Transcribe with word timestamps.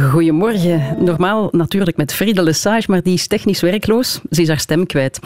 Goedemorgen. 0.00 0.96
Normaal 0.98 1.48
natuurlijk 1.52 1.96
met 1.96 2.14
Friedel 2.14 2.44
Lesage, 2.44 2.90
maar 2.90 3.02
die 3.02 3.14
is 3.14 3.26
technisch 3.26 3.60
werkloos. 3.60 4.20
Ze 4.30 4.42
is 4.42 4.48
haar 4.48 4.58
stem 4.58 4.86
kwijt. 4.86 5.18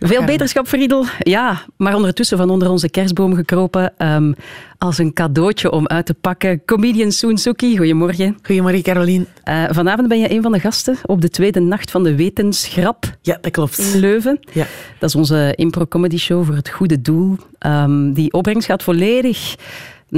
Veel 0.00 0.24
beterschap, 0.24 0.66
Friedel. 0.66 1.04
Ja, 1.18 1.62
maar 1.76 1.94
ondertussen 1.94 2.38
van 2.38 2.50
onder 2.50 2.70
onze 2.70 2.90
kerstboom 2.90 3.34
gekropen. 3.34 3.92
Um, 3.98 4.34
als 4.78 4.98
een 4.98 5.12
cadeautje 5.12 5.70
om 5.70 5.86
uit 5.86 6.06
te 6.06 6.14
pakken. 6.14 6.64
Comedian 6.64 7.12
Soen 7.12 7.38
Suki, 7.38 7.76
goedemorgen. 7.76 8.38
Goedemorgen, 8.42 8.82
Caroline. 8.82 9.26
Uh, 9.44 9.64
vanavond 9.70 10.08
ben 10.08 10.18
je 10.18 10.30
een 10.30 10.42
van 10.42 10.52
de 10.52 10.60
gasten 10.60 10.96
op 11.04 11.20
de 11.20 11.28
tweede 11.28 11.60
nacht 11.60 11.90
van 11.90 12.02
de 12.02 12.14
Wetenschap. 12.14 13.04
Ja, 13.22 13.38
dat 13.40 13.52
klopt. 13.52 13.78
In 13.78 14.00
Leuven. 14.00 14.40
Ja. 14.52 14.66
Dat 14.98 15.08
is 15.08 15.14
onze 15.14 15.52
impro-comedy 15.54 16.18
show 16.18 16.44
voor 16.44 16.54
het 16.54 16.68
goede 16.68 17.00
doel. 17.00 17.36
Um, 17.66 18.12
die 18.12 18.32
opbrengst 18.32 18.66
gaat 18.66 18.82
volledig 18.82 19.54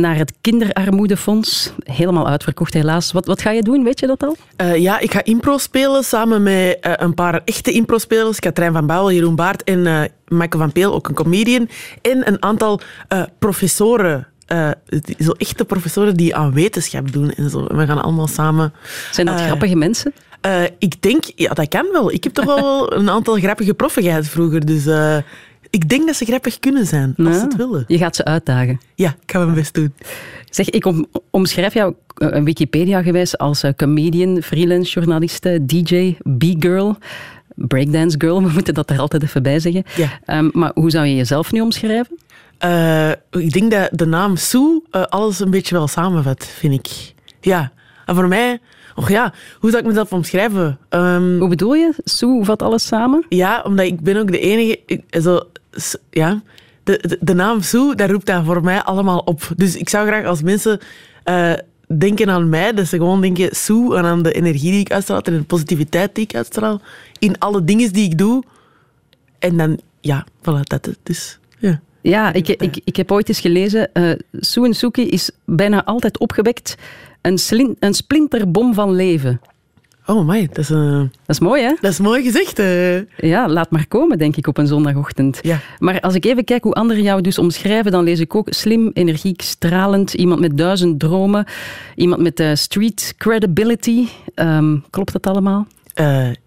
naar 0.00 0.16
het 0.16 0.32
Kinderarmoedefonds. 0.40 1.72
Helemaal 1.82 2.28
uitverkocht, 2.28 2.74
helaas. 2.74 3.12
Wat, 3.12 3.26
wat 3.26 3.42
ga 3.42 3.50
je 3.50 3.62
doen? 3.62 3.84
Weet 3.84 4.00
je 4.00 4.06
dat 4.06 4.22
al? 4.22 4.36
Uh, 4.60 4.76
ja, 4.76 4.98
ik 4.98 5.12
ga 5.12 5.24
impro 5.24 5.58
spelen 5.58 6.04
samen 6.04 6.42
met 6.42 6.78
uh, 6.86 6.92
een 6.96 7.14
paar 7.14 7.40
echte 7.44 7.72
impro-spelers. 7.72 8.38
Katrijn 8.38 8.72
van 8.72 8.86
Bouwel, 8.86 9.12
Jeroen 9.12 9.34
Baart 9.34 9.64
en 9.64 9.78
uh, 9.78 10.00
Michael 10.28 10.62
van 10.62 10.72
Peel, 10.72 10.94
ook 10.94 11.08
een 11.08 11.14
comedian. 11.14 11.68
En 12.02 12.28
een 12.28 12.42
aantal 12.42 12.80
professoren. 13.38 14.26
zo 15.18 15.32
echte 15.36 15.64
professoren 15.64 16.16
die 16.16 16.36
aan 16.36 16.52
wetenschap 16.52 17.12
doen 17.12 17.30
en 17.30 17.50
zo. 17.50 17.64
We 17.64 17.86
gaan 17.86 18.02
allemaal 18.02 18.26
samen... 18.26 18.72
Zijn 19.10 19.26
dat 19.26 19.40
grappige 19.40 19.76
mensen? 19.76 20.12
ik 20.78 21.02
denk, 21.02 21.24
ja, 21.34 21.54
dat 21.54 21.68
kan 21.68 21.86
wel. 21.92 22.12
Ik 22.12 22.24
heb 22.24 22.32
toch 22.32 22.44
wel 22.44 22.92
een 22.98 23.10
aantal 23.10 23.36
grappige 23.36 23.74
proffen 23.74 24.02
gehad 24.02 24.26
vroeger. 24.26 24.66
Dus 24.66 24.84
ik 25.70 25.88
denk 25.88 26.06
dat 26.06 26.16
ze 26.16 26.24
grappig 26.24 26.58
kunnen 26.58 26.86
zijn, 26.86 27.14
als 27.16 27.36
ze 27.36 27.42
het 27.42 27.56
willen. 27.56 27.84
Je 27.86 27.98
gaat 27.98 28.16
ze 28.16 28.24
uitdagen. 28.24 28.80
Ja, 28.94 29.16
ik 29.22 29.30
ga 29.30 29.38
mijn 29.38 29.54
best 29.54 29.74
doen. 29.74 29.92
Zeg, 30.50 30.70
ik 30.70 30.84
om, 30.86 31.06
omschrijf 31.30 31.74
jou 31.74 31.94
uh, 32.18 32.42
Wikipedia-gewijs 32.42 33.38
als 33.38 33.64
uh, 33.64 33.70
comedian, 33.76 34.42
freelance 34.42 34.92
journaliste, 34.92 35.64
DJ, 35.66 36.16
b-girl, 36.38 36.96
breakdance 37.54 38.20
girl. 38.20 38.42
We 38.46 38.50
moeten 38.52 38.74
dat 38.74 38.90
er 38.90 38.98
altijd 38.98 39.22
even 39.22 39.42
bij 39.42 39.60
zeggen. 39.60 39.84
Ja. 39.96 40.38
Um, 40.38 40.50
maar 40.52 40.70
hoe 40.74 40.90
zou 40.90 41.06
je 41.06 41.16
jezelf 41.16 41.52
nu 41.52 41.60
omschrijven? 41.60 42.18
Uh, 42.64 43.10
ik 43.30 43.52
denk 43.52 43.70
dat 43.70 43.88
de 43.92 44.06
naam 44.06 44.36
Sue 44.36 44.82
alles 44.90 45.40
een 45.40 45.50
beetje 45.50 45.74
wel 45.74 45.88
samenvat, 45.88 46.46
vind 46.46 46.74
ik. 46.74 47.14
Ja, 47.40 47.72
en 48.06 48.14
voor 48.14 48.28
mij 48.28 48.58
Och 48.98 49.08
ja, 49.10 49.32
hoe 49.58 49.70
zou 49.70 49.82
ik 49.82 49.88
mezelf 49.88 50.12
omschrijven? 50.12 50.78
Um, 50.90 51.38
hoe 51.38 51.48
bedoel 51.48 51.74
je? 51.74 51.92
Sue 52.04 52.44
vat 52.44 52.62
alles 52.62 52.86
samen? 52.86 53.24
Ja, 53.28 53.62
omdat 53.62 53.86
ik 53.86 54.00
ben 54.00 54.16
ook 54.16 54.32
de 54.32 54.38
enige... 54.38 54.80
Ik, 54.86 55.02
zo, 55.22 55.40
ja, 56.10 56.42
de, 56.84 56.98
de, 57.02 57.18
de, 57.20 57.34
naam 57.34 57.62
Sue, 57.62 57.94
dat 57.94 58.10
roept 58.10 58.26
daar 58.26 58.44
voor 58.44 58.62
mij 58.62 58.82
allemaal 58.82 59.18
op. 59.18 59.50
Dus 59.56 59.76
ik 59.76 59.88
zou 59.88 60.06
graag 60.06 60.24
als 60.24 60.42
mensen 60.42 60.78
uh, 61.24 61.52
denken 61.98 62.30
aan 62.30 62.48
mij, 62.48 62.72
dat 62.72 62.86
ze 62.86 62.96
gewoon 62.96 63.20
denken 63.20 63.56
Sue 63.56 63.96
en 63.96 64.04
aan 64.04 64.22
de 64.22 64.32
energie 64.32 64.70
die 64.70 64.80
ik 64.80 64.92
uitstraal 64.92 65.20
en 65.20 65.32
de 65.32 65.42
positiviteit 65.42 66.14
die 66.14 66.24
ik 66.24 66.34
uitstraal 66.34 66.80
in 67.18 67.38
alle 67.38 67.64
dingen 67.64 67.92
die 67.92 68.04
ik 68.04 68.18
doe. 68.18 68.42
En 69.38 69.56
dan, 69.56 69.80
ja, 70.00 70.26
voilà, 70.40 70.62
dat 70.62 70.84
het. 70.84 70.98
Dus, 71.02 71.38
ja. 71.58 71.80
Ja, 72.00 72.32
ik, 72.32 72.48
ik, 72.48 72.80
ik 72.84 72.96
heb 72.96 73.12
ooit 73.12 73.28
eens 73.28 73.40
gelezen, 73.40 73.90
uh, 73.92 74.12
Sue 74.32 74.64
en 74.64 74.74
Suki 74.74 75.08
is 75.08 75.30
bijna 75.44 75.84
altijd 75.84 76.18
opgewekt 76.18 76.76
een, 77.28 77.38
slin, 77.38 77.76
een 77.78 77.94
splinterbom 77.94 78.74
van 78.74 78.94
leven. 78.94 79.40
Oh, 80.06 80.28
my, 80.28 80.46
dat 80.46 80.58
is, 80.58 80.70
uh... 80.70 80.98
dat 80.98 81.10
is 81.26 81.40
mooi, 81.40 81.62
hè? 81.62 81.74
Dat 81.80 81.90
is 81.90 81.98
mooi 81.98 82.22
gezegd. 82.22 82.58
Uh... 82.58 82.98
Ja, 83.16 83.48
laat 83.48 83.70
maar 83.70 83.86
komen, 83.86 84.18
denk 84.18 84.36
ik, 84.36 84.46
op 84.46 84.58
een 84.58 84.66
zondagochtend. 84.66 85.38
Ja. 85.42 85.60
Maar 85.78 86.00
als 86.00 86.14
ik 86.14 86.24
even 86.24 86.44
kijk 86.44 86.62
hoe 86.62 86.72
anderen 86.72 87.02
jou 87.02 87.20
dus 87.20 87.38
omschrijven, 87.38 87.92
dan 87.92 88.04
lees 88.04 88.20
ik 88.20 88.34
ook 88.34 88.46
slim, 88.50 88.90
energiek, 88.92 89.42
stralend, 89.42 90.14
iemand 90.14 90.40
met 90.40 90.56
duizend 90.56 91.00
dromen, 91.00 91.46
iemand 91.94 92.22
met 92.22 92.40
uh, 92.40 92.54
street 92.54 93.14
credibility. 93.16 94.06
Um, 94.34 94.84
klopt 94.90 95.12
dat 95.12 95.26
allemaal? 95.26 95.66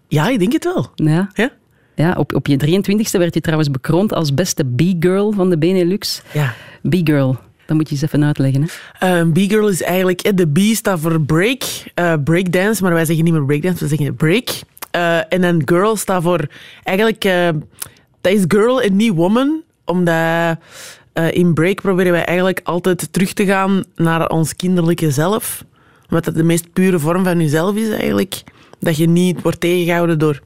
ja, 0.08 0.28
ik 0.28 0.38
denk 0.38 0.52
het 0.52 0.64
wel. 0.64 0.90
Ja? 0.94 1.30
Ja. 1.34 1.50
Ja, 1.94 2.14
op, 2.18 2.34
op 2.34 2.46
je 2.46 2.82
23e 2.82 3.18
werd 3.18 3.34
je 3.34 3.40
trouwens 3.40 3.70
bekroond 3.70 4.12
als 4.12 4.34
beste 4.34 4.64
B-girl 4.64 5.32
van 5.32 5.50
de 5.50 5.58
Benelux. 5.58 6.22
Ja. 6.32 6.54
B-girl. 6.88 7.38
Dat 7.66 7.76
moet 7.76 7.88
je 7.88 7.94
eens 7.94 8.04
even 8.04 8.24
uitleggen. 8.24 8.68
Hè? 8.98 9.22
Uh, 9.22 9.32
B-girl 9.32 9.68
is 9.68 9.82
eigenlijk... 9.82 10.36
De 10.36 10.46
B 10.46 10.58
staat 10.58 11.00
voor 11.00 11.20
break, 11.20 11.62
uh, 11.94 12.14
breakdance, 12.24 12.82
maar 12.82 12.92
wij 12.92 13.04
zeggen 13.04 13.24
niet 13.24 13.32
meer 13.32 13.44
breakdance, 13.44 13.84
we 13.84 13.96
zeggen 13.96 14.14
break. 14.14 14.48
Uh, 14.96 15.32
en 15.32 15.40
dan 15.40 15.62
girl 15.64 15.96
staat 15.96 16.22
voor... 16.22 16.46
Eigenlijk, 16.82 17.22
dat 18.20 18.32
is 18.32 18.44
girl 18.48 18.82
en 18.82 18.96
niet 18.96 19.14
woman, 19.14 19.62
omdat... 19.84 20.56
in 21.30 21.54
break 21.54 21.80
proberen 21.80 22.12
wij 22.12 22.24
eigenlijk 22.24 22.60
altijd 22.64 23.12
terug 23.12 23.32
te 23.32 23.44
gaan 23.44 23.84
naar 23.96 24.28
ons 24.28 24.56
kinderlijke 24.56 25.10
zelf. 25.10 25.64
Omdat 26.08 26.24
dat 26.24 26.34
de 26.34 26.42
meest 26.42 26.72
pure 26.72 26.98
vorm 26.98 27.24
van 27.24 27.40
jezelf 27.40 27.76
is 27.76 27.88
eigenlijk. 27.88 28.42
Dat 28.78 28.96
je 28.96 29.08
niet 29.08 29.42
wordt 29.42 29.60
tegengehouden 29.60 30.18
door 30.18 30.42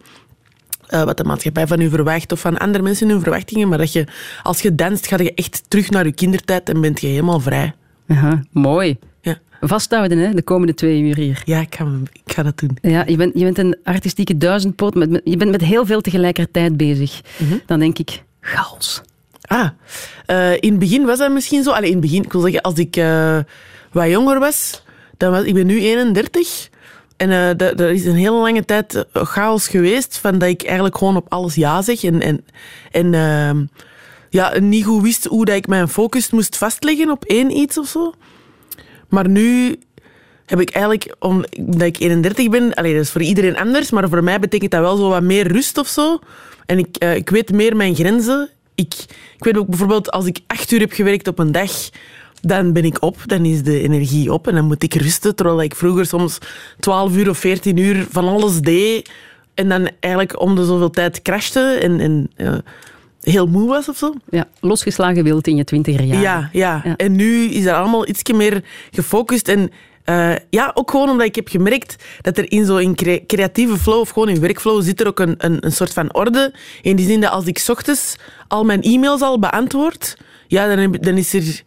uh, 0.91 1.03
wat 1.03 1.17
de 1.17 1.25
maatschappij 1.25 1.67
van 1.67 1.81
u 1.81 1.89
verwacht 1.89 2.33
of 2.33 2.41
van 2.41 2.59
andere 2.59 2.85
mensen 2.85 3.09
hun 3.09 3.21
verwachtingen. 3.21 3.69
Maar 3.69 3.79
dat 3.79 3.93
je, 3.93 4.07
als 4.43 4.61
je 4.61 4.75
danst, 4.75 5.07
ga 5.07 5.19
je 5.19 5.35
echt 5.35 5.63
terug 5.69 5.91
naar 5.91 6.05
je 6.05 6.13
kindertijd 6.13 6.69
en 6.69 6.81
bent 6.81 7.01
je 7.01 7.07
helemaal 7.07 7.41
vrij. 7.41 7.75
Aha, 8.09 8.43
mooi. 8.53 8.99
Ja. 9.21 9.39
Vasthouden, 9.61 10.19
hè, 10.19 10.35
de 10.35 10.43
komende 10.43 10.75
twee 10.75 11.01
uur 11.01 11.17
hier. 11.17 11.43
Ja, 11.45 11.61
ik 11.61 11.75
ga, 11.75 11.87
ik 12.25 12.33
ga 12.33 12.43
dat 12.43 12.59
doen. 12.59 12.79
Ja, 12.83 13.05
je, 13.07 13.17
bent, 13.17 13.39
je 13.39 13.45
bent 13.45 13.59
een 13.59 13.77
artistieke 13.85 14.37
duizendpoot. 14.37 14.95
Met, 14.95 15.11
met, 15.11 15.21
je 15.25 15.37
bent 15.37 15.51
met 15.51 15.61
heel 15.61 15.87
veel 15.87 16.01
tegelijkertijd 16.01 16.77
bezig. 16.77 17.21
Mm 17.39 17.49
-hmm. 17.49 17.61
Dan 17.67 17.79
denk 17.79 17.99
ik, 17.99 18.23
chaos. 18.41 19.03
Ah, 19.41 19.69
uh, 20.27 20.53
in 20.53 20.71
het 20.71 20.79
begin 20.79 21.05
was 21.05 21.19
dat 21.19 21.33
misschien 21.33 21.63
zo. 21.63 21.71
Allee, 21.71 21.91
in 21.91 21.97
het 21.97 22.05
begin, 22.05 22.23
ik 22.23 22.33
wil 22.33 22.41
zeggen, 22.41 22.61
als 22.61 22.75
ik 22.75 22.97
uh, 22.97 23.39
wat 23.93 24.09
jonger 24.09 24.39
was, 24.39 24.83
dan 25.17 25.31
was 25.31 25.45
ik 25.45 25.55
ben 25.55 25.67
nu 25.67 25.81
31. 25.81 26.69
En 27.17 27.29
uh, 27.31 27.61
er 27.61 27.91
is 27.91 28.05
een 28.05 28.15
hele 28.15 28.37
lange 28.37 28.65
tijd 28.65 29.05
chaos 29.13 29.69
geweest, 29.69 30.19
van 30.19 30.39
dat 30.39 30.49
ik 30.49 30.63
eigenlijk 30.63 30.97
gewoon 30.99 31.17
op 31.17 31.27
alles 31.29 31.55
ja 31.55 31.83
zeg. 31.83 32.05
En, 32.05 32.21
en, 32.21 32.45
en 32.91 33.13
uh, 33.13 33.67
ja, 34.31 34.59
niet 34.59 34.85
goed 34.85 35.03
wist 35.03 35.25
hoe 35.25 35.45
dat 35.45 35.57
ik 35.57 35.67
mijn 35.67 35.89
focus 35.89 36.31
moest 36.31 36.57
vastleggen 36.57 37.11
op 37.11 37.25
één 37.25 37.57
iets 37.57 37.79
of 37.79 37.87
zo. 37.87 38.13
Maar 39.09 39.29
nu 39.29 39.79
heb 40.47 40.61
ik 40.61 40.71
eigenlijk, 40.71 41.15
omdat 41.19 41.87
ik 41.87 41.99
31 41.99 42.49
ben, 42.49 42.75
allee, 42.75 42.95
dat 42.95 43.03
is 43.03 43.11
voor 43.11 43.23
iedereen 43.23 43.57
anders, 43.57 43.91
maar 43.91 44.09
voor 44.09 44.25
mij 44.25 44.41
betekent 44.41 44.71
dat 44.71 44.81
wel 44.81 44.97
zo 44.97 45.09
wat 45.09 45.23
meer 45.23 45.53
rust 45.53 45.79
of 45.79 45.87
zo. 45.87 46.19
En 46.67 46.79
ik, 46.79 47.03
uh, 47.03 47.15
ik 47.15 47.31
weet 47.31 47.53
meer 47.53 47.77
mijn 47.77 47.95
grenzen. 47.95 48.51
Ik, 48.75 48.95
ik 49.37 49.45
weet 49.45 49.57
ook 49.57 49.69
bijvoorbeeld, 49.69 50.11
als 50.11 50.27
ik 50.27 50.39
acht 50.47 50.71
uur 50.71 50.81
heb 50.81 50.93
gewerkt 50.93 51.29
op 51.29 51.39
een 51.39 51.53
dag, 51.53 51.71
dan 52.41 52.73
ben 52.73 52.85
ik 52.85 53.03
op, 53.03 53.17
dan 53.27 53.45
is 53.45 53.63
de 53.63 53.81
energie 53.81 54.33
op 54.33 54.47
en 54.49 54.55
dan 54.55 54.65
moet 54.65 54.83
ik 54.83 54.95
rusten. 54.95 55.35
Terwijl 55.35 55.63
ik 55.63 55.75
vroeger 55.75 56.07
soms 56.07 56.39
12 56.81 57.17
uur 57.17 57.29
of 57.29 57.39
14 57.39 57.77
uur 57.77 58.07
van 58.11 58.29
alles 58.29 58.61
deed 58.61 59.11
en 59.55 59.69
dan 59.69 59.91
eigenlijk 60.01 60.41
om 60.41 60.55
de 60.55 60.65
zoveel 60.65 60.91
tijd 60.91 61.23
crashte 61.23 61.61
en, 61.61 62.01
en 62.01 62.31
uh, 62.37 62.55
heel 63.23 63.47
moe 63.47 63.69
was 63.69 63.89
of 63.89 63.97
zo. 63.97 64.15
Ja, 64.31 64.45
losgeslagen 64.61 65.25
wild 65.25 65.47
in 65.47 65.57
je 65.57 65.65
twintiger 65.65 66.05
jaar. 66.05 66.21
Ja, 66.21 66.51
ja, 66.53 66.81
ja. 66.85 66.97
En 66.97 67.17
nu 67.17 67.45
is 67.45 67.65
dat 67.65 67.75
allemaal 67.75 68.09
iets 68.09 68.33
meer 68.33 68.65
gefocust 68.91 69.49
en 69.49 69.71
uh, 70.07 70.35
ja, 70.51 70.71
ook 70.75 70.91
gewoon 70.91 71.09
omdat 71.09 71.27
ik 71.27 71.35
heb 71.35 71.49
gemerkt 71.49 72.05
dat 72.21 72.39
er 72.39 72.51
in 72.53 72.65
zo'n 72.65 72.95
cre 72.95 73.25
creatieve 73.27 73.79
flow 73.79 74.01
of 74.01 74.11
gewoon 74.11 74.29
in 74.29 74.41
werkflow 74.41 74.83
zit 74.83 75.01
er 75.01 75.07
ook 75.07 75.21
een, 75.21 75.35
een, 75.39 75.65
een 75.65 75.73
soort 75.73 75.93
van 75.93 76.15
orde. 76.15 76.55
In 76.83 76.97
die 76.97 77.07
zin 77.07 77.21
dat 77.21 77.31
als 77.31 77.47
ik 77.47 77.65
ochtends 77.69 78.17
al 78.49 78.65
mijn 78.65 78.83
e-mails 78.83 79.21
al 79.21 79.39
beantwoord, 79.39 80.17
ja, 80.47 80.67
dan, 80.69 80.79
heb, 80.79 81.03
dan 81.03 81.17
is 81.17 81.33
er 81.33 81.63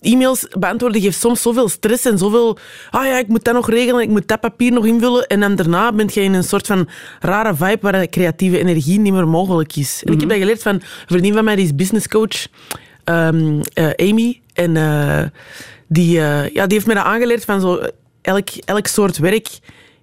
e-mails 0.00 0.46
beantwoorden 0.58 1.00
geeft 1.00 1.20
soms 1.20 1.42
zoveel 1.42 1.68
stress 1.68 2.04
en 2.04 2.18
zoveel... 2.18 2.58
Ah 2.90 3.06
ja, 3.06 3.18
ik 3.18 3.28
moet 3.28 3.44
dat 3.44 3.54
nog 3.54 3.70
regelen, 3.70 4.02
ik 4.02 4.08
moet 4.08 4.28
dat 4.28 4.40
papier 4.40 4.72
nog 4.72 4.86
invullen. 4.86 5.26
En 5.26 5.40
dan 5.40 5.56
daarna 5.56 5.92
ben 5.92 6.10
je 6.12 6.20
in 6.20 6.34
een 6.34 6.44
soort 6.44 6.66
van 6.66 6.88
rare 7.20 7.54
vibe 7.54 7.78
waar 7.80 8.00
de 8.00 8.08
creatieve 8.08 8.58
energie 8.58 8.98
niet 8.98 9.12
meer 9.12 9.28
mogelijk 9.28 9.76
is. 9.76 10.02
En 10.04 10.12
ik 10.12 10.20
heb 10.20 10.28
dat 10.28 10.38
geleerd 10.38 10.62
van 10.62 10.74
een 10.74 10.82
vriendin 11.06 11.32
van 11.32 11.44
mij, 11.44 11.56
die 11.56 11.64
is 11.64 11.74
businesscoach, 11.74 12.46
um, 13.04 13.60
uh, 13.74 13.90
Amy. 13.96 14.40
En 14.52 14.74
uh, 14.74 15.22
die, 15.86 16.16
uh, 16.16 16.48
ja, 16.48 16.66
die 16.66 16.74
heeft 16.74 16.86
mij 16.86 16.94
dat 16.94 17.04
aangeleerd 17.04 17.44
van 17.44 17.60
zo... 17.60 17.80
Elk, 18.22 18.48
elk 18.64 18.86
soort 18.86 19.18
werk 19.18 19.48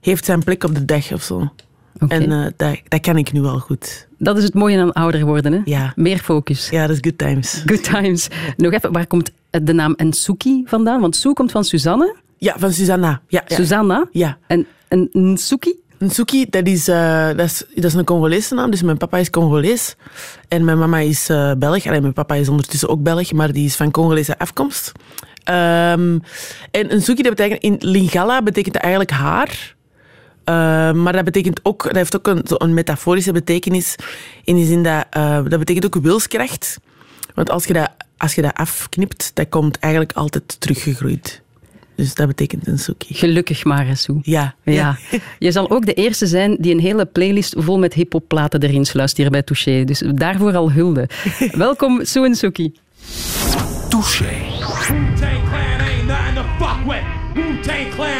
heeft 0.01 0.25
zijn 0.25 0.43
plek 0.43 0.63
op 0.63 0.75
de 0.75 0.85
dag 0.85 1.11
of 1.11 1.21
zo. 1.23 1.51
Okay. 1.99 2.19
En 2.19 2.31
uh, 2.31 2.45
dat, 2.57 2.77
dat 2.87 2.99
kan 2.99 3.17
ik 3.17 3.31
nu 3.31 3.41
wel 3.41 3.59
goed. 3.59 4.07
Dat 4.17 4.37
is 4.37 4.43
het 4.43 4.53
mooie 4.53 4.79
aan 4.79 4.91
ouder 4.91 5.25
worden, 5.25 5.53
hè? 5.53 5.59
Ja. 5.65 5.93
Meer 5.95 6.17
focus. 6.17 6.69
Ja, 6.69 6.87
dat 6.87 6.95
is 6.95 6.97
good 7.01 7.17
times. 7.17 7.63
Good 7.65 7.83
times. 7.83 8.27
Nog 8.57 8.71
even, 8.71 8.91
waar 8.91 9.07
komt 9.07 9.31
de 9.61 9.73
naam 9.73 9.93
Nsuki 9.97 10.63
vandaan? 10.65 11.01
Want 11.01 11.15
Sue 11.15 11.33
komt 11.33 11.51
van 11.51 11.63
Susanne. 11.63 12.15
Ja, 12.37 12.55
van 12.57 12.71
Susanna. 12.71 13.21
Ja, 13.27 13.43
ja. 13.47 13.55
Susanna? 13.55 14.07
Ja. 14.11 14.37
En, 14.47 14.67
en 14.87 15.09
Nsuki? 15.11 15.81
Nsuki, 15.97 16.45
dat 16.49 16.67
is, 16.67 16.89
uh, 16.89 17.27
dat, 17.27 17.39
is, 17.39 17.63
dat 17.75 17.83
is 17.83 17.93
een 17.93 18.03
Congolese 18.03 18.53
naam. 18.53 18.71
Dus 18.71 18.81
mijn 18.81 18.97
papa 18.97 19.17
is 19.17 19.29
Congolees. 19.29 19.95
En 20.47 20.65
mijn 20.65 20.77
mama 20.77 20.97
is 20.97 21.29
uh, 21.29 21.51
Belg. 21.57 21.87
Allee, 21.87 22.01
mijn 22.01 22.13
papa 22.13 22.35
is 22.35 22.49
ondertussen 22.49 22.89
ook 22.89 23.03
Belg, 23.03 23.31
maar 23.31 23.51
die 23.51 23.65
is 23.65 23.75
van 23.75 23.91
Congolese 23.91 24.37
afkomst. 24.37 24.91
Um, 25.49 26.21
en 26.71 26.87
Nsuki, 26.95 27.21
dat 27.21 27.35
betekent, 27.35 27.61
in 27.61 27.75
Lingala 27.79 28.41
betekent 28.41 28.73
dat 28.73 28.83
eigenlijk 28.83 29.11
haar. 29.11 29.75
Uh, 30.45 30.55
maar 30.91 31.13
dat 31.13 31.23
betekent 31.23 31.59
ook, 31.63 31.83
dat 31.83 31.95
heeft 31.95 32.15
ook 32.15 32.27
een, 32.27 32.41
een 32.45 32.73
metaforische 32.73 33.31
betekenis. 33.31 33.95
In 34.43 34.55
de 34.55 34.65
zin 34.65 34.83
dat, 34.83 35.05
dat 35.49 35.59
betekent 35.59 35.85
ook 35.85 36.03
wilskracht. 36.03 36.79
Want 37.33 37.49
als 37.49 37.65
je, 37.65 37.73
dat, 37.73 37.89
als 38.17 38.35
je 38.35 38.41
dat 38.41 38.53
afknipt, 38.53 39.31
dat 39.33 39.49
komt 39.49 39.79
eigenlijk 39.79 40.13
altijd 40.13 40.55
teruggegroeid. 40.59 41.41
Dus 41.95 42.13
dat 42.13 42.27
betekent 42.27 42.67
een 42.67 42.79
soekie. 42.79 43.15
Gelukkig 43.15 43.63
maar, 43.63 43.97
Sue. 43.97 44.19
Ja. 44.21 44.55
Ja. 44.63 44.97
Je 45.39 45.51
zal 45.51 45.69
ook 45.69 45.85
de 45.85 45.93
eerste 45.93 46.27
zijn 46.27 46.57
die 46.59 46.73
een 46.73 46.79
hele 46.79 47.05
playlist 47.05 47.55
vol 47.57 47.79
met 47.79 47.93
hip-hop-platen 47.93 48.61
erin 48.61 48.85
sluist 48.85 49.17
hier 49.17 49.29
bij 49.29 49.41
Touché. 49.41 49.83
Dus 49.83 50.03
daarvoor 50.15 50.55
al 50.55 50.71
hulde. 50.71 51.09
Welkom, 51.51 52.05
Sue 52.05 52.25
en 52.25 52.35
Suki. 52.35 52.73
Touché. 53.89 54.33
Wu-Tang 54.89 55.43
Clan 55.49 55.79
ain't 55.79 56.07
nothing 56.07 56.35
to 56.35 56.43
fuck 56.59 56.85
with. 56.85 57.03
Wu-Tang 57.33 57.89
Clan 57.95 58.07
ain't 58.07 58.12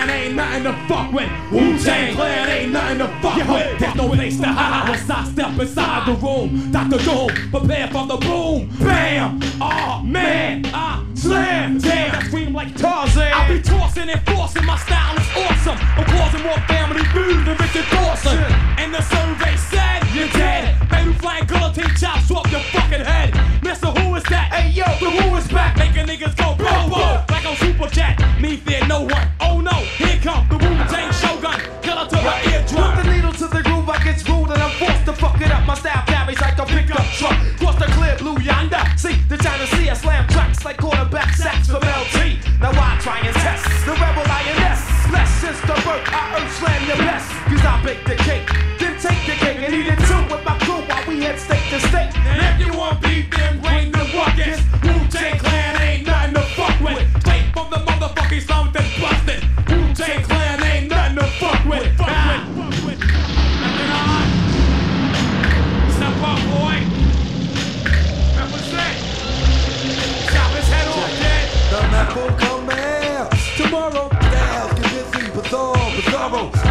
nothing 0.61 0.81
to 0.81 0.87
fuck 0.87 1.11
with. 1.11 1.29
Wu-Tang 1.51 2.15
Clan 2.15 2.49
ain't 2.49 2.71
nothing 2.71 2.97
to 2.99 3.07
fuck 3.21 3.37
with. 3.37 3.79
There's 3.79 3.95
no 3.95 4.09
place 4.09 4.39
to 4.39 4.47
hide 4.47 4.89
once 4.89 5.09
I 5.09 5.23
step 5.25 5.59
inside 5.59 6.07
the 6.07 6.13
room. 6.13 6.71
Dr. 6.71 6.97
Doom, 7.03 7.49
prepare 7.49 7.87
for 7.87 8.07
the 8.07 8.17
boom. 8.17 8.69
Bam! 8.79 9.39
Oh 9.61 10.01
man, 10.03 10.65
I 10.73 11.05
slam. 11.15 11.79
Damn, 11.79 12.15
I 12.15 12.23
scream 12.23 12.53
like 12.53 12.75
Tarzan. 12.75 13.33
I 13.33 13.47
be 13.47 13.61
tossing 13.61 14.09
and 14.09 14.21
forcing. 14.27 14.65
My 14.65 14.77
style 14.77 15.17
is 15.17 15.27
awesome. 15.35 15.77
I'm 15.97 16.05
causing 16.05 16.43
more 16.43 16.59
family 16.67 17.03
food 17.05 17.45
than 17.45 17.57
Richard 17.57 17.85
Dawson. 17.89 18.37
And 18.77 18.93
the 18.93 19.01
survey 19.01 19.55
said 19.57 20.03
you're 20.13 20.27
dead. 20.29 20.77
Baby 20.89 21.13
flying 21.13 21.45
guillotine 21.45 21.95
chops 21.95 22.29
off 22.31 22.51
your 22.51 22.61
fucking 22.61 23.01
head. 23.01 23.33
Mister, 23.63 23.87
who 23.87 24.15
is 24.15 24.23
that? 24.25 24.53
Hey 24.53 24.69
yo, 24.69 24.85
the 24.99 25.09
who 25.09 25.35
is 25.35 25.47
back? 25.47 25.77
Making 25.77 26.07
niggas 26.07 26.35
go 26.37 26.55
boom 26.55 26.89
boom 26.89 27.25
like 27.29 27.45
on 27.45 27.55
Super 27.55 27.87
Jet. 27.87 28.19
Me 28.39 28.57
fear 28.57 28.85
no 28.87 29.01
one. 29.01 29.27
Oh 29.39 29.59
no, 29.61 29.83
come 30.23 30.47
the 30.47 30.55
Wu 30.55 30.71
Tang 30.87 31.11
Shogun. 31.11 31.59
Killer 31.83 32.07
to 32.07 32.15
my 32.23 32.39
eardrum. 32.47 32.95
Put 32.95 33.03
the 33.03 33.11
needle 33.11 33.33
to 33.33 33.47
the 33.51 33.61
groove, 33.61 33.89
I 33.89 33.99
get 34.03 34.17
screwed 34.19 34.49
and 34.55 34.61
I'm 34.63 34.71
forced 34.79 35.05
to 35.05 35.13
fuck 35.13 35.39
it 35.41 35.51
up. 35.51 35.67
My 35.67 35.75
style 35.75 36.03
carries 36.07 36.39
like 36.39 36.57
a 36.57 36.65
pickup 36.65 37.03
truck. 37.19 37.35
Cross 37.59 37.77
the 37.83 37.89
clear 37.91 38.15
blue 38.17 38.39
yonder. 38.39 38.81
See 38.95 39.19
the 39.27 39.37
China 39.37 39.67
Sea, 39.67 39.89
I 39.89 39.93
slam 39.93 40.25
tracks 40.29 40.63
like 40.63 40.77
quarterback 40.77 41.35
sacks 41.35 41.67
from 41.67 41.83
LT. 41.83 42.39
Now 42.63 42.71
I 42.71 42.97
try 43.03 43.19
and 43.19 43.35
test 43.35 43.67
the 43.85 43.93
rebel 43.99 44.23
lioness. 44.23 44.81
Less 45.11 45.31
since 45.43 45.59
the 45.67 45.75
birth, 45.83 46.07
I 46.07 46.39
earth 46.39 46.51
slam 46.55 46.81
your 46.87 46.97
best. 47.03 47.27
Cause 47.51 47.65
I 47.67 47.83
bake 47.83 48.03
the 48.07 48.15
cake, 48.23 48.47
then 48.79 48.95
take 49.03 49.21
the 49.27 49.35
cake 49.43 49.59
and 49.59 49.73
eat 49.75 49.91
it 49.91 49.99
too 50.07 50.23
with 50.31 50.43
my 50.47 50.55
crew 50.63 50.81
while 50.87 51.03
we 51.05 51.19
head 51.19 51.37
state 51.37 51.67
to 51.67 51.79
state. 51.91 52.15
And 52.31 52.39
if 52.47 52.55
you 52.63 52.71
want 52.79 53.01
beef, 53.03 53.27
then 53.35 53.59
bring 53.59 53.91
the 53.91 54.07
ruckus. 54.15 54.63
Wu 54.87 54.95
Tang 55.11 55.37
Clan 55.37 55.81
ain't 55.83 56.07
nothing 56.07 56.33
to 56.35 56.43
fuck 56.55 56.79
with. 56.79 57.03
Straight 57.19 57.51
from 57.51 57.67
the 57.69 57.79
motherfucking 57.83 58.41
slum 58.41 58.71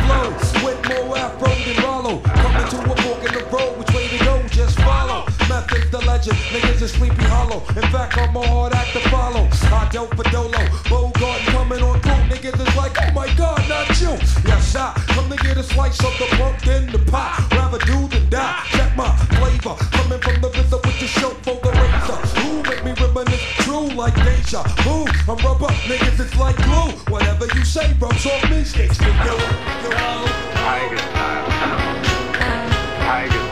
Flow 0.05 0.31
with 0.65 0.81
more 0.89 1.17
afro 1.17 1.49
than 1.49 1.77
Rollo. 1.85 2.21
Coming 2.21 2.69
to 2.71 2.79
a 2.93 2.97
fork 3.03 3.25
in 3.25 3.33
the 3.35 3.45
road, 3.53 3.79
which 3.79 3.93
way 3.95 4.09
to 4.09 4.25
go? 4.25 4.43
Just 4.49 4.79
follow. 4.81 5.25
Methods 5.49 5.91
the 5.91 5.99
legend, 6.07 6.39
niggas 6.53 6.83
is 6.83 6.93
sleepy 6.93 7.25
hollow. 7.25 7.61
In 7.77 7.87
fact, 7.91 8.17
I'm 8.19 8.37
a 8.37 8.47
hard 8.47 8.73
act 8.73 8.93
to 8.93 9.01
follow. 9.11 9.49
I 9.73 9.89
dope 9.91 10.15
for 10.15 10.25
Dolo, 10.25 10.59
Bogart 10.89 11.41
coming 11.53 11.83
on 11.83 12.01
through. 12.01 12.23
Niggas 12.33 12.61
is 12.67 12.77
like, 12.77 12.97
oh 13.03 13.13
my 13.13 13.29
god, 13.37 13.61
not 13.69 13.89
you. 14.01 14.13
Yes, 14.47 14.75
I 14.77 14.93
come 15.15 15.29
to 15.31 15.37
get 15.37 15.57
a 15.57 15.63
slice 15.63 15.99
of 16.05 16.17
the 16.19 16.27
pumpkin, 16.37 16.91
the 16.93 16.99
pie. 17.11 17.37
Rather 17.53 17.79
do 17.79 18.09
than 18.09 18.29
die. 18.31 18.63
Check 18.71 18.97
my 18.97 19.11
flavor, 19.39 19.77
coming 19.93 20.21
from 20.21 20.41
the 20.41 20.52
deja? 24.53 24.65
I'm 25.29 25.37
rubber, 25.39 25.67
niggas, 25.89 26.21
it's 26.21 26.37
like 26.37 26.57
glue. 26.57 26.93
Whatever 27.13 27.47
you 27.55 27.65
say, 27.65 27.93
rubs 27.99 28.27
off 28.27 28.51
me, 28.51 28.65
sticks 28.65 28.99
to 28.99 29.07
you. 29.07 29.37
Tiger 30.55 30.99
style. 30.99 31.49
Tiger 33.01 33.52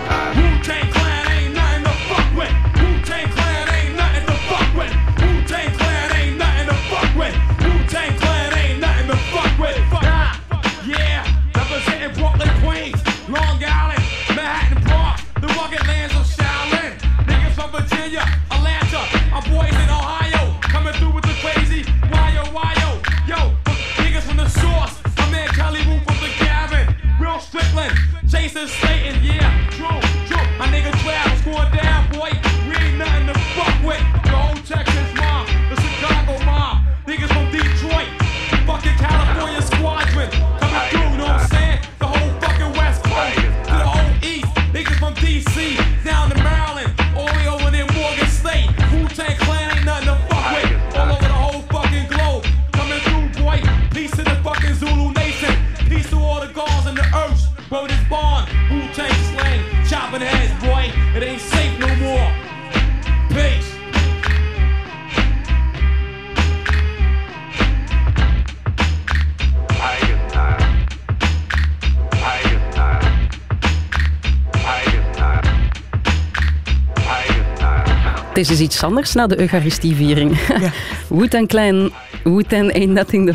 Anders 78.83 79.15
na 79.15 79.27
de 79.27 79.41
Eucharistieviering. 79.41 80.39
Ja. 80.61 80.71
Wu-Tang 81.09 81.49
Clan, 81.49 81.91
Wu-Tang 82.25 82.73
ain't 82.75 82.93
nothing 82.93 83.27
to 83.27 83.35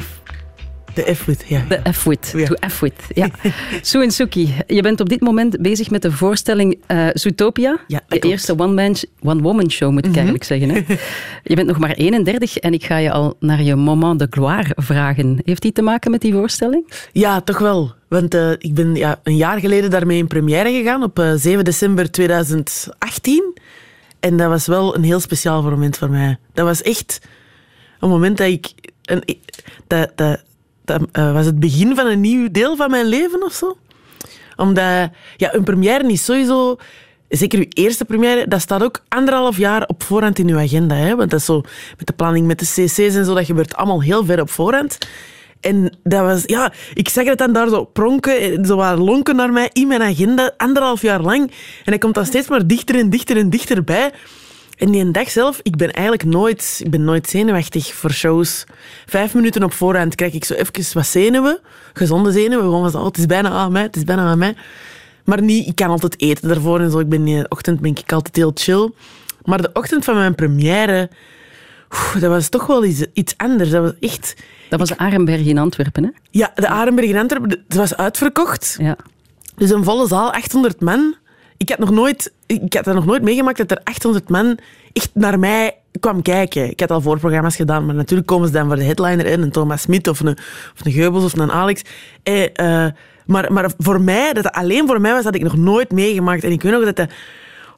De 0.94 1.16
F-wit, 1.16 1.46
ja. 1.48 1.66
De 1.70 1.80
F-wit, 1.94 2.34
Ja. 2.36 2.46
to 2.46 2.56
F-wit. 2.70 2.94
Ja. 3.14 3.30
Sue 3.82 4.04
en 4.04 4.12
Suki, 4.12 4.54
je 4.68 4.82
bent 4.82 5.00
op 5.00 5.10
dit 5.10 5.22
moment 5.22 5.62
bezig 5.62 5.90
met 5.90 6.02
de 6.02 6.12
voorstelling 6.12 6.78
eh 6.88 7.08
Zootopia. 7.14 7.78
Ja, 7.88 8.02
de 8.08 8.20
eerste 8.20 8.60
one-man 8.60 8.96
one-woman 9.22 9.72
show, 9.72 9.92
moet 9.92 10.06
ik 10.06 10.14
eigenlijk 10.16 10.44
zeggen. 10.44 10.70
Hè? 10.70 10.82
Je 11.44 11.56
bent 11.56 11.68
nog 11.68 11.80
maar 11.80 11.92
31 11.92 12.58
en 12.58 12.74
ik 12.74 12.86
ga 12.86 12.98
je 12.98 13.12
al 13.12 13.36
naar 13.40 13.62
je 13.62 13.76
moment 13.76 14.20
de 14.20 14.28
gloire 14.30 14.72
vragen. 14.76 15.40
Heeft 15.44 15.62
die 15.62 15.72
te 15.72 15.82
maken 15.82 16.12
met 16.12 16.22
die 16.22 16.34
voorstelling? 16.34 16.92
Ja, 17.12 17.42
toch 17.42 17.60
wel. 17.60 17.94
Want 18.08 18.34
eh, 18.34 18.52
ik 18.58 18.74
ben 18.74 18.96
ja, 18.96 19.20
een 19.24 19.36
jaar 19.38 19.60
geleden 19.60 19.90
daarmee 19.90 20.18
in 20.18 20.28
première 20.28 20.72
gegaan, 20.72 21.04
op 21.04 21.20
eh, 21.20 21.32
7 21.36 21.64
december 21.64 22.12
2018. 22.12 23.54
En 24.26 24.38
dat 24.38 24.50
was 24.50 24.68
wel 24.68 24.96
een 24.96 25.04
heel 25.04 25.20
speciaal 25.20 25.64
moment 25.64 25.98
voor 25.98 26.10
mij. 26.10 26.38
Dat 26.54 26.66
was 26.66 26.82
echt 26.82 27.22
een 28.00 28.10
moment 28.10 28.38
dat 28.38 28.48
ik... 28.48 28.74
Een, 29.04 29.40
dat 29.88 30.12
dat, 30.16 30.44
dat 30.86 31.02
eh, 31.12 31.34
was 31.34 31.46
het 31.46 31.60
begin 31.60 31.96
van 31.96 32.06
een 32.08 32.22
nieuw 32.22 32.52
deel 32.52 32.76
van 32.76 32.90
mijn 32.90 33.06
leven 33.06 33.44
of 33.44 33.54
zo. 33.54 33.78
Omdat 34.56 35.10
ja, 35.38 35.54
een 35.54 35.64
première 35.64 36.12
is 36.12 36.26
sowieso... 36.26 36.78
Zeker 37.30 37.60
uw 37.60 37.66
eerste 37.70 38.06
première, 38.06 38.48
dat 38.48 38.62
staat 38.62 38.84
ook 38.84 39.04
anderhalf 39.08 39.58
jaar 39.58 39.86
op 39.88 40.04
voorhand 40.04 40.40
in 40.40 40.50
uw 40.50 40.60
agenda. 40.60 40.96
Hè? 40.96 41.16
Want 41.16 41.30
dat 41.30 41.40
is 41.40 41.46
zo 41.46 41.62
met 41.98 42.08
de 42.08 42.14
planning 42.14 42.48
met 42.48 42.60
de 42.60 42.66
cc's 42.66 42.98
en 42.98 43.26
zo, 43.26 43.34
dat 43.34 43.46
gebeurt 43.46 43.76
allemaal 43.76 44.02
heel 44.02 44.26
ver 44.26 44.42
op 44.42 44.50
voorhand. 44.50 44.98
En 45.66 45.98
dat 46.04 46.22
was, 46.22 46.44
ja, 46.46 46.74
ik 46.94 47.10
zag 47.10 47.26
het 47.26 47.38
dan 47.38 47.54
daar 47.54 47.70
zo 47.70 47.84
pronken, 47.84 48.40
en 48.40 48.66
zo 48.66 48.76
wat 48.76 48.98
lonken 48.98 49.36
naar 49.36 49.52
mij 49.52 49.70
in 49.74 49.88
mijn 49.88 50.02
agenda, 50.02 50.52
anderhalf 50.58 51.02
jaar 51.02 51.22
lang. 51.22 51.42
En 51.50 51.52
hij 51.84 51.98
komt 51.98 52.14
dan 52.14 52.26
steeds 52.26 52.48
maar 52.48 52.68
dichter 52.68 52.96
en 52.96 53.10
dichter 53.10 53.38
en 53.38 53.50
dichterbij. 53.50 54.12
En 54.78 54.92
die 54.92 55.12
dag 55.12 55.30
zelf, 55.30 55.60
ik 55.64 55.76
ben 55.76 55.92
eigenlijk 55.92 56.24
nooit, 56.24 56.82
ik 56.84 56.90
ben 56.92 57.04
nooit 57.04 57.30
zenuwachtig 57.30 57.94
voor 57.94 58.12
shows. 58.12 58.64
Vijf 59.06 59.34
minuten 59.34 59.64
op 59.64 59.74
voorhand 59.74 60.16
krijg 60.16 60.34
ik 60.34 60.46
zo 60.46 60.54
even 60.54 60.94
wat 60.94 61.08
zenuwen, 61.08 61.60
gezonde 61.94 62.32
zenuwen. 62.32 62.64
Gewoon 62.64 62.92
van, 62.92 63.00
oh, 63.00 63.08
het 63.08 63.18
is 63.18 63.26
bijna 63.26 63.50
aan 63.50 63.72
mij, 63.72 63.84
het 63.84 63.96
is 63.96 64.04
bijna 64.04 64.22
aan 64.22 64.38
mij. 64.38 64.56
Maar 65.24 65.42
niet, 65.42 65.68
ik 65.68 65.76
kan 65.76 65.90
altijd 65.90 66.22
eten 66.22 66.48
daarvoor 66.48 66.80
en 66.80 66.92
zo. 66.92 67.00
Ik 67.00 67.10
ben, 67.10 67.26
de 67.26 67.46
ochtend 67.50 67.80
ben 67.80 67.92
ik 67.92 68.12
altijd 68.12 68.36
heel 68.36 68.52
chill. 68.54 68.92
Maar 69.44 69.62
de 69.62 69.70
ochtend 69.74 70.04
van 70.04 70.16
mijn 70.16 70.36
première, 70.36 71.10
oeh, 71.94 72.22
dat 72.22 72.30
was 72.30 72.50
toch 72.50 72.66
wel 72.66 72.86
iets, 72.86 73.06
iets 73.14 73.34
anders. 73.38 73.70
Dat 73.70 73.82
was 73.82 73.94
echt... 74.00 74.36
Dat 74.70 74.80
was 74.80 74.90
de 74.90 74.98
Arenberg 74.98 75.46
in 75.46 75.58
Antwerpen, 75.58 76.04
hè? 76.04 76.10
Ja, 76.32 76.52
de 76.56 76.68
Arenberg 76.68 77.10
in 77.10 77.18
Antwerpen, 77.18 77.50
het 77.50 77.78
was 77.78 77.96
uitverkocht. 77.96 78.76
Ja. 78.80 78.98
Dus 79.56 79.70
een 79.70 79.84
volle 79.84 80.08
zaal, 80.08 80.32
800 80.32 80.82
man. 80.82 81.16
Ik 81.58 81.70
had, 81.70 81.78
nog 81.80 81.92
nooit, 81.92 82.34
ik 82.46 82.74
had 82.74 82.84
dat 82.84 82.96
nog 82.96 83.06
nooit 83.06 83.22
meegemaakt 83.22 83.58
dat 83.58 83.72
er 83.72 83.82
800 83.84 84.30
man 84.30 84.58
echt 84.94 85.10
naar 85.14 85.40
mij 85.40 85.78
kwam 86.00 86.22
kijken. 86.22 86.70
Ik 86.70 86.80
had 86.80 86.92
al 86.92 87.02
voorprogramma's 87.02 87.56
gedaan, 87.56 87.86
maar 87.86 87.96
natuurlijk 87.96 88.28
komen 88.28 88.48
ze 88.48 88.54
dan 88.54 88.68
voor 88.68 88.76
de 88.76 88.84
headliner 88.84 89.26
in. 89.26 89.42
Een 89.42 89.52
Thomas 89.52 89.82
Smit 89.82 90.08
of 90.08 90.20
een, 90.20 90.38
of 90.74 90.86
een 90.86 90.92
Geubels 90.92 91.24
of 91.24 91.38
een 91.38 91.52
Alex. 91.52 91.82
Eh, 92.24 92.84
eh, 92.86 92.92
maar, 93.26 93.54
maar 93.54 93.72
voor 93.78 94.02
mij, 94.02 94.34
dat 94.34 94.52
alleen 94.52 94.88
voor 94.88 95.02
mij 95.02 95.14
was, 95.14 95.24
had 95.24 95.36
ik 95.36 95.44
nog 95.44 95.58
nooit 95.58 95.92
meegemaakt. 95.92 96.44
En 96.44 96.52
ik 96.52 96.62
weet 96.62 96.72
nog 96.72 96.84
dat 96.84 96.96
dat... 96.96 97.10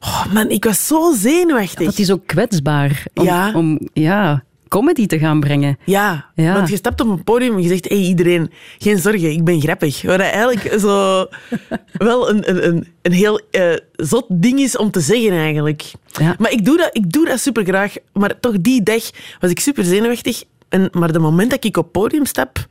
Oh 0.00 0.26
man, 0.32 0.48
ik 0.50 0.64
was 0.64 0.86
zo 0.86 1.12
zenuwachtig. 1.16 1.84
Dat 1.86 1.98
is 1.98 2.10
ook 2.10 2.26
kwetsbaar 2.26 3.04
om 3.14 3.24
Ja. 3.24 3.52
om 3.54 3.78
ja, 3.92 4.44
comedy 4.68 5.06
te 5.06 5.18
gaan 5.18 5.40
brengen. 5.40 5.78
Ja, 5.84 6.26
Ja. 6.34 6.52
want 6.54 6.68
je 6.68 6.76
stapt 6.76 7.00
op 7.00 7.08
een 7.08 7.24
podium 7.24 7.56
en 7.56 7.62
je 7.62 7.68
zegt, 7.68 7.88
hey, 7.88 7.98
iedereen, 7.98 8.50
geen 8.78 8.98
zorgen, 8.98 9.30
ik 9.30 9.44
ben 9.44 9.60
grappig. 9.60 10.02
Wat 10.02 10.20
eigenlijk 10.20 10.80
zo 10.80 11.26
wel 11.92 12.30
een, 12.30 12.48
een, 12.50 12.66
een, 12.68 12.86
een 13.02 13.12
heel 13.12 13.40
eh, 13.50 13.72
zot 13.92 14.24
ding 14.28 14.60
is 14.60 14.76
om 14.76 14.90
te 14.90 15.00
zeggen 15.00 15.32
eigenlijk. 15.32 15.92
Ja. 16.12 16.34
Maar 16.38 16.50
ik 16.52 16.64
doe 16.64 16.76
dat, 16.76 16.90
ik 16.92 17.12
doe 17.12 17.26
dat 17.26 17.40
super 17.40 17.64
graag. 17.64 17.94
Maar 18.12 18.40
toch 18.40 18.54
die 18.60 18.82
dag 18.82 19.10
was 19.40 19.50
ik 19.50 19.60
super 19.60 19.84
zenuwachtig. 19.84 20.42
En, 20.68 20.88
maar 20.92 21.12
de 21.12 21.18
moment 21.18 21.50
dat 21.50 21.64
ik 21.64 21.76
op 21.76 21.92
podium 21.92 22.24
stap, 22.26 22.66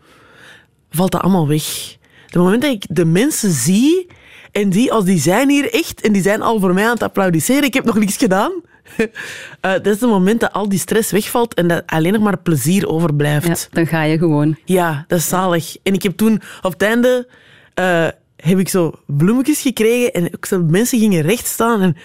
valt 0.92 1.12
dat 1.12 1.22
allemaal 1.22 1.48
weg. 1.48 1.96
De 2.28 2.40
moment 2.40 2.62
dat 2.62 2.72
ik 2.72 2.86
de 2.90 3.06
mensen 3.06 3.52
zie 3.52 4.08
en 4.58 4.70
die, 4.70 4.92
als 4.92 5.06
die 5.06 5.20
zijn 5.20 5.50
hier 5.50 5.74
echt 5.74 6.02
en 6.02 6.14
die 6.14 6.22
zijn 6.22 6.42
al 6.42 6.60
voor 6.60 6.74
mij 6.74 6.84
aan 6.84 6.94
het 6.94 7.04
applaudisseren, 7.04 7.64
ik 7.64 7.74
heb 7.74 7.86
nog 7.86 8.00
niks 8.00 8.18
gedaan. 8.18 8.52
Eh, 9.62 9.72
dat 9.72 9.86
is 9.86 10.02
het 10.02 10.10
moment 10.10 10.40
dat 10.40 10.54
al 10.54 10.70
die 10.70 10.80
stress 10.80 11.12
wegvalt 11.12 11.54
en 11.54 11.68
dat 11.68 11.84
alleen 11.86 12.14
nog 12.14 12.22
maar 12.22 12.38
plezier 12.38 12.88
overblijft. 12.88 13.48
Ja, 13.48 13.56
dan 13.72 13.88
ga 13.88 14.04
je 14.04 14.18
gewoon. 14.18 14.58
Ja, 14.66 15.06
dat 15.08 15.20
is 15.20 15.28
zalig. 15.28 15.76
En 15.84 15.94
ik 15.94 16.04
heb 16.04 16.18
toen 16.18 16.42
op 16.62 16.72
het 16.72 16.82
einde 16.82 17.28
eh, 17.74 18.08
heb 18.36 18.60
ik 18.60 18.70
zo 18.70 18.94
bloemetjes 19.06 19.62
gekregen 19.62 20.14
en 20.14 20.26
ook 20.36 20.46
zo 20.46 20.64
mensen 20.64 21.00
gingen 21.00 21.22
recht 21.22 21.46
staan. 21.46 21.82
En, 21.82 21.96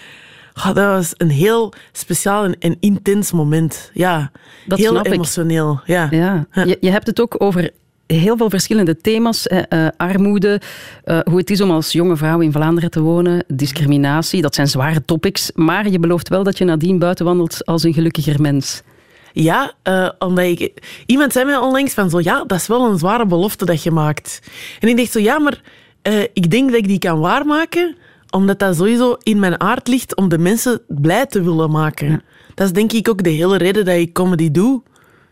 dat 0.53 0.75
was 0.75 1.13
een 1.17 1.29
heel 1.29 1.73
speciaal 1.91 2.43
en, 2.43 2.55
en 2.59 2.77
intens 2.79 3.31
moment. 3.31 3.91
Ja, 3.93 4.31
Dat 4.65 4.77
heel 4.79 4.97
ik. 4.97 5.05
emotioneel. 5.05 5.81
Ja. 5.85 6.07
Ja. 6.11 6.47
Ja. 6.51 6.63
Je, 6.63 6.77
je 6.79 6.89
hebt 6.89 7.07
het 7.07 7.21
ook 7.21 7.35
over 7.37 7.71
heel 8.07 8.37
veel 8.37 8.49
verschillende 8.49 8.97
thema's. 8.97 9.43
hè, 9.43 9.59
eh, 9.59 9.87
armoede, 9.97 10.61
eh, 11.03 11.19
hoe 11.23 11.37
het 11.37 11.49
is 11.49 11.61
om 11.61 11.71
als 11.71 11.91
jonge 11.91 12.17
vrouw 12.17 12.39
in 12.39 12.51
Vlaanderen 12.51 12.91
te 12.91 13.01
wonen, 13.01 13.43
discriminatie. 13.47 14.41
Dat 14.41 14.55
zijn 14.55 14.67
zware 14.67 15.05
topics. 15.05 15.51
Maar 15.55 15.89
je 15.89 15.99
belooft 15.99 16.29
wel 16.29 16.43
dat 16.43 16.57
je 16.57 16.65
nadien 16.65 16.99
buiten 16.99 17.25
wandelt 17.25 17.65
als 17.65 17.83
een 17.83 17.93
gelukkiger 17.93 18.41
mens. 18.41 18.81
Ja, 19.33 19.73
eh, 19.83 20.09
omdat 20.19 20.45
ik... 20.45 20.71
Iemand 21.05 21.31
zei 21.31 21.45
mij 21.45 21.57
onlangs 21.57 21.93
van 21.93 22.09
zo, 22.09 22.19
ja, 22.19 22.43
dat 22.43 22.59
is 22.59 22.67
wel 22.67 22.89
een 22.89 22.97
zware 22.97 23.25
belofte 23.25 23.65
dat 23.65 23.83
je 23.83 23.91
maakt. 23.91 24.39
En 24.79 24.87
ik 24.87 24.97
dacht 24.97 25.11
zo, 25.11 25.19
ja, 25.19 25.39
maar 25.39 25.61
ik 26.33 26.51
denk 26.51 26.69
dat 26.69 26.79
ik 26.79 26.87
die 26.87 26.99
kan 26.99 27.19
waarmaken, 27.19 27.95
omdat 28.29 28.59
dat 28.59 28.75
sowieso 28.75 29.15
in 29.23 29.39
mijn 29.39 29.59
aard 29.59 29.87
ligt 29.87 30.15
om 30.15 30.29
de 30.29 30.37
mensen 30.37 30.81
blij 30.87 31.25
te 31.25 31.41
willen 31.43 31.71
maken. 31.71 32.23
Dat 32.53 32.67
is 32.67 32.73
denk 32.73 32.91
ik 32.91 33.09
ook 33.09 33.23
de 33.23 33.29
hele 33.29 33.57
reden 33.57 33.85
dat 33.85 33.95
ik 33.95 34.13
comedy 34.13 34.51
doe. 34.51 34.81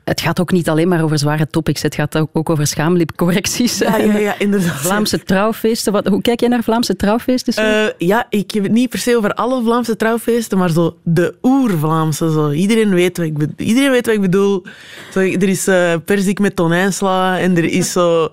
Het 0.03 0.21
gaat 0.21 0.39
ook 0.39 0.51
niet 0.51 0.69
alleen 0.69 0.87
maar 0.87 1.03
over 1.03 1.17
zware 1.17 1.47
topics. 1.47 1.81
Het 1.81 1.95
gaat 1.95 2.17
ook 2.17 2.49
over 2.49 2.67
schaamlipcorrecties. 2.67 3.77
Ja, 3.77 3.97
ja, 3.97 4.17
ja, 4.17 4.39
inderdaad. 4.39 4.79
Vlaamse 4.79 5.23
trouwfeesten. 5.23 5.93
Wat, 5.93 6.07
hoe 6.07 6.21
kijk 6.21 6.39
jij 6.39 6.49
naar 6.49 6.63
Vlaamse 6.63 6.95
trouwfeesten? 6.95 7.53
Eh, 7.53 8.07
ja, 8.07 8.25
ik 8.29 8.51
heb 8.51 8.63
het 8.63 8.71
niet 8.71 8.89
per 8.89 8.99
se 8.99 9.17
over 9.17 9.33
alle 9.33 9.63
Vlaamse 9.63 9.95
trouwfeesten, 9.95 10.57
maar 10.57 10.69
zo 10.69 10.97
de 11.03 11.35
oer-Vlaamse. 11.41 12.31
Zo. 12.31 12.51
Iedereen, 12.51 12.93
weet 12.93 13.17
wat 13.17 13.25
ik 13.25 13.37
bedoel. 13.37 13.55
Iedereen 13.57 13.91
weet 13.91 14.05
wat 14.05 14.15
ik 14.15 14.21
bedoel. 14.21 14.65
Zo, 15.11 15.19
er 15.19 15.49
is 15.49 15.67
eh 15.67 15.93
perzik 16.05 16.39
met 16.39 16.55
tonijnsla 16.55 17.39
en 17.39 17.57
er 17.57 17.63
is 17.65 17.91
zo... 17.91 18.29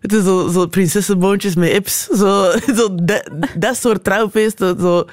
Het 0.00 0.12
is 0.12 0.24
zo, 0.24 0.48
zo 0.48 0.66
prinsessenboontjes 0.66 1.54
met 1.54 1.70
ips. 1.70 2.06
Zo, 2.06 2.50
zo 2.76 2.94
dat, 3.02 3.30
dat 3.56 3.76
soort 3.76 4.04
trouwfeesten. 4.04 4.80
Zo. 4.80 5.04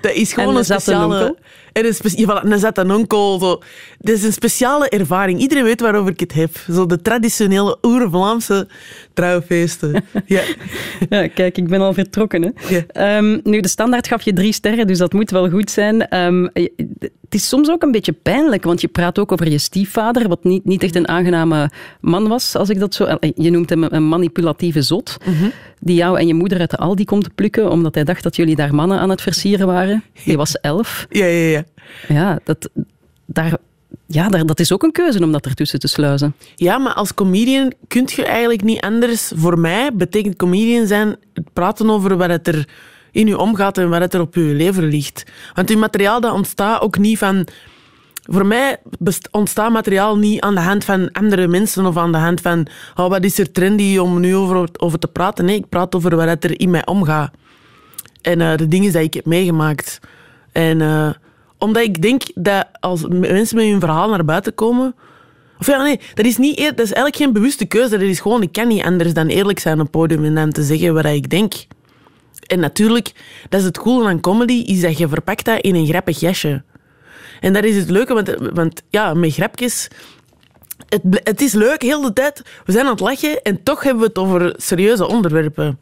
Dat 0.00 0.12
is 0.12 0.32
gewoon 0.32 0.50
En 0.50 0.56
een 0.56 0.64
speciale... 0.64 1.36
En 1.72 1.84
een, 1.86 1.94
ja, 2.02 2.40
voilà, 2.42 2.46
een 2.50 2.58
zat 2.58 2.78
en 2.78 2.90
onkel. 2.90 3.38
Zo. 3.38 3.58
Dat 3.98 4.14
is 4.16 4.22
een 4.24 4.32
speciale 4.32 4.88
ervaring. 4.88 5.40
Iedereen 5.40 5.64
weet 5.64 5.80
waarover 5.80 6.12
ik 6.12 6.20
het 6.20 6.32
heb. 6.32 6.50
Zo 6.72 6.86
de 6.86 7.02
traditionele 7.02 7.78
oer-Vlaamse 7.82 8.68
trouwfeesten. 9.14 10.04
ja. 10.26 10.40
Ja, 11.08 11.26
kijk, 11.28 11.58
ik 11.58 11.68
ben 11.68 11.80
al 11.80 11.92
vertrokken. 11.94 12.42
Hè. 12.42 12.74
Ja. 12.74 12.82
Ehm, 12.88 13.38
nu, 13.42 13.60
de 13.60 13.68
standaard 13.68 14.06
gaf 14.08 14.22
je 14.22 14.32
drie 14.32 14.52
sterren, 14.52 14.86
dus 14.86 14.98
dat 14.98 15.12
moet 15.12 15.30
wel 15.30 15.50
goed 15.50 15.70
zijn. 15.70 16.08
Ehm, 16.08 16.42
je- 16.52 16.72
het 17.22 17.40
is 17.40 17.48
soms 17.48 17.70
ook 17.70 17.82
een 17.82 17.90
beetje 17.90 18.12
pijnlijk, 18.12 18.64
want 18.64 18.80
je 18.80 18.88
praat 18.88 19.18
ook 19.18 19.32
over 19.32 19.50
je 19.50 19.58
stiefvader, 19.58 20.28
wat 20.28 20.44
niet, 20.44 20.64
niet 20.64 20.82
echt 20.82 20.94
een 20.94 21.08
aangename 21.08 21.70
man 22.00 22.28
was, 22.28 22.54
als 22.56 22.68
ik 22.70 22.78
dat 22.78 22.94
zo... 22.94 23.04
eh, 23.04 23.30
Je 23.36 23.50
noemt 23.50 23.70
hem 23.70 23.82
een 23.82 24.08
manipulatieve 24.08 24.82
zot, 24.82 25.16
die 25.80 25.96
jou 25.96 26.18
en 26.18 26.26
je 26.26 26.34
moeder 26.34 26.58
uit 26.60 26.70
de 26.70 26.76
Aldi 26.76 27.04
komt 27.04 27.24
te 27.24 27.30
plukken, 27.34 27.70
omdat 27.70 27.94
hij 27.94 28.04
dacht 28.04 28.22
dat 28.22 28.36
jullie 28.36 28.56
daar 28.56 28.74
mannen 28.74 28.98
aan 28.98 29.10
het 29.10 29.20
versieren 29.22 29.66
waren. 29.66 30.02
Je 30.24 30.36
was 30.36 30.60
elf. 30.60 31.06
Ja, 31.10 31.24
ja, 31.26 31.48
ja. 31.48 31.61
Ja, 32.08 32.38
dat, 32.44 32.70
daar, 33.26 33.56
ja 34.06 34.28
dat 34.28 34.60
is 34.60 34.72
ook 34.72 34.82
een 34.82 34.92
keuze 34.92 35.22
om 35.22 35.32
dat 35.32 35.46
ertussen 35.46 35.78
te 35.78 35.88
sluizen. 35.88 36.34
Ja, 36.56 36.78
maar 36.78 36.92
als 36.92 37.14
comedian 37.14 37.72
kun 37.88 38.08
je 38.14 38.24
eigenlijk 38.24 38.62
niet 38.62 38.80
anders. 38.80 39.32
Voor 39.34 39.58
mij 39.58 39.90
betekent 39.94 40.36
comedian 40.36 40.86
zijn 40.86 41.16
het 41.34 41.52
praten 41.52 41.90
over 41.90 42.16
wat 42.16 42.30
het 42.30 42.48
er 42.48 42.68
in 43.10 43.26
je 43.26 43.38
omgaat 43.38 43.78
en 43.78 43.88
wat 43.88 44.00
het 44.00 44.14
er 44.14 44.20
op 44.20 44.34
je 44.34 44.40
lever 44.40 44.82
ligt. 44.82 45.24
Want 45.54 45.68
je 45.68 45.76
materiaal 45.76 46.20
dat 46.20 46.32
ontstaat 46.32 46.80
ook 46.80 46.98
niet 46.98 47.18
van... 47.18 47.46
Voor 48.22 48.46
mij 48.46 48.76
ontstaat 49.30 49.72
materiaal 49.72 50.18
niet 50.18 50.40
aan 50.40 50.54
de 50.54 50.60
hand 50.60 50.84
van 50.84 51.12
andere 51.12 51.48
mensen 51.48 51.86
of 51.86 51.96
aan 51.96 52.12
de 52.12 52.18
hand 52.18 52.40
van 52.40 52.66
oh, 52.94 53.08
wat 53.08 53.24
is 53.24 53.38
er 53.38 53.52
trendy 53.52 53.98
om 53.98 54.20
nu 54.20 54.36
over, 54.36 54.68
over 54.76 54.98
te 54.98 55.08
praten. 55.08 55.44
Nee, 55.44 55.56
ik 55.56 55.68
praat 55.68 55.94
over 55.94 56.16
wat 56.16 56.44
er 56.44 56.60
in 56.60 56.70
mij 56.70 56.86
omgaat. 56.86 57.30
En 58.20 58.40
eh, 58.40 58.56
de 58.56 58.68
dingen 58.68 58.92
die 58.92 59.02
ik 59.02 59.14
heb 59.14 59.26
meegemaakt. 59.26 59.98
En 60.52 60.80
eh, 60.80 61.10
omdat 61.62 61.82
ik 61.82 62.02
denk 62.02 62.22
dat 62.34 62.66
als 62.80 63.06
mensen 63.08 63.56
met 63.56 63.66
hun 63.66 63.80
verhaal 63.80 64.08
naar 64.08 64.24
buiten 64.24 64.54
komen... 64.54 64.94
Of 65.58 65.66
ja, 65.66 65.82
nee, 65.82 66.00
dat 66.14 66.24
is, 66.26 66.36
niet, 66.38 66.58
eer- 66.58 66.74
dat 66.74 66.84
is 66.86 66.92
eigenlijk 66.92 67.16
geen 67.16 67.32
bewuste 67.32 67.64
keuze. 67.64 67.90
Dat 67.90 68.00
is 68.00 68.20
gewoon, 68.20 68.42
ik 68.42 68.52
kan 68.52 68.68
niet 68.68 68.82
anders 68.84 69.14
dan 69.14 69.26
eerlijk 69.26 69.58
zijn 69.58 69.74
op 69.74 69.80
het 69.82 69.90
podium 69.90 70.24
en 70.24 70.34
dan 70.34 70.50
te 70.50 70.62
zeggen 70.62 70.94
wat 70.94 71.04
ik 71.04 71.30
denk. 71.30 71.52
En 72.46 72.60
natuurlijk, 72.60 73.12
dat 73.48 73.60
is 73.60 73.66
het 73.66 73.78
coole 73.78 74.08
aan 74.08 74.20
comedy, 74.20 74.52
is 74.66 74.80
dat 74.80 74.98
je 74.98 75.08
verpakt 75.08 75.44
dat 75.44 75.60
in 75.60 75.74
een 75.74 75.86
grappig 75.86 76.20
jasje. 76.20 76.62
En 77.40 77.52
dat 77.52 77.64
is 77.64 77.76
het 77.76 77.90
leuke, 77.90 78.14
want, 78.14 78.34
want 78.52 78.82
ja, 78.90 79.14
met 79.14 79.32
grapjes... 79.32 79.88
Het, 80.88 81.02
het 81.24 81.40
is 81.40 81.52
leuk, 81.52 81.82
heel 81.82 82.00
de 82.00 82.12
tijd. 82.12 82.42
We 82.64 82.72
zijn 82.72 82.84
aan 82.84 82.90
het 82.90 83.00
lachen 83.00 83.42
en 83.42 83.62
toch 83.62 83.82
hebben 83.82 84.02
we 84.02 84.08
het 84.08 84.18
over 84.18 84.54
serieuze 84.56 85.06
onderwerpen. 85.08 85.78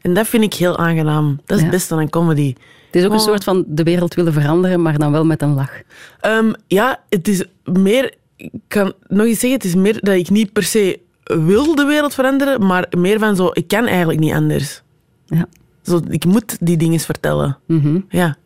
En 0.00 0.14
dat 0.14 0.26
vind 0.26 0.42
ik 0.42 0.54
heel 0.54 0.78
aangenaam. 0.78 1.40
Dat 1.46 1.56
is 1.56 1.62
Ja. 1.64 1.68
het 1.70 1.70
beste 1.78 1.94
aan 1.94 2.10
comedy. 2.10 2.54
Het 2.94 3.02
is 3.02 3.08
ook 3.08 3.14
een 3.14 3.22
Oh. 3.22 3.26
soort 3.26 3.44
van 3.44 3.64
de 3.66 3.82
wereld 3.82 4.14
willen 4.14 4.32
veranderen, 4.32 4.82
maar 4.82 4.98
dan 4.98 5.12
wel 5.12 5.24
met 5.24 5.42
een 5.42 5.54
lach. 5.54 5.72
Ehm, 6.20 6.52
ja, 6.66 7.00
het 7.08 7.28
is 7.28 7.44
meer... 7.64 8.14
Ik 8.36 8.50
kan 8.68 8.92
nog 9.08 9.26
eens 9.26 9.38
zeggen, 9.38 9.58
het 9.58 9.64
is 9.68 9.74
meer 9.74 9.98
dat 10.00 10.14
ik 10.14 10.30
niet 10.30 10.52
per 10.52 10.62
se 10.62 11.00
wil 11.24 11.74
de 11.74 11.84
wereld 11.84 12.14
veranderen, 12.14 12.66
maar 12.66 12.86
meer 12.98 13.18
van 13.18 13.36
zo, 13.36 13.50
ik 13.52 13.68
kan 13.68 13.86
eigenlijk 13.86 14.20
niet 14.20 14.32
anders. 14.32 14.82
Ja. 15.26 15.46
Zo, 15.82 16.00
ik 16.08 16.24
moet 16.24 16.56
die 16.60 16.76
dingen 16.76 17.00
vertellen. 17.00 17.58
Mhm. 17.66 18.00
Ja. 18.08 18.36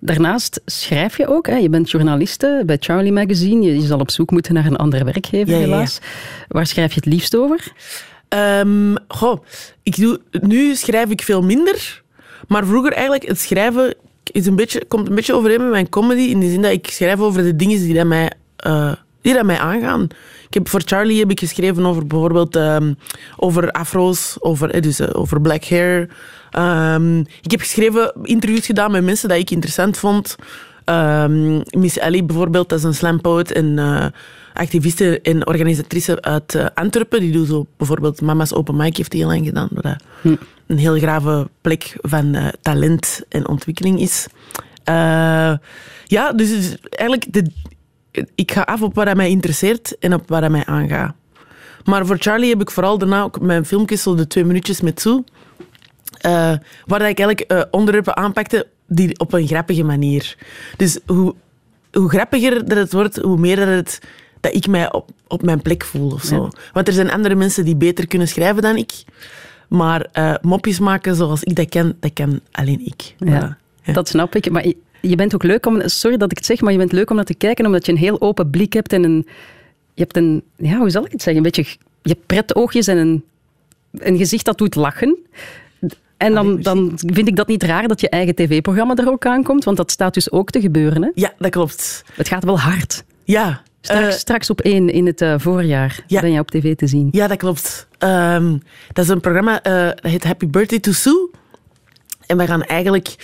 Daarnaast 0.00 0.60
schrijf 0.64 1.16
je 1.16 1.26
ook. 1.26 1.46
Hè? 1.46 1.56
Je 1.56 1.68
bent 1.68 1.90
journaliste 1.90 2.62
bij 2.66 2.76
Charlie 2.80 3.12
Magazine. 3.12 3.74
Je, 3.74 3.80
zal 3.80 3.98
op 3.98 4.10
zoek 4.10 4.30
moeten 4.30 4.54
naar 4.54 4.66
een 4.66 4.76
andere 4.76 5.04
werkgever, 5.04 5.48
Ja, 5.54 5.54
ja, 5.60 5.66
ja. 5.66 5.70
helaas. 5.72 5.98
Waar 6.48 6.66
schrijf 6.66 6.92
je 6.92 7.00
het 7.04 7.12
liefst 7.12 7.36
over? 7.36 7.72
Ehm, 8.28 8.94
goh, 9.08 9.42
ik 9.82 9.96
doe, 9.96 10.20
nu 10.40 10.74
schrijf 10.74 11.10
ik 11.10 11.22
veel 11.22 11.42
minder, 11.42 12.02
maar 12.48 12.66
vroeger 12.66 12.92
eigenlijk, 12.92 13.26
het 13.26 13.40
schrijven 13.40 13.94
is 14.32 14.46
een 14.46 14.56
beetje, 14.56 14.84
komt 14.84 15.08
een 15.08 15.14
beetje 15.14 15.34
overeen 15.34 15.60
met 15.60 15.70
mijn 15.70 15.88
comedy, 15.88 16.20
in 16.20 16.40
de 16.40 16.50
zin 16.50 16.62
dat 16.62 16.72
ik 16.72 16.86
schrijf 16.86 17.20
over 17.20 17.42
de 17.42 17.56
dingen 17.56 17.78
die 17.78 17.94
dat 17.94 18.06
mij, 18.06 18.32
eh, 18.56 18.92
die 19.20 19.34
dat 19.34 19.44
mij 19.44 19.58
aangaan. 19.58 20.08
Ik 20.48 20.54
heb, 20.54 20.68
voor 20.68 20.82
Charlie 20.84 21.18
heb 21.18 21.30
ik 21.30 21.38
geschreven 21.38 21.86
over 21.86 22.06
bijvoorbeeld 22.06 22.56
ehm, 22.56 22.92
over 23.36 23.70
afro's, 23.70 24.36
over, 24.40 24.70
eh, 24.70 24.82
dus, 24.82 25.00
eh, 25.00 25.08
over 25.12 25.40
black 25.40 25.64
hair. 25.64 26.08
Ehm, 26.50 27.18
ik 27.18 27.50
heb 27.50 27.60
geschreven, 27.60 28.12
interviews 28.22 28.66
gedaan 28.66 28.90
met 28.90 29.04
mensen 29.04 29.28
die 29.28 29.38
ik 29.38 29.50
interessant 29.50 29.98
vond. 29.98 30.36
Ehm, 30.84 31.56
Miss 31.56 31.98
Ellie 31.98 32.24
bijvoorbeeld, 32.24 32.68
dat 32.68 32.78
is 32.78 32.84
een 32.84 32.94
slam 32.94 33.20
poet 33.20 33.52
en 33.52 33.78
eh, 33.78 34.06
activiste 34.52 35.20
en 35.20 35.46
organisatrice 35.46 36.20
uit 36.20 36.70
Antwerpen. 36.74 37.20
Die 37.20 37.32
doet 37.32 37.48
zo 37.48 37.66
bijvoorbeeld 37.76 38.20
Mama's 38.20 38.54
Open 38.54 38.76
Mic 38.76 38.96
heeft 38.96 39.10
die 39.10 39.20
heel 39.20 39.30
lang 39.30 39.46
gedaan. 39.46 39.68
Dat 39.70 39.96
een 40.66 40.78
heel 40.78 40.98
grave 40.98 41.48
plek 41.60 41.96
van 42.00 42.34
eh, 42.34 42.48
talent 42.62 43.22
en 43.28 43.48
ontwikkeling 43.48 44.00
is. 44.00 44.26
Eh, 44.84 45.54
ja, 46.04 46.32
dus 46.32 46.76
eigenlijk 46.80 47.32
de, 47.32 47.50
ik 48.34 48.52
ga 48.52 48.60
af 48.60 48.82
op 48.82 48.94
wat 48.94 49.14
mij 49.14 49.28
interesseert 49.28 49.98
en 49.98 50.14
op 50.14 50.28
wat 50.28 50.50
mij 50.50 50.64
aangaat. 50.64 51.14
Maar 51.84 52.06
voor 52.06 52.16
Charlie 52.18 52.50
heb 52.50 52.60
ik 52.60 52.70
vooral 52.70 52.98
daarna 52.98 53.22
ook 53.22 53.40
mijn 53.40 53.64
filmpjes, 53.64 54.02
zo 54.02 54.14
de 54.14 54.26
twee 54.26 54.44
minuutjes 54.44 54.80
met 54.80 55.00
Sue, 55.00 55.24
eh, 56.20 56.30
waar 56.84 56.98
dat 56.98 57.08
ik 57.08 57.18
eigenlijk 57.18 57.66
onderwerpen 57.70 58.16
aanpakte 58.16 58.66
die 58.86 59.18
op 59.18 59.32
een 59.32 59.46
grappige 59.46 59.84
manier. 59.84 60.36
Dus 60.76 60.98
hoe, 61.06 61.34
hoe 61.92 62.08
grappiger 62.08 62.68
dat 62.68 62.78
het 62.78 62.92
wordt, 62.92 63.16
hoe 63.16 63.38
meer 63.38 63.56
dat, 63.56 63.68
het, 63.68 64.00
dat 64.40 64.54
ik 64.54 64.66
mij 64.66 64.92
op, 64.92 65.10
op 65.26 65.42
mijn 65.42 65.62
plek 65.62 65.84
voel 65.84 66.10
of 66.10 66.22
zo. 66.22 66.48
Want 66.72 66.88
er 66.88 66.94
zijn 66.94 67.10
andere 67.10 67.34
mensen 67.34 67.64
die 67.64 67.76
beter 67.76 68.06
kunnen 68.06 68.28
schrijven 68.28 68.62
dan 68.62 68.76
ik. 68.76 68.92
Maar 69.68 70.06
eh, 70.12 70.34
mopjes 70.40 70.78
maken 70.78 71.14
zoals 71.14 71.44
ik 71.44 71.56
dat 71.56 71.68
kan, 71.68 71.94
dat 72.00 72.12
kan 72.12 72.40
alleen 72.50 72.80
ik. 72.84 73.14
Ja. 73.18 73.56
Dat 73.92 74.08
snap 74.08 74.34
ik. 74.34 74.50
Maar 74.50 74.66
je, 75.00 75.16
bent 75.16 75.34
ook 75.34 75.42
leuk 75.42 75.66
om... 75.66 75.88
Sorry 75.88 76.16
dat 76.16 76.30
ik 76.30 76.36
het 76.36 76.46
zeg, 76.46 76.60
maar 76.60 76.72
je 76.72 76.78
bent 76.78 76.92
leuk 76.92 77.10
om 77.10 77.16
naar 77.16 77.24
te 77.24 77.34
kijken 77.34 77.66
omdat 77.66 77.86
je 77.86 77.92
een 77.92 77.98
heel 77.98 78.20
open 78.20 78.50
blik 78.50 78.72
hebt 78.72 78.92
en 78.92 79.04
een... 79.04 79.26
Je 79.94 80.02
hebt 80.02 80.16
een... 80.16 80.42
Ja, 80.56 80.78
hoe 80.78 80.90
zal 80.90 81.04
ik 81.04 81.12
het 81.12 81.22
zeggen? 81.22 81.44
Een 81.44 81.52
beetje... 81.52 81.76
Je 82.02 82.12
hebt 82.12 82.26
pretoogjes 82.26 82.86
en 82.86 82.96
een, 82.96 83.24
een 83.90 84.16
gezicht 84.16 84.44
dat 84.44 84.58
doet 84.58 84.74
lachen. 84.74 85.18
En 86.16 86.34
dan, 86.34 86.60
dan 86.60 86.92
vind 86.96 87.28
ik 87.28 87.36
dat 87.36 87.48
niet 87.48 87.62
raar 87.62 87.88
dat 87.88 88.00
je 88.00 88.08
eigen 88.08 88.34
tv-programma 88.34 88.94
er 88.94 89.08
ook 89.08 89.26
aankomt, 89.26 89.64
want 89.64 89.76
dat 89.76 89.90
staat 89.90 90.14
dus 90.14 90.30
ook 90.30 90.50
te 90.50 90.60
gebeuren. 90.60 91.02
Hè? 91.02 91.10
Ja, 91.14 91.32
dat 91.38 91.50
klopt. 91.50 92.04
Het 92.14 92.28
gaat 92.28 92.44
wel 92.44 92.60
hard. 92.60 93.04
Ja. 93.24 93.62
Straks, 93.86 94.14
eh, 94.14 94.20
straks 94.20 94.50
op 94.50 94.60
één 94.60 94.88
in 94.88 95.06
het 95.06 95.20
eh, 95.20 95.34
voorjaar 95.36 96.04
Ja. 96.06 96.20
ben 96.20 96.32
je 96.32 96.38
op 96.38 96.50
tv 96.50 96.74
te 96.76 96.86
zien. 96.86 97.08
Ja, 97.10 97.26
dat 97.26 97.36
klopt. 97.38 97.86
Ehm, 97.98 98.56
dat 98.92 99.04
is 99.04 99.10
een 99.10 99.20
programma, 99.20 99.62
eh, 99.62 99.86
dat 99.86 100.10
heet 100.10 100.24
Happy 100.24 100.46
Birthday 100.46 100.78
to 100.78 100.92
Sue. 100.92 101.30
En 102.26 102.36
we 102.36 102.46
gaan 102.46 102.62
eigenlijk 102.62 103.14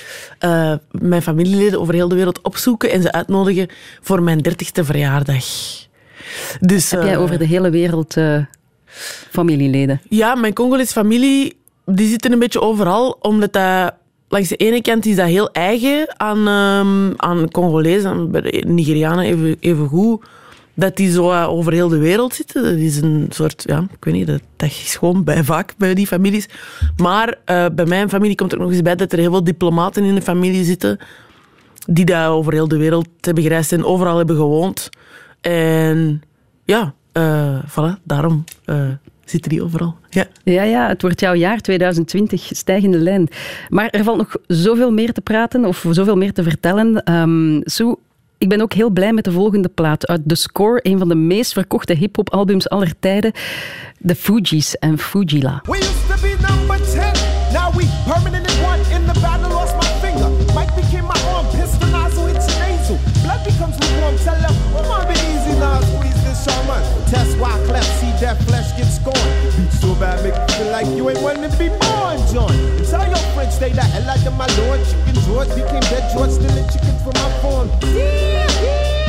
mijn 0.90 1.22
familieleden 1.22 1.80
over 1.80 1.94
heel 1.94 2.08
de 2.08 2.14
wereld 2.14 2.40
opzoeken 2.40 2.90
en 2.90 3.02
ze 3.02 3.12
uitnodigen 3.12 3.68
voor 4.00 4.22
mijn 4.22 4.38
dertigste 4.38 4.84
verjaardag. 4.84 5.44
Dus, 6.60 6.90
Heb 6.90 7.02
jij 7.02 7.16
over 7.16 7.38
de 7.38 7.46
hele 7.46 7.70
wereld 7.70 8.16
familieleden? 9.30 10.00
Ja, 10.08 10.34
mijn 10.34 10.52
Congolese 10.52 10.92
familie 10.92 11.56
die 11.84 12.08
zitten 12.08 12.32
een 12.32 12.38
beetje 12.38 12.60
overal, 12.60 13.16
omdat 13.20 13.52
dat... 13.52 13.94
Langs 14.28 14.48
de 14.48 14.56
ene 14.56 14.82
kant 14.82 15.06
is 15.06 15.16
dat 15.16 15.26
heel 15.26 15.50
eigen 15.50 16.14
aan, 16.20 16.48
ehm 16.48 17.12
aan 17.16 17.50
Congolezen, 17.50 18.30
Nigerianen 18.66 19.24
even, 19.24 19.56
even 19.60 19.88
goed, 19.88 20.24
dat 20.74 20.96
die 20.96 21.10
zo 21.10 21.30
eh, 21.30 21.48
over 21.48 21.72
heel 21.72 21.88
de 21.88 21.98
wereld 21.98 22.34
zitten. 22.34 22.62
Dat 22.62 22.72
is 22.72 23.00
een 23.00 23.26
soort, 23.28 23.62
ja, 23.66 23.86
ik 23.92 24.04
weet 24.04 24.14
niet, 24.14 24.26
dat, 24.26 24.40
is 24.56 24.96
gewoon 24.98 25.24
bij, 25.24 25.44
vaak 25.44 25.74
bij 25.78 25.94
die 25.94 26.06
families. 26.06 26.48
Maar 26.96 27.38
eh, 27.44 27.66
bij 27.74 27.86
mijn 27.86 28.08
familie 28.08 28.36
komt 28.36 28.52
er 28.52 28.58
nog 28.58 28.70
eens 28.70 28.82
bij 28.82 28.96
dat 28.96 29.12
er 29.12 29.18
heel 29.18 29.30
veel 29.30 29.44
diplomaten 29.44 30.04
in 30.04 30.14
de 30.14 30.22
familie 30.22 30.64
zitten, 30.64 30.98
die 31.86 32.04
daar 32.04 32.30
over 32.30 32.52
heel 32.52 32.68
de 32.68 32.76
wereld 32.76 33.08
hebben 33.20 33.42
gereisd 33.42 33.72
en 33.72 33.84
overal 33.84 34.16
hebben 34.16 34.36
gewoond. 34.36 34.88
En 35.40 36.22
ja, 36.64 36.94
eh 37.12 37.58
voilà, 37.68 38.02
daarom 38.02 38.44
zitten 39.24 39.50
die 39.50 39.62
overal. 39.62 39.96
Ja. 40.10 40.26
Ja, 40.44 40.62
ja, 40.62 40.88
het 40.88 41.02
wordt 41.02 41.20
jouw 41.20 41.34
jaar 41.34 41.60
2020, 41.60 42.48
stijgende 42.50 42.98
lijn. 42.98 43.28
Maar 43.68 43.88
er 43.88 44.04
valt 44.04 44.16
nog 44.16 44.36
zoveel 44.46 44.92
meer 44.92 45.12
te 45.12 45.20
praten 45.20 45.64
of 45.64 45.86
zoveel 45.90 46.16
meer 46.16 46.32
te 46.32 46.42
vertellen. 46.42 47.02
Ehm 47.02 47.60
Sue, 47.64 47.96
ik 48.42 48.48
ben 48.48 48.60
ook 48.60 48.72
heel 48.72 48.90
blij 48.90 49.12
met 49.12 49.24
de 49.24 49.32
volgende 49.32 49.68
plaat 49.68 50.06
uit 50.06 50.20
The 50.26 50.34
Score, 50.34 50.80
een 50.82 50.98
van 50.98 51.08
de 51.08 51.14
meest 51.14 51.52
verkochte 51.52 51.94
hip-hop 51.94 52.30
albums 52.30 52.68
aller 52.68 52.92
tijden. 52.98 53.32
De 53.98 54.14
Fugees 54.14 54.78
en 54.78 54.98
Fugila. 54.98 55.60
We 55.62 55.76
used 55.76 56.06
to 56.08 56.14
be 56.20 56.34
number 56.48 56.76
10. 56.76 57.00
Now 57.52 57.76
we 57.76 57.84
permanent 58.06 58.46
in. 58.46 58.96
In 58.96 59.06
the 59.12 59.20
battle, 59.20 59.48
lost 59.48 59.74
my 59.74 60.08
finger. 60.08 60.28
Mike 60.54 60.74
became 60.74 61.06
my 61.06 61.20
arm. 61.34 61.46
Pistol 61.46 61.88
nozzle 61.88 62.26
your 62.30 62.42
nasal. 62.58 62.98
Blood 63.22 63.42
becomes 63.44 63.76
lukewarm. 63.80 64.16
Tell 64.24 64.40
them, 64.44 64.54
I'm 64.76 64.90
on 64.90 65.06
be 65.06 65.14
easy 65.30 65.54
now. 65.58 65.80
Squeeze 65.80 66.22
this 66.24 66.42
shaman. 66.44 66.82
Test 67.10 67.38
why 67.38 67.54
cleft. 67.66 67.90
See 68.00 68.12
that 68.22 68.42
flesh 68.48 68.70
get 68.76 68.90
scorned. 68.98 69.32
Beat 69.56 69.72
so 69.80 69.94
bad, 69.94 70.18
make 70.24 70.34
feel 70.56 70.70
like 70.72 70.88
you 70.96 71.08
ain't 71.10 71.22
wanting 71.22 71.50
to 71.50 71.56
be 71.58 71.68
born, 71.68 72.18
John. 72.32 72.71
And 73.42 73.50
tell 73.50 73.68
your 73.68 73.74
friends, 73.74 73.74
stay 73.74 73.74
the 73.74 73.82
hell 73.82 74.10
out 74.10 74.26
of 74.26 74.34
my 74.38 74.46
lord. 74.62 74.78
Chicken 74.86 75.16
George 75.26 75.50
became 75.50 75.82
dead 75.90 76.06
George, 76.14 76.30
stealing 76.30 76.68
chickens 76.70 77.02
from 77.02 77.14
my 77.18 77.30
farm. 77.42 77.66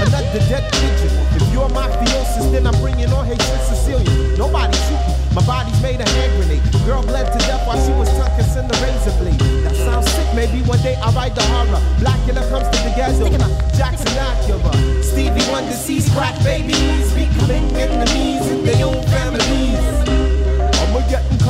Another 0.02 0.42
dead 0.50 0.66
pigeon. 0.74 1.13
If 1.38 1.46
you're 1.54 1.70
mafiosis, 1.70 2.52
then 2.52 2.66
I'm 2.66 2.74
bringing 2.82 3.13
on 3.13 3.25
Haitian 3.25 3.62
Sicilian. 3.70 4.34
Nobody 4.38 4.74
shooting. 4.90 5.13
My 5.38 5.46
body's 5.46 5.80
made 5.82 6.02
a 6.02 6.10
hand 6.10 6.34
grenade. 6.38 6.66
Girl 6.86 7.02
bled 7.04 7.30
to 7.30 7.40
death 7.46 7.66
while 7.68 7.78
she 7.86 7.94
was 7.94 8.10
tongue 8.18 8.34
kissing 8.38 8.68
the 8.68 8.78
razor 8.82 9.13
blade. 9.22 9.40
That 9.66 9.75
sounds 9.75 10.10
sick. 10.10 10.28
Maybe 10.34 10.66
one 10.66 10.82
day 10.82 10.96
I'll 11.02 11.13
write 11.13 11.36
the 11.36 11.44
horror. 11.54 11.82
Blackula 12.02 12.42
comes 12.50 12.66
to 12.74 12.78
the 12.86 12.94
ghetto. 12.98 13.30
Jackson 13.78 14.13
Acura. 14.18 14.74
Stevie 15.04 15.46
Wonder 15.52 15.74
sees 15.74 16.10
crack 16.10 16.38
babies 16.43 17.13
becoming 17.13 17.69
enemies 17.78 18.46
in 18.50 18.65
their 18.65 18.86
own 18.86 19.02
families. 19.13 19.73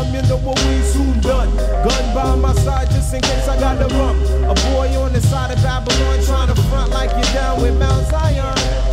Come, 0.04 0.16
you 0.16 0.22
know 0.24 0.38
what 0.38 0.60
we 0.66 0.82
soon 0.82 1.18
done. 1.22 1.56
Gun 1.56 2.16
by 2.16 2.36
my 2.36 2.54
side 2.56 2.90
just 2.92 3.14
in 3.14 3.22
case 3.22 3.48
I 3.48 3.58
got 3.58 3.80
the 3.80 3.88
run. 3.96 4.18
A 4.44 4.54
boy 4.74 4.90
on 5.00 5.14
the 5.14 5.22
side 5.22 5.56
of 5.56 5.64
Babylon 5.64 6.22
trying 6.26 6.54
to 6.54 6.62
front 6.64 6.92
like 6.92 7.12
you're 7.12 7.34
down 7.34 7.62
with 7.62 7.78
Mount 7.80 8.06
Zion. 8.08 8.93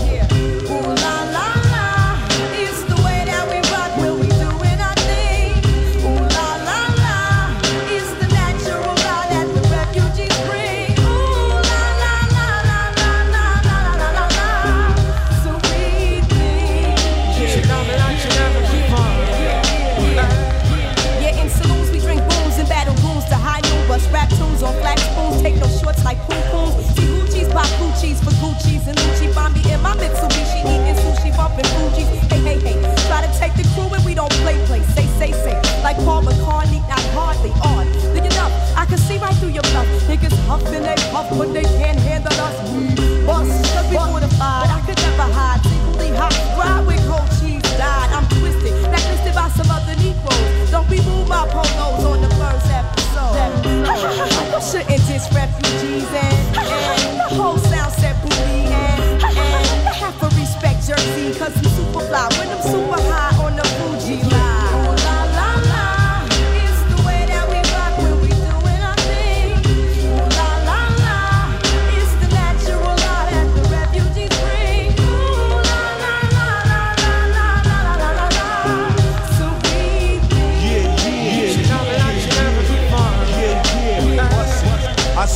up 31.51 31.59
in 31.59 31.65
Fuji. 31.65 32.30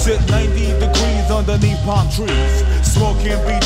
Sit 0.04 0.20
90 0.28 0.66
degrees 0.80 1.30
underneath 1.30 1.82
palm 1.82 2.06
trees, 2.10 2.62
smoking 2.82 3.40
BDs 3.48 3.63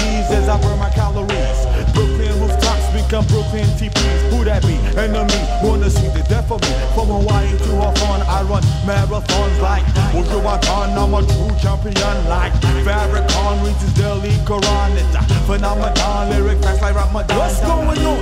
become 3.18 3.26
Brooklyn 3.34 3.68
TPs. 3.78 4.30
Who 4.30 4.44
that 4.44 4.62
be? 4.62 4.74
Enemy 4.98 5.40
wanna 5.62 5.90
see 5.90 6.08
the 6.08 6.22
death 6.28 6.50
of 6.50 6.60
me. 6.62 6.72
From 6.94 7.08
Hawaii 7.08 7.50
to 7.50 7.70
Hawthorne, 7.76 8.22
I 8.22 8.42
run 8.42 8.62
marathons 8.86 9.60
like 9.60 9.84
Wojo 10.12 10.40
Watan. 10.42 10.96
I'm 10.96 11.14
a 11.14 11.20
true 11.22 11.54
champion 11.60 12.18
like 12.28 12.52
Farrakhan 12.84 13.64
reads 13.64 13.92
Delhi 13.94 14.30
Quran. 14.46 14.90
It's 14.96 15.14
a 15.14 15.22
phenomenon, 15.46 16.30
lyric 16.30 16.62
facts 16.62 16.82
like 16.82 16.94
Ramadan. 16.94 17.38
What's 17.38 17.60
going 17.60 18.04
on? 18.06 18.20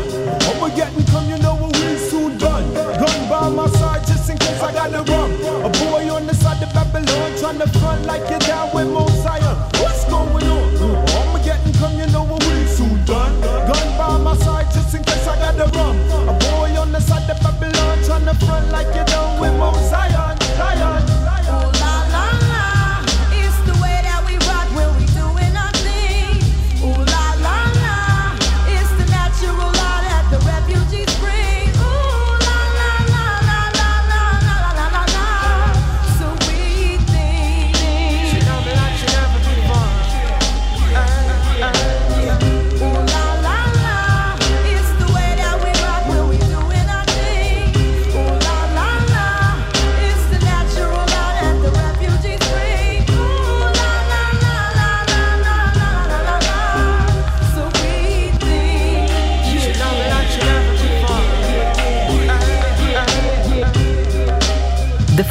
I'ma 0.49 0.69
come, 1.13 1.29
you 1.29 1.39
know 1.39 1.55
what 1.57 1.77
we 1.77 1.97
soon 1.97 2.39
done. 2.39 2.65
Gun 2.75 3.29
by 3.29 3.49
my 3.51 3.69
side 3.79 4.07
just 4.07 4.31
in 4.31 4.39
case 4.39 4.61
I 4.61 4.73
gotta 4.73 5.03
run. 5.11 5.31
A 5.65 5.71
boy 5.85 6.09
on 6.15 6.27
the 6.27 6.35
side 6.35 6.63
of 6.63 6.73
Babylon 6.73 7.39
trying 7.39 7.59
to 7.59 7.69
front 7.79 8.07
like 8.07 8.29
you're 8.31 8.39
down 8.41 8.75
with 8.75 8.89
Mount 8.89 9.11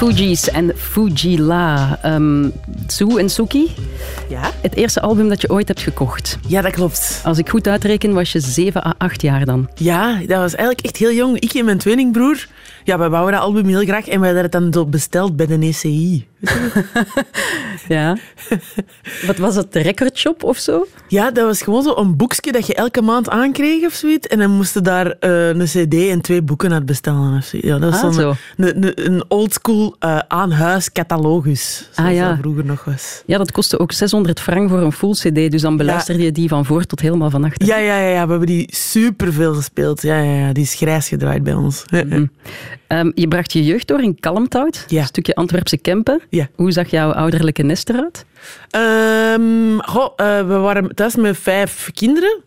Fugees 0.05 0.51
en 0.53 0.71
Fujila. 0.77 1.97
Ehm 2.03 2.45
um, 2.45 2.51
Sue 2.87 3.19
en 3.19 3.27
Suki, 3.27 3.71
Ja? 4.29 4.51
het 4.61 4.75
eerste 4.75 5.01
album 5.01 5.29
dat 5.29 5.41
je 5.41 5.49
ooit 5.49 5.67
hebt 5.67 5.81
gekocht. 5.81 6.37
Ja, 6.47 6.61
dat 6.61 6.71
klopt. 6.71 7.21
Als 7.23 7.37
ik 7.37 7.49
goed 7.49 7.67
uitreken, 7.67 8.13
was 8.13 8.31
je 8.31 8.39
7 8.39 8.85
à 8.87 8.93
8 8.97 9.21
jaar 9.21 9.45
dan. 9.45 9.69
Ja, 9.75 10.13
dat 10.27 10.37
was 10.39 10.55
eigenlijk 10.55 10.79
echt 10.85 10.97
heel 10.97 11.11
jong. 11.11 11.39
Ik 11.39 11.53
en 11.53 11.65
mijn 11.65 11.77
tweelingbroer, 11.77 12.47
ja, 12.83 12.97
wij 12.97 13.09
wouden 13.09 13.33
dat 13.33 13.43
album 13.43 13.65
heel 13.67 13.83
graag 13.83 14.07
en 14.07 14.19
wij 14.19 14.33
hadden 14.33 14.61
het 14.61 14.73
dan 14.73 14.89
besteld 14.89 15.35
bij 15.35 15.45
de 15.45 15.57
ECI. 15.59 16.27
Ja. 17.87 18.17
Wat 19.25 19.37
was 19.37 19.55
het, 19.55 19.73
de 19.73 19.79
recordshop 19.79 20.43
of 20.43 20.57
zo? 20.57 20.87
Ja, 21.07 21.31
dat 21.31 21.45
was 21.45 21.61
gewoon 21.61 21.83
zo 21.83 21.95
een 21.95 22.15
boekje 22.17 22.51
dat 22.51 22.67
je 22.67 22.73
elke 22.75 23.01
maand 23.01 23.29
aankreeg 23.29 23.85
of 23.85 23.93
zoiets. 23.93 24.27
En 24.27 24.39
dan 24.39 24.51
moesten 24.51 24.83
daar 24.83 25.07
eh, 25.11 25.47
een 25.47 25.63
cd 25.65 25.93
en 26.09 26.21
twee 26.21 26.41
boeken 26.41 26.73
uit 26.73 26.85
bestellen. 26.85 27.37
Of 27.37 27.43
zo. 27.45 27.57
Ja, 27.61 27.79
dat 27.79 27.89
was 27.91 28.01
Ah, 28.01 28.13
zo'n- 28.13 28.13
zo. 28.13 28.33
een, 28.57 28.83
een, 28.85 29.05
een 29.11 29.23
oldschool 29.27 29.95
eh 29.99 30.19
aan-huis 30.27 30.91
catalogus, 30.91 31.89
zoals 31.91 32.09
Ah, 32.09 32.15
ja. 32.15 32.29
dat 32.29 32.37
vroeger 32.39 32.65
nog 32.65 32.83
was. 32.83 33.23
Ja, 33.25 33.37
dat 33.37 33.51
kostte 33.51 33.79
ook 33.79 33.91
600 33.91 34.13
frank 34.23 34.69
voor 34.69 34.81
een 34.81 34.91
full 34.91 35.11
cd, 35.11 35.51
dus 35.51 35.61
dan 35.61 35.77
beluisterde 35.77 36.23
je 36.23 36.31
die 36.31 36.47
van 36.47 36.65
voor 36.65 36.83
tot 36.85 36.99
helemaal 36.99 37.29
van 37.29 37.43
achter. 37.43 37.67
Ja, 37.67 37.77
ja, 37.77 37.97
ja, 37.99 38.07
ja, 38.09 38.23
we 38.23 38.29
hebben 38.29 38.47
die 38.47 38.67
superveel 38.75 39.53
gespeeld. 39.53 40.01
Ja, 40.01 40.19
ja, 40.21 40.45
ja, 40.47 40.53
die 40.53 40.63
is 40.63 40.73
grijs 40.73 41.07
gedraaid 41.07 41.43
bij 41.43 41.53
ons. 41.53 41.83
Ehm, 42.87 43.11
je 43.13 43.27
bracht 43.27 43.53
je 43.53 43.63
jeugd 43.63 43.87
door 43.87 44.01
in 44.01 44.19
Kalmthout, 44.19 44.83
Ja. 44.87 45.01
een 45.01 45.07
stukje 45.07 45.35
Antwerpse 45.35 45.77
Kempen. 45.77 46.21
Hoe 46.55 46.71
zag 46.71 46.89
jouw 46.89 47.11
ouderlijke 47.11 47.63
nest 47.63 47.89
eruit? 47.89 48.25
Goh, 49.77 50.13
eh, 50.15 50.47
we 50.47 50.53
waren 50.57 50.95
thuis 50.95 51.15
met 51.15 51.37
vijf 51.37 51.89
kinderen. 51.93 52.41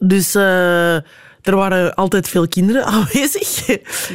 Dus 0.00 0.34
eh, 0.34 0.94
er 1.42 1.56
waren 1.56 1.94
altijd 1.94 2.28
veel 2.28 2.48
kinderen 2.48 2.84
aanwezig 2.94 3.68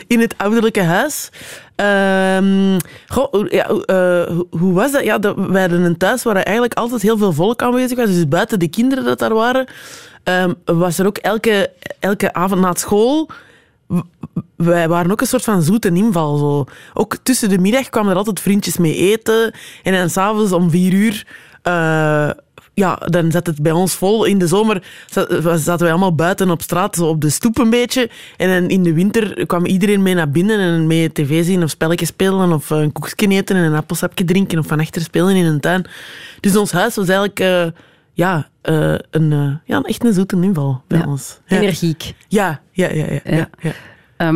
in 0.07 0.19
het 0.19 0.33
ouderlijke 0.37 0.81
huis. 0.83 1.29
Ehm, 1.75 2.77
goh, 3.07 3.47
ja, 3.49 3.67
eh, 3.67 4.37
hoe- 4.49 4.73
was 4.73 4.91
dat? 4.91 5.03
Ja? 5.03 5.19
Wij 5.35 5.61
hadden 5.61 5.81
een 5.81 5.97
thuis 5.97 6.23
waar 6.23 6.35
eigenlijk 6.35 6.73
altijd 6.73 7.01
heel 7.01 7.17
veel 7.17 7.33
volk 7.33 7.61
aanwezig 7.61 7.97
was. 7.97 8.05
Dus 8.09 8.27
buiten 8.27 8.59
de 8.59 8.67
kinderen 8.67 9.03
dat 9.03 9.19
daar 9.19 9.33
waren, 9.33 9.65
ehm, 10.23 10.53
was 10.65 10.99
er 10.99 11.05
ook 11.05 11.17
elke, 11.17 11.71
elke 11.99 12.33
avond 12.33 12.61
na 12.61 12.73
school 12.73 13.29
wij 14.55 14.87
waren 14.87 15.11
ook 15.11 15.21
een 15.21 15.27
soort 15.27 15.43
van 15.43 15.61
zoete 15.61 15.91
inval. 15.93 16.37
Zo. 16.37 16.65
Ook 16.93 17.17
tussen 17.23 17.49
de 17.49 17.57
middag 17.59 17.89
kwamen 17.89 18.11
er 18.11 18.17
altijd 18.17 18.39
vriendjes 18.39 18.77
mee 18.77 18.95
eten. 18.95 19.53
En 19.83 19.93
dan 19.93 20.09
s'avonds 20.09 20.51
om 20.51 20.69
vier 20.69 20.93
uur... 20.93 21.27
eh, 21.61 22.29
ja, 22.75 22.95
dan 22.95 23.31
zat 23.31 23.47
het 23.47 23.61
bij 23.61 23.71
ons 23.71 23.93
vol. 23.93 24.25
In 24.25 24.37
de 24.37 24.47
zomer 24.47 24.83
za- 25.09 25.57
zaten 25.57 25.79
wij 25.79 25.89
allemaal 25.89 26.15
buiten 26.15 26.49
op 26.49 26.61
straat, 26.61 26.99
op 26.99 27.21
de 27.21 27.29
stoep 27.29 27.57
een 27.57 27.69
beetje. 27.69 28.09
En 28.37 28.69
in 28.69 28.83
de 28.83 28.93
winter 28.93 29.45
kwam 29.45 29.65
iedereen 29.65 30.01
mee 30.01 30.13
naar 30.13 30.29
binnen 30.29 30.59
en 30.59 30.87
mee 30.87 31.11
tv 31.11 31.45
zien 31.45 31.63
of 31.63 31.69
spelletjes 31.69 32.07
spelen 32.09 32.51
of 32.51 32.71
eh, 32.71 32.77
een 32.79 32.91
koekje 32.91 33.27
eten 33.27 33.55
en 33.55 33.63
een 33.63 33.75
appelsapje 33.75 34.23
drinken 34.25 34.59
of 34.59 34.67
van 34.67 34.79
achter 34.79 35.01
spelen 35.01 35.35
in 35.35 35.45
een 35.45 35.59
tuin. 35.59 35.85
Dus 36.39 36.55
ons 36.55 36.71
huis 36.71 36.95
was 36.95 37.07
eigenlijk 37.07 37.39
eh, 37.39 37.65
ja, 38.13 38.49
eh, 38.61 38.95
een, 39.11 39.31
eh, 39.33 39.55
ja, 39.65 39.81
echt 39.81 40.05
een 40.05 40.13
zoete 40.13 40.37
inval 40.41 40.81
bij 40.87 40.99
Ja. 40.99 41.05
ons. 41.07 41.39
Ja. 41.45 41.57
Energiek. 41.59 42.13
Ja, 42.27 42.61
ja, 42.71 42.89
ja. 42.91 43.05
ja, 43.05 43.19
ja, 43.35 43.49
Ja. 44.17 44.33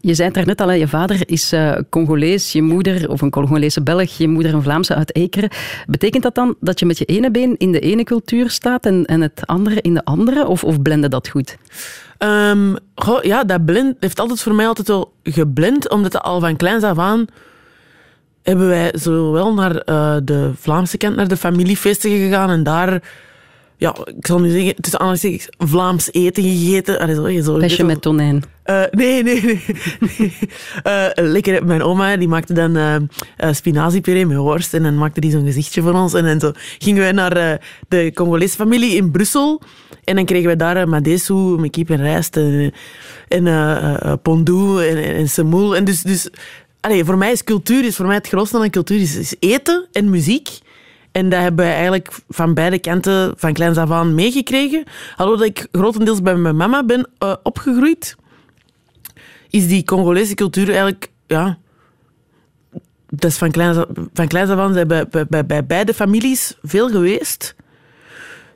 Je 0.00 0.14
zei 0.14 0.26
het 0.26 0.36
daarnet 0.36 0.60
al, 0.60 0.70
je 0.72 0.88
vader 0.88 1.20
is 1.26 1.52
eh, 1.52 1.76
Congolees, 1.90 2.52
je 2.52 2.62
moeder, 2.62 3.08
of 3.10 3.20
een 3.20 3.30
Congolese 3.30 3.82
Belg, 3.82 4.18
je 4.18 4.28
moeder 4.28 4.54
een 4.54 4.62
Vlaamse 4.62 4.94
uit 4.94 5.14
Ekeren. 5.16 5.50
Betekent 5.86 6.22
dat 6.22 6.34
dan 6.34 6.54
dat 6.60 6.78
je 6.78 6.86
met 6.86 6.98
je 6.98 7.04
ene 7.04 7.30
been 7.30 7.54
in 7.58 7.72
de 7.72 7.80
ene 7.80 8.04
cultuur 8.04 8.50
staat 8.50 8.86
en, 8.86 9.04
en 9.04 9.20
het 9.20 9.42
andere 9.46 9.80
in 9.80 9.94
de 9.94 10.04
andere? 10.04 10.46
Of, 10.46 10.64
of 10.64 10.82
blende 10.82 11.08
dat 11.08 11.28
goed? 11.28 11.56
Ehm, 12.18 12.74
goh, 12.94 13.22
ja, 13.22 13.44
dat 13.44 13.64
blend 13.64 13.96
heeft 14.00 14.20
altijd 14.20 14.40
voor 14.40 14.54
mij 14.54 14.66
altijd 14.66 14.88
wel 14.88 15.12
geblend, 15.22 15.90
omdat 15.90 16.12
het 16.12 16.22
al 16.22 16.40
van 16.40 16.56
kleins 16.56 16.84
af 16.84 16.98
aan 16.98 17.24
hebben 18.42 18.68
wij 18.68 18.92
zowel 18.96 19.54
naar 19.54 19.76
eh, 19.76 20.16
de 20.22 20.50
Vlaamse 20.58 20.96
kant, 20.96 21.16
naar 21.16 21.28
de 21.28 21.36
familiefeesten 21.36 22.10
gegaan 22.10 22.50
en 22.50 22.62
daar, 22.62 23.02
ja, 23.76 23.94
ik 24.18 24.26
zal 24.26 24.40
nu 24.40 24.50
zeggen, 24.50 24.74
tussen 24.74 25.00
aanhalingstekens, 25.00 25.48
Vlaams 25.70 26.12
eten 26.12 26.42
gegeten. 26.42 26.98
Allee, 26.98 27.14
zo, 27.14 27.42
zo, 27.52 27.58
Besje 27.58 27.76
zo- 27.76 27.84
met 27.86 28.02
tonijn. 28.02 28.42
Eh, 28.70 28.82
nee, 28.90 29.22
nee, 29.22 29.42
nee. 29.42 30.32
Eh, 30.82 31.06
lekker, 31.14 31.66
mijn 31.66 31.82
oma 31.82 32.16
die 32.16 32.28
maakte 32.28 32.52
dan 32.52 32.76
eh 32.76 32.96
eh, 33.36 33.52
spinaziepuree 33.52 34.26
met 34.26 34.36
worst 34.36 34.74
en 34.74 34.82
dan 34.82 34.98
maakte 34.98 35.20
die 35.20 35.30
zo'n 35.30 35.44
gezichtje 35.44 35.82
voor 35.82 35.92
ons. 35.92 36.14
En 36.14 36.24
dan 36.24 36.40
zo 36.40 36.52
gingen 36.78 37.02
wij 37.02 37.12
naar 37.12 37.60
de 37.88 38.10
Congolese 38.14 38.56
familie 38.56 38.96
in 38.96 39.10
Brussel 39.10 39.62
en 40.04 40.14
dan 40.14 40.24
kregen 40.24 40.46
wij 40.46 40.56
daar 40.56 40.76
uh, 40.76 40.84
madesu 40.84 41.34
met 41.34 41.76
en 41.76 41.96
rijst 41.96 42.36
en, 42.36 42.72
en 43.28 44.20
pondu 44.22 44.86
en, 44.86 44.96
en, 44.96 45.14
en 45.14 45.28
semoel. 45.28 45.76
En 45.76 45.84
dus, 45.84 46.02
dus 46.02 46.28
allee, 46.80 47.04
voor 47.04 47.18
mij 47.18 47.32
is 47.32 47.44
cultuur, 47.44 47.84
is 47.84 47.96
voor 47.96 48.06
mij 48.06 48.16
het 48.16 48.28
grootste 48.28 48.58
aan 48.58 48.70
cultuur, 48.70 49.00
is, 49.00 49.34
eten 49.38 49.86
en 49.92 50.10
muziek. 50.10 50.48
En 51.12 51.28
dat 51.28 51.40
hebben 51.40 51.64
wij 51.64 51.74
eigenlijk 51.74 52.10
van 52.28 52.54
beide 52.54 52.78
kanten 52.78 53.32
van 53.36 53.52
kleins 53.52 53.76
af 53.76 53.90
aan 53.90 54.14
meegekregen. 54.14 54.84
Alhoewel 55.16 55.46
ik 55.46 55.66
grotendeels 55.72 56.22
bij 56.22 56.36
mijn 56.36 56.56
mama 56.56 56.84
ben 56.84 57.08
opgegroeid 57.42 58.16
is 59.50 59.68
die 59.68 59.84
Congolese 59.84 60.34
cultuur 60.34 60.68
eigenlijk, 60.68 61.10
ja, 61.26 61.58
dat 63.08 63.30
is 63.30 63.36
van 63.36 63.50
kleins, 63.50 63.76
af- 63.76 63.86
van 64.12 64.26
kleins 64.28 64.50
af 64.50 64.58
aan 64.58 64.72
zijn 64.72 64.88
bij, 64.88 65.06
bij, 65.46 65.66
beide 65.66 65.94
families 65.94 66.56
veel 66.62 66.88
geweest. 66.88 67.54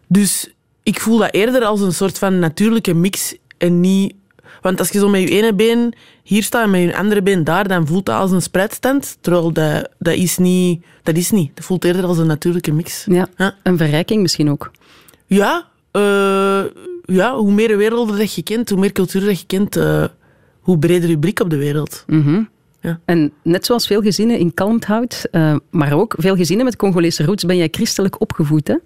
Dus 0.08 0.50
ik 0.82 1.00
voel 1.00 1.18
dat 1.18 1.32
eerder 1.34 1.64
als 1.64 1.80
een 1.80 1.92
soort 1.92 2.18
van 2.18 2.38
natuurlijke 2.38 2.94
mix 2.94 3.36
en 3.58 3.80
niet... 3.80 4.14
Want 4.60 4.78
als 4.78 4.88
je 4.90 4.98
zo 4.98 5.08
met 5.08 5.20
je 5.20 5.28
ene 5.28 5.54
been 5.54 5.94
hier 6.22 6.42
staat 6.42 6.64
en 6.64 6.70
met 6.70 6.80
je 6.80 6.96
andere 6.96 7.22
been 7.22 7.44
daar, 7.44 7.68
dan 7.68 7.86
voelt 7.86 8.06
dat 8.06 8.16
als 8.20 8.30
een 8.30 8.42
spreidstand. 8.42 9.16
Terwijl 9.20 9.52
dat, 9.52 9.88
dat 9.98 10.14
is 10.14 10.38
niet... 10.38 10.84
Dat 11.02 11.16
is 11.16 11.30
niet. 11.30 11.50
Dat 11.56 11.64
voelt 11.64 11.84
eerder 11.84 12.04
als 12.04 12.18
een 12.18 12.26
natuurlijke 12.26 12.72
mix. 12.72 13.04
Ja, 13.08 13.28
Ja. 13.36 13.54
een 13.62 13.76
verrijking 13.76 14.22
misschien 14.22 14.50
ook. 14.50 14.70
Ja, 15.26 15.68
eh, 15.90 16.62
ja, 17.04 17.36
hoe 17.36 17.52
meer 17.52 17.76
werelden 17.76 18.18
dat 18.18 18.34
je 18.34 18.42
kent, 18.42 18.70
hoe 18.70 18.78
meer 18.78 18.92
cultuur 18.92 19.24
dat 19.24 19.40
je 19.40 19.46
kent, 19.46 19.76
eh, 19.76 20.04
hoe 20.64 20.78
breder 20.78 21.10
je 21.10 21.18
blik 21.18 21.40
op 21.40 21.50
de 21.50 21.56
wereld. 21.56 22.04
Ja. 22.80 23.00
En 23.04 23.32
net 23.42 23.66
zoals 23.66 23.86
veel 23.86 24.02
gezinnen 24.02 24.38
in 24.38 24.54
Kalmthout, 24.54 25.26
eh, 25.30 25.56
maar 25.70 25.92
ook 25.92 26.14
veel 26.18 26.36
gezinnen 26.36 26.64
met 26.64 26.76
Congolese 26.76 27.24
roots, 27.24 27.44
ben 27.44 27.56
jij 27.56 27.68
christelijk 27.70 28.20
opgevoed, 28.20 28.68
hè? 28.68 28.76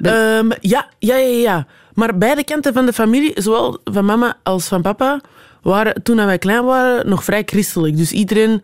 Ehm, 0.00 0.50
ja, 0.60 0.88
ja, 0.98 1.16
ja, 1.16 1.38
ja. 1.38 1.66
Maar 1.94 2.18
beide 2.18 2.44
kanten 2.44 2.72
van 2.72 2.86
de 2.86 2.92
familie, 2.92 3.32
zowel 3.34 3.78
van 3.84 4.04
mama 4.04 4.36
als 4.42 4.68
van 4.68 4.82
papa, 4.82 5.20
waren 5.62 6.02
toen 6.02 6.16
wij 6.16 6.38
klein 6.38 6.64
waren 6.64 7.08
nog 7.08 7.24
vrij 7.24 7.42
christelijk. 7.46 7.96
Dus 7.96 8.12
iedereen, 8.12 8.62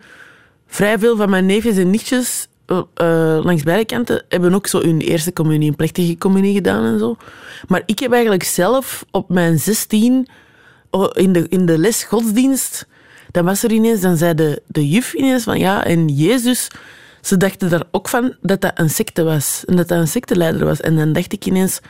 vrij 0.67 0.99
veel 0.99 1.17
van 1.17 1.31
mijn 1.31 1.47
neefjes 1.47 1.77
en 1.77 1.91
nichtjes 1.91 2.49
eh, 2.67 2.83
eh, 2.95 3.45
langs 3.45 3.63
beide 3.63 3.85
kanten, 3.85 4.25
hebben 4.29 4.55
ook 4.55 4.67
zo 4.67 4.81
hun 4.81 5.01
eerste 5.01 5.33
communie, 5.33 5.69
een 5.69 5.77
plechtige 5.77 6.19
communie 6.19 6.55
gedaan 6.55 6.85
en 6.85 6.99
zo. 6.99 7.17
Maar 7.69 7.83
ik 7.87 7.99
heb 7.99 8.13
eigenlijk 8.13 8.43
zelf 8.43 9.05
op 9.11 9.29
mijn 9.29 9.59
16 9.59 10.15
oh, 10.15 10.35
in 11.13 11.33
de, 11.33 11.49
in 11.49 11.67
de 11.67 11.79
les 11.79 12.03
godsdienst, 12.05 12.87
dan 13.31 13.45
was 13.45 13.63
er 13.63 13.73
ineens, 13.73 14.01
dan 14.01 14.17
zei 14.17 14.35
de, 14.35 14.63
de 14.67 14.89
juf 14.89 15.15
ineens 15.15 15.43
van 15.43 15.59
ja, 15.59 15.85
en 15.85 16.09
Jezus, 16.09 16.69
ze 17.21 17.37
dachten 17.37 17.71
daar 17.71 17.85
ook 17.91 18.09
van 18.09 18.37
dat 18.41 18.61
dat 18.61 18.73
een 18.79 18.91
secte 18.91 19.23
was. 19.23 19.65
En 19.67 19.77
dat 19.77 19.89
dat 19.89 19.99
een 19.99 20.09
secteleider 20.09 20.65
was. 20.65 20.81
En 20.81 20.97
dan 20.97 21.13
dacht 21.13 21.33
ik 21.33 21.47
ineens, 21.47 21.81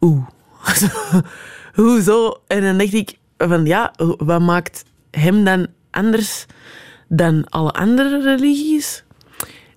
oeh, 0.00 0.26
hoezo? 1.74 2.40
En 2.46 2.60
dan 2.62 2.78
dacht 2.78 2.92
ik 2.92 3.18
van 3.38 3.64
ja, 3.64 3.92
wat 4.18 4.40
maakt 4.40 4.84
hem 5.10 5.44
dan 5.44 5.66
anders 5.90 6.46
dan 7.08 7.48
alle 7.48 7.70
andere 7.72 8.22
religies? 8.22 9.04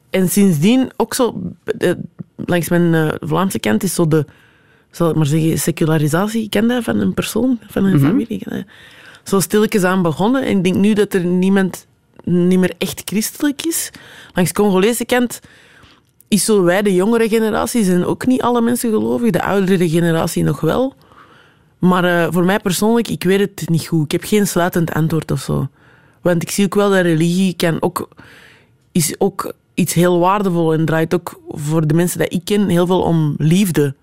En 0.10 0.30
sindsdien 0.30 0.92
ook 0.96 1.14
zo, 1.14 1.42
de- 1.64 1.98
langs 2.36 2.70
mijn 2.70 2.94
eh, 2.94 3.16
Vlaamse 3.20 3.60
kant 3.60 3.84
is 3.84 3.94
zo 3.94 4.08
de, 4.08 4.26
zal 4.96 5.10
ik 5.10 5.16
maar 5.16 5.26
zeggen, 5.26 5.60
secularisatie. 5.60 6.44
Ik 6.44 6.50
ken 6.50 6.68
dat 6.68 6.84
van 6.84 7.00
een 7.00 7.14
persoon, 7.14 7.60
van 7.68 7.86
een 7.86 8.00
familie. 8.00 8.28
Ik 8.28 8.40
ken 8.40 8.58
dat. 8.58 8.66
Zo 9.24 9.40
stilletjes 9.40 9.84
aan 9.84 10.02
begonnen. 10.02 10.44
En 10.44 10.58
ik 10.58 10.64
denk 10.64 10.76
nu 10.76 10.94
dat 10.94 11.14
er 11.14 11.26
niemand 11.26 11.88
niet 12.24 12.60
meer 12.60 12.74
echt 12.78 13.02
christelijk 13.06 13.66
is. 13.66 13.92
Langs 14.34 14.52
Congolese 14.52 15.06
kant 15.06 15.40
is 16.28 16.46
zo 16.46 16.64
wij, 16.64 16.82
de 16.82 16.94
jongere 16.96 17.30
generatie, 17.30 17.84
zijn 17.84 18.06
ook 18.06 18.26
niet 18.26 18.42
alle 18.42 18.62
mensen 18.62 18.90
gelovig. 18.90 19.32
De 19.32 19.44
oudere 19.44 19.90
generatie 19.90 20.44
nog 20.44 20.62
wel. 20.62 20.94
Maar 21.80 22.04
eh, 22.04 22.28
voor 22.32 22.46
mij 22.46 22.60
persoonlijk, 22.60 23.08
ik 23.08 23.24
weet 23.24 23.40
het 23.40 23.70
niet 23.70 23.88
goed. 23.88 24.04
Ik 24.04 24.12
heb 24.12 24.24
geen 24.24 24.48
sluitend 24.48 24.94
antwoord 24.94 25.32
of 25.32 25.40
zo. 25.40 25.68
Want 26.22 26.42
ik 26.42 26.50
zie 26.50 26.66
ook 26.66 26.76
wel 26.76 26.90
dat 26.90 27.02
religie 27.02 27.54
kan 27.56 27.82
ook, 27.82 28.10
is 28.92 29.16
ook 29.18 29.54
iets 29.74 29.94
heel 29.94 30.20
waardevol 30.20 30.74
en 30.74 30.86
draait 30.86 31.14
ook 31.14 31.42
voor 31.50 31.88
de 31.88 31.94
mensen 31.94 32.20
die 32.20 32.28
ik 32.28 32.46
ken 32.46 32.68
heel 32.68 32.86
veel 32.88 33.02
om 33.02 33.36
liefde. 33.38 33.96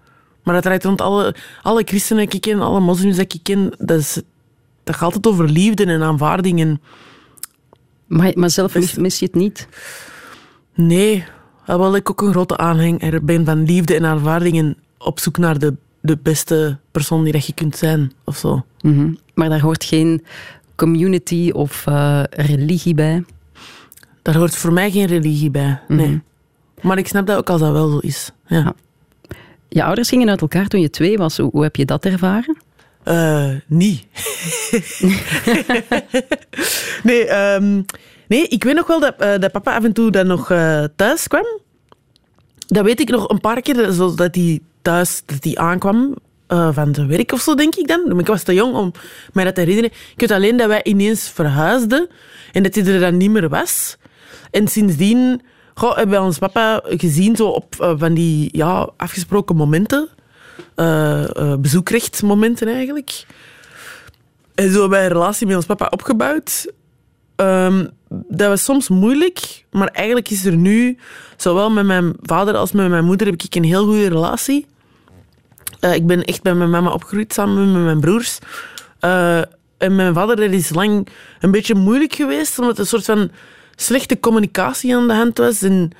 Maar 0.43 0.55
dat 0.55 0.63
draait 0.63 0.85
rond 0.85 1.01
alle, 1.01 1.35
alle 1.63 1.83
christenen 1.85 2.25
die 2.27 2.35
ik 2.35 2.41
ken, 2.41 2.61
alle 2.61 2.81
moslims 2.81 3.17
die 3.17 3.27
ik 3.29 3.41
ken. 3.43 3.75
Dat, 3.79 3.99
is, 3.99 4.21
dat 4.85 4.95
gaat 4.95 5.03
altijd 5.15 5.27
over 5.27 5.49
liefde 5.49 5.85
en 5.85 6.03
aanvaarding. 6.03 6.61
En 6.61 6.81
Maar, 8.07 8.33
maar 8.35 8.51
zelf 8.51 8.75
Is- 8.75 8.95
mis 8.97 9.19
je 9.19 9.25
het 9.27 9.35
niet. 9.35 9.69
nee, 10.75 11.25
alhoewel 11.67 11.97
ik 11.97 12.11
ook 12.11 12.21
een 12.23 12.31
grote 12.33 12.57
aanhanger 12.57 13.25
ben 13.25 13.45
van 13.45 13.65
liefde 13.65 13.95
en 13.95 14.05
aanvaarding 14.05 14.59
en 14.59 14.77
op 14.99 15.21
zoek 15.21 15.39
naar 15.39 15.59
de, 15.59 15.75
de 16.01 16.19
beste 16.23 16.79
persoon 16.91 17.25
die 17.25 17.33
dat 17.33 17.47
je 17.47 17.53
kunt 17.55 17.77
zijn. 17.77 18.13
Of 18.25 18.37
zo. 18.37 18.65
Mhm. 18.81 19.13
Maar 19.35 19.49
daar 19.49 19.61
hoort 19.61 19.85
geen 19.85 20.25
community 20.77 21.51
of 21.55 21.87
eh, 21.87 22.23
religie 22.31 22.95
bij. 22.95 23.25
Daar 24.23 24.37
hoort 24.37 24.57
voor 24.57 24.73
mij 24.73 24.91
geen 24.91 25.07
religie 25.07 25.51
bij. 25.51 25.81
Nee. 25.89 26.21
Maar 26.81 26.99
ik 26.99 27.09
snap 27.09 27.27
dat 27.27 27.37
ook 27.39 27.51
als 27.51 27.61
dat 27.61 27.73
wel 27.73 27.91
zo 27.91 27.99
is. 27.99 28.31
Ja. 28.47 28.57
Ja. 28.59 28.75
Je 29.75 29.85
ouders 29.85 30.09
gingen 30.09 30.29
uit 30.29 30.41
elkaar 30.41 30.67
toen 30.69 30.81
je 30.81 30.91
twee 30.91 31.19
was. 31.19 31.37
Hoe, 31.37 31.51
hoe 31.51 31.63
heb 31.63 31.77
je 31.77 31.85
dat 31.85 32.05
ervaren? 32.05 32.57
Eh, 33.03 33.51
niet. 33.67 34.07
nee, 37.03 37.27
ehm, 37.27 37.83
nee, 38.29 38.49
ik 38.49 38.65
weet 38.65 38.75
nog 38.75 38.87
wel 38.87 39.01
dat, 39.01 39.15
eh, 39.19 39.39
dat 39.39 39.53
papa 39.53 39.75
af 39.77 39.85
en 39.85 39.93
toe 39.93 40.11
dan 40.11 40.27
nog 40.27 40.51
eh, 40.51 40.85
thuis 40.97 41.29
kwam. 41.29 41.47
Dat 42.67 42.85
weet 42.85 43.01
ik 43.01 43.09
nog 43.09 43.29
een 43.29 43.41
paar 43.41 43.61
keer, 43.61 43.97
dat- 44.17 44.35
hij 44.35 44.61
thuis 44.83 45.23
dat 45.27 45.45
hij 45.45 45.57
aankwam 45.57 46.15
van 46.73 46.95
zijn 46.95 47.09
werk 47.09 47.33
of 47.33 47.41
zo, 47.41 47.55
denk 47.55 47.75
ik 47.75 47.89
dan. 47.89 48.19
Ik 48.19 48.27
was 48.27 48.43
te 48.43 48.55
jong 48.55 48.75
om 48.75 48.93
mij 49.33 49.45
dat 49.45 49.55
te 49.55 49.61
herinneren. 49.61 49.91
Ik 50.13 50.21
weet 50.21 50.31
alleen 50.31 50.57
dat 50.57 50.69
wij 50.69 50.83
ineens 50.85 51.29
verhuisden 51.29 52.09
en 52.53 52.63
dat 52.63 52.75
hij 52.75 52.87
er 52.87 53.01
dan 53.01 53.17
niet 53.17 53.31
meer 53.31 53.49
was. 53.49 53.97
En 54.51 54.69
sindsdien 54.69 55.43
goh, 55.83 55.97
hebben 55.97 56.15
wij 56.15 56.27
ons 56.27 56.39
papa 56.39 56.81
gezien 56.85 57.37
zo 57.37 57.47
op 57.47 57.75
eh, 57.81 57.93
van 57.97 58.15
die 58.15 58.49
ja, 58.53 58.91
afgesproken 58.97 59.57
momenten. 59.57 60.09
Eh, 60.75 61.37
eh, 61.37 61.59
bezoekrechtsmomenten 61.59 62.69
eigenlijk. 62.69 63.25
En 64.55 64.65
zo 64.71 64.81
hebben 64.81 64.91
wij 64.91 65.07
een 65.07 65.13
relatie 65.13 65.47
met 65.47 65.57
ons 65.57 65.67
papa 65.67 65.87
opgebouwd. 65.91 66.73
Ehm, 67.37 67.87
dat 68.09 68.49
was 68.49 68.65
soms 68.65 68.89
moeilijk, 68.89 69.65
maar 69.71 69.89
eigenlijk 69.89 70.31
is 70.31 70.45
er 70.45 70.57
nu, 70.57 70.99
zowel 71.37 71.71
met 71.71 71.87
mijn 71.87 72.13
vader 72.21 72.55
als 72.55 72.73
met 72.73 72.89
mijn 72.89 73.05
moeder, 73.05 73.27
heb 73.27 73.43
ik 73.43 73.55
een 73.55 73.65
heel 73.65 73.85
goede 73.85 74.09
relatie. 74.09 74.67
Ik 75.81 76.07
ben 76.07 76.25
echt 76.25 76.43
bij 76.43 76.55
mijn 76.55 76.71
mama 76.71 76.91
opgegroeid 76.91 77.33
samen 77.33 77.73
met 77.73 77.83
mijn 77.83 78.01
broers. 78.01 78.39
En 79.79 79.97
mijn 79.97 80.15
vader 80.15 80.41
is 80.41 80.71
lang 80.71 81.09
een 81.41 81.51
beetje 81.51 81.75
moeilijk 81.75 82.15
geweest, 82.15 82.59
omdat 82.59 82.79
een 82.79 82.87
soort 82.87 83.05
van 83.05 83.31
slechte 83.83 84.21
communicatie 84.21 84.97
aan 84.97 85.07
de 85.07 85.15
hand 85.15 85.39
was. 85.39 85.63
En 85.63 85.91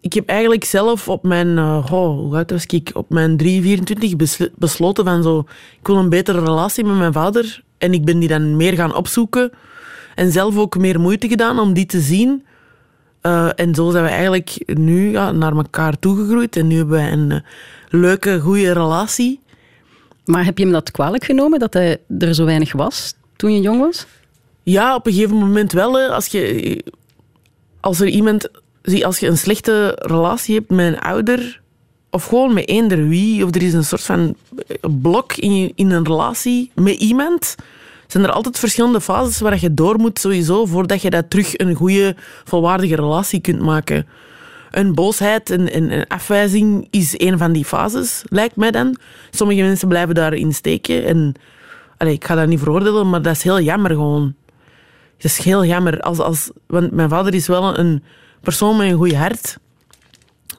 ik 0.00 0.12
heb 0.12 0.28
eigenlijk 0.28 0.64
zelf 0.64 1.08
op 1.08 1.22
mijn, 1.22 1.58
eh, 1.58 1.86
oh, 1.92 2.44
was 2.46 2.66
ik? 2.66 2.90
Op 2.94 3.10
mijn 3.10 3.36
3, 3.36 3.62
24 3.62 4.16
besl- 4.16 4.52
besloten 4.56 5.04
van 5.04 5.22
zo, 5.22 5.38
ik 5.80 5.86
wil 5.86 5.96
een 5.96 6.08
betere 6.08 6.40
relatie 6.40 6.84
met 6.84 6.96
mijn 6.96 7.12
vader. 7.12 7.62
En 7.78 7.92
ik 7.92 8.04
ben 8.04 8.18
die 8.18 8.28
dan 8.28 8.56
meer 8.56 8.72
gaan 8.72 8.94
opzoeken. 8.94 9.50
En 10.14 10.32
zelf 10.32 10.56
ook 10.56 10.78
meer 10.78 11.00
moeite 11.00 11.28
gedaan 11.28 11.58
om 11.58 11.72
die 11.72 11.86
te 11.86 12.00
zien. 12.00 12.44
Eh, 13.20 13.48
en 13.56 13.74
zo 13.74 13.90
zijn 13.90 14.04
we 14.04 14.10
eigenlijk 14.10 14.62
nu 14.66 15.10
ja, 15.10 15.32
naar 15.32 15.56
elkaar 15.56 15.98
toegegroeid. 15.98 16.56
En 16.56 16.66
nu 16.66 16.76
hebben 16.76 17.04
we 17.04 17.10
een 17.10 17.30
eh, 17.30 17.40
leuke, 17.88 18.40
goede 18.40 18.72
relatie. 18.72 19.40
Maar 20.24 20.44
heb 20.44 20.58
je 20.58 20.64
hem 20.64 20.72
dat 20.72 20.90
kwalijk 20.90 21.24
genomen 21.24 21.58
dat 21.58 21.74
hij 21.74 22.00
er 22.18 22.34
zo 22.34 22.44
weinig 22.44 22.72
was 22.72 23.14
toen 23.36 23.54
je 23.54 23.60
jong 23.60 23.80
was? 23.80 24.06
Ja, 24.64 24.94
op 24.94 25.06
een 25.06 25.12
gegeven 25.12 25.36
moment 25.36 25.72
wel. 25.72 25.94
Hè, 25.94 26.08
als, 26.08 26.26
je, 26.26 26.84
als 27.80 28.00
er 28.00 28.08
iemand... 28.08 28.48
zie, 28.82 29.06
Als 29.06 29.18
je 29.18 29.26
een 29.26 29.38
slechte 29.38 29.98
relatie 30.00 30.54
hebt 30.54 30.70
met 30.70 30.86
een 30.86 31.00
ouder... 31.00 31.62
Of 32.10 32.24
gewoon 32.24 32.54
met 32.54 32.68
eender 32.68 33.08
wie... 33.08 33.44
Of 33.44 33.54
er 33.54 33.62
is 33.62 33.72
een 33.72 33.84
soort 33.84 34.02
van 34.02 34.36
blok 35.02 35.32
in, 35.32 35.72
in 35.74 35.90
een 35.90 36.04
relatie 36.04 36.70
met 36.74 36.94
iemand... 36.94 37.54
Zijn 38.06 38.24
er 38.24 38.32
altijd 38.32 38.58
verschillende 38.58 39.00
fases 39.00 39.40
waar 39.40 39.60
je 39.60 39.74
door 39.74 39.98
moet 39.98 40.18
sowieso... 40.18 40.66
Voordat 40.66 41.02
je 41.02 41.10
dat 41.10 41.30
terug 41.30 41.58
een 41.58 41.74
goede, 41.74 42.16
volwaardige 42.44 42.94
relatie 42.94 43.40
kunt 43.40 43.60
maken. 43.60 44.06
Een 44.70 44.94
boosheid 44.94 45.50
en, 45.50 45.72
en, 45.72 45.90
en 45.90 46.06
afwijzing 46.06 46.88
is 46.90 47.14
een 47.16 47.38
van 47.38 47.52
die 47.52 47.64
fases, 47.64 48.22
lijkt 48.28 48.56
mij 48.56 48.70
dan. 48.70 48.96
Sommige 49.30 49.62
mensen 49.62 49.88
blijven 49.88 50.14
daarin 50.14 50.52
steken. 50.52 51.04
En, 51.04 51.34
ik 52.08 52.24
ga 52.24 52.34
dat 52.34 52.46
niet 52.46 52.58
veroordelen, 52.58 53.10
maar 53.10 53.22
dat 53.22 53.36
is 53.36 53.42
heel 53.42 53.60
jammer 53.60 53.90
gewoon. 53.90 54.34
Het 55.16 55.24
is 55.24 55.38
heel 55.38 55.64
jammer. 55.64 56.00
Als, 56.00 56.18
als, 56.18 56.50
want 56.66 56.90
mijn 56.90 57.08
vader 57.08 57.34
is 57.34 57.46
wel 57.46 57.78
een 57.78 58.02
persoon 58.40 58.76
met 58.76 58.90
een 58.90 58.96
goed 58.96 59.14
hart. 59.14 59.58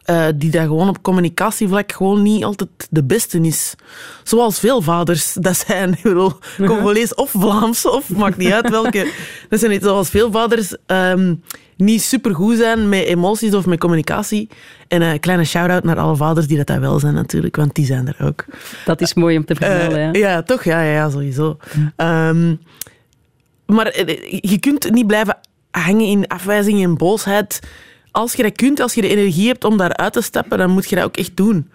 eh, 0.05 0.25
die 0.35 0.51
daar 0.51 0.65
gewoon 0.65 0.89
op 0.89 1.01
communicatievlak 1.01 1.91
gewoon 1.91 2.21
niet 2.21 2.43
altijd 2.43 2.69
de 2.89 3.03
beste 3.03 3.39
is. 3.41 3.75
Zoals 4.23 4.59
veel 4.59 4.81
vaders 4.81 5.33
dat 5.33 5.57
zijn. 5.67 5.91
Ik 5.97 6.03
bedoel, 6.03 6.31
Congolees 6.57 7.13
of 7.15 7.29
Vlaams, 7.31 7.85
of 7.85 8.09
maakt 8.09 8.37
niet 8.37 8.51
uit 8.51 8.69
welke. 8.69 9.11
Dat 9.49 9.59
zijn 9.59 9.71
niet 9.71 9.83
zoals 9.83 10.09
veel 10.09 10.31
vaders 10.31 10.75
ehm, 10.85 11.35
niet 11.77 12.01
supergoed 12.01 12.57
zijn 12.57 12.89
met 12.89 13.03
emoties 13.05 13.53
of 13.53 13.65
met 13.65 13.79
communicatie. 13.79 14.49
En 14.87 15.01
een 15.01 15.19
kleine 15.19 15.43
shout-out 15.43 15.83
naar 15.83 15.99
alle 15.99 16.15
vaders 16.15 16.47
die 16.47 16.57
dat 16.57 16.67
daar 16.67 16.79
wel 16.79 16.99
zijn 16.99 17.13
natuurlijk, 17.13 17.55
want 17.55 17.75
die 17.75 17.85
zijn 17.85 18.07
er 18.07 18.25
ook. 18.27 18.45
Dat 18.85 19.01
is 19.01 19.13
mooi 19.13 19.37
om 19.37 19.45
te. 19.45 19.53
Eh, 19.53 19.91
ja. 19.91 20.09
ja, 20.11 20.43
toch? 20.43 20.63
Ja, 20.63 20.81
ja, 20.81 20.91
ja 20.91 21.09
sowieso. 21.09 21.57
Ehm, 21.95 22.55
maar 23.65 23.87
eh, 23.87 24.39
je 24.41 24.59
kunt 24.59 24.91
niet 24.91 25.07
blijven 25.07 25.37
hangen 25.71 26.05
in 26.05 26.27
afwijzing 26.27 26.83
en 26.83 26.97
boosheid. 26.97 27.59
Als 28.11 28.33
je 28.33 28.43
dat 28.43 28.55
kunt, 28.55 28.79
als 28.79 28.93
je 28.93 29.01
de 29.01 29.07
energie 29.07 29.47
hebt 29.47 29.63
om 29.63 29.77
daaruit 29.77 30.13
te 30.13 30.21
stappen, 30.21 30.57
dan 30.57 30.69
moet 30.69 30.89
je 30.89 30.95
dat 30.95 31.05
ook 31.05 31.17
echt 31.17 31.37
doen. 31.37 31.69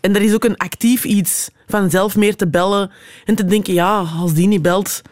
En 0.00 0.12
dat 0.12 0.22
is 0.22 0.34
ook 0.34 0.44
een 0.44 0.56
actief 0.56 1.04
iets 1.04 1.50
van 1.66 1.90
zelf 1.90 2.16
meer 2.16 2.36
te 2.36 2.48
bellen 2.48 2.90
en 3.24 3.34
te 3.34 3.44
denken, 3.44 3.74
ja, 3.74 3.98
als 3.98 4.34
die 4.34 4.46
niet 4.46 4.62
belt, 4.62 5.02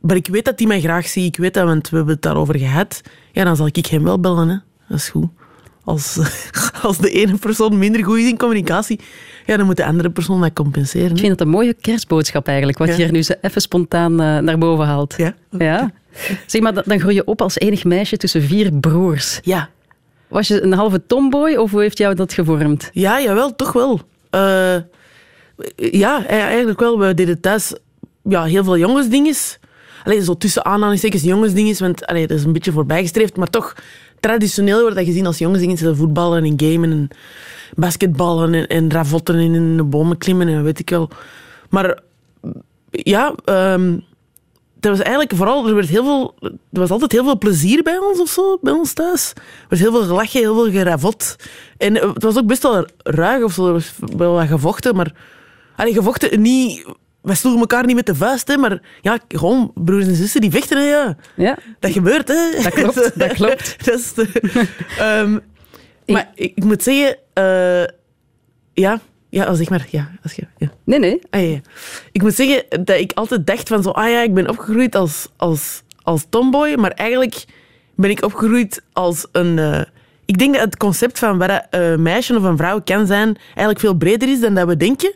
maar 0.00 0.16
ik 0.16 0.26
weet 0.26 0.44
dat 0.44 0.58
die 0.58 0.66
mij 0.66 0.80
graag 0.80 1.06
ziet, 1.06 1.26
ik 1.26 1.36
weet 1.36 1.54
dat, 1.54 1.64
want 1.64 1.88
we 1.88 1.96
hebben 1.96 2.14
het 2.14 2.22
daarover 2.22 2.58
gehad, 2.58 3.00
ja, 3.32 3.44
dan 3.44 3.56
zal 3.56 3.66
ik 3.66 3.86
hem 3.86 4.02
wel 4.02 4.20
bellen. 4.20 4.64
Dat 4.88 4.98
is 4.98 5.08
goed. 5.08 5.28
Als, 5.84 6.18
als 6.82 6.98
de 6.98 7.10
ene 7.10 7.36
persoon 7.36 7.78
minder 7.78 8.04
goed 8.04 8.18
is 8.18 8.28
in 8.28 8.36
communicatie, 8.38 9.00
ja, 9.46 9.56
dan 9.56 9.66
moet 9.66 9.76
de 9.76 9.84
andere 9.84 10.10
persoon 10.10 10.40
dat 10.40 10.52
compenseren. 10.52 11.10
Ik 11.10 11.16
vind 11.18 11.28
dat 11.28 11.40
een 11.40 11.48
mooie 11.52 11.74
kerstboodschap 11.74 12.46
eigenlijk, 12.46 12.78
wat 12.78 12.88
Ja. 12.88 12.96
je 12.96 13.04
er 13.04 13.12
nu 13.12 13.22
zo 13.22 13.32
even 13.40 13.60
spontaan 13.60 14.20
eh, 14.20 14.38
naar 14.38 14.58
boven 14.58 14.86
haalt. 14.86 15.14
Ja. 15.16 15.34
ja. 15.58 15.90
Zeg 16.46 16.60
maar, 16.62 16.74
dan- 16.74 16.82
dan 16.86 17.00
groei 17.00 17.14
je 17.14 17.24
op 17.24 17.42
als 17.42 17.58
enig 17.58 17.84
meisje 17.84 18.16
tussen 18.16 18.42
vier 18.42 18.72
broers. 18.72 19.40
Ja. 19.42 19.68
Was 20.28 20.48
je 20.48 20.62
een 20.62 20.72
halve 20.72 21.06
tomboy 21.06 21.54
of 21.54 21.70
hoe 21.70 21.80
heeft 21.80 21.98
jou 21.98 22.14
dat 22.14 22.32
gevormd? 22.32 22.90
Ja, 22.92 23.20
jawel, 23.20 23.56
toch 23.56 23.72
wel. 23.72 24.00
Eh, 24.30 24.76
ja, 25.76 26.22
e- 26.22 26.26
eigenlijk 26.26 26.80
wel. 26.80 26.98
We 26.98 27.14
deden 27.14 27.40
thuis 27.40 27.72
ja, 28.24 28.44
heel 28.44 28.64
veel 28.64 28.78
jongensdinges. 28.78 29.58
Alleen 30.04 30.22
zo 30.22 30.36
tussen 30.36 30.64
aanhalingstekens 30.64 31.22
jongensdinges, 31.22 31.80
want 31.80 32.06
allee, 32.06 32.26
dat 32.26 32.38
is 32.38 32.44
een 32.44 32.52
beetje 32.52 32.72
voorbijgestreefd, 32.72 33.36
maar 33.36 33.50
toch 33.50 33.74
traditioneel 34.22 34.80
wordt 34.80 34.96
dat 34.96 35.04
gezien 35.04 35.26
als 35.26 35.38
jongensdinges. 35.38 35.80
zo 35.80 35.94
Voetballen 35.94 36.44
en 36.44 36.60
gamen 36.60 36.90
en 36.90 37.08
basketballen 37.74 38.54
en, 38.54 38.66
en 38.66 38.90
ravotten 38.90 39.34
en 39.34 39.54
in 39.54 39.76
de 39.76 39.84
bomen 39.84 40.18
klimmen 40.18 40.48
en 40.48 40.62
weet 40.62 40.78
ik 40.78 40.90
wel. 40.90 41.10
Maar 41.70 41.98
ja, 42.90 43.34
ehm, 43.44 43.98
dat 44.80 44.90
was 44.90 45.00
eigenlijk 45.00 45.34
vooral, 45.34 45.68
er, 45.68 45.74
werd 45.74 45.88
heel 45.88 46.04
veel, 46.04 46.34
er 46.72 46.80
was 46.80 46.90
altijd 46.90 47.12
heel 47.12 47.24
veel 47.24 47.38
plezier 47.38 47.82
bij 47.82 47.98
ons 47.98 48.20
of 48.20 48.28
zo, 48.28 48.58
bij 48.60 48.72
ons 48.72 48.92
thuis. 48.92 49.32
Er 49.34 49.42
werd 49.68 49.82
heel 49.82 49.92
veel 49.92 50.04
gelachen, 50.04 50.40
heel 50.40 50.54
veel 50.54 50.70
geravot. 50.70 51.36
En 51.76 52.00
eh, 52.00 52.14
het 52.14 52.22
was 52.22 52.38
ook 52.38 52.46
best 52.46 52.62
wel 52.62 52.86
ruig 53.02 53.42
of 53.42 53.52
zo, 53.52 53.66
er 53.66 53.72
was 53.72 53.92
wel 54.16 54.32
wat 54.32 54.46
gevochten, 54.46 54.96
maar... 54.96 55.14
Allee, 55.76 55.92
gevochten 55.92 56.42
niet... 56.42 56.86
Wij 57.22 57.34
sloegen 57.34 57.60
elkaar 57.60 57.86
niet 57.86 57.96
met 57.96 58.06
de 58.06 58.14
vuist, 58.14 58.48
hè, 58.48 58.56
maar 58.56 58.80
ja, 59.00 59.18
gewoon 59.28 59.72
broers 59.74 60.06
en 60.06 60.14
zussen 60.14 60.40
die 60.40 60.50
vechten, 60.50 60.78
hè, 60.78 60.84
ja. 60.84 61.16
Ja, 61.36 61.58
Dat 61.80 61.92
gebeurt, 61.92 62.28
hè. 62.28 62.62
Dat 62.62 62.72
klopt, 62.72 63.18
dat 63.18 63.32
klopt. 63.32 63.84
dat 63.84 63.98
is 63.98 64.12
Ehm, 64.98 65.38
maar 66.06 66.30
ik, 66.34 66.52
ik 66.54 66.64
moet 66.64 66.82
zeggen... 66.82 67.16
eh, 67.32 67.84
ja, 68.74 69.00
ja, 69.28 69.54
zeg 69.54 69.68
maar. 69.70 69.86
Ja, 69.90 70.10
als 70.22 70.32
je, 70.32 70.42
ja. 70.56 70.70
nee, 70.84 70.98
nee. 70.98 71.20
Ah, 71.30 71.50
ja. 71.50 71.60
Ik 72.12 72.22
moet 72.22 72.34
zeggen 72.34 72.64
dat 72.84 72.98
ik 72.98 73.12
altijd 73.14 73.46
dacht 73.46 73.68
van 73.68 73.82
zo, 73.82 73.90
ah 73.90 74.10
ja, 74.10 74.20
ik 74.22 74.34
ben 74.34 74.48
opgegroeid 74.48 74.94
als, 74.94 75.28
als, 75.36 75.82
als 76.02 76.26
tomboy, 76.28 76.74
maar 76.74 76.90
eigenlijk 76.90 77.44
ben 77.96 78.10
ik 78.10 78.24
opgegroeid 78.24 78.82
als 78.92 79.26
een... 79.32 79.58
eh, 79.58 79.80
ik 80.24 80.38
denk 80.38 80.54
dat 80.54 80.64
het 80.64 80.76
concept 80.76 81.18
van 81.18 81.38
wat 81.38 81.66
een 81.70 82.02
meisje 82.02 82.36
of 82.36 82.42
een 82.42 82.56
vrouw 82.56 82.80
kan 82.80 83.06
zijn 83.06 83.36
eigenlijk 83.46 83.80
veel 83.80 83.94
breder 83.94 84.28
is 84.28 84.40
dan 84.40 84.54
dat 84.54 84.66
we 84.66 84.76
denken. 84.76 85.14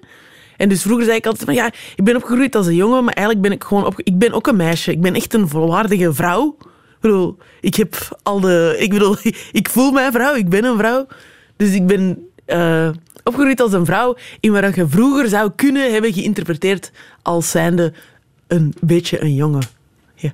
En 0.56 0.68
dus 0.68 0.82
vroeger 0.82 1.04
zei 1.04 1.16
ik 1.16 1.26
altijd 1.26 1.44
van, 1.44 1.54
ja, 1.54 1.66
ik 1.96 2.04
ben 2.04 2.16
opgegroeid 2.16 2.54
als 2.54 2.66
een 2.66 2.74
jongen, 2.74 3.04
maar 3.04 3.14
eigenlijk 3.14 3.48
ben 3.48 3.56
ik 3.56 3.64
gewoon 3.64 3.92
ik 3.96 4.18
ben 4.18 4.32
ook 4.32 4.46
een 4.46 4.56
meisje. 4.56 4.90
Ik 4.90 5.00
ben 5.00 5.14
echt 5.14 5.34
een 5.34 5.48
volwaardige 5.48 6.12
vrouw. 6.12 6.56
Ik 7.60 7.74
heb 7.74 8.18
al 8.22 8.40
de... 8.40 8.76
Ik 8.78 8.90
bedoel, 8.90 9.16
ik 9.52 9.68
voel 9.68 9.90
mij 9.90 10.10
vrouw, 10.12 10.34
ik 10.34 10.48
ben 10.48 10.64
een 10.64 10.78
vrouw. 10.78 11.06
Dus 11.56 11.72
ik 11.74 11.86
ben 11.86 12.28
eh, 12.44 12.88
opgegroeid 13.24 13.60
als 13.60 13.72
een 13.72 13.84
vrouw 13.84 14.16
in 14.40 14.52
waar 14.52 14.76
je 14.76 14.88
vroeger 14.88 15.28
zou 15.28 15.50
kunnen 15.56 15.92
hebben 15.92 16.12
geïnterpreteerd 16.12 16.90
als 17.22 17.50
zijnde 17.50 17.92
een 18.46 18.74
beetje 18.80 19.22
een 19.22 19.34
jongen. 19.34 19.62
Ja. 20.14 20.32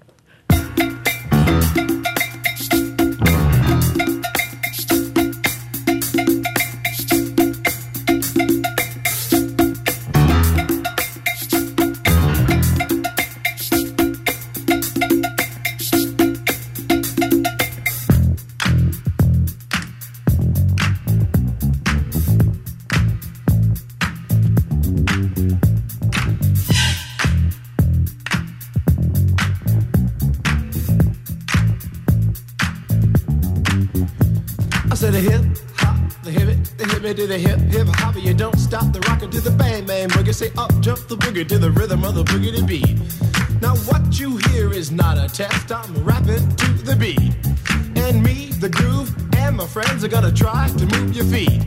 The 37.32 37.38
hip 37.38 37.60
hip 37.60 37.88
hopper. 37.96 38.18
You 38.18 38.34
don't 38.34 38.58
stop 38.58 38.92
the 38.92 39.00
rocker 39.08 39.26
to 39.26 39.40
the 39.40 39.50
bang 39.50 39.86
bang 39.86 40.08
boogie. 40.10 40.34
Say 40.34 40.50
up 40.58 40.70
jump 40.80 41.00
the 41.08 41.16
boogie 41.16 41.48
to 41.48 41.58
the 41.58 41.70
rhythm 41.70 42.04
of 42.04 42.14
the 42.14 42.24
boogie 42.24 42.54
to 42.54 42.64
beat. 42.64 42.98
Now 43.62 43.74
what 43.88 44.20
you 44.20 44.36
hear 44.48 44.70
is 44.72 44.90
not 44.90 45.16
a 45.16 45.28
test. 45.28 45.72
I'm 45.72 45.92
rapping 46.04 46.46
to 46.56 46.68
the 46.88 46.94
beat, 46.94 47.32
and 47.96 48.22
me, 48.22 48.50
the 48.60 48.68
groove, 48.68 49.10
and 49.36 49.56
my 49.56 49.66
friends 49.66 50.04
are 50.04 50.08
gonna 50.08 50.32
try 50.32 50.68
to 50.68 50.86
move 50.86 51.16
your 51.16 51.24
feet. 51.24 51.62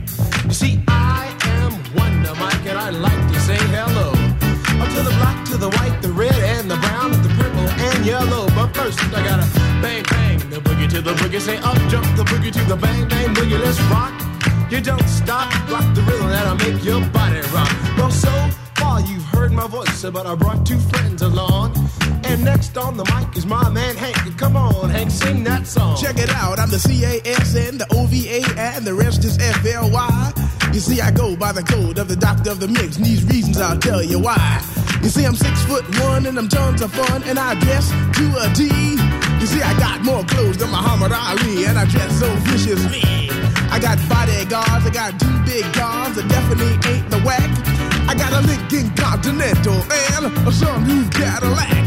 The 32.66 32.72
mix, 32.80 32.96
and 32.96 33.06
these 33.06 33.24
reasons 33.24 33.60
I'll 33.60 33.78
tell 33.78 34.02
you 34.02 34.18
why. 34.18 34.62
You 35.02 35.08
see, 35.08 35.24
I'm 35.24 35.34
six 35.36 35.62
foot 35.64 35.84
one, 36.00 36.26
and 36.26 36.38
I'm 36.38 36.48
tons 36.48 36.82
of 36.82 36.92
fun, 36.92 37.22
and 37.24 37.38
I 37.38 37.54
dress 37.60 37.90
to 37.90 38.24
a 38.42 38.46
T. 38.54 38.66
You 39.40 39.46
see, 39.46 39.62
I 39.62 39.72
got 39.78 40.02
more 40.02 40.24
clothes 40.24 40.58
than 40.58 40.70
Muhammad 40.70 41.12
Ali, 41.12 41.66
and 41.66 41.78
I 41.78 41.84
dress 41.86 42.18
so 42.18 42.28
viciously. 42.50 43.02
I 43.70 43.78
got 43.78 43.98
bodyguards, 44.08 44.86
I 44.86 44.90
got 44.90 45.20
two 45.20 45.36
big 45.44 45.64
guns, 45.74 46.16
that 46.16 46.26
definitely 46.28 46.74
ain't 46.90 47.10
the 47.10 47.20
whack. 47.20 47.50
I 48.08 48.14
got 48.14 48.32
a 48.32 48.40
Lincoln 48.46 48.90
Continental 48.96 49.74
and 49.74 50.26
a 50.26 50.50
sunroof 50.50 51.12
Cadillac. 51.12 51.86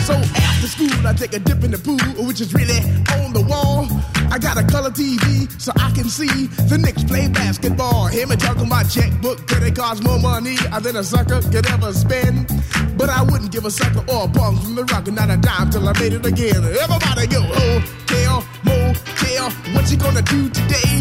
So 0.00 0.14
after 0.14 0.68
school, 0.68 1.06
I 1.06 1.12
take 1.12 1.34
a 1.34 1.38
dip 1.38 1.62
in 1.64 1.72
the 1.72 1.78
pool, 1.78 1.98
which 2.26 2.40
is 2.40 2.54
really 2.54 2.78
on 3.18 3.32
the 3.32 3.42
wall. 3.42 3.86
I 4.30 4.38
got 4.38 4.56
a 4.56 4.64
color 4.64 4.90
TV 4.90 5.46
so 5.60 5.72
I 5.76 5.85
can 5.96 6.10
see 6.10 6.46
the 6.68 6.76
Knicks 6.76 7.04
play 7.04 7.26
basketball. 7.28 8.06
Him 8.06 8.30
and 8.30 8.38
talking 8.38 8.68
my 8.68 8.82
checkbook, 8.82 9.46
could 9.46 9.62
it 9.62 9.74
cost 9.74 10.04
more 10.04 10.20
money 10.20 10.56
uh, 10.70 10.78
than 10.78 10.96
a 10.96 11.02
sucker 11.02 11.40
could 11.40 11.66
ever 11.72 11.92
spend? 11.94 12.52
But 12.98 13.08
I 13.08 13.22
wouldn't 13.22 13.50
give 13.50 13.64
a 13.64 13.70
sucker 13.70 14.04
or 14.12 14.24
a 14.24 14.28
punk 14.28 14.60
from 14.60 14.74
the 14.74 14.84
rock 14.84 15.08
and 15.08 15.16
not 15.16 15.30
a 15.30 15.38
dime 15.38 15.70
till 15.70 15.88
I 15.88 15.92
made 15.98 16.12
it 16.12 16.26
again. 16.26 16.60
Everybody 16.84 17.26
go, 17.26 17.40
oh, 17.40 17.80
hotel, 17.80 18.44
motel, 18.64 19.50
what 19.72 19.90
you 19.90 19.96
gonna 19.96 20.20
do 20.20 20.50
today? 20.50 21.00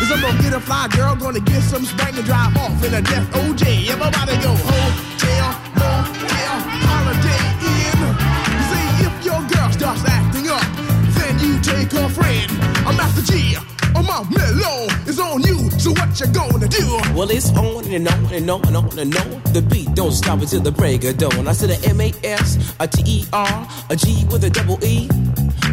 Is 0.00 0.12
I'm 0.12 0.20
gonna 0.22 0.40
get 0.40 0.52
a 0.54 0.60
fly 0.60 0.86
girl, 0.94 1.16
gonna 1.16 1.40
get 1.40 1.62
some 1.62 1.84
spank 1.84 2.16
and 2.16 2.24
drive 2.24 2.56
off 2.56 2.84
in 2.84 2.94
a 2.94 3.02
death 3.02 3.26
OJ. 3.32 3.88
Everybody 3.90 4.34
go, 4.46 4.54
hotel, 4.54 5.15
you 16.20 16.26
gonna 16.28 16.68
do? 16.68 16.86
Well, 17.14 17.30
it's 17.30 17.50
on 17.56 17.84
and 17.92 18.08
on 18.08 18.32
and 18.32 18.50
on 18.50 18.66
and 18.66 18.76
on 18.76 18.98
and 18.98 19.16
on. 19.16 19.42
The 19.52 19.62
beat 19.62 19.94
don't 19.94 20.12
stop 20.12 20.40
until 20.40 20.60
the 20.60 20.72
break 20.72 21.04
of 21.04 21.18
dawn. 21.18 21.46
I 21.46 21.52
said 21.52 21.70
a 21.70 21.88
M 21.88 22.00
A 22.00 22.12
S, 22.24 22.74
a 22.80 22.86
T 22.86 23.02
E 23.06 23.24
R, 23.32 23.68
a 23.90 23.96
G 23.96 24.24
with 24.30 24.44
a 24.44 24.50
double 24.50 24.82
E. 24.84 25.08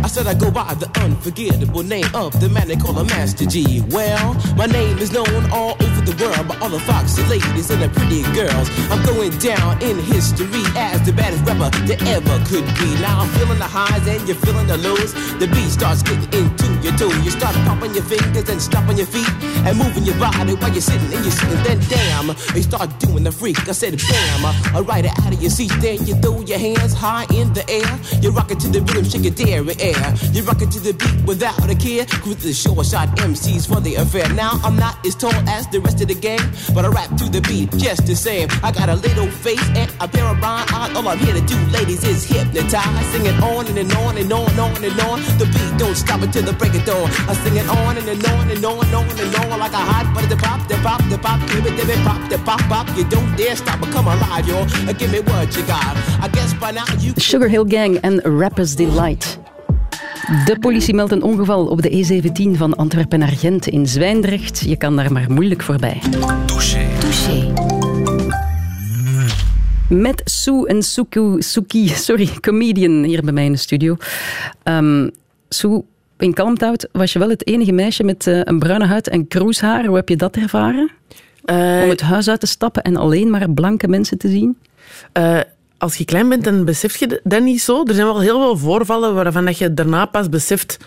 I 0.04 0.08
said 0.08 0.28
I 0.28 0.34
go 0.34 0.52
by 0.52 0.74
the 0.76 0.92
unforgettable 1.00 1.82
name 1.82 2.06
of 2.14 2.38
the 2.42 2.50
man 2.50 2.68
they 2.68 2.76
call 2.76 3.00
a 3.00 3.06
Master 3.06 3.46
G. 3.46 3.82
Well, 3.88 4.34
my 4.58 4.66
name 4.66 4.98
is 5.00 5.14
known 5.14 5.50
all 5.50 5.80
over 5.80 6.02
the 6.04 6.12
world 6.20 6.46
by 6.50 6.60
all 6.60 6.68
the 6.68 6.80
foxy 6.82 7.24
ladies 7.32 7.72
and 7.72 7.82
the 7.82 7.88
pretty 7.88 8.22
girls. 8.36 8.68
I'm 8.92 9.00
going 9.08 9.32
down 9.40 9.82
in 9.82 9.98
history 10.04 10.68
as 10.76 11.00
the 11.08 11.14
baddest 11.14 11.48
rapper 11.48 11.72
that 11.88 12.04
ever 12.04 12.36
could 12.52 12.68
be. 12.76 12.92
Now 13.00 13.24
I'm 13.24 13.30
feeling 13.40 13.58
the 13.58 13.70
highs 13.70 14.06
and 14.06 14.20
you're 14.28 14.36
feeling 14.44 14.68
the 14.68 14.78
lows. 14.78 15.16
The 15.40 15.48
beat 15.48 15.72
starts 15.72 16.04
getting 16.04 16.28
into 16.36 16.68
your 16.84 16.92
toe. 17.00 17.14
You 17.24 17.32
start 17.32 17.56
popping 17.64 17.96
your 17.96 18.04
fingers 18.04 18.50
and 18.50 18.62
stomping 18.62 18.98
your 18.98 19.08
feet 19.08 19.32
and 19.64 19.78
moving 19.80 20.04
your 20.04 20.20
body 20.20 20.54
while 20.60 20.72
you're 20.76 20.84
sitting 20.84 21.08
and 21.16 21.24
you're 21.24 21.32
sitting. 21.32 21.64
Then 21.64 21.80
damn, 21.88 22.28
you 22.52 22.62
start 22.62 22.92
doing 23.00 23.24
the 23.24 23.32
freak. 23.32 23.56
I 23.70 23.72
said 23.72 23.96
bam, 23.96 24.84
right 24.84 25.08
out 25.08 25.32
of 25.32 25.42
your 25.42 25.50
seat. 25.50 25.72
Then 25.80 26.04
you 26.06 26.20
throw 26.20 26.42
your 26.44 26.60
hands 26.60 26.92
high 26.92 27.24
in 27.32 27.56
the 27.56 27.64
air. 27.72 27.88
You 28.20 28.32
rock 28.36 28.52
it 28.52 28.60
to 28.62 28.68
the 28.68 28.82
rhythm, 28.84 29.08
shake 29.08 29.24
your 29.24 29.34
dairy 29.34 29.76
air. 29.80 29.93
You 30.34 30.44
rock 30.44 30.62
it 30.62 30.72
to 30.72 30.80
the 30.80 30.94
beat 30.94 31.26
without 31.26 31.70
a 31.70 31.76
care. 31.76 32.06
Cruise 32.06 32.44
the 32.44 32.54
short 32.54 32.86
shot 32.86 33.10
MCs 33.18 33.68
for 33.68 33.80
the 33.80 33.96
affair. 33.96 34.28
Now 34.34 34.60
I'm 34.64 34.76
not 34.76 34.96
as 35.06 35.16
tall 35.16 35.34
as 35.48 35.68
the 35.68 35.80
rest 35.80 36.02
of 36.02 36.08
the 36.08 36.16
gang, 36.16 36.40
but 36.74 36.86
I 36.86 36.90
rap 36.90 37.10
to 37.18 37.26
the 37.30 37.42
beat 37.42 37.72
just 37.78 38.06
the 38.08 38.16
same. 38.16 38.48
I 38.64 38.72
got 38.72 38.90
a 38.90 38.96
little 38.96 39.28
face 39.28 39.64
and 39.76 39.90
a 40.00 40.08
pair 40.08 40.26
of 40.26 40.40
rhyme 40.42 40.68
eyes. 40.74 40.96
All 40.96 41.08
I'm 41.08 41.20
here 41.20 41.34
to 41.34 41.42
do, 41.42 41.58
ladies, 41.72 42.04
is 42.04 42.26
hypnotize. 42.26 43.06
Sing 43.14 43.26
it 43.26 43.38
on 43.42 43.68
and, 43.68 43.78
and 43.78 43.94
on 43.94 44.18
and 44.18 44.32
on 44.32 44.50
and 44.50 44.60
on 44.60 44.84
and 44.84 45.00
on. 45.02 45.20
The 45.38 45.46
beat 45.46 45.78
don't 45.78 45.96
stop 45.96 46.22
until 46.22 46.44
the 46.44 46.54
break 46.54 46.74
of 46.76 46.86
dawn. 46.86 47.10
I 47.30 47.34
sing 47.44 47.56
it 47.58 47.68
on 47.70 47.98
and, 47.98 48.08
and 48.08 48.26
on 48.26 48.50
and 48.50 48.66
on 48.66 48.86
and 48.86 48.96
on 48.96 49.06
and 49.10 49.36
on 49.36 49.60
like 49.60 49.74
a 49.74 49.84
hot 49.92 50.14
butter. 50.14 50.28
The 50.28 50.38
pop, 50.38 50.68
the 50.68 50.76
pop, 50.82 51.02
the 51.10 51.18
pop, 51.18 51.40
give 51.50 51.66
it, 51.66 51.76
give 51.76 51.90
it, 51.90 52.00
pop, 52.06 52.30
the 52.30 52.38
pop, 52.40 52.62
pop. 52.72 52.88
You 52.98 53.04
don't 53.06 53.36
dare 53.36 53.56
stop 53.56 53.82
or 53.82 53.92
come 53.92 54.08
alive. 54.08 54.44
Uh, 54.50 54.94
Give 54.94 55.12
me 55.12 55.20
what 55.22 55.56
you 55.56 55.64
got. 55.66 55.96
I 56.22 56.30
guess 56.32 56.54
by 56.54 56.72
now 56.72 56.86
you. 57.00 57.14
Sugar 57.18 57.48
Hill 57.48 57.66
Gang 57.66 57.98
and 58.00 58.22
Rappers 58.26 58.76
Delight. 58.76 59.43
De 60.24 60.58
politie 60.60 60.94
meldt 60.94 61.12
een 61.12 61.24
ongeval 61.24 61.66
op 61.66 61.82
de 61.82 61.90
E17 61.90 62.58
van 62.58 62.76
Antwerpen 62.76 63.20
naar 63.20 63.28
Gent 63.32 63.68
in 63.68 63.88
Zwijndrecht. 63.88 64.60
Je 64.60 64.76
kan 64.78 64.96
daar 64.96 65.12
maar 65.12 65.32
moeilijk 65.32 65.62
voorbij. 65.64 66.02
Touché. 66.46 66.88
Touché. 67.00 67.54
Met 69.90 70.22
Sue 70.26 70.68
en 70.68 70.84
Suku, 70.84 71.42
Suki, 71.42 71.88
sorry, 71.88 72.30
comedian 72.42 73.04
hier 73.04 73.22
bij 73.24 73.34
mij 73.34 73.46
in 73.46 73.52
de 73.52 73.58
studio. 73.58 73.98
Ehm 74.64 75.10
Sue, 75.50 75.84
in 76.18 76.34
Kalmthout 76.34 76.88
was 76.92 77.14
je 77.14 77.20
wel 77.20 77.30
het 77.30 77.48
enige 77.48 77.72
meisje 77.72 78.04
met 78.04 78.28
eh, 78.28 78.40
een 78.44 78.60
bruine 78.60 78.86
huid 78.86 79.08
en 79.10 79.28
kroeshaar. 79.28 79.86
Hoe 79.86 79.96
heb 79.96 80.10
je 80.10 80.16
dat 80.16 80.36
ervaren? 80.36 80.92
Eh, 81.46 81.82
Om 81.84 81.90
het 81.90 82.02
huis 82.02 82.30
uit 82.30 82.40
te 82.40 82.48
stappen 82.48 82.84
en 82.84 82.96
alleen 82.96 83.30
maar 83.30 83.50
blanke 83.50 83.88
mensen 83.88 84.18
te 84.18 84.30
zien? 84.30 84.58
Eh, 85.12 85.40
als 85.84 85.96
je 85.96 86.06
klein 86.06 86.30
bent, 86.30 86.44
dan 86.44 86.66
besef 86.66 86.96
je 86.96 87.22
dat 87.24 87.42
niet 87.42 87.62
zo. 87.62 87.84
Er 87.84 87.94
zijn 87.94 88.06
wel 88.06 88.20
heel 88.20 88.40
veel 88.40 88.58
voorvallen 88.58 89.16
waarvan 89.16 89.46
dat 89.46 89.58
je 89.58 89.74
daarna 89.74 90.06
pas 90.06 90.30
beseft 90.30 90.78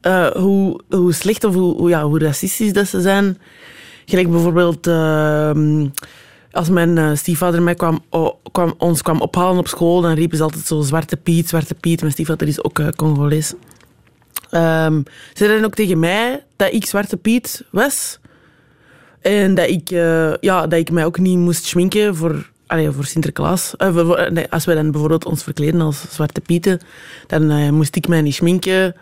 eh, 0.00 0.26
hoe, 0.26 0.80
hoe 0.88 1.12
slecht 1.12 1.44
of 1.44 1.54
hoe, 1.54 1.88
ja, 1.88 2.04
hoe 2.04 2.18
racistisch 2.18 2.72
dat 2.72 2.86
ze 2.86 3.00
zijn. 3.00 3.38
Gelijk 4.06 4.30
bijvoorbeeld 4.30 4.86
ehm, 4.86 5.86
als 6.50 6.68
mijn 6.68 6.98
eh, 6.98 7.10
stiefvader 7.14 7.62
mij 7.62 7.74
kwam, 7.74 8.04
kwam, 8.52 8.74
ons 8.78 9.02
kwam 9.02 9.20
ophalen 9.20 9.58
op 9.58 9.68
school, 9.68 10.00
dan 10.00 10.14
riepen 10.14 10.36
ze 10.36 10.42
altijd 10.42 10.66
zo 10.66 10.80
Zwarte 10.80 11.16
Piet, 11.16 11.48
Zwarte 11.48 11.74
Piet. 11.74 12.00
Mijn 12.00 12.12
stiefvader 12.12 12.48
is 12.48 12.64
ook 12.64 12.78
eh, 12.78 12.88
Congolees. 12.96 13.54
Ehm 14.50 15.02
ze 15.32 15.44
zeiden 15.44 15.64
ook 15.64 15.74
tegen 15.74 15.98
mij 15.98 16.44
dat 16.56 16.72
ik 16.72 16.86
Zwarte 16.86 17.16
Piet 17.16 17.64
was. 17.70 18.20
En 19.20 19.54
dat 19.54 19.68
ik, 19.68 19.90
eh, 19.90 20.36
ja, 20.40 20.66
dat 20.66 20.78
ik 20.78 20.90
mij 20.90 21.04
ook 21.04 21.18
niet 21.18 21.38
moest 21.38 21.64
schminken 21.64 22.16
voor, 22.16 22.50
voor 22.80 23.04
Sinterklaas. 23.04 23.76
Eh, 23.76 23.94
voor- 23.94 24.28
nee, 24.32 24.46
als 24.50 24.64
wij 24.64 24.74
dan 24.74 24.90
bijvoorbeeld 24.90 25.24
ons 25.24 25.42
verkleden 25.42 25.80
als 25.80 26.04
Zwarte 26.10 26.40
Pieten, 26.40 26.80
dan 27.26 27.50
eh, 27.50 27.70
moest 27.70 27.96
ik 27.96 28.08
mij 28.08 28.20
niet 28.20 28.34
schminken. 28.34 28.94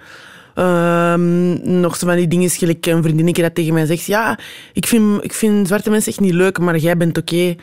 Ehm, 0.54 1.80
nog 1.80 1.96
zo 1.96 2.06
van 2.06 2.16
die 2.16 2.28
dingen, 2.28 2.50
gelijk 2.50 2.86
een 2.86 3.02
vriendinnetje 3.02 3.42
dat 3.42 3.54
tegen 3.54 3.74
mij 3.74 3.86
zegt, 3.86 4.04
ja, 4.04 4.38
ik 4.72 4.86
vind, 4.86 5.24
ik 5.24 5.32
vind 5.32 5.66
zwarte 5.66 5.90
mensen 5.90 6.12
echt 6.12 6.20
niet 6.20 6.34
leuk, 6.34 6.58
maar 6.58 6.76
jij 6.76 6.96
bent 6.96 7.18
oké. 7.18 7.54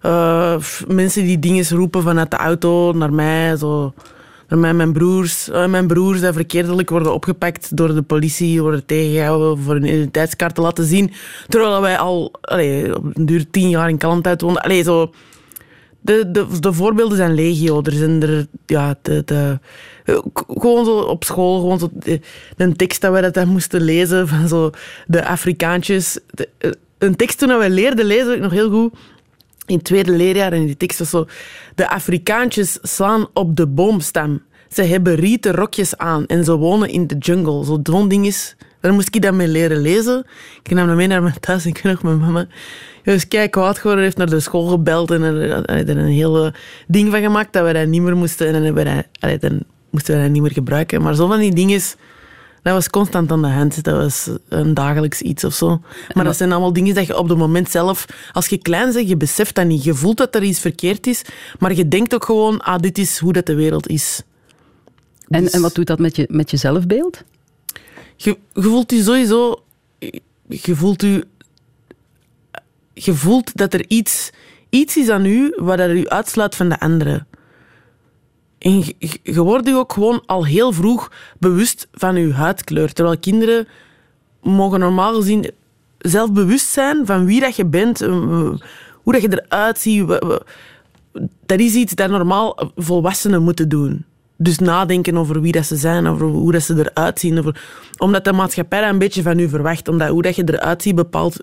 Eh, 0.00 0.56
mensen 0.86 1.24
die 1.24 1.38
dingen 1.38 1.68
roepen 1.68 2.02
vanuit 2.02 2.30
de 2.30 2.36
auto 2.36 2.92
naar 2.92 3.12
mij, 3.12 3.56
zo... 3.56 3.92
Naar 4.48 4.58
mij, 4.58 4.74
mijn 4.74 4.92
broers, 4.92 5.48
mijn 5.68 5.86
broers 5.86 6.20
die 6.20 6.32
verkeerdelijk 6.32 6.90
worden 6.90 7.14
opgepakt 7.14 7.76
door 7.76 7.94
de 7.94 8.02
politie, 8.02 8.62
worden 8.62 8.86
tegengehouden 8.86 9.64
voor 9.64 9.74
hun 9.74 9.84
identiteitskaart 9.84 10.54
te 10.54 10.60
laten 10.60 10.84
zien. 10.84 11.12
Terwijl 11.48 11.80
wij 11.80 11.98
al 11.98 12.32
allee, 12.40 12.96
op 12.96 13.04
een 13.12 13.26
duur 13.26 13.50
tien 13.50 13.68
jaar 13.68 13.88
in 13.88 13.98
Kalmthout 13.98 14.40
woonden. 14.40 14.62
Allee, 14.62 14.82
zo, 14.82 15.12
de, 16.04 16.30
de, 16.30 16.46
de 16.60 16.72
voorbeelden 16.72 17.16
zijn 17.16 17.34
legio. 17.34 17.82
Er 17.82 17.92
zijn 17.92 18.22
er, 18.22 18.46
ja, 18.66 18.96
de, 19.02 19.22
de, 19.24 19.58
k- 20.32 20.44
gewoon 20.46 20.84
zo 20.84 20.98
op 20.98 21.24
school, 21.24 21.60
gewoon 21.60 21.78
zo 21.78 21.88
de, 21.92 22.20
een 22.56 22.76
tekst 22.76 23.00
dat 23.00 23.12
wij 23.12 23.30
dat 23.30 23.46
moesten 23.46 23.80
lezen 23.80 24.28
van 24.32 24.48
zo 24.48 24.70
de 25.06 25.24
Afrikaantjes. 25.26 26.18
Eh, 26.58 26.70
een 26.98 27.16
tekst 27.16 27.38
toen 27.38 27.58
wij 27.58 27.70
leerden 27.70 28.04
lezen, 28.04 28.34
ik 28.34 28.40
nog 28.40 28.52
heel 28.52 28.70
goed, 28.70 28.92
in 29.66 29.74
het 29.74 29.84
tweede 29.84 30.12
leerjaar. 30.12 30.52
En 30.52 30.66
die 30.66 30.76
tekst 30.76 30.98
was 30.98 31.10
zo, 31.10 31.26
de 31.74 31.88
Afrikaantjes 31.90 32.78
slaan 32.82 33.26
op 33.32 33.56
de 33.56 33.66
boomstam. 33.66 34.42
Ze 34.68 34.82
hebben 34.82 35.14
rieten 35.14 35.52
rokjes 35.54 35.96
aan 35.96 36.26
en 36.26 36.44
ze 36.44 36.56
wonen 36.56 36.88
in 36.88 37.06
de 37.06 37.16
jungle. 37.18 37.64
Zo 37.64 37.80
zo'n 37.82 38.08
ding 38.08 38.26
is... 38.26 38.56
Daar 38.80 38.92
moest 38.92 39.14
ik 39.14 39.22
dan 39.22 39.36
mee 39.36 39.48
leren 39.48 39.80
lezen. 39.80 40.26
Ik 40.62 40.70
nam 40.70 40.86
dat 40.86 40.96
mee 40.96 41.06
naar 41.06 41.22
mijn 41.22 41.40
thuis 41.40 41.64
en 41.64 41.70
ik 41.70 41.82
nog 41.82 42.02
mijn 42.02 42.18
mama... 42.18 42.46
Dus 43.04 43.28
kijk, 43.28 43.50
kwaad 43.50 43.78
geworden, 43.78 44.04
heeft 44.04 44.16
naar 44.16 44.30
de 44.30 44.40
school 44.40 44.66
gebeld 44.66 45.10
en 45.10 45.22
er, 45.22 45.50
er, 45.50 45.88
er 45.88 45.96
een 45.96 46.06
heel 46.06 46.50
ding 46.86 47.10
van 47.10 47.20
gemaakt 47.20 47.52
dat 47.52 47.66
we 47.66 47.72
dat 47.72 47.86
niet 47.86 48.02
meer 48.02 48.16
moesten. 48.16 48.46
En 48.46 48.52
dan, 48.52 48.62
hebben 48.62 48.84
we 48.84 49.04
dat, 49.20 49.40
dan 49.40 49.60
moesten 49.90 50.14
we 50.16 50.22
dat 50.22 50.30
niet 50.30 50.42
meer 50.42 50.52
gebruiken. 50.52 51.02
Maar 51.02 51.14
zo 51.14 51.26
van 51.26 51.38
die 51.38 51.54
dingen, 51.54 51.80
Dat 52.62 52.72
was 52.72 52.90
constant 52.90 53.30
aan 53.32 53.42
de 53.42 53.48
hand. 53.48 53.82
Dat 53.82 53.96
was 53.96 54.28
een 54.48 54.74
dagelijks 54.74 55.20
iets 55.22 55.44
of 55.44 55.54
zo. 55.54 55.80
Maar 56.12 56.24
dat 56.24 56.36
zijn 56.36 56.52
allemaal 56.52 56.72
dingen 56.72 56.94
dat 56.94 57.06
je 57.06 57.18
op 57.18 57.28
het 57.28 57.38
moment 57.38 57.70
zelf... 57.70 58.06
Als 58.32 58.46
je 58.46 58.58
klein 58.58 58.92
bent, 58.92 59.08
je 59.08 59.16
beseft 59.16 59.54
dat 59.54 59.66
niet. 59.66 59.84
Je 59.84 59.94
voelt 59.94 60.16
dat 60.16 60.34
er 60.34 60.42
iets 60.42 60.60
verkeerd 60.60 61.06
is. 61.06 61.22
Maar 61.58 61.74
je 61.74 61.88
denkt 61.88 62.14
ook 62.14 62.24
gewoon, 62.24 62.60
ah, 62.60 62.78
dit 62.78 62.98
is 62.98 63.18
hoe 63.18 63.32
dat 63.32 63.46
de 63.46 63.54
wereld 63.54 63.88
is. 63.88 64.22
En, 65.28 65.42
Dus- 65.42 65.52
en 65.52 65.60
wat 65.62 65.74
doet 65.74 65.86
dat 65.86 65.98
met 65.98 66.16
je, 66.16 66.26
met 66.30 66.50
je 66.50 66.56
zelfbeeld? 66.56 67.22
Je, 68.16 68.38
je 68.52 68.62
voelt 68.62 68.90
je 68.90 69.02
sowieso... 69.02 69.62
Je 70.48 70.74
voelt 70.74 71.02
je... 71.02 71.26
Je 72.94 73.14
voelt 73.14 73.56
dat 73.56 73.74
er 73.74 73.84
iets, 73.88 74.30
iets 74.70 74.96
is 74.96 75.08
aan 75.08 75.24
u 75.24 75.52
wat 75.56 75.78
er 75.78 75.96
u 75.96 76.08
uitsluit 76.08 76.54
van 76.54 76.68
de 76.68 76.80
anderen. 76.80 77.26
En 78.58 78.78
je, 78.78 78.94
je- 79.22 79.40
wordt 79.42 79.66
je 79.68 79.74
ook 79.76 79.92
gewoon 79.92 80.22
al 80.26 80.44
heel 80.46 80.72
vroeg 80.72 81.10
bewust 81.38 81.88
van 81.92 82.16
je 82.16 82.32
huidkleur. 82.32 82.92
Terwijl 82.92 83.18
kinderen 83.18 83.68
mogen 84.42 84.80
normaal 84.80 85.14
gezien 85.14 85.50
zelf 85.98 86.32
bewust 86.32 86.68
zijn 86.68 87.06
van 87.06 87.24
wie 87.26 87.40
dat 87.40 87.56
je 87.56 87.66
bent, 87.66 88.00
eh, 88.00 88.08
hoe 89.02 89.12
dat 89.12 89.22
je 89.22 89.42
eruit 89.44 89.78
ziet. 89.78 90.08
Dat 91.46 91.58
is 91.58 91.74
iets 91.74 91.94
dat 91.94 92.10
normaal 92.10 92.72
volwassenen 92.76 93.42
moeten 93.42 93.68
doen. 93.68 94.04
Dus 94.44 94.58
nadenken 94.58 95.16
over 95.16 95.40
wie 95.40 95.52
dat 95.52 95.66
ze 95.66 95.76
zijn, 95.76 96.06
over 96.06 96.26
hoe 96.26 96.52
dat 96.52 96.62
ze 96.62 96.90
eruit 96.90 97.20
zien. 97.20 97.54
Omdat 97.98 98.24
de 98.24 98.32
maatschappij 98.32 98.80
dat 98.80 98.90
een 98.90 98.98
beetje 98.98 99.22
van 99.22 99.38
u 99.38 99.48
verwacht. 99.48 99.88
Omdat 99.88 100.08
hoe 100.08 100.22
dat 100.22 100.36
je 100.36 100.42
eruit 100.46 100.82
ziet 100.82 100.94
bepaalt, 100.94 101.36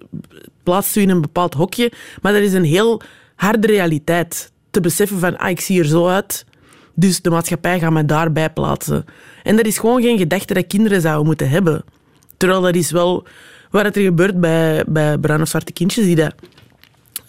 plaatst 0.63 0.95
u 0.95 1.01
in 1.01 1.09
een 1.09 1.21
bepaald 1.21 1.53
hokje. 1.53 1.91
Maar 2.21 2.33
dat 2.33 2.41
is 2.41 2.53
een 2.53 2.63
heel 2.63 3.01
harde 3.35 3.67
realiteit. 3.67 4.51
Te 4.71 4.81
beseffen 4.81 5.19
van, 5.19 5.37
ah, 5.37 5.49
ik 5.49 5.59
zie 5.59 5.79
er 5.79 5.85
zo 5.85 6.07
uit. 6.07 6.45
Dus 6.93 7.21
de 7.21 7.29
maatschappij 7.29 7.79
gaat 7.79 7.91
me 7.91 8.05
daarbij 8.05 8.49
plaatsen. 8.49 9.05
En 9.43 9.55
dat 9.55 9.65
is 9.65 9.77
gewoon 9.77 10.01
geen 10.01 10.17
gedachte 10.17 10.53
dat 10.53 10.67
kinderen 10.67 11.01
zouden 11.01 11.25
moeten 11.25 11.49
hebben. 11.49 11.83
Terwijl 12.37 12.61
dat 12.61 12.75
is 12.75 12.91
wel 12.91 13.25
wat 13.69 13.95
er 13.95 14.01
gebeurt 14.01 14.39
bij, 14.39 14.83
bij 14.87 15.17
bruine 15.17 15.43
of 15.43 15.49
zwarte 15.49 15.73
kindjes 15.73 16.05
die 16.05 16.15
dat 16.15 16.33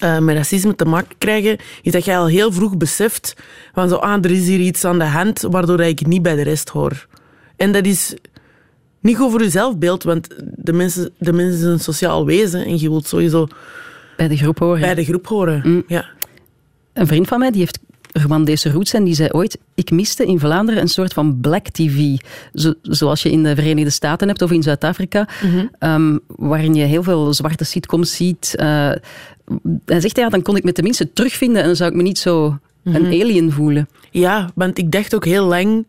eh, 0.03 0.19
met 0.19 0.37
racisme 0.37 0.75
te 0.75 0.85
maken 0.85 1.19
krijgen, 1.19 1.57
is 1.83 1.93
dat 1.93 2.05
je 2.05 2.17
al 2.17 2.27
heel 2.27 2.53
vroeg 2.53 2.77
beseft 2.77 3.35
van 3.73 3.89
zo, 3.89 3.97
ah, 3.97 4.25
er 4.25 4.31
is 4.31 4.47
hier 4.47 4.61
iets 4.61 4.85
aan 4.85 4.99
de 4.99 5.05
hand 5.05 5.41
waardoor 5.41 5.81
ik 5.81 6.07
niet 6.07 6.23
bij 6.23 6.37
de 6.37 6.43
rest 6.43 6.69
hoor. 6.69 7.07
En 7.57 7.73
dat 7.73 7.87
is 7.87 8.15
niet 9.01 9.17
goed 9.17 9.31
voor 9.31 9.43
je 9.43 9.51
zelfbeeld, 9.51 10.03
want 10.03 10.29
de 10.57 10.73
mensen, 10.73 11.11
de 11.19 11.33
mensen 11.33 11.55
is 11.59 11.63
een 11.63 11.81
sociaal 11.81 12.27
wezen 12.27 12.65
en 12.65 12.81
je 12.81 12.89
wilt 12.89 13.07
sowieso 13.07 13.47
Bij 14.17 14.29
de 14.29 14.37
groep 14.37 14.59
horen. 14.59 14.81
bij 14.81 14.95
de 14.95 15.05
groep 15.05 15.27
horen. 15.27 15.85
Ja. 15.87 16.05
Een 16.93 17.07
vriend 17.07 17.29
van 17.29 17.39
mij 17.39 17.51
die 17.51 17.61
heeft 17.61 17.79
Rwandese 18.13 18.71
roots 18.71 18.95
en 18.95 19.05
die 19.05 19.15
zei 19.15 19.29
ooit: 19.33 19.59
Ik 19.75 19.91
miste 19.91 20.25
in 20.25 20.39
Vlaanderen 20.39 20.81
een 20.81 20.89
soort 20.89 21.13
van 21.13 21.41
black 21.41 21.69
TV. 21.69 22.17
Zo, 22.55 22.73
zoals 22.83 23.23
je 23.23 23.31
in 23.31 23.43
de 23.43 23.55
Verenigde 23.55 23.91
Staten 23.91 24.29
hebt 24.29 24.43
of 24.43 24.51
in 24.51 24.63
Zuid-Afrika, 24.63 25.29
ehm, 25.79 26.19
waarin 26.27 26.75
je 26.75 26.85
heel 26.85 27.03
veel 27.03 27.35
zwarte 27.35 27.65
sitcoms 27.65 28.17
ziet. 28.17 28.55
Eh, 28.57 28.93
hij 29.85 30.01
zegt 30.01 30.17
ja, 30.17 30.29
dan 30.29 30.43
kon 30.43 30.57
ik 30.57 30.65
me 30.65 30.73
tenminste 30.73 31.13
terugvinden 31.13 31.61
en 31.61 31.67
dan 31.67 31.77
zou 31.77 31.91
ik 31.91 31.97
me 31.97 32.03
niet 32.03 32.19
zo 32.19 32.59
een 32.85 33.07
alien 33.07 33.53
voelen. 33.53 33.89
Ja, 34.11 34.51
want 34.55 34.79
ik 34.79 34.91
dacht 34.91 35.15
ook 35.15 35.25
heel 35.25 35.45
lang 35.47 35.87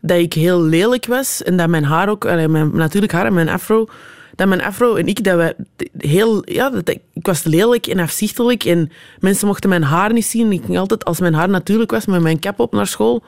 dat 0.00 0.18
ik 0.18 0.32
heel 0.32 0.62
lelijk 0.62 1.06
was 1.06 1.42
en 1.42 1.56
dat 1.56 1.68
mijn 1.68 1.84
haar 1.84 2.08
ook, 2.08 2.24
mijn 2.24 2.76
natuurlijk 2.76 3.12
haar 3.12 3.26
en 3.26 3.34
mijn 3.34 3.48
afro, 3.48 3.86
dat 4.40 4.48
mijn 4.48 4.62
afro 4.62 4.94
en 4.94 5.06
ik, 5.06 5.24
dat 5.24 5.36
we 5.36 5.56
heel, 5.96 6.42
ja, 6.52 6.70
dat 6.70 6.88
ik, 6.88 7.00
was 7.12 7.42
lelijk 7.42 7.86
en 7.86 7.98
afzichtelijk 7.98 8.64
en 8.64 8.90
mensen 9.18 9.46
mochten 9.46 9.68
mijn 9.68 9.82
haar 9.82 10.12
niet 10.12 10.24
zien. 10.24 10.52
Ik 10.52 10.64
ging 10.64 10.78
altijd, 10.78 11.04
als 11.04 11.20
mijn 11.20 11.34
haar 11.34 11.48
natuurlijk 11.48 11.90
was, 11.90 12.06
met 12.06 12.22
mijn 12.22 12.38
kap 12.38 12.58
op 12.60 12.72
naar 12.72 12.86
school. 12.86 13.22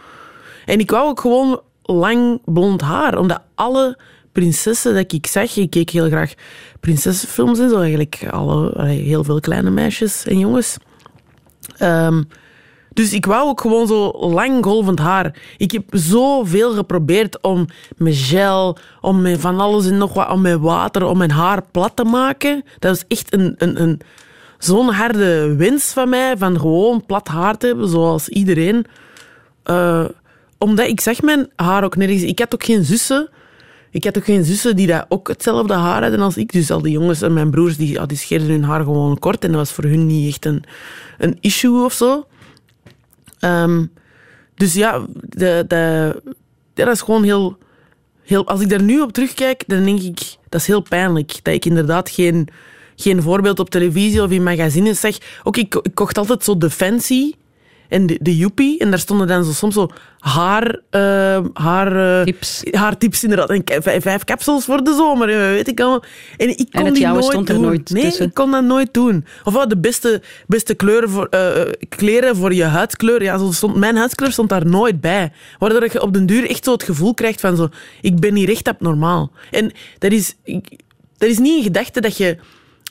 En 0.65 0.79
ik 0.79 0.91
wou 0.91 1.09
ook 1.09 1.21
gewoon 1.21 1.61
lang 1.83 2.41
blond 2.45 2.81
haar, 2.81 3.19
omdat 3.19 3.41
alle 3.55 3.99
prinsessen 4.33 4.95
dat 4.95 5.13
ik 5.13 5.27
zag, 5.27 5.57
ik 5.57 5.71
keek 5.71 5.91
heel 5.91 6.07
graag 6.07 6.33
prinsessenfilms 6.81 7.59
en 7.59 7.69
zo, 7.69 7.81
eigenlijk 7.81 8.27
alle, 8.31 8.85
heel 8.89 9.25
veel 9.25 9.41
kleine 9.41 9.71
meisjes 9.71 10.25
en 10.25 10.39
jongens. 10.39 10.77
Ehm, 11.77 12.23
dus 12.95 13.13
ik 13.13 13.27
wou 13.27 13.49
ook 13.49 13.61
gewoon 13.61 13.87
zo 13.87 14.13
lang 14.13 14.65
golvend 14.65 14.99
haar. 14.99 15.35
Ik 15.57 15.71
heb 15.71 15.85
zoveel 15.91 16.73
geprobeerd 16.73 17.43
om 17.43 17.67
met 17.97 18.17
gel, 18.17 18.77
om 19.01 19.23
met 19.23 19.41
van 19.41 19.61
alles 19.61 19.87
en 19.87 19.99
nog 19.99 20.13
wat, 20.13 20.31
om 20.31 20.41
met 20.41 20.61
water, 20.61 21.05
om 21.05 21.19
mijn 21.19 21.31
haar 21.31 21.63
plat 21.71 21.97
te 21.97 22.05
maken. 22.05 22.65
Dat 22.79 22.91
was 22.91 23.05
echt 23.09 23.33
een, 23.33 23.55
een, 23.59 23.83
een, 23.83 24.01
zo'n 24.59 24.89
harde 24.89 25.55
wens 25.57 25.93
van 25.93 26.09
mij, 26.09 26.37
van 26.37 26.61
gewoon 26.61 27.07
plat 27.07 27.29
haar 27.29 27.57
te 27.57 27.67
hebben, 27.67 27.89
zoals 27.89 28.29
iedereen. 28.29 28.87
Eh, 29.63 30.05
omdat 30.59 30.87
ik 30.87 31.01
zag 31.01 31.23
mijn 31.23 31.51
haar 31.57 31.85
ook 31.85 31.97
nergens... 31.97 32.23
Ik 32.23 32.39
had 32.39 32.55
ook 32.55 32.65
geen 32.65 32.85
zussen. 32.85 33.29
Ik 33.91 34.05
had 34.05 34.19
ook 34.19 34.25
geen 34.25 34.45
zussen 34.45 34.77
die 34.77 34.87
dat 34.87 35.07
ook 35.09 35.29
hetzelfde 35.29 35.75
haar 35.75 36.03
hadden 36.03 36.21
als 36.21 36.37
ik. 36.37 36.53
Dus 36.53 36.71
al 36.71 36.83
die 36.83 36.93
jongens 36.93 37.23
en 37.23 37.33
mijn 37.33 37.51
broers, 37.51 37.77
die, 37.77 38.07
die 38.07 38.17
scheerden 38.17 38.49
hun 38.49 38.65
haar 38.65 38.83
gewoon 38.83 39.19
kort. 39.19 39.45
En 39.45 39.49
dat 39.49 39.59
was 39.59 39.73
voor 39.73 39.85
hun 39.85 40.07
niet 40.07 40.29
echt 40.29 40.45
een, 40.45 40.65
een 41.19 41.39
issue 41.41 41.85
of 41.85 41.93
zo. 41.93 42.27
Ehm, 43.43 43.87
dus 44.55 44.75
ja, 44.75 45.07
de, 45.21 45.65
de, 45.69 46.23
dat 46.75 46.89
is 46.89 47.01
gewoon 47.01 47.23
heel, 47.23 47.59
heel... 48.23 48.47
Als 48.47 48.61
ik 48.61 48.69
daar 48.69 48.83
nu 48.83 49.01
op 49.01 49.13
terugkijk, 49.13 49.65
dan 49.67 49.85
denk 49.85 50.01
ik... 50.01 50.19
Dat 50.49 50.61
is 50.61 50.67
heel 50.67 50.81
pijnlijk. 50.81 51.39
Dat 51.43 51.55
ik 51.55 51.65
inderdaad 51.65 52.11
geen, 52.11 52.49
geen 52.97 53.23
voorbeeld 53.23 53.59
op 53.59 53.71
televisie 53.71 54.23
of 54.23 54.31
in 54.31 54.43
magazines 54.43 55.01
zeg. 55.01 55.19
Ook 55.43 55.57
ik, 55.57 55.75
ik 55.75 55.95
kocht 55.95 56.19
altijd 56.19 56.45
zo 56.45 56.59
de 56.59 56.71
fancy 56.71 57.33
en 57.93 58.07
de, 58.07 58.19
de 58.21 58.37
joepie. 58.37 58.79
En 58.79 58.91
daar 58.91 58.99
stonden 58.99 59.27
dan 59.27 59.45
zo, 59.45 59.53
soms 59.53 59.75
zo 59.75 59.91
haar... 60.19 60.81
eh, 60.91 61.41
haar 61.53 62.19
eh, 62.19 62.25
Tips. 62.25 62.63
Haartips, 62.71 63.23
inderdaad. 63.23 63.51
En 63.51 63.83
vijf, 63.83 64.03
vijf 64.03 64.25
capsules 64.25 64.65
voor 64.65 64.85
de 64.85 64.95
zomer, 64.95 65.29
eh, 65.29 65.37
weet 65.37 65.69
ik 65.69 65.81
allemaal. 65.81 66.05
En 66.37 66.49
ik 66.49 66.57
kon 66.57 66.81
En 66.81 66.85
het 66.85 66.95
die 66.95 67.07
nooit 67.07 67.25
stond 67.25 67.49
er 67.49 67.55
doen. 67.55 67.65
nooit 67.65 67.91
nee, 67.91 68.03
tussen? 68.03 68.27
ik 68.27 68.35
kon 68.35 68.51
dat 68.51 68.65
nooit 68.65 68.95
doen. 68.95 69.25
Of 69.45 69.53
wat, 69.53 69.71
de 69.71 69.79
beste, 69.79 70.23
beste 70.47 70.75
kleuren 70.75 71.11
voor, 71.11 71.27
eh, 71.27 71.73
kleren 71.89 72.37
voor 72.37 72.55
je 72.55 72.65
huidskleur. 72.65 73.23
Ja, 73.23 73.39
zo 73.39 73.53
stond, 73.53 73.77
mijn 73.77 73.97
huidskleur 73.97 74.33
stond 74.33 74.49
daar 74.49 74.67
nooit 74.67 75.01
bij. 75.01 75.33
Waardoor 75.59 75.89
je 75.93 76.03
op 76.03 76.13
den 76.13 76.27
duur 76.27 76.51
echt 76.51 76.65
zo 76.65 76.73
het 76.73 76.83
gevoel 76.83 77.15
krijgt 77.15 77.41
van 77.41 77.57
zo... 77.57 77.69
Ik 78.01 78.21
ben 78.21 78.35
hier 78.35 78.51
echt 78.51 78.69
abnormaal. 78.69 79.31
En 79.51 79.73
dat 79.99 80.13
is, 80.13 80.37
dat 81.17 81.29
is 81.29 81.39
niet 81.39 81.57
een 81.57 81.63
gedachte 81.63 82.01
dat 82.01 82.17
je... 82.17 82.37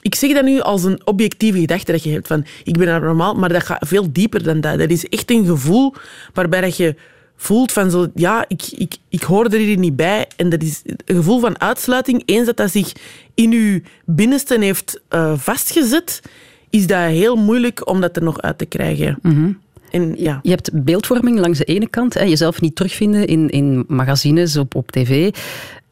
Ik 0.01 0.15
zeg 0.15 0.33
dat 0.33 0.43
nu 0.43 0.59
als 0.59 0.83
een 0.83 1.01
objectieve 1.05 1.59
gedachte 1.59 1.91
dat 1.91 2.03
je 2.03 2.11
hebt 2.11 2.27
van 2.27 2.45
ik 2.63 2.77
ben 2.77 2.87
abnormaal, 2.87 3.33
maar 3.33 3.49
dat 3.49 3.63
gaat 3.63 3.87
veel 3.87 4.11
dieper 4.11 4.43
dan 4.43 4.61
dat. 4.61 4.79
Dat 4.79 4.89
is 4.89 5.05
echt 5.05 5.31
een 5.31 5.45
gevoel 5.45 5.93
waarbij 6.33 6.61
dat 6.61 6.77
je 6.77 6.95
voelt 7.35 7.71
van 7.71 7.91
zo, 7.91 8.07
ja, 8.15 8.45
ik, 8.47 8.67
ik, 8.77 8.97
ik 9.09 9.21
hoor 9.21 9.45
er 9.45 9.59
hier 9.59 9.77
niet 9.77 9.95
bij. 9.95 10.27
En 10.35 10.49
dat 10.49 10.63
is 10.63 10.81
een 10.85 11.15
gevoel 11.15 11.39
van 11.39 11.59
uitsluiting. 11.59 12.23
Eens 12.25 12.45
dat 12.45 12.57
dat 12.57 12.71
zich 12.71 12.91
in 13.33 13.51
je 13.51 13.81
binnenste 14.05 14.57
heeft 14.59 15.01
eh, 15.07 15.33
vastgezet, 15.37 16.21
is 16.69 16.87
dat 16.87 17.09
heel 17.09 17.35
moeilijk 17.35 17.87
om 17.87 18.01
dat 18.01 18.15
er 18.15 18.23
nog 18.23 18.41
uit 18.41 18.57
te 18.57 18.65
krijgen. 18.65 19.19
En 19.91 20.15
ja, 20.17 20.39
Je 20.41 20.49
hebt 20.49 20.83
beeldvorming 20.83 21.39
langs 21.39 21.57
de 21.57 21.63
ene 21.63 21.87
kant, 21.87 22.13
hè, 22.13 22.23
jezelf 22.23 22.61
niet 22.61 22.75
terugvinden 22.75 23.27
in, 23.27 23.49
in 23.49 23.83
magazines, 23.87 24.57
op, 24.57 24.75
op 24.75 24.91
tv. 24.91 25.31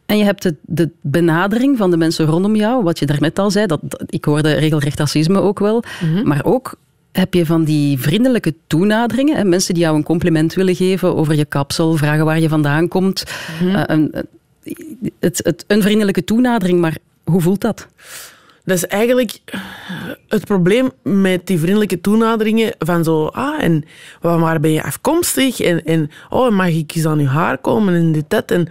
En 0.09 0.17
je 0.17 0.23
hebt 0.23 0.43
de, 0.43 0.55
de 0.61 0.89
benadering 1.01 1.77
van 1.77 1.91
de 1.91 1.97
mensen 1.97 2.25
rondom 2.25 2.55
jou, 2.55 2.83
wat 2.83 2.99
je 2.99 3.05
daarnet 3.05 3.39
al 3.39 3.51
zei. 3.51 3.65
Dat, 3.65 3.79
dat- 3.83 4.03
ik 4.05 4.25
hoorde 4.25 4.53
regelrecht 4.53 4.99
racisme 4.99 5.39
ook 5.41 5.59
wel. 5.59 5.83
Maar 6.23 6.41
ook 6.45 6.75
heb 7.11 7.33
je 7.33 7.45
van 7.45 7.63
die 7.63 7.99
vriendelijke 7.99 8.53
toenaderingen. 8.67 9.35
Hè, 9.35 9.43
mensen 9.43 9.73
die 9.73 9.83
jou 9.83 9.95
een 9.95 10.03
compliment 10.03 10.53
willen 10.53 10.75
geven 10.75 11.15
over 11.15 11.35
je 11.35 11.45
kapsel, 11.45 11.93
vragen 11.95 12.25
waar 12.25 12.39
je 12.39 12.49
vandaan 12.49 12.87
komt. 12.87 13.23
Eh, 13.73 13.81
een, 13.85 14.13
het, 15.19 15.39
het, 15.43 15.63
een 15.67 15.81
vriendelijke 15.81 16.23
toenadering, 16.23 16.79
maar 16.79 16.97
hoe 17.23 17.41
voelt 17.41 17.61
dat? 17.61 17.87
Dat 18.65 18.77
is 18.77 18.87
eigenlijk 18.87 19.39
het 20.27 20.45
probleem 20.45 20.89
met 21.03 21.47
die 21.47 21.59
vriendelijke 21.59 22.01
toenaderingen 22.01 22.73
van 22.79 23.03
zo, 23.03 23.25
ah, 23.25 23.63
en 23.63 23.83
waar 24.21 24.39
waar 24.39 24.59
ben 24.59 24.71
je 24.71 24.83
afkomstig? 24.83 25.59
En, 25.59 25.83
en 25.85 26.09
oh, 26.29 26.51
mag 26.51 26.67
ik 26.67 26.95
eens 26.95 27.05
aan 27.05 27.19
je 27.19 27.27
haar 27.27 27.57
komen 27.57 27.93
en 27.93 28.11
dit, 28.11 28.25
dat. 28.27 28.51
En 28.51 28.67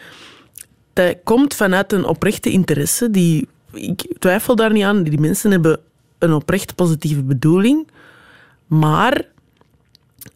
dat 0.99 1.17
komt 1.25 1.55
vanuit 1.55 1.93
een 1.93 2.05
oprechte 2.05 2.51
interesse. 2.51 3.11
Die, 3.11 3.49
ik 3.73 4.07
twijfel 4.19 4.57
daar 4.57 4.73
niet 4.73 4.85
aan. 4.85 5.03
Die 5.03 5.21
mensen 5.21 5.51
hebben 5.51 5.81
een 6.19 6.33
oprecht 6.33 6.75
positieve 6.75 7.23
bedoeling. 7.23 7.89
Maar 8.67 9.27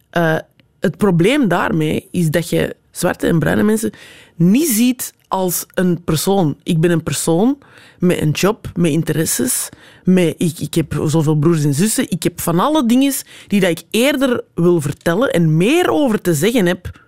eh, 0.09 0.37
het 0.79 0.97
probleem 0.97 1.47
daarmee 1.47 2.07
is 2.11 2.29
dat 2.29 2.49
je 2.49 2.75
zwarte 2.91 3.27
en 3.27 3.39
bruine 3.39 3.63
mensen 3.63 3.91
niet 4.35 4.67
ziet 4.67 5.13
als 5.27 5.65
een 5.73 6.03
persoon. 6.03 6.57
Ik 6.63 6.79
ben 6.79 6.91
een 6.91 7.03
persoon 7.03 7.57
met 7.99 8.21
een 8.21 8.31
job, 8.31 8.71
met 8.75 8.91
interesses. 8.91 9.69
Met, 10.03 10.35
ik, 10.37 10.59
ik 10.59 10.73
heb 10.73 11.01
zoveel 11.05 11.35
broers 11.35 11.63
en 11.63 11.73
zussen. 11.73 12.09
Ik 12.09 12.23
heb 12.23 12.41
van 12.41 12.59
alle 12.59 12.85
dingen 12.85 13.13
die 13.47 13.59
dat 13.59 13.69
ik 13.69 13.83
eerder 13.89 14.43
wil 14.55 14.81
vertellen 14.81 15.31
en 15.31 15.57
meer 15.57 15.89
over 15.89 16.21
te 16.21 16.33
zeggen 16.33 16.65
heb 16.65 17.01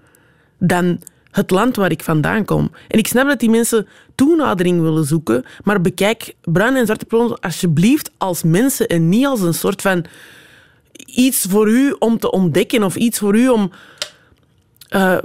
dan 0.58 1.00
het 1.36 1.52
land 1.52 1.76
waar 1.76 1.92
ik 1.92 2.04
vandaan 2.04 2.46
kom. 2.46 2.72
En 2.88 3.00
ik 3.00 3.08
snap 3.08 3.28
dat 3.28 3.40
die 3.40 3.50
mensen 3.50 3.88
toenadering 4.16 4.82
willen 4.82 5.06
zoeken, 5.06 5.46
maar 5.64 5.82
bekijk 5.82 6.36
bruine 6.44 6.80
en 6.80 6.86
zwarte 6.86 7.06
personen 7.06 7.40
alsjeblieft 7.40 8.12
als 8.18 8.44
mensen 8.44 8.88
en 8.88 9.10
niet 9.10 9.26
als 9.26 9.42
een 9.42 9.54
soort 9.54 9.82
van 9.82 10.06
iets 11.06 11.46
voor 11.50 11.70
u 11.70 11.96
om 12.00 12.20
te 12.20 12.32
ontdekken 12.32 12.84
of 12.84 12.96
iets 12.96 13.20
voor 13.20 13.36
u 13.36 13.50
om 13.50 13.72
eh, 14.90 15.18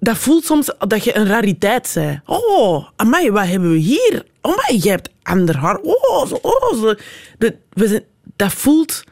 dat 0.00 0.16
voelt 0.16 0.44
soms 0.44 0.74
dat 0.78 1.04
je 1.04 1.16
een 1.16 1.26
rariteit 1.26 1.90
bent. 1.94 2.20
Oh, 2.26 2.88
amai, 2.96 3.30
wat 3.30 3.46
hebben 3.46 3.70
we 3.70 3.78
hier? 3.78 4.24
Oh, 4.40 4.54
jij 4.68 4.92
hebt 4.92 5.10
ander 5.22 5.56
haar. 5.56 5.78
Oh, 5.78 6.26
zo, 6.26 6.38
oh, 6.42 6.80
zo. 6.80 6.94
Dat, 8.36 8.52
voelt 8.52 9.04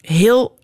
heel 0.00 0.58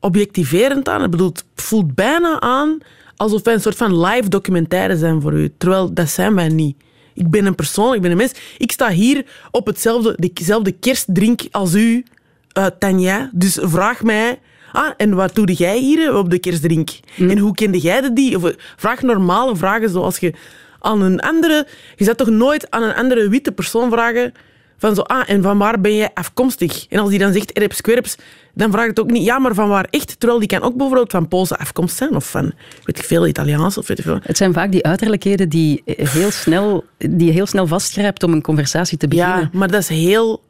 objectiverend 0.00 0.88
aan. 0.88 1.04
Ik 1.04 1.10
bedoel, 1.10 1.28
het 1.28 1.44
voelt 1.54 1.94
bijna 1.94 2.40
aan 2.40 2.78
alsof 3.20 3.44
wij 3.44 3.54
een 3.54 3.60
soort 3.60 3.76
van 3.76 4.00
live 4.00 4.28
documentaire 4.28 4.96
zijn 4.96 5.20
voor 5.20 5.32
u. 5.32 5.52
Terwijl 5.58 5.94
dat 5.94 6.08
zijn 6.08 6.34
wij 6.34 6.48
niet. 6.48 6.76
Ik 7.14 7.30
ben 7.30 7.46
een 7.46 7.54
persoon, 7.54 7.94
ik 7.94 8.00
ben 8.00 8.10
een 8.10 8.16
mens. 8.16 8.32
Ik 8.58 8.72
sta 8.72 8.90
hier 8.90 9.24
op 9.50 9.66
hetzelfde, 9.66 10.30
dezelfde 10.32 10.72
kerstdrink 10.72 11.40
als 11.50 11.74
u, 11.74 12.04
eh, 12.52 12.66
Tanja. 12.78 13.30
Dus 13.32 13.58
vraag 13.62 14.02
mij... 14.02 14.38
Ah, 14.72 14.90
en 14.96 15.14
wat 15.14 15.34
doe 15.34 15.52
jij 15.52 15.78
hier 15.78 16.16
op 16.16 16.30
de 16.30 16.38
kerstdrink? 16.38 16.90
En 17.16 17.38
hoe 17.38 17.54
kende 17.54 17.78
jij 17.78 18.00
de 18.00 18.12
die? 18.12 18.36
Of, 18.36 18.44
eh, 18.44 18.54
vraag 18.76 19.02
normale 19.02 19.56
vragen 19.56 19.90
zoals 19.90 20.18
je 20.18 20.32
aan 20.78 21.02
een 21.02 21.20
andere... 21.20 21.66
Je 21.96 22.04
zou 22.04 22.16
toch 22.16 22.28
nooit 22.28 22.70
aan 22.70 22.82
een 22.82 22.94
andere 22.94 23.28
witte 23.28 23.52
persoon 23.52 23.90
vragen 23.90 24.32
van 24.80 24.94
zo, 24.94 25.00
ah, 25.00 25.22
en 25.26 25.42
van 25.42 25.58
waar 25.58 25.80
ben 25.80 25.96
jij 25.96 26.10
afkomstig? 26.14 26.86
En 26.88 26.98
als 26.98 27.10
die 27.10 27.18
dan 27.18 27.32
zegt 27.32 27.52
erps 27.52 27.80
kwerps, 27.80 28.16
dan 28.54 28.70
vraag 28.70 28.82
ik 28.82 28.88
het 28.88 29.00
ook 29.00 29.10
niet, 29.10 29.24
ja, 29.24 29.38
maar 29.38 29.54
van 29.54 29.68
waar 29.68 29.86
echt? 29.90 30.18
Terwijl 30.18 30.40
die 30.40 30.48
kan 30.48 30.62
ook 30.62 30.76
bijvoorbeeld 30.76 31.10
van 31.10 31.28
Poolse 31.28 31.58
afkomst 31.58 31.96
zijn, 31.96 32.14
of 32.14 32.30
van, 32.30 32.52
weet 32.84 32.98
ik 32.98 33.04
veel, 33.04 33.26
Italiaans, 33.26 33.78
of 33.78 33.86
weet 33.86 33.98
ik 33.98 34.04
veel. 34.04 34.18
Het 34.22 34.36
zijn 34.36 34.52
vaak 34.52 34.72
die 34.72 34.84
uiterlijkheden 34.84 35.48
die 35.48 35.82
heel 35.84 36.30
snel, 36.30 36.84
die 36.96 37.26
je 37.26 37.32
heel 37.32 37.46
snel 37.46 37.66
vastgrijpt 37.66 38.22
om 38.22 38.32
een 38.32 38.42
conversatie 38.42 38.98
te 38.98 39.08
beginnen. 39.08 39.40
Ja, 39.40 39.50
maar 39.52 39.70
dat 39.70 39.80
is 39.80 39.88
heel... 39.88 40.42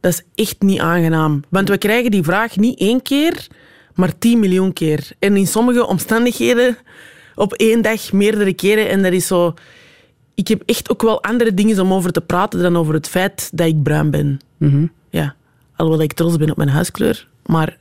Dat 0.00 0.12
is 0.12 0.44
echt 0.44 0.56
niet 0.58 0.80
aangenaam. 0.80 1.42
Want 1.48 1.68
we 1.68 1.78
krijgen 1.78 2.10
die 2.10 2.22
vraag 2.22 2.56
niet 2.56 2.78
één 2.78 3.02
keer, 3.02 3.46
maar 3.94 4.18
tien 4.18 4.38
miljoen 4.38 4.72
keer. 4.72 5.10
En 5.18 5.36
in 5.36 5.46
sommige 5.46 5.86
omstandigheden 5.86 6.76
op 7.34 7.52
één 7.52 7.82
dag 7.82 8.12
meerdere 8.12 8.52
keren. 8.52 8.88
En 8.88 9.02
dat 9.02 9.12
is 9.12 9.26
zo... 9.26 9.54
Ik 10.34 10.48
heb 10.48 10.62
echt 10.66 10.90
ook 10.90 11.02
wel 11.02 11.22
andere 11.22 11.54
dingen 11.54 11.80
om 11.80 11.92
over 11.92 12.12
te 12.12 12.20
praten 12.20 12.62
dan 12.62 12.76
over 12.76 12.94
het 12.94 13.08
feit 13.08 13.50
dat 13.52 13.66
ik 13.66 13.82
bruin 13.82 14.10
ben. 14.10 14.38
Ja. 15.10 15.34
Alhoewel 15.76 16.02
ik 16.04 16.12
trots 16.12 16.36
ben 16.36 16.50
op 16.50 16.56
mijn 16.56 16.68
huiskleur. 16.68 17.28
Maar 17.46 17.76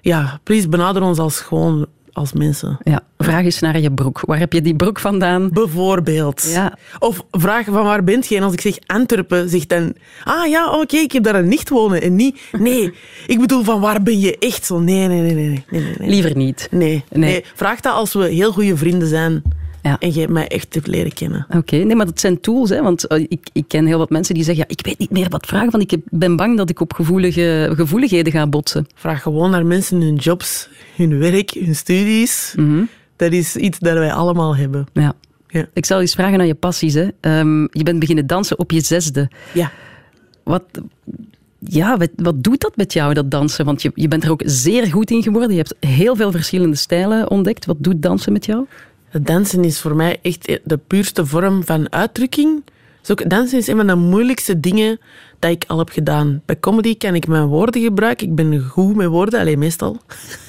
ja, 0.00 0.40
please 0.42 0.68
benader 0.68 1.02
ons 1.02 1.18
als 1.18 1.40
gewoon 1.40 1.86
als 2.12 2.32
mensen. 2.32 2.78
Ja, 2.82 3.00
vraag 3.18 3.44
eens 3.44 3.60
naar 3.60 3.80
je 3.80 3.92
broek. 3.92 4.20
Waar 4.20 4.38
heb 4.38 4.52
je 4.52 4.62
die 4.62 4.76
broek 4.76 5.00
vandaan? 5.00 5.50
Bijvoorbeeld. 5.52 6.50
Ja. 6.52 6.78
Of 6.98 7.24
vraag 7.30 7.64
van 7.64 7.84
waar 7.84 8.04
bent 8.04 8.26
je? 8.26 8.36
En 8.36 8.42
als 8.42 8.52
ik 8.52 8.60
zeg 8.60 8.78
Antwerpen, 8.86 9.48
zegt 9.48 9.68
dan... 9.68 9.94
Ah 10.24 10.48
ja, 10.48 10.70
oké, 10.80 10.96
ik 10.96 11.12
heb 11.12 11.22
daar 11.22 11.34
een 11.34 11.48
nicht 11.48 11.68
wonen. 11.68 12.02
En 12.02 12.16
niet... 12.16 12.40
Nee, 12.58 12.92
ik 13.26 13.40
bedoel, 13.40 13.62
van 13.64 13.80
waar 13.80 14.02
ben 14.02 14.20
je 14.20 14.38
echt 14.38 14.66
zo? 14.66 14.78
Nee, 14.78 15.08
nee, 15.08 15.20
nee, 15.20 15.34
nee. 15.34 15.64
nee, 15.70 15.80
nee, 15.82 15.94
nee. 15.98 16.08
Liever 16.08 16.36
niet. 16.36 16.68
Nee, 16.70 17.04
Nee. 17.10 17.30
nee. 17.30 17.44
Vraag 17.54 17.80
dat 17.80 17.94
als 17.94 18.12
we 18.12 18.24
heel 18.28 18.52
goede 18.52 18.76
vrienden 18.76 19.08
zijn 19.08 19.42
Ja. 19.82 19.98
en 19.98 20.14
je 20.14 20.28
mij 20.28 20.48
echt 20.48 20.74
hebt 20.74 20.86
leren 20.86 21.12
kennen. 21.12 21.46
Oké, 21.50 21.76
nee, 21.76 21.96
maar 21.96 22.06
dat 22.06 22.20
zijn 22.20 22.40
tools. 22.40 22.70
Hè, 22.70 22.82
want 22.82 23.06
eh, 23.06 23.24
ik, 23.28 23.48
ik 23.52 23.64
ken 23.68 23.86
heel 23.86 23.98
wat 23.98 24.10
mensen 24.10 24.34
die 24.34 24.44
zeggen, 24.44 24.64
ja, 24.68 24.74
ik 24.76 24.84
weet 24.86 24.98
niet 24.98 25.10
meer 25.10 25.28
wat 25.28 25.46
vragen, 25.46 25.70
want 25.70 25.92
ik 25.92 26.00
ben 26.10 26.36
bang 26.36 26.56
dat 26.56 26.70
ik 26.70 26.80
op 26.80 26.92
gevoelige, 26.92 27.72
gevoeligheden 27.74 28.32
ga 28.32 28.46
botsen. 28.46 28.86
Vraag 28.94 29.22
gewoon 29.22 29.50
naar 29.50 29.66
mensen 29.66 30.00
hun 30.00 30.16
jobs, 30.16 30.68
hun 30.96 31.18
werk, 31.18 31.50
hun 31.50 31.74
studies. 31.74 32.54
Dat 33.16 33.32
is 33.32 33.56
iets 33.56 33.78
dat 33.78 33.92
wij 33.92 34.12
allemaal 34.12 34.56
hebben. 34.56 34.86
Ja. 34.92 35.14
Ja. 35.50 35.66
Ik 35.72 35.86
zal 35.86 36.00
eens 36.00 36.14
vragen 36.14 36.38
naar 36.38 36.46
je 36.46 36.54
passies. 36.54 36.94
Hè. 36.94 37.08
Ehm, 37.20 37.60
je 37.60 37.82
bent 37.82 37.98
beginnen 37.98 38.26
dansen 38.26 38.58
op 38.58 38.70
je 38.70 38.80
zesde. 38.80 39.30
Ja. 39.52 39.72
Wat, 40.42 40.64
ja, 41.58 41.96
wat, 41.96 42.10
wat 42.16 42.44
doet 42.44 42.60
dat 42.60 42.76
met 42.76 42.92
jou, 42.92 43.14
dat 43.14 43.30
dansen? 43.30 43.64
Want 43.64 43.82
je, 43.82 43.90
je 43.94 44.08
bent 44.08 44.24
er 44.24 44.30
ook 44.30 44.42
zeer 44.44 44.86
goed 44.86 45.10
in 45.10 45.22
geworden. 45.22 45.50
Je 45.50 45.56
hebt 45.56 45.74
heel 45.80 46.16
veel 46.16 46.30
verschillende 46.30 46.76
stijlen 46.76 47.30
ontdekt. 47.30 47.66
Wat 47.66 47.76
doet 47.78 48.02
dansen 48.02 48.32
met 48.32 48.46
jou? 48.46 48.66
Het 49.10 49.26
dansen 49.26 49.64
is 49.64 49.80
voor 49.80 49.96
mij 49.96 50.18
echt 50.22 50.58
de 50.64 50.76
puurste 50.86 51.26
vorm 51.26 51.64
van 51.64 51.92
uitdrukking. 51.92 52.64
Dus 53.00 53.10
ook, 53.10 53.30
dansen 53.30 53.58
is 53.58 53.66
een 53.66 53.76
van 53.76 53.86
de 53.86 53.94
moeilijkste 53.94 54.60
dingen 54.60 55.00
dat 55.38 55.50
ik 55.50 55.64
al 55.66 55.78
heb 55.78 55.88
gedaan. 55.88 56.42
Bij 56.46 56.60
comedy 56.60 56.96
kan 56.96 57.14
ik 57.14 57.26
mijn 57.26 57.46
woorden 57.46 57.82
gebruiken. 57.82 58.26
Ik 58.28 58.34
ben 58.34 58.60
goed 58.60 58.96
met 58.96 59.06
woorden, 59.06 59.40
alleen 59.40 59.58
meestal. 59.58 59.96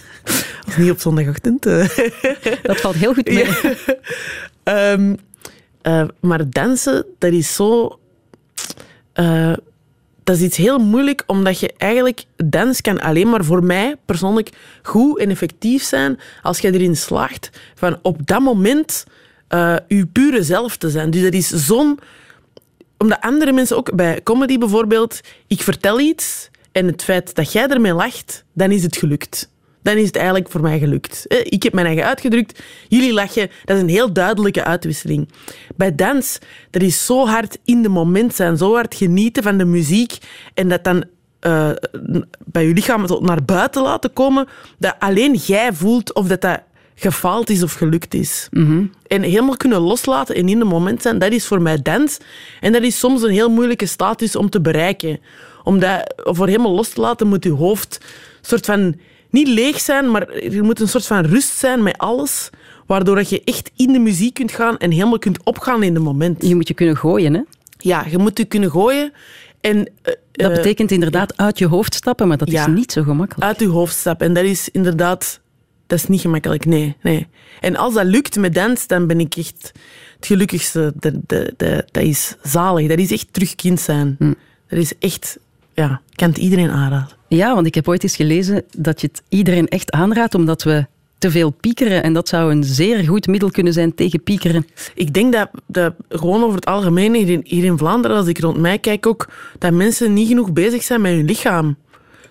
Of 0.68 0.78
niet 0.78 0.92
op 0.92 1.00
zondagochtend. 1.00 1.66
eh. 1.66 1.90
Dat 2.64 2.80
valt 2.82 2.96
heel 2.96 3.14
goed 3.14 3.28
mee. 3.30 3.46
Ehm, 4.64 5.16
eh, 5.82 6.04
maar 6.20 6.50
dansen, 6.50 7.06
dat 7.18 7.32
is 7.32 7.56
zo... 7.56 8.00
eh, 9.14 9.54
dat 10.24 10.36
is 10.36 10.42
iets 10.42 10.58
heel 10.58 10.80
moeilijk, 10.80 11.24
omdat 11.28 11.60
je 11.60 11.74
eigenlijk... 11.78 12.24
Dans 12.36 12.82
kan 12.82 13.02
alleen 13.02 13.30
maar 13.30 13.46
voor 13.46 13.64
mij 13.64 13.96
persoonlijk 14.06 14.50
goed 14.84 15.20
en 15.20 15.30
effectief 15.30 15.84
zijn 15.84 16.20
als 16.42 16.60
je 16.60 16.74
erin 16.74 16.96
slaagt 16.96 17.50
van 17.76 18.00
op 18.02 18.28
dat 18.28 18.40
moment 18.40 19.06
eh 19.48 19.76
je 19.88 20.06
pure 20.06 20.44
zelf 20.44 20.78
te 20.78 20.90
zijn. 20.90 21.10
Dus 21.10 21.22
dat 21.22 21.34
is 21.34 21.48
zo'n... 21.48 22.00
Omdat 22.98 23.22
andere 23.22 23.52
mensen 23.52 23.78
ook, 23.78 23.96
bij 23.96 24.24
comedy 24.24 24.58
bijvoorbeeld, 24.58 25.22
ik 25.48 25.62
vertel 25.62 26.00
iets 26.00 26.50
en 26.72 26.86
het 26.86 27.04
feit 27.04 27.36
dat 27.36 27.52
jij 27.52 27.68
ermee 27.68 27.94
lacht, 27.94 28.44
dan 28.54 28.72
is 28.72 28.84
het 28.84 28.98
gelukt. 28.98 29.50
Dan 29.84 29.96
is 29.98 30.06
het 30.06 30.16
eigenlijk 30.16 30.50
voor 30.52 30.62
mij 30.62 30.80
gelukt. 30.80 31.28
Eh, 31.28 31.38
Ik 31.44 31.64
heb 31.64 31.74
mijn 31.74 31.86
eigen 31.86 32.06
uitgedrukt, 32.06 32.64
jullie 32.88 33.14
lachen. 33.14 33.50
Dat 33.66 33.76
is 33.76 33.82
een 33.84 33.90
heel 33.90 34.14
duidelijke 34.14 34.64
uitwisseling. 34.64 35.30
Bij 35.76 35.96
dans, 35.96 36.40
dat 36.70 36.82
is 36.82 37.06
zo 37.06 37.26
hard 37.28 37.58
in 37.66 37.82
de 37.82 37.90
moment 37.90 38.36
zijn, 38.36 38.58
zo 38.58 38.74
hard 38.74 38.96
genieten 38.96 39.44
van 39.44 39.58
de 39.58 39.66
muziek 39.66 40.18
en 40.54 40.70
dat 40.70 40.84
dan 40.84 41.04
eh, 41.40 41.70
bij 42.46 42.68
je 42.68 42.74
lichaam 42.74 43.06
tot 43.06 43.22
naar 43.22 43.44
buiten 43.46 43.82
laten 43.82 44.14
komen, 44.14 44.48
dat 44.78 44.96
alleen 45.00 45.34
jij 45.34 45.74
voelt 45.74 46.14
of 46.14 46.28
dat, 46.28 46.42
dat 46.42 46.62
gefaald 46.96 47.50
is 47.50 47.64
of 47.64 47.74
gelukt 47.74 48.14
is. 48.14 48.48
En 49.08 49.22
helemaal 49.22 49.58
kunnen 49.58 49.80
loslaten 49.80 50.36
en 50.36 50.50
in 50.50 50.60
de 50.60 50.66
moment 50.66 51.02
zijn, 51.02 51.20
dat 51.20 51.32
is 51.32 51.46
voor 51.48 51.62
mij 51.62 51.82
dans. 51.82 52.18
En 52.60 52.72
dat 52.72 52.82
is 52.82 53.00
soms 53.00 53.22
een 53.22 53.32
heel 53.32 53.50
moeilijke 53.50 53.86
status 53.86 54.36
om 54.36 54.50
te 54.50 54.62
bereiken. 54.62 55.20
Omdat 55.64 56.14
voor 56.16 56.48
helemaal 56.48 56.76
los 56.76 56.90
te 56.90 57.02
laten 57.02 57.28
moet 57.28 57.44
je 57.44 57.52
hoofd 57.52 57.98
soort 58.42 58.66
van 58.66 58.96
niet 59.32 59.48
leeg 59.48 59.80
zijn, 59.80 60.12
maar 60.12 60.28
er 60.30 60.64
moet 60.64 60.80
een 60.80 60.88
soort 60.88 61.06
van 61.06 61.26
rust 61.26 61.58
zijn 61.58 61.84
met 61.84 61.98
alles, 61.98 62.50
waardoor 62.86 63.16
dat 63.16 63.30
je 63.30 63.42
echt 63.44 63.72
in 63.76 63.94
de 63.94 64.00
muziek 64.00 64.34
kunt 64.34 64.52
gaan 64.52 64.78
en 64.78 64.92
helemaal 64.92 65.20
kunt 65.20 65.44
opgaan 65.44 65.84
in 65.84 65.94
de 65.94 66.00
moment. 66.00 66.48
Je 66.48 66.56
moet 66.56 66.68
je 66.68 66.74
kunnen 66.74 66.98
gooien. 66.98 67.34
Hè? 67.34 67.42
Ja, 67.78 68.06
je 68.10 68.18
moet 68.18 68.38
je 68.38 68.46
kunnen 68.46 68.72
gooien 68.72 69.14
en 69.62 69.88
eh, 70.02 70.14
Dat 70.32 70.50
eh, 70.50 70.56
betekent 70.56 70.92
inderdaad 70.92 71.38
uit 71.38 71.58
je 71.58 71.68
hoofd 71.68 71.94
stappen, 71.94 72.28
maar 72.28 72.38
dat 72.38 72.52
ja. 72.52 72.68
is 72.68 72.74
niet 72.74 72.92
zo 72.92 73.04
gemakkelijk. 73.04 73.44
uit 73.44 73.60
je 73.60 73.68
hoofd 73.68 73.96
stappen. 73.96 74.28
En 74.28 74.34
dat 74.34 74.44
is 74.44 74.70
inderdaad... 74.70 75.40
Dat 75.88 76.00
is 76.00 76.08
niet 76.08 76.22
gemakkelijk, 76.22 76.66
nee. 76.66 76.96
nee. 77.02 77.28
En 77.60 77.76
als 77.76 77.94
dat 77.94 78.06
lukt 78.06 78.36
met 78.38 78.54
dans, 78.54 78.88
dan 78.88 79.08
ben 79.08 79.20
ik 79.20 79.36
echt 79.36 79.72
het 80.16 80.26
gelukkigste. 80.26 80.94
Dat, 80.96 81.14
dat, 81.26 81.52
dat, 81.58 81.84
dat 81.92 82.04
is 82.04 82.36
zalig. 82.44 82.88
Dat 82.88 83.00
is 83.00 83.12
echt 83.12 83.28
terug 83.32 83.56
kind 83.56 83.80
zijn. 83.80 84.16
Dat 84.68 84.80
is 84.80 84.94
echt... 85.00 85.38
Ja, 85.74 86.02
kan 86.16 86.30
het 86.30 86.38
iedereen 86.38 86.70
aanraden. 86.70 87.21
Ja, 87.36 87.54
want 87.54 87.68
ik 87.68 87.76
heb 87.76 87.88
ooit 87.88 88.04
eens 88.04 88.16
gelezen 88.16 88.64
dat 88.78 89.02
je 89.02 89.08
het 89.08 89.22
iedereen 89.30 89.68
echt 89.68 89.92
aanraadt, 89.92 90.36
omdat 90.36 90.64
we 90.64 90.86
te 91.18 91.32
veel 91.32 91.50
piekeren. 91.50 92.04
En 92.04 92.14
dat 92.14 92.28
zou 92.28 92.52
een 92.52 92.64
zeer 92.64 93.04
goed 93.04 93.28
middel 93.28 93.52
kunnen 93.52 93.74
zijn 93.74 93.96
tegen 93.96 94.24
piekeren. 94.24 94.66
Ik 94.96 95.14
denk 95.14 95.48
dat, 95.68 95.94
gewoon 96.10 96.44
over 96.44 96.56
het 96.56 96.66
algemeen 96.66 97.14
hier 97.14 97.30
in, 97.30 97.42
hier 97.44 97.64
in 97.64 97.78
Vlaanderen, 97.78 98.18
als 98.18 98.28
ik 98.28 98.40
rond 98.40 98.58
mij 98.58 98.80
kijk 98.80 99.06
ook, 99.06 99.30
dat 99.60 99.74
mensen 99.74 100.14
niet 100.14 100.28
genoeg 100.28 100.54
bezig 100.54 100.84
zijn 100.84 101.02
met 101.02 101.12
hun 101.12 101.26
lichaam. 101.26 101.78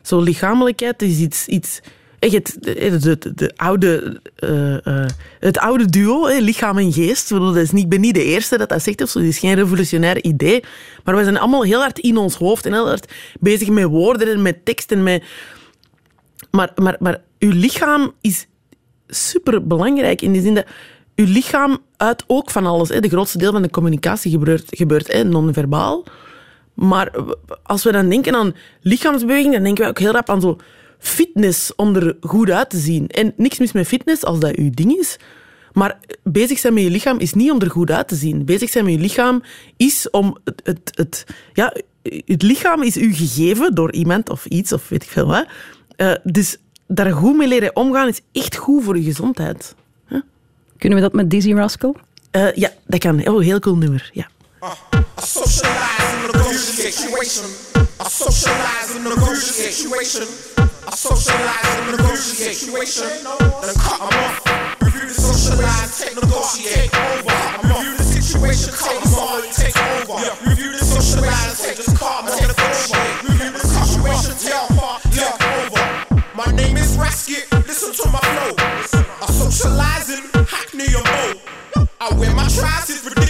Zo 0.03 0.21
lichamelijkheid 0.21 1.03
is 1.03 1.19
iets... 1.19 1.47
iets 1.47 1.81
echt 2.21 2.33
het, 2.33 3.31
de 3.35 3.53
oude, 3.57 4.21
eh, 4.37 4.87
eh, 4.87 5.11
het 5.41 5.59
oude 5.59 5.85
duo, 5.85 6.27
lichaam 6.27 6.79
en 6.79 6.93
geest. 6.93 7.31
Ik 7.31 7.37
bedoel, 7.37 7.53
dat 7.53 7.62
is 7.62 7.71
niet, 7.71 7.89
ben 7.89 8.01
niet 8.01 8.14
de 8.14 8.25
eerste 8.25 8.59
dat 8.59 8.68
dat 8.68 8.83
zegt, 8.83 9.03
of. 9.03 9.14
Het 9.14 9.25
is 9.25 9.39
geen 9.39 9.55
revolutionair 9.55 10.23
idee. 10.25 10.64
Maar 11.05 11.16
we 11.16 11.23
zijn 11.23 11.39
allemaal 11.39 11.62
heel 11.62 11.81
hard 11.81 11.99
in 11.99 12.16
ons 12.16 12.35
hoofd 12.35 12.66
en 12.66 12.73
heel 12.73 12.87
hard 12.87 13.12
bezig 13.41 13.68
met 13.68 13.85
woorden 13.85 14.29
en 14.29 14.43
met 14.43 14.64
tekst 14.64 14.93
en 14.93 15.03
met... 15.03 15.25
Maar, 16.51 16.73
maar, 16.75 16.97
maar 16.99 17.23
uw 17.39 17.53
lichaam 17.53 18.12
is 18.21 18.47
super 19.07 19.66
belangrijk 19.66 20.23
in 20.23 20.33
de 20.33 20.41
zin 20.41 20.55
dat 20.55 20.66
uw 21.14 21.27
lichaam 21.27 21.79
uit 21.97 22.25
ook 22.27 22.51
van 22.51 22.66
alles. 22.66 22.89
Hè. 22.89 23.01
De 23.01 23.09
grootste 23.09 23.39
deel 23.39 23.53
van 23.53 23.62
de 23.62 23.71
communicatie 23.71 24.31
gebeurt, 24.31 24.64
gebeurt 24.71 25.25
non-verbaal. 25.25 26.05
Maar 26.75 27.12
als 27.62 27.85
we 27.85 27.93
dan 27.93 28.09
denken 28.09 28.35
aan 28.35 28.55
lichaamsbeweging, 28.81 29.53
dan 29.55 29.62
denken 29.62 29.85
we 29.85 29.91
ook 29.91 29.99
heel 29.99 30.12
rap 30.12 30.31
aan 30.31 30.41
zo 30.41 30.59
fitness 31.01 31.75
om 31.77 31.97
er 31.97 32.17
goed 32.21 32.51
uit 32.51 32.71
te 32.71 32.79
zien. 32.79 33.07
En 33.07 33.33
niks 33.37 33.59
mis 33.59 33.73
met 33.73 33.87
fitness 33.87 34.25
als 34.25 34.41
dat 34.41 34.57
uw 34.57 34.71
ding 34.71 34.99
is. 34.99 35.17
Maar 35.73 35.99
bezig 36.23 36.59
zijn 36.59 36.75
met 36.75 36.83
je 36.83 36.91
lichaam 36.91 37.19
is 37.19 37.33
niet 37.33 37.51
om 37.51 37.61
er 37.61 37.71
goed 37.71 37.91
uit 37.91 38.09
te 38.09 38.15
zien. 38.15 38.45
Bezig 38.45 38.71
zijn 38.71 38.85
met 38.85 38.95
je 38.95 39.01
lichaam 39.01 39.43
is 39.77 40.11
om 40.11 40.37
het... 40.45 40.61
het, 40.65 40.91
het 40.95 41.27
ja, 41.53 41.73
het 42.03 42.43
lichaam 42.43 42.83
is 42.83 42.97
u 42.97 43.15
gegeven 43.15 43.75
door 43.75 43.93
iemand 43.93 44.31
of 44.31 44.47
iets, 44.47 44.73
of 44.73 44.89
weet 44.89 45.03
ik 45.03 45.09
veel 45.09 45.27
wat. 45.27 45.47
Eh, 45.97 46.13
dus 46.23 46.57
daar 46.87 47.13
goed 47.13 47.37
mee 47.37 47.49
leren 47.49 47.77
omgaan 47.77 48.09
is 48.09 48.21
echt 48.33 48.57
goed 48.57 48.85
voor 48.85 48.97
je 48.97 49.03
gezondheid. 49.03 49.75
Kunnen 50.81 50.99
we 50.99 51.05
dat 51.05 51.13
met 51.13 51.31
Dizzy 51.31 51.53
Rascal? 51.53 51.97
Eh, 52.31 52.53
ja, 52.55 52.71
dat 52.87 53.01
kan. 53.01 53.29
Oh, 53.29 53.41
heel 53.41 53.59
cool 53.59 53.77
nummer. 53.77 54.11
Ja. 54.13 54.29
I 54.63 55.27
socialize 55.27 56.17
in 56.25 56.31
the 56.31 56.39
crucial 56.39 56.91
situation. 56.91 57.45
I 58.01 58.09
socialize 58.09 58.97
in 58.97 59.03
the 59.03 59.15
crucial 59.17 59.73
situation. 59.73 60.70
I 60.91 60.97
socialize 60.97 61.78
in 61.78 61.93
the 61.93 62.03
crucial 62.03 62.34
situation. 62.34 63.07
Then 63.62 63.74
cut 63.78 64.01
'em 64.03 64.11
off. 64.11 64.43
Review 64.82 65.07
the 65.07 65.14
socialize, 65.14 65.99
take 66.03 66.16
negotiate 66.16 66.91
over. 66.91 67.30
Review 67.62 67.97
the 67.97 68.03
situation, 68.03 68.74
take 68.74 69.07
over, 69.07 69.47
take 69.55 69.78
over. 69.78 70.18
Review 70.51 70.72
the 70.72 70.84
socialize, 70.84 71.62
take 71.62 71.76
just 71.76 71.97
calm, 71.97 72.26
take 72.26 72.49
negotiate. 72.49 73.22
Review 73.22 73.51
the 73.53 73.62
situation, 73.62 74.34
take 74.43 74.78
part, 74.78 75.03
take 75.14 75.43
over. 75.62 76.26
My 76.34 76.51
name 76.59 76.76
is 76.76 76.97
Rasket, 76.97 77.47
listen 77.68 77.93
to 77.95 78.09
my 78.11 78.18
flow. 78.18 78.55
I 79.22 79.30
socialize 79.30 80.11
in 80.11 80.26
Hackney 80.45 80.91
and 80.91 81.05
Bow. 81.05 81.86
I 82.01 82.14
wear 82.14 82.34
my 82.34 82.49
trousers 82.49 83.05
ridiculously 83.05 83.30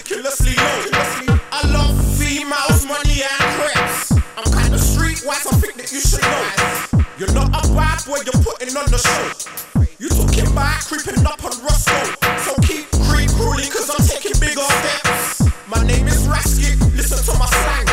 You're 7.21 7.35
not 7.35 7.53
a 7.53 7.69
bad 7.77 8.01
boy, 8.07 8.17
you're 8.25 8.41
putting 8.41 8.75
on 8.81 8.89
the 8.89 8.97
show. 8.97 9.85
You 9.99 10.09
talking 10.09 10.55
back, 10.55 10.81
creeping 10.89 11.21
up 11.27 11.45
on 11.45 11.53
Roscoe. 11.61 12.17
So 12.41 12.57
keep 12.65 12.89
creep 13.13 13.29
crawling, 13.37 13.69
cause 13.69 13.93
I'm 13.93 14.01
taking 14.09 14.41
bigger 14.41 14.65
steps. 14.65 15.45
My 15.69 15.85
name 15.85 16.09
is 16.09 16.25
Rasket, 16.25 16.81
listen 16.97 17.21
to 17.21 17.39
my 17.39 17.45
slang. 17.45 17.85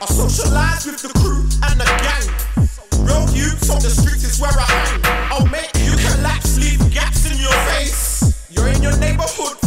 I 0.00 0.06
socialize 0.08 0.86
with 0.86 1.02
the 1.04 1.12
crew 1.20 1.44
and 1.68 1.76
the 1.76 1.84
gang. 2.00 2.24
Real 3.04 3.28
youths 3.36 3.68
on 3.68 3.82
the 3.84 3.90
streets 3.92 4.24
is 4.24 4.40
where 4.40 4.48
I 4.48 4.64
hang. 4.64 5.00
Oh 5.36 5.44
mate, 5.52 5.68
you 5.84 5.92
can 5.92 6.22
lapse, 6.22 6.56
leave 6.56 6.80
gaps 6.90 7.30
in 7.30 7.36
your 7.36 7.52
face. 7.76 8.48
You're 8.48 8.68
in 8.68 8.82
your 8.82 8.96
neighborhood 8.96 9.61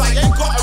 I 0.00 0.10
ain't 0.14 0.36
got 0.36 0.57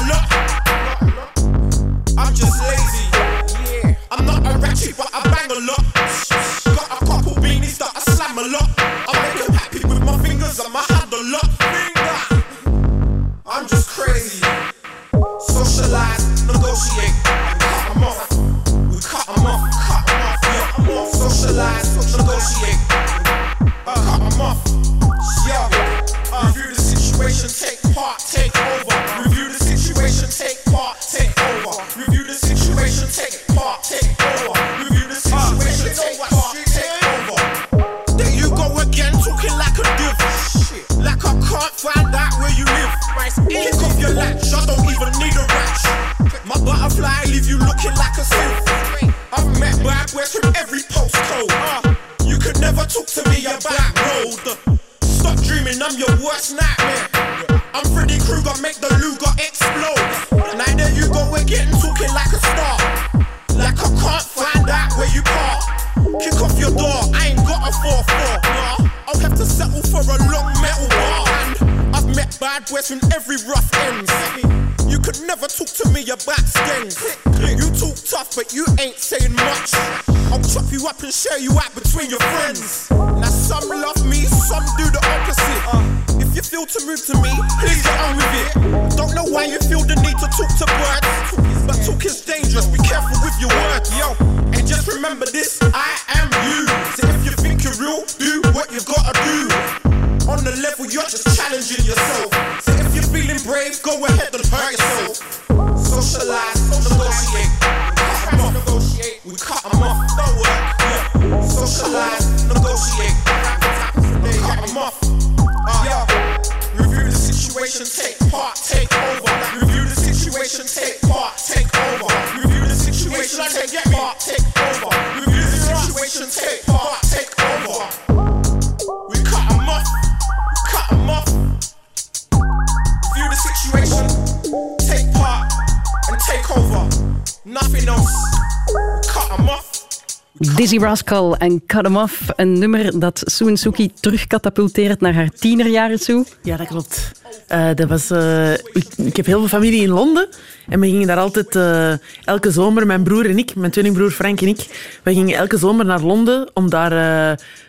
Dizzy 140.75 140.87
Rascal 140.87 141.37
en 141.37 141.65
Cut 141.65 141.85
'em 141.85 141.97
Off. 141.97 142.21
Een 142.35 142.59
nummer 142.59 142.99
dat 142.99 143.21
Soen 143.25 143.57
Suki 143.57 143.91
terugkatapulteert 143.93 145.01
naar 145.01 145.13
haar 145.13 145.29
tienerjaren 145.29 145.99
toe. 145.99 146.25
Ja, 146.41 146.57
dat 146.57 146.67
klopt. 146.67 147.11
Eh, 147.47 147.69
dat 147.75 147.89
was, 147.89 148.11
eh, 148.11 148.53
ik, 148.97 149.15
heb 149.15 149.25
heel 149.25 149.39
veel 149.39 149.47
familie 149.47 149.81
in 149.81 149.89
Londen. 149.89 150.27
En 150.69 150.79
we 150.79 150.87
gingen 150.87 151.07
daar 151.07 151.17
altijd 151.17 151.55
eh, 151.55 151.93
elke 152.23 152.51
zomer, 152.51 152.85
mijn 152.85 153.03
broer 153.03 153.29
en 153.29 153.37
ik, 153.37 153.55
mijn 153.55 153.71
tweelingbroer 153.71 154.11
Frank 154.11 154.41
en 154.41 154.47
ik, 154.47 154.97
we 155.03 155.13
gingen 155.13 155.37
elke 155.37 155.57
zomer 155.57 155.85
naar 155.85 156.01
Londen 156.01 156.49
om 156.53 156.69
daar 156.69 156.89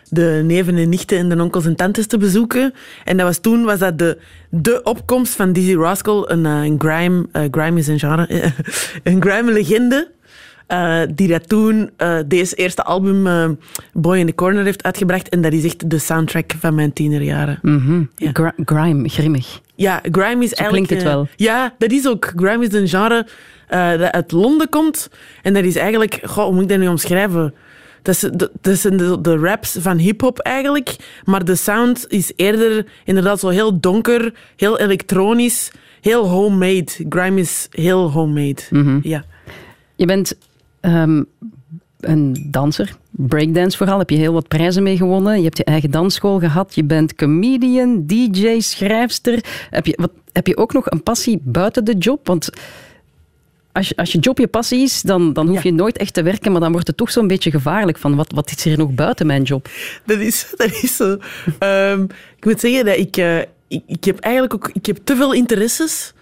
de 0.09 0.41
neven 0.45 0.77
en 0.77 0.89
nichten 0.89 1.17
en 1.17 1.29
de 1.29 1.41
onkels 1.41 1.65
en 1.65 1.75
tantes 1.75 2.07
te 2.07 2.17
bezoeken. 2.17 2.73
En 3.03 3.17
dat 3.17 3.25
was 3.25 3.37
toen 3.37 3.63
was 3.63 3.79
dat 3.79 3.97
de, 3.97 4.17
de 4.49 4.83
opkomst 4.83 5.33
van 5.33 5.53
Dizzy 5.53 5.75
Rascal, 5.75 6.31
een, 6.31 6.45
een 6.45 6.79
grime, 6.79 7.25
grime 7.51 7.79
is 7.79 7.87
een 7.87 7.99
genre, 7.99 8.53
een 9.03 9.21
grime 9.21 9.51
legende. 9.51 10.15
Eh, 10.67 10.99
die 11.15 11.27
dat 11.27 11.49
toen 11.49 11.89
eh, 11.97 12.17
deze 12.25 12.55
eerste 12.55 12.83
album 12.83 13.27
eh, 13.27 13.49
Boy 13.93 14.17
in 14.17 14.25
the 14.25 14.35
Corner 14.35 14.63
heeft 14.63 14.83
uitgebracht. 14.83 15.29
En 15.29 15.41
dat 15.41 15.53
is 15.53 15.63
echt 15.63 15.89
de 15.89 15.97
soundtrack 15.97 16.53
van 16.59 16.75
mijn 16.75 16.93
tienerjaren. 16.93 17.59
Ja. 18.15 18.29
Gri- 18.33 18.63
grime, 18.65 19.09
grimmig. 19.09 19.59
Ja, 19.75 20.01
grime 20.11 20.43
is 20.43 20.49
Zo 20.49 20.55
eigenlijk... 20.55 20.87
klinkt 20.87 20.89
het 20.89 21.03
wel. 21.03 21.27
ja, 21.35 21.73
dat 21.77 21.91
is 21.91 22.07
ook. 22.07 22.33
Grime 22.35 22.65
is 22.65 22.73
een 22.73 22.87
genre 22.87 23.27
dat 23.97 24.11
uit 24.11 24.31
Londen 24.31 24.69
komt. 24.69 25.09
En 25.41 25.53
dat 25.53 25.63
is 25.63 25.75
eigenlijk... 25.75 26.19
Goh, 26.23 26.43
hoe 26.45 26.53
moet 26.53 26.63
ik 26.63 26.69
dat 26.69 26.79
nu 26.79 26.87
omschrijven? 26.87 27.53
Dat, 28.01 28.77
zijn 28.77 28.97
de, 28.97 29.21
de 29.21 29.37
raps 29.37 29.77
van 29.79 29.97
hip-hop 29.97 30.39
eigenlijk. 30.39 30.95
Maar 31.23 31.45
de 31.45 31.55
sound 31.55 32.05
is 32.07 32.31
eerder 32.35 32.85
inderdaad 33.05 33.39
zo 33.39 33.47
heel 33.49 33.79
donker, 33.79 34.33
heel 34.55 34.79
elektronisch, 34.79 35.71
heel 36.01 36.27
homemade. 36.29 36.87
Grime 37.09 37.39
is 37.39 37.67
heel 37.71 38.11
homemade. 38.11 38.61
Mhm. 38.69 38.99
Ja. 39.01 39.23
Je 39.95 40.05
bent 40.05 40.37
ehm, 40.87 41.23
een 41.99 42.47
danser, 42.51 42.95
breakdance 43.11 43.77
vooral. 43.77 43.99
Heb 43.99 44.09
je 44.09 44.17
heel 44.17 44.33
wat 44.33 44.47
prijzen 44.47 44.83
mee 44.83 44.97
gewonnen. 44.97 45.37
Je 45.37 45.43
hebt 45.43 45.57
je 45.57 45.63
eigen 45.63 45.91
dansschool 45.91 46.39
gehad. 46.39 46.75
Je 46.75 46.83
bent 46.83 47.15
comedian, 47.15 48.05
DJ, 48.05 48.59
schrijfster. 48.59 49.43
Heb 49.69 49.85
je, 49.85 49.93
wat, 49.99 50.11
heb 50.31 50.47
je 50.47 50.57
ook 50.57 50.73
nog 50.73 50.91
een 50.91 51.03
passie 51.03 51.39
buiten 51.43 51.85
de 51.85 51.97
job? 51.97 52.27
Want 52.27 52.49
als 53.71 53.87
je, 53.87 53.95
als 53.95 54.11
je 54.11 54.19
job 54.19 54.37
je 54.37 54.47
passie 54.47 54.81
is, 54.81 55.01
dan, 55.01 55.33
dan 55.33 55.47
hoef 55.47 55.63
je 55.63 55.73
nooit 55.73 55.97
echt 55.97 56.13
te 56.13 56.23
werken. 56.23 56.51
Maar 56.51 56.61
dan 56.61 56.71
wordt 56.71 56.87
het 56.87 56.97
toch 56.97 57.11
zo'n 57.11 57.27
beetje 57.27 57.51
gevaarlijk. 57.51 57.97
Van 57.97 58.15
wat, 58.15 58.31
wat 58.31 58.51
is 58.51 58.65
er 58.65 58.77
nog 58.77 58.91
buiten 58.91 59.25
mijn 59.25 59.43
job? 59.43 59.69
Dat 60.05 60.19
is, 60.19 60.47
dat 60.57 60.71
is 60.71 60.95
zo. 60.95 61.17
Ehm, 61.59 62.03
ik 62.37 62.45
moet 62.45 62.59
zeggen 62.59 62.85
dat 62.85 62.97
ik, 62.97 63.17
eh, 63.17 63.39
ik... 63.67 63.81
Ik 63.85 64.03
heb 64.03 64.19
eigenlijk 64.19 64.53
ook 64.53 64.69
ik 64.73 64.85
heb 64.85 64.97
te 65.03 65.15
veel 65.15 65.33
interesses. 65.33 66.13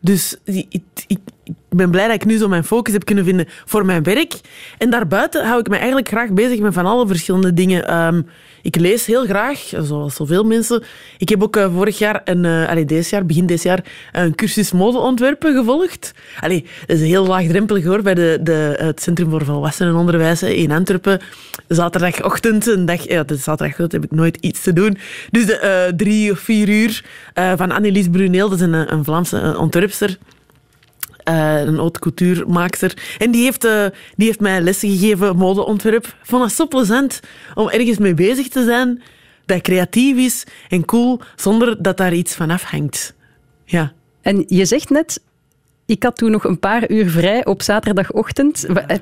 Dus 0.00 0.36
ik, 0.44 0.82
ik, 1.06 1.18
ik- 1.44 1.54
ben 1.68 1.90
blij 1.90 2.06
dat 2.06 2.14
ik 2.14 2.24
nu 2.24 2.36
zo 2.36 2.48
mijn 2.48 2.64
focus 2.64 2.92
heb 2.92 3.04
kunnen 3.04 3.24
vinden 3.24 3.46
voor 3.64 3.84
mijn 3.84 4.02
werk. 4.02 4.34
En 4.78 4.90
daarbuiten 4.90 5.46
hou 5.46 5.60
ik 5.60 5.68
me 5.68 5.76
eigenlijk 5.76 6.08
graag 6.08 6.30
bezig 6.30 6.58
met 6.58 6.74
van 6.74 6.86
alle 6.86 7.06
verschillende 7.06 7.52
dingen. 7.54 7.88
Ehm, 7.88 8.22
ik 8.62 8.76
lees 8.76 9.06
heel 9.06 9.24
graag, 9.24 9.72
zoals 9.80 10.14
zoveel 10.14 10.44
mensen. 10.44 10.82
Ik 11.18 11.28
heb 11.28 11.42
ook 11.42 11.56
eh, 11.56 11.74
vorig 11.74 11.98
jaar, 11.98 12.20
een, 12.24 12.44
eh 12.44 12.68
allee, 12.68 12.84
deze 12.84 13.10
jaar, 13.10 13.26
begin 13.26 13.46
dit 13.46 13.62
jaar, 13.62 13.84
een 14.12 14.34
cursus 14.34 14.72
modeontwerpen 14.72 15.54
gevolgd. 15.56 16.12
Allee, 16.40 16.66
dat 16.86 16.96
is 16.98 17.08
heel 17.08 17.26
laagdrempelig 17.26 17.84
hoor, 17.84 18.02
bij 18.02 18.14
de, 18.14 18.38
de, 18.42 18.74
het 18.76 19.02
Centrum 19.02 19.30
voor 19.30 19.44
Volwassenenonderwijs 19.44 20.42
in 20.42 20.70
Antwerpen. 20.72 21.20
Zaterdagochtend, 21.68 22.66
een 22.66 22.84
dag, 22.86 23.08
ja, 23.08 23.22
de 23.22 23.36
zaterdagochtend 23.36 23.92
heb 23.92 24.04
ik 24.04 24.10
nooit 24.10 24.36
iets 24.40 24.60
te 24.62 24.72
doen. 24.72 24.96
Dus 25.30 25.46
de, 25.46 25.58
eh, 25.58 25.92
drie 25.96 26.30
of 26.30 26.38
vier 26.38 26.68
uur 26.68 27.04
van 27.56 27.70
Annelies 27.70 28.08
Bruneel, 28.08 28.48
dat 28.48 28.58
is 28.58 28.64
een, 28.64 28.92
een 28.92 29.04
Vlaamse 29.04 29.54
ontwerpster. 29.58 30.18
Eh, 31.24 31.60
een 31.60 31.76
haute 31.76 31.98
couturemaakster. 32.00 33.16
En 33.18 33.30
die 33.30 33.42
heeft, 33.42 33.64
eh, 33.64 33.84
die 34.16 34.26
heeft 34.26 34.40
mij 34.40 34.60
lessen 34.60 34.88
gegeven, 34.90 35.36
modeontwerp. 35.36 36.16
Vond 36.22 36.44
het 36.44 36.52
zo 36.52 36.66
plezant 36.66 37.20
om 37.54 37.68
ergens 37.68 37.98
mee 37.98 38.14
bezig 38.14 38.48
te 38.48 38.64
zijn 38.64 39.02
dat 39.46 39.60
creatief 39.60 40.16
is 40.16 40.44
en 40.68 40.84
cool, 40.84 41.20
zonder 41.36 41.82
dat 41.82 41.96
daar 41.96 42.14
iets 42.14 42.34
van 42.34 42.50
afhangt. 42.50 43.14
Ja. 43.64 43.92
En 44.22 44.44
je 44.46 44.64
zegt 44.64 44.90
net, 44.90 45.20
ik 45.86 46.02
had 46.02 46.16
toen 46.16 46.30
nog 46.30 46.44
een 46.44 46.58
paar 46.58 46.90
uur 46.90 47.10
vrij 47.10 47.44
op 47.44 47.62
zaterdagochtend. 47.62 48.64
Eh, 48.64 48.96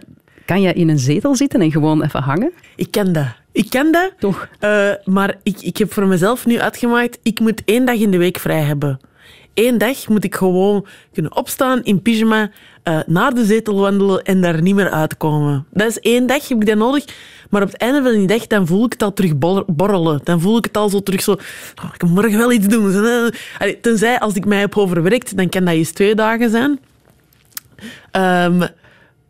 Kan 0.44 0.60
je 0.60 0.72
in 0.72 0.88
een 0.88 0.98
zetel 0.98 1.36
zitten 1.36 1.60
en 1.60 1.70
gewoon 1.70 2.02
even 2.02 2.22
hangen? 2.22 2.52
Ik 2.76 2.90
ken 2.90 3.12
dat. 3.12 3.26
Ik 3.52 3.70
ken 3.70 3.92
dat. 3.92 4.12
Toch? 4.18 4.48
Maar 5.04 5.36
ik, 5.42 5.60
ik 5.60 5.76
heb 5.76 5.92
voor 5.92 6.06
mezelf 6.06 6.46
nu 6.46 6.60
uitgemaakt, 6.60 7.18
ik 7.22 7.40
moet 7.40 7.62
één 7.64 7.84
dag 7.84 7.96
in 7.96 8.10
de 8.10 8.18
week 8.18 8.38
vrij 8.38 8.60
hebben. 8.60 9.00
Eén 9.54 9.78
dag 9.78 10.08
moet 10.08 10.24
ik 10.24 10.34
gewoon 10.34 10.86
kunnen 11.12 11.36
opstaan 11.36 11.82
in 11.84 12.02
pyjama, 12.02 12.50
eh, 12.82 12.98
naar 13.06 13.34
de 13.34 13.44
zetel 13.44 13.74
wandelen 13.80 14.22
en 14.22 14.40
daar 14.40 14.62
niet 14.62 14.74
meer 14.74 14.90
uitkomen. 14.90 15.66
Dat 15.70 15.88
is 15.88 15.98
één 16.00 16.26
dag, 16.26 16.48
heb 16.48 16.60
ik 16.60 16.66
dat 16.66 16.76
nodig. 16.76 17.04
Maar 17.50 17.62
op 17.62 17.68
het 17.72 17.80
einde 17.80 18.02
van 18.02 18.12
die 18.12 18.26
dag, 18.26 18.46
dan 18.46 18.66
voel 18.66 18.84
ik 18.84 18.92
het 18.92 19.02
al 19.02 19.12
terug 19.12 19.38
bor- 19.38 19.64
borrelen. 19.66 20.20
Dan 20.24 20.40
voel 20.40 20.56
ik 20.56 20.64
het 20.64 20.76
al 20.76 20.88
zo 20.88 21.00
terug 21.02 21.22
zo... 21.22 21.32
Oh, 21.32 21.90
ik 21.94 22.02
moet 22.02 22.14
morgen 22.14 22.38
wel 22.38 22.52
iets 22.52 22.66
doen. 22.66 22.84
Allee, 23.58 23.80
tenzij, 23.80 24.18
als 24.20 24.34
ik 24.34 24.44
mij 24.44 24.58
heb 24.58 24.76
overwerkt, 24.76 25.36
dan 25.36 25.48
kan 25.48 25.64
dat 25.64 25.74
eens 25.74 25.90
twee 25.90 26.14
dagen 26.14 26.50
zijn. 26.50 26.80
Ehm, 28.10 28.66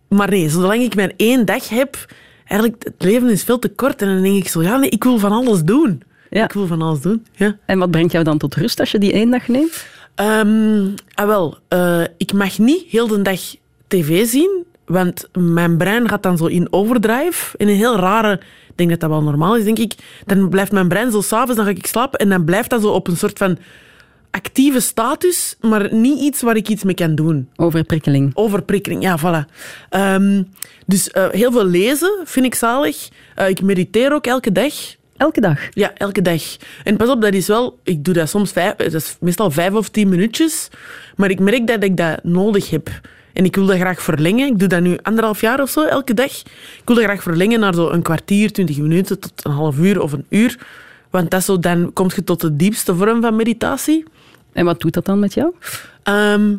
maar 0.08 0.30
nee, 0.30 0.48
zolang 0.48 0.82
ik 0.82 0.94
maar 0.94 1.12
één 1.16 1.44
dag 1.44 1.68
heb, 1.68 2.06
eigenlijk, 2.46 2.84
het 2.84 2.94
leven 2.98 3.28
is 3.30 3.44
veel 3.44 3.58
te 3.58 3.68
kort. 3.68 4.02
En 4.02 4.08
dan 4.08 4.22
denk 4.22 4.36
ik 4.36 4.48
zo, 4.48 4.62
ja, 4.62 4.76
nee, 4.76 4.90
ik 4.90 5.04
wil 5.04 5.18
van 5.18 5.32
alles 5.32 5.62
doen. 5.62 6.02
Ja. 6.30 6.44
Ik 6.44 6.52
wil 6.52 6.66
van 6.66 6.82
alles 6.82 7.00
doen, 7.00 7.26
ja. 7.32 7.56
En 7.66 7.78
wat 7.78 7.90
brengt 7.90 8.12
jou 8.12 8.24
dan 8.24 8.38
tot 8.38 8.54
rust 8.54 8.80
als 8.80 8.90
je 8.90 8.98
die 8.98 9.12
één 9.12 9.30
dag 9.30 9.48
neemt? 9.48 9.86
Ehm, 10.14 10.88
ah 11.14 11.26
wel, 11.26 11.58
eh, 11.68 12.02
ik 12.16 12.32
mag 12.32 12.58
niet 12.58 12.84
heel 12.88 13.06
de 13.06 13.22
dag 13.22 13.40
tv 13.88 14.26
zien, 14.26 14.64
want 14.84 15.28
mijn 15.38 15.76
brein 15.76 16.08
gaat 16.08 16.22
dan 16.22 16.36
zo 16.36 16.46
in 16.46 16.72
overdrive. 16.72 17.56
In 17.56 17.68
een 17.68 17.76
heel 17.76 17.96
rare, 17.96 18.32
ik 18.68 18.76
denk 18.76 18.90
dat 18.90 19.00
dat 19.00 19.10
wel 19.10 19.22
normaal 19.22 19.56
is, 19.56 19.64
denk 19.64 19.78
ik. 19.78 19.94
Dan 20.26 20.48
blijft 20.48 20.72
mijn 20.72 20.88
brein 20.88 21.10
zo 21.10 21.20
s'avonds, 21.20 21.56
dan 21.56 21.64
ga 21.64 21.70
ik 21.70 21.86
slapen 21.86 22.18
en 22.18 22.28
dan 22.28 22.44
blijft 22.44 22.70
dat 22.70 22.82
zo 22.82 22.88
op 22.88 23.08
een 23.08 23.16
soort 23.16 23.38
van 23.38 23.58
actieve 24.30 24.80
status, 24.80 25.56
maar 25.60 25.94
niet 25.94 26.20
iets 26.20 26.42
waar 26.42 26.56
ik 26.56 26.68
iets 26.68 26.82
mee 26.82 26.94
kan 26.94 27.14
doen. 27.14 27.48
Overprikkeling. 27.56 28.30
Overprikkeling, 28.34 29.02
ja, 29.02 29.18
voilà. 29.18 29.52
Ehm, 29.88 30.42
dus 30.86 31.10
eh, 31.10 31.28
heel 31.30 31.52
veel 31.52 31.64
lezen 31.64 32.20
vind 32.24 32.46
ik 32.46 32.54
zalig. 32.54 33.08
Eh, 33.34 33.48
ik 33.48 33.62
mediteer 33.62 34.12
ook 34.12 34.26
elke 34.26 34.52
dag. 34.52 34.74
Elke 35.22 35.40
dag? 35.40 35.58
Ja, 35.70 35.92
elke 35.94 36.22
dag. 36.22 36.42
En 36.84 36.96
pas 36.96 37.08
op, 37.08 37.20
dat 37.20 37.34
is 37.34 37.46
wel... 37.46 37.78
Ik 37.82 38.04
doe 38.04 38.14
dat 38.14 38.28
soms 38.28 38.52
vijf... 38.52 38.74
Dat 38.74 38.94
is 38.94 39.16
meestal 39.20 39.50
vijf 39.50 39.72
of 39.72 39.88
tien 39.88 40.08
minuutjes. 40.08 40.68
Maar 41.16 41.30
ik 41.30 41.40
merk 41.40 41.66
dat 41.66 41.82
ik 41.82 41.96
dat 41.96 42.24
nodig 42.24 42.70
heb. 42.70 42.90
En 43.32 43.44
ik 43.44 43.56
wil 43.56 43.66
dat 43.66 43.76
graag 43.76 44.02
verlengen. 44.02 44.46
Ik 44.46 44.58
doe 44.58 44.68
dat 44.68 44.80
nu 44.80 44.98
anderhalf 45.02 45.40
jaar 45.40 45.60
of 45.60 45.70
zo, 45.70 45.84
elke 45.84 46.14
dag. 46.14 46.30
Ik 46.40 46.82
wil 46.84 46.96
dat 46.96 47.04
graag 47.04 47.22
verlengen 47.22 47.60
naar 47.60 47.74
zo 47.74 47.90
een 47.90 48.02
kwartier, 48.02 48.52
twintig 48.52 48.78
minuten, 48.78 49.20
tot 49.20 49.32
een 49.42 49.52
half 49.52 49.78
uur 49.78 50.00
of 50.00 50.12
een 50.12 50.26
uur. 50.28 50.58
Want 51.10 51.30
dat 51.30 51.44
zo, 51.44 51.58
dan 51.58 51.92
kom 51.92 52.10
je 52.14 52.24
tot 52.24 52.40
de 52.40 52.56
diepste 52.56 52.94
vorm 52.94 53.20
van 53.20 53.36
meditatie. 53.36 54.04
En 54.52 54.64
wat 54.64 54.80
doet 54.80 54.94
dat 54.94 55.04
dan 55.04 55.18
met 55.18 55.34
jou? 55.34 55.54
Ehm, 56.02 56.56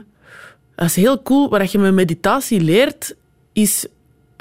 dat 0.76 0.86
is 0.86 0.96
heel 0.96 1.22
cool. 1.24 1.50
Wat 1.50 1.72
je 1.72 1.80
met 1.80 1.94
meditatie 1.94 2.62
leert, 2.62 3.16
is... 3.54 3.86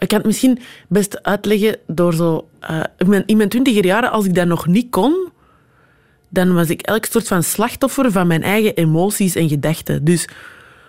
Ik 0.02 0.08
kan 0.08 0.18
het 0.18 0.26
misschien 0.26 0.58
best 0.88 1.22
uitleggen 1.22 1.76
door 1.86 2.14
zo... 2.14 2.48
eh, 2.60 2.80
in 2.98 3.08
mijn- 3.08 3.22
in 3.26 3.36
mijn 3.36 3.48
twintiger 3.48 3.84
jaren, 3.84 4.10
als 4.10 4.24
ik 4.26 4.34
dat 4.34 4.46
nog 4.46 4.66
niet 4.66 4.90
kon, 4.90 5.28
dan 6.28 6.54
was 6.54 6.68
ik 6.70 6.80
elk 6.82 7.04
soort 7.04 7.28
van 7.28 7.42
slachtoffer 7.42 8.12
van 8.12 8.26
mijn 8.26 8.42
eigen 8.42 8.74
emoties 8.74 9.34
en 9.34 9.48
gedachten. 9.48 10.04
Dus 10.04 10.28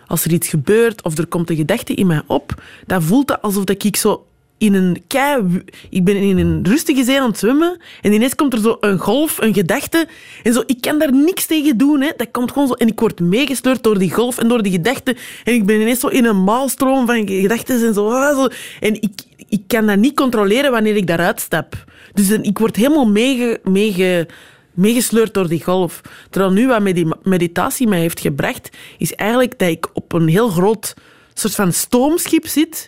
als 0.07 0.25
er 0.25 0.31
iets 0.31 0.47
gebeurt 0.47 1.03
of 1.03 1.17
er 1.17 1.27
komt 1.27 1.49
een 1.49 1.55
gedachte 1.55 1.93
in 1.93 2.07
mij 2.07 2.21
op, 2.27 2.63
dan 2.85 3.03
voelt 3.03 3.29
het 3.29 3.41
alsof 3.41 3.63
ik 3.65 3.95
zo 3.95 4.25
in 4.57 4.73
een 4.73 5.03
kei... 5.07 5.63
Ik 5.89 6.03
ben 6.03 6.15
in 6.15 6.37
een 6.37 6.65
rustige 6.65 7.03
zee 7.03 7.21
aan 7.21 7.29
het 7.29 7.37
zwemmen 7.39 7.77
en 8.01 8.13
ineens 8.13 8.35
komt 8.35 8.53
er 8.53 8.59
zo 8.59 8.77
een 8.79 8.97
golf, 8.97 9.41
een 9.41 9.53
gedachte. 9.53 10.07
En 10.43 10.53
zo, 10.53 10.63
ik 10.65 10.81
kan 10.81 10.99
daar 10.99 11.13
niks 11.13 11.45
tegen 11.45 11.77
doen. 11.77 12.01
Hè. 12.01 12.11
Dat 12.17 12.31
komt 12.31 12.51
gewoon 12.51 12.67
zo... 12.67 12.73
En 12.73 12.87
ik 12.87 12.99
word 12.99 13.19
meegesleurd 13.19 13.83
door 13.83 13.99
die 13.99 14.13
golf 14.13 14.37
en 14.37 14.47
door 14.47 14.63
die 14.63 14.71
gedachten. 14.71 15.17
En 15.43 15.53
ik 15.53 15.65
ben 15.65 15.81
ineens 15.81 15.99
zo 15.99 16.07
in 16.07 16.25
een 16.25 16.43
maalstroom 16.43 17.05
van 17.05 17.27
gedachten 17.27 17.85
en 17.85 17.93
zo. 17.93 18.09
ah, 18.09 18.37
zo. 18.37 18.47
En 18.79 19.01
ik, 19.01 19.21
ik 19.49 19.61
kan 19.67 19.85
dat 19.85 19.97
niet 19.97 20.15
controleren 20.15 20.71
wanneer 20.71 20.95
ik 20.95 21.07
daaruit 21.07 21.39
stap. 21.39 21.83
Dus 22.13 22.29
ik 22.29 22.57
word 22.57 22.75
helemaal 22.75 23.07
meege, 23.07 23.59
meege, 23.63 24.27
meegesleurd 24.73 25.33
door 25.33 25.47
die 25.47 25.63
golf. 25.63 26.01
Terwijl 26.29 26.53
nu 26.53 26.67
wat 26.67 26.81
medi- 26.81 27.11
meditatie 27.23 27.87
mij 27.87 27.99
heeft 27.99 28.19
gebracht, 28.19 28.69
is 28.97 29.15
eigenlijk 29.15 29.59
dat 29.59 29.69
ik 29.69 29.87
op 29.93 30.13
een 30.13 30.27
heel 30.27 30.49
groot 30.49 30.93
soort 31.33 31.55
van 31.55 31.73
stoomschip 31.73 32.47
zit. 32.47 32.87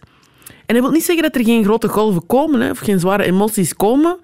En 0.65 0.75
dat 0.75 0.83
wil 0.83 0.91
niet 0.91 1.03
zeggen 1.03 1.23
dat 1.23 1.35
er 1.35 1.43
geen 1.43 1.63
grote 1.63 1.87
golven 1.87 2.25
komen, 2.25 2.61
hè, 2.61 2.69
of 2.69 2.79
geen 2.79 2.99
zware 2.99 3.23
emoties 3.23 3.75
komen. 3.75 4.17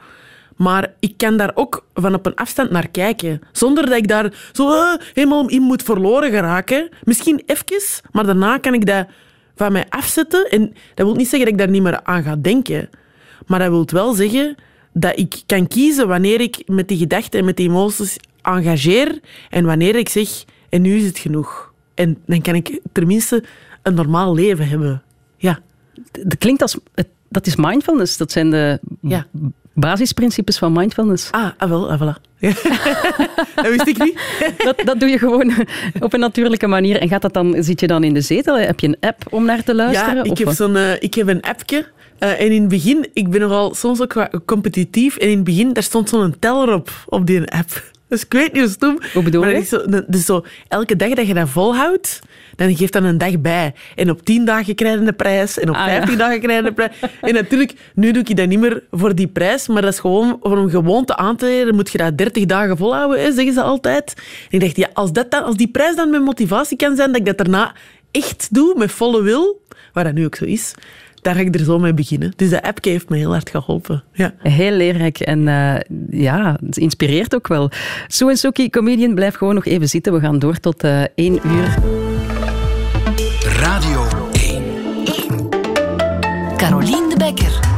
Maar 0.55 0.93
ik 0.99 1.13
kan 1.17 1.37
daar 1.37 1.51
ook 1.53 1.85
van 1.93 2.13
op 2.13 2.25
een 2.25 2.35
afstand 2.35 2.71
naar 2.71 2.89
kijken. 2.89 3.41
Zonder 3.51 3.85
dat 3.85 3.97
ik 3.97 4.07
daar 4.07 4.33
zo 4.51 4.71
eh, 4.71 4.93
helemaal 5.13 5.49
in 5.49 5.61
moet 5.61 5.83
verloren 5.83 6.31
geraken. 6.31 6.89
Misschien 7.03 7.43
even, 7.45 7.81
maar 8.11 8.25
daarna 8.25 8.57
kan 8.57 8.73
ik 8.73 8.85
dat 8.85 9.07
van 9.55 9.71
mij 9.71 9.85
afzetten. 9.89 10.49
En 10.49 10.73
dat 10.93 11.05
wil 11.05 11.15
niet 11.15 11.27
zeggen 11.27 11.39
dat 11.39 11.49
ik 11.49 11.57
daar 11.57 11.69
niet 11.69 11.81
meer 11.81 12.03
aan 12.03 12.23
ga 12.23 12.35
denken. 12.35 12.89
Maar 13.47 13.59
dat 13.59 13.69
wil 13.69 13.85
wel 13.91 14.13
zeggen 14.13 14.55
dat 14.93 15.17
ik 15.17 15.41
kan 15.45 15.67
kiezen 15.67 16.07
wanneer 16.07 16.41
ik 16.41 16.63
met 16.65 16.87
die 16.87 16.97
gedachten 16.97 17.39
en 17.39 17.45
met 17.45 17.57
die 17.57 17.69
emoties 17.69 18.17
engageer. 18.41 19.19
En 19.49 19.65
wanneer 19.65 19.95
ik 19.95 20.09
zeg, 20.09 20.43
en 20.69 20.81
nu 20.81 20.95
is 20.95 21.05
het 21.05 21.17
genoeg. 21.17 21.73
En 21.93 22.17
dan 22.25 22.41
kan 22.41 22.55
ik 22.55 22.79
tenminste 22.91 23.43
een 23.81 23.93
normaal 23.93 24.33
leven 24.33 24.67
hebben. 24.67 25.03
Ja. 25.37 25.59
Dat 26.11 26.37
klinkt 26.37 26.61
als... 26.61 26.77
het- 26.95 27.07
Dat 27.29 27.47
is 27.47 27.55
mindfulness. 27.55 28.17
Dat 28.17 28.31
zijn 28.31 28.49
de 28.49 28.79
Ja. 29.01 29.25
basisprincipes 29.73 30.57
van 30.57 30.71
mindfulness. 30.71 31.31
Ah, 31.31 31.49
ah 31.57 31.69
wel, 31.69 31.91
ah, 31.91 32.01
voilà. 32.01 32.21
Ja. 32.37 32.49
dat 33.55 33.67
wist 33.69 33.87
ik 33.87 33.97
niet. 33.97 34.19
Dat, 34.57 34.81
dat 34.85 34.99
doe 34.99 35.09
je 35.09 35.17
gewoon 35.17 35.53
op 35.99 36.13
een 36.13 36.19
natuurlijke 36.19 36.67
manier. 36.67 36.97
En 36.99 37.07
gaat 37.07 37.21
dat 37.21 37.33
dan, 37.33 37.55
zit 37.63 37.79
je 37.79 37.87
dan 37.87 38.03
in 38.03 38.13
de 38.13 38.21
zetel? 38.21 38.57
Heb 38.57 38.79
je 38.79 38.87
een 38.87 38.97
app 38.99 39.23
om 39.29 39.45
naar 39.45 39.63
te 39.63 39.75
luisteren? 39.75 40.15
Ja, 40.15 40.23
ik 40.23 40.31
Of 40.31 40.37
heb, 40.39 40.49
zo'n, 40.51 40.75
eh, 40.75 40.93
ik 41.01 41.13
heb 41.13 41.27
een 41.27 41.41
appje. 41.41 41.85
eh, 42.19 42.41
en 42.41 42.51
in 42.51 42.59
het 42.61 42.69
begin, 42.69 43.07
ik 43.13 43.29
ben 43.29 43.39
nogal 43.41 43.73
soms 43.75 44.01
ook 44.01 44.13
wat 44.13 44.29
competitief. 44.45 45.17
En 45.17 45.27
in 45.29 45.35
het 45.35 45.43
begin, 45.43 45.73
daar 45.73 45.83
stond 45.83 46.09
zo'n 46.09 46.35
teller 46.39 46.73
op, 46.73 46.89
op 47.05 47.25
die 47.27 47.51
app. 47.51 47.83
Dus 48.11 48.23
ik 48.23 48.31
weet 48.33 48.53
niet 48.53 48.61
hoe 48.61 48.71
stom. 48.71 48.99
Hoe 49.13 49.23
bedoel 49.23 49.41
maar 49.41 49.55
je? 49.55 49.63
zo, 49.63 49.85
dus 50.07 50.25
zo, 50.25 50.45
elke 50.67 50.95
dag 50.95 51.09
dat 51.09 51.27
je 51.27 51.33
dat 51.33 51.49
volhoudt, 51.49 52.19
dan 52.55 52.75
geeft 52.75 52.93
dat 52.93 53.03
een 53.03 53.17
dag 53.17 53.39
bij. 53.39 53.73
En 53.95 54.09
op 54.09 54.25
tien 54.25 54.45
dagen 54.45 54.75
krijg 54.75 54.99
je 54.99 55.07
een 55.07 55.15
prijs. 55.15 55.59
En 55.59 55.69
op 55.69 55.75
Ah, 55.75 55.81
ja. 55.81 55.87
vijftien 55.87 56.17
dagen 56.17 56.39
krijg 56.39 56.61
je 56.61 56.67
een 56.67 56.73
prijs. 56.73 56.91
En 57.21 57.33
natuurlijk, 57.33 57.73
nu 57.95 58.11
doe 58.11 58.23
ik 58.23 58.35
dat 58.35 58.47
niet 58.47 58.59
meer 58.59 58.83
voor 58.91 59.15
die 59.15 59.27
prijs. 59.27 59.67
Maar 59.67 59.81
dat 59.81 59.93
is 59.93 59.99
gewoon 59.99 60.39
voor 60.41 60.57
een 60.57 60.69
gewoonte 60.69 61.15
aan 61.15 61.35
te 61.35 61.45
leren. 61.45 61.75
Moet 61.75 61.91
je 61.91 61.97
dat 61.97 62.17
30 62.17 62.45
dagen 62.45 62.77
volhouden, 62.77 63.21
hè, 63.21 63.31
zeggen 63.31 63.53
ze 63.53 63.61
altijd. 63.61 64.13
En 64.17 64.23
ik 64.49 64.59
dacht, 64.59 64.77
ja, 64.77 64.89
als, 64.93 65.11
dat 65.11 65.31
dan, 65.31 65.43
als 65.43 65.55
die 65.55 65.67
prijs 65.67 65.95
dan 65.95 66.09
mijn 66.09 66.23
motivatie 66.23 66.77
kan 66.77 66.95
zijn, 66.95 67.11
dat 67.11 67.19
ik 67.19 67.25
dat 67.25 67.37
daarna 67.37 67.73
echt 68.11 68.47
doe, 68.51 68.73
met 68.77 68.91
volle 68.91 69.21
wil, 69.21 69.61
waar 69.93 70.03
dat 70.03 70.13
nu 70.13 70.25
ook 70.25 70.35
zo 70.35 70.45
is, 70.45 70.73
daar 71.21 71.35
ga 71.35 71.41
ik 71.41 71.55
er 71.55 71.63
zo 71.63 71.79
mee 71.79 71.93
beginnen. 71.93 72.33
Dus 72.35 72.49
de 72.49 72.63
app 72.63 72.83
heeft 72.83 73.09
me 73.09 73.17
heel 73.17 73.31
hard 73.31 73.49
geholpen. 73.49 74.03
Ja. 74.13 74.33
Heel 74.37 74.71
leerrijk 74.71 75.19
en 75.19 75.47
eh, 75.47 75.75
ja, 76.09 76.57
het 76.65 76.77
inspireert 76.77 77.35
ook 77.35 77.47
wel. 77.47 77.69
Sue 78.07 78.29
en 78.29 78.37
Suki, 78.37 78.69
comedian, 78.69 79.15
blijf 79.15 79.35
gewoon 79.35 79.55
nog 79.55 79.65
even 79.65 79.89
zitten. 79.89 80.13
We 80.13 80.19
gaan 80.19 80.39
door 80.39 80.59
tot 80.59 80.83
eh 80.83 81.03
één 81.15 81.39
uur. 81.45 81.77
Radio 83.59 84.07
1. 84.31 84.63
Carolien 86.57 87.09
de 87.09 87.15
Bekker. 87.17 87.70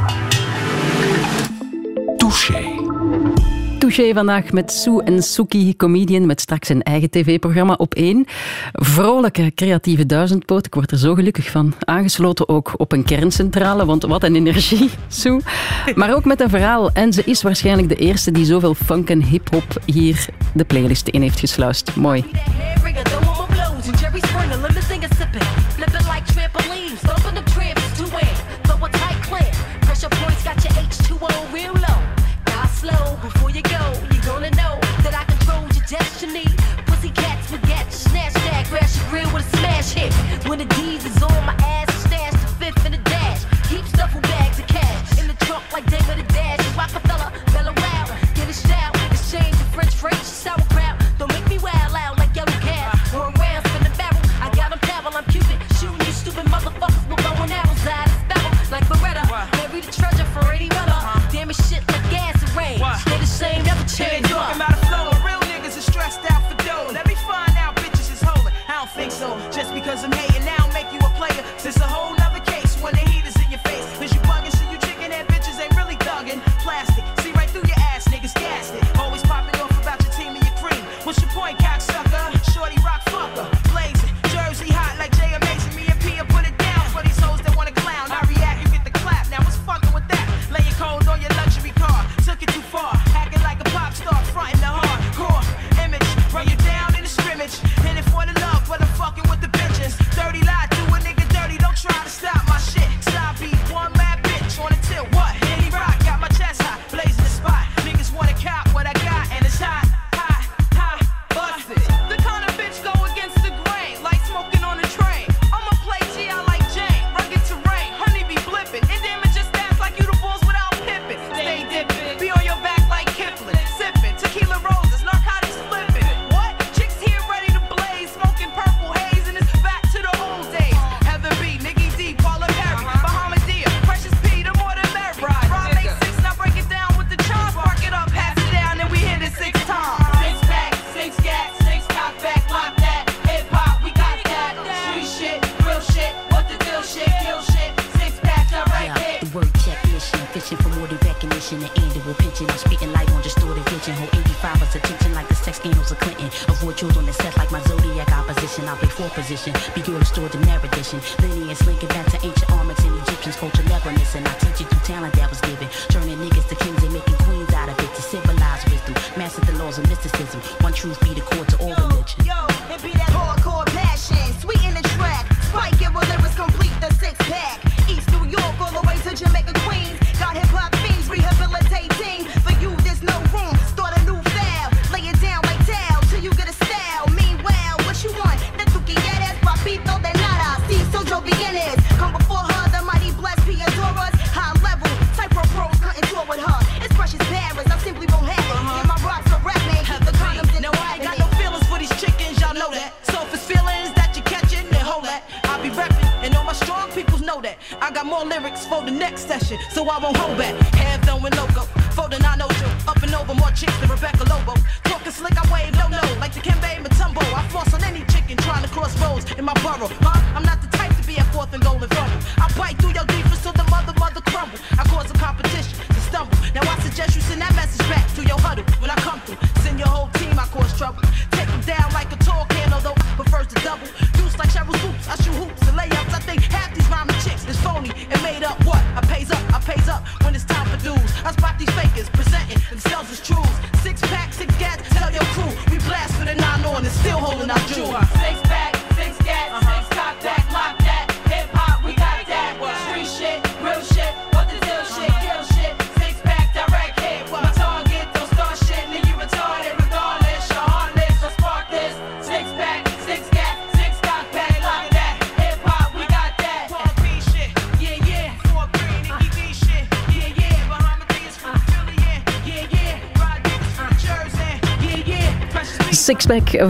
Vandaag 3.94 4.52
met 4.52 4.72
Sue 4.72 5.04
en 5.04 5.24
Suki, 5.24 5.76
comedian, 5.76 6.26
met 6.26 6.42
straks 6.42 6.70
een 6.70 6.82
eigen 6.84 7.10
tv-programma 7.10 7.74
op 7.74 7.94
één. 7.94 8.26
Vrolijke, 8.72 9.52
creatieve 9.56 10.06
duizendpoot, 10.06 10.66
ik 10.66 10.74
word 10.74 10.92
er 10.92 10.98
zo 10.98 11.14
gelukkig 11.14 11.50
van. 11.50 11.74
Aangesloten 11.80 12.50
ook 12.50 12.74
op 12.78 12.92
een 12.92 13.04
kerncentrale, 13.04 13.86
want 13.86 14.04
wat 14.04 14.24
een 14.24 14.36
energie, 14.36 14.90
Sue. 15.08 15.42
Maar 15.96 16.16
ook 16.16 16.26
met 16.26 16.42
een 16.42 16.50
verhaal. 16.50 16.92
En 16.92 17.14
ze 17.14 17.24
is 17.26 17.42
waarschijnlijk 17.42 17.90
de 17.90 17.96
eerste 17.96 18.32
die 18.32 18.46
zoveel 18.46 18.74
funk 18.74 19.10
en 19.10 19.24
hip-hop 19.24 19.82
hier 19.86 20.26
de 20.54 20.64
playlist 20.64 21.08
in 21.08 21.22
heeft 21.22 21.40
gesluist. 21.40 21.96
Mooi. 21.96 22.26
cash 39.84 39.94
hit. 39.94 40.48
When 40.48 40.60
the 40.60 40.66
D's 40.66 41.06
is 41.06 41.22
on 41.22 41.46
my 41.46 41.56
ass, 41.60 41.94
stash 42.04 42.32
the 42.32 42.48
fifth 42.60 42.86
in 42.86 42.92
the 42.94 42.98
dash. 43.00 43.44
Keep 43.70 43.86
stuffing 43.86 44.22
bags 44.22 44.60
of 44.60 44.68
cash 44.68 45.20
in 45.20 45.28
the 45.28 45.34
trunk 45.46 45.64
like 45.72 45.86
David 45.90 46.18
the 46.18 46.34
Dash. 46.34 46.60
Rockefeller, 46.78 47.32
Bella 47.52 47.74
Wow, 47.78 48.06
get 48.36 48.50
a 48.50 48.54
shout. 48.54 48.96
Exchange 49.12 49.56
the 49.58 49.66
French 49.76 49.94
fries, 49.96 50.26
sauerkraut. 50.26 50.96
Don't 51.18 51.32
make 51.34 51.48
me 51.50 51.58
wild 51.60 51.96
out 51.96 52.18
like 52.18 52.36
yellow 52.36 52.60
cats. 52.62 53.14
One 53.14 53.34
round, 53.34 53.66
in 53.78 53.84
the 53.84 53.94
barrel. 53.98 54.22
I 54.42 54.50
got 54.56 54.74
a 54.74 54.80
paddle, 54.80 55.14
I'm 55.16 55.26
Cupid. 55.26 55.60
Shooting 55.80 56.06
you 56.06 56.14
stupid 56.14 56.46
motherfuckers 56.46 57.08
with 57.10 57.24
bow 57.24 57.44
and 57.44 57.52
arrows. 57.52 57.88
I 57.88 58.08
spell 58.24 58.72
like 58.72 58.86
Beretta. 58.88 59.24
Bury 59.52 59.82
the 59.82 59.92
treasure 59.92 60.28
for 60.34 60.52
eighty 60.52 60.70
weather. 60.70 60.92
Uh-huh. 60.92 61.32
Damn 61.32 61.50
it, 61.50 61.58
shit 61.68 61.84
like 61.88 62.06
gas 62.10 62.42
and 62.42 62.56
rain. 62.56 62.80
Stay 63.00 63.18
the 63.18 63.26
same, 63.26 63.64
never 63.64 63.84
change. 63.88 64.23
because 69.84 70.06
I'm 70.06 70.12
hating. 70.14 70.33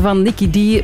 van 0.02 0.22
Nicky 0.22 0.50
D. 0.50 0.84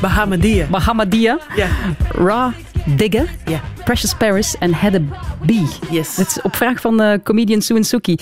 Bahamadia. 0.00 0.66
Bahamadia. 0.66 1.38
Ja. 1.56 1.68
Ra 2.08 2.52
Digger. 2.96 3.28
Precious 3.84 4.14
Paris 4.14 4.58
en 4.58 4.74
a 4.74 4.90
B. 5.46 5.50
Yes. 5.90 6.14
Dat 6.14 6.26
is 6.26 6.42
op 6.42 6.56
vraag 6.56 6.80
van 6.80 7.02
uh, 7.02 7.14
comedian 7.22 7.62
Suen 7.62 7.84
Suki. 7.84 8.16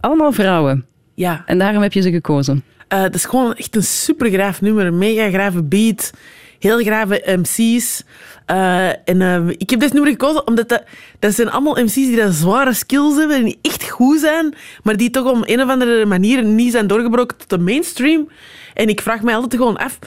Allemaal 0.00 0.32
vrouwen. 0.32 0.86
Ja. 1.14 1.42
En 1.46 1.58
daarom 1.58 1.82
heb 1.82 1.92
je 1.92 2.00
ze 2.00 2.10
gekozen. 2.10 2.64
Het 2.88 3.02
dat 3.02 3.14
is 3.14 3.24
gewoon 3.24 3.54
echt 3.54 3.76
een 3.76 3.82
supergraaf 3.82 4.60
nummer. 4.60 4.92
Mega 4.92 5.28
grave 5.28 5.62
beat 5.62 6.10
heel 6.58 6.78
grave 6.78 7.22
MC's. 7.26 8.04
Eh, 8.46 8.88
en 8.88 9.22
eh, 9.22 9.48
ik 9.48 9.70
heb 9.70 9.80
dit 9.80 9.92
nummer 9.92 10.10
gekozen 10.10 10.46
omdat 10.46 10.68
dat, 10.68 10.82
dat 11.18 11.34
zijn 11.34 11.50
allemaal 11.50 11.82
MC's 11.84 11.94
die 11.94 12.16
dat 12.16 12.32
zware 12.32 12.72
skills 12.72 13.16
hebben 13.16 13.36
en 13.36 13.44
die 13.44 13.58
echt 13.62 13.88
goed 13.88 14.20
zijn, 14.20 14.54
maar 14.82 14.96
die 14.96 15.10
toch 15.10 15.30
om 15.30 15.42
een 15.44 15.62
of 15.62 15.68
andere 15.68 16.04
manier 16.04 16.44
niet 16.44 16.72
zijn 16.72 16.86
doorgebroken 16.86 17.36
tot 17.36 17.50
de 17.50 17.58
mainstream. 17.58 18.28
En 18.74 18.88
ik 18.88 19.00
vraag 19.00 19.22
mij 19.22 19.34
altijd 19.34 19.54
gewoon 19.54 19.76
af. 19.76 19.98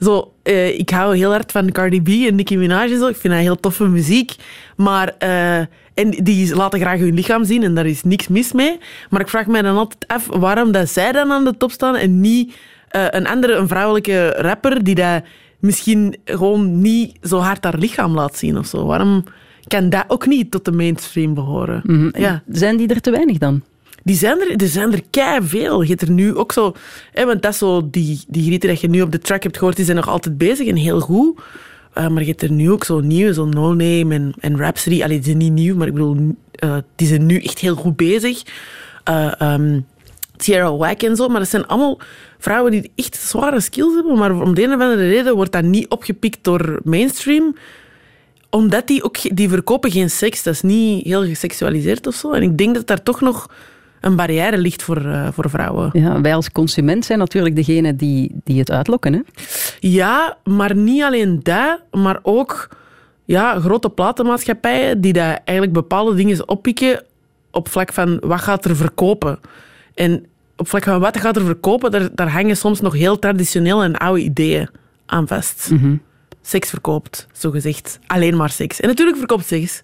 Zo, 0.00 0.32
eh, 0.42 0.78
ik 0.78 0.90
hou 0.90 1.16
heel 1.16 1.30
hard 1.30 1.52
van 1.52 1.72
Cardi 1.72 2.02
B 2.02 2.08
en 2.08 2.34
Nicki 2.34 2.58
Minaj 2.58 2.92
en 2.92 2.98
zo. 2.98 3.06
Ik 3.06 3.16
vind 3.16 3.34
dat 3.34 3.42
heel 3.42 3.60
toffe 3.60 3.84
muziek. 3.84 4.34
Maar, 4.76 5.14
en 5.94 6.10
die 6.10 6.54
laten 6.54 6.80
graag 6.80 6.98
hun 6.98 7.14
lichaam 7.14 7.44
zien 7.44 7.62
en 7.62 7.74
daar 7.74 7.86
is 7.86 8.02
niks 8.02 8.28
mis 8.28 8.52
mee. 8.52 8.78
Maar 9.10 9.20
ik 9.20 9.28
vraag 9.28 9.46
mij 9.46 9.62
dan 9.62 9.76
altijd 9.76 10.06
af 10.06 10.26
waarom 10.26 10.72
dat 10.72 10.88
zij 10.88 11.12
dan 11.12 11.32
aan 11.32 11.44
de 11.44 11.56
top 11.56 11.70
staan 11.70 11.96
en 11.96 12.20
niet 12.20 12.54
een 12.88 13.26
andere, 13.26 13.54
een 13.54 13.68
vrouwelijke 13.68 14.28
rapper 14.28 14.84
die 14.84 14.94
dat 14.94 15.22
misschien 15.64 16.16
gewoon 16.24 16.80
niet 16.80 17.16
zo 17.22 17.38
hard 17.38 17.64
haar 17.64 17.78
lichaam 17.78 18.14
laat 18.14 18.36
zien 18.36 18.58
of 18.58 18.66
zo. 18.66 18.86
Waarom 18.86 19.24
kan 19.66 19.90
dat 19.90 20.04
ook 20.08 20.26
niet 20.26 20.50
tot 20.50 20.64
de 20.64 20.72
mainstream 20.72 21.34
behoren? 21.34 21.80
Mhm. 21.84 22.20
Ja. 22.20 22.42
Zijn 22.48 22.76
die 22.76 22.88
er 22.88 23.00
te 23.00 23.10
weinig 23.10 23.38
dan? 23.38 23.62
Die 24.02 24.16
zijn 24.16 24.40
er, 24.40 24.56
er 24.56 24.68
zijn 24.68 24.92
er 24.92 25.42
veel. 25.44 25.82
Je 25.82 25.88
hebt 25.88 26.02
er 26.02 26.10
nu 26.10 26.34
ook 26.34 26.52
zo. 26.52 26.74
Hè, 27.12 27.24
want 27.24 27.42
dat 27.42 27.52
is 27.52 27.58
zo, 27.58 27.90
die, 27.90 28.24
die 28.28 28.44
grieten 28.44 28.68
dat 28.68 28.80
je 28.80 28.88
nu 28.88 29.02
op 29.02 29.12
de 29.12 29.18
track 29.18 29.42
hebt 29.42 29.56
gehoord, 29.56 29.76
die 29.76 29.84
zijn 29.84 29.96
nog 29.96 30.08
altijd 30.08 30.38
bezig 30.38 30.66
en 30.66 30.76
heel 30.76 31.00
goed. 31.00 31.40
Eh, 31.92 32.08
maar 32.08 32.22
je 32.22 32.28
hebt 32.28 32.42
er 32.42 32.52
nu 32.52 32.70
ook 32.70 32.84
zo 32.84 33.00
nieuw, 33.00 33.32
zo 33.32 33.44
No 33.44 33.68
Name 33.68 34.14
en, 34.14 34.34
en 34.40 34.56
Rhapsody. 34.56 35.02
Allee, 35.02 35.16
die 35.16 35.24
zijn 35.24 35.38
niet 35.38 35.52
nieuw, 35.52 35.76
maar 35.76 35.86
ik 35.86 35.92
bedoel, 35.92 36.36
eh, 36.52 36.76
die 36.96 37.06
zijn 37.06 37.26
nu 37.26 37.40
echt 37.40 37.58
heel 37.58 37.74
goed 37.74 37.96
bezig. 37.96 38.42
Uh, 39.08 39.32
Sierra 40.36 40.76
Wack 40.76 41.02
en 41.02 41.16
zo. 41.16 41.28
Maar 41.28 41.40
dat 41.40 41.48
zijn 41.48 41.66
allemaal 41.66 41.98
vrouwen 42.38 42.70
die 42.70 42.90
echt 42.94 43.16
zware 43.16 43.60
skills 43.60 43.94
hebben. 43.94 44.18
Maar 44.18 44.40
om 44.40 44.54
de 44.54 44.62
een 44.62 44.74
of 44.74 44.80
andere 44.80 45.08
reden 45.08 45.36
wordt 45.36 45.52
dat 45.52 45.64
niet 45.64 45.88
opgepikt 45.88 46.38
door 46.42 46.80
mainstream. 46.84 47.56
Omdat 48.50 48.86
die 48.86 49.04
ook... 49.04 49.36
Die 49.36 49.48
verkopen 49.48 49.90
geen 49.90 50.10
seks. 50.10 50.42
Dat 50.42 50.54
is 50.54 50.62
niet 50.62 51.04
heel 51.04 51.24
geseksualiseerd 51.24 52.06
of 52.06 52.14
zo. 52.14 52.32
En 52.32 52.42
ik 52.42 52.58
denk 52.58 52.74
dat 52.74 52.86
daar 52.86 53.02
toch 53.02 53.20
nog 53.20 53.48
een 54.04 54.16
barrière 54.16 54.58
ligt 54.58 54.82
voor, 54.82 54.96
eh, 54.96 55.28
voor 55.32 55.50
vrouwen. 55.50 55.90
Ja, 55.92 56.20
wij 56.20 56.34
als 56.34 56.52
consument 56.52 57.04
zijn 57.04 57.18
natuurlijk 57.18 57.56
degene 57.56 57.96
die, 57.96 58.30
die 58.44 58.58
het 58.58 58.70
uitlokken. 58.70 59.12
Hè? 59.12 59.20
Ja, 59.78 60.36
maar 60.44 60.76
niet 60.76 61.02
alleen 61.02 61.40
dat, 61.42 61.80
maar 61.90 62.18
ook 62.22 62.68
ja, 63.24 63.60
grote 63.60 63.90
platenmaatschappijen 63.90 65.00
die 65.00 65.12
daar 65.12 65.40
eigenlijk 65.44 65.72
bepaalde 65.72 66.14
dingen 66.14 66.48
oppikken 66.48 67.02
op 67.50 67.68
vlak 67.68 67.92
van 67.92 68.18
wat 68.20 68.40
gaat 68.40 68.64
er 68.64 68.76
verkopen. 68.76 69.38
En 69.94 70.26
op 70.56 70.68
vlak 70.68 70.84
van 70.84 71.00
wat 71.00 71.20
gaat 71.20 71.36
er 71.36 71.44
verkopen, 71.44 71.90
daar, 71.90 72.08
daar 72.14 72.30
hangen 72.30 72.56
soms 72.56 72.80
nog 72.80 72.92
heel 72.92 73.18
traditionele 73.18 73.84
en 73.84 73.96
oude 73.96 74.20
ideeën 74.20 74.68
aan 75.06 75.28
vast. 75.28 75.70
Seks 76.42 76.68
verkoopt, 76.68 77.26
zogezegd. 77.32 77.98
Alleen 78.06 78.36
maar 78.36 78.50
seks. 78.50 78.80
En 78.80 78.88
natuurlijk 78.88 79.18
verkoopt 79.18 79.46
seks. 79.46 79.82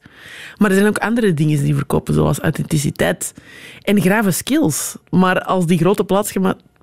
Maar 0.59 0.71
er 0.71 0.77
zijn 0.77 0.89
ook 0.89 0.99
andere 0.99 1.35
dingen 1.35 1.63
die 1.63 1.75
verkopen, 1.75 2.15
zoals 2.15 2.39
authenticiteit 2.39 3.35
en 3.83 4.01
grave 4.01 4.31
skills. 4.31 4.97
Maar 5.11 5.43
als 5.43 5.67
die 5.67 5.79
grote 5.79 6.05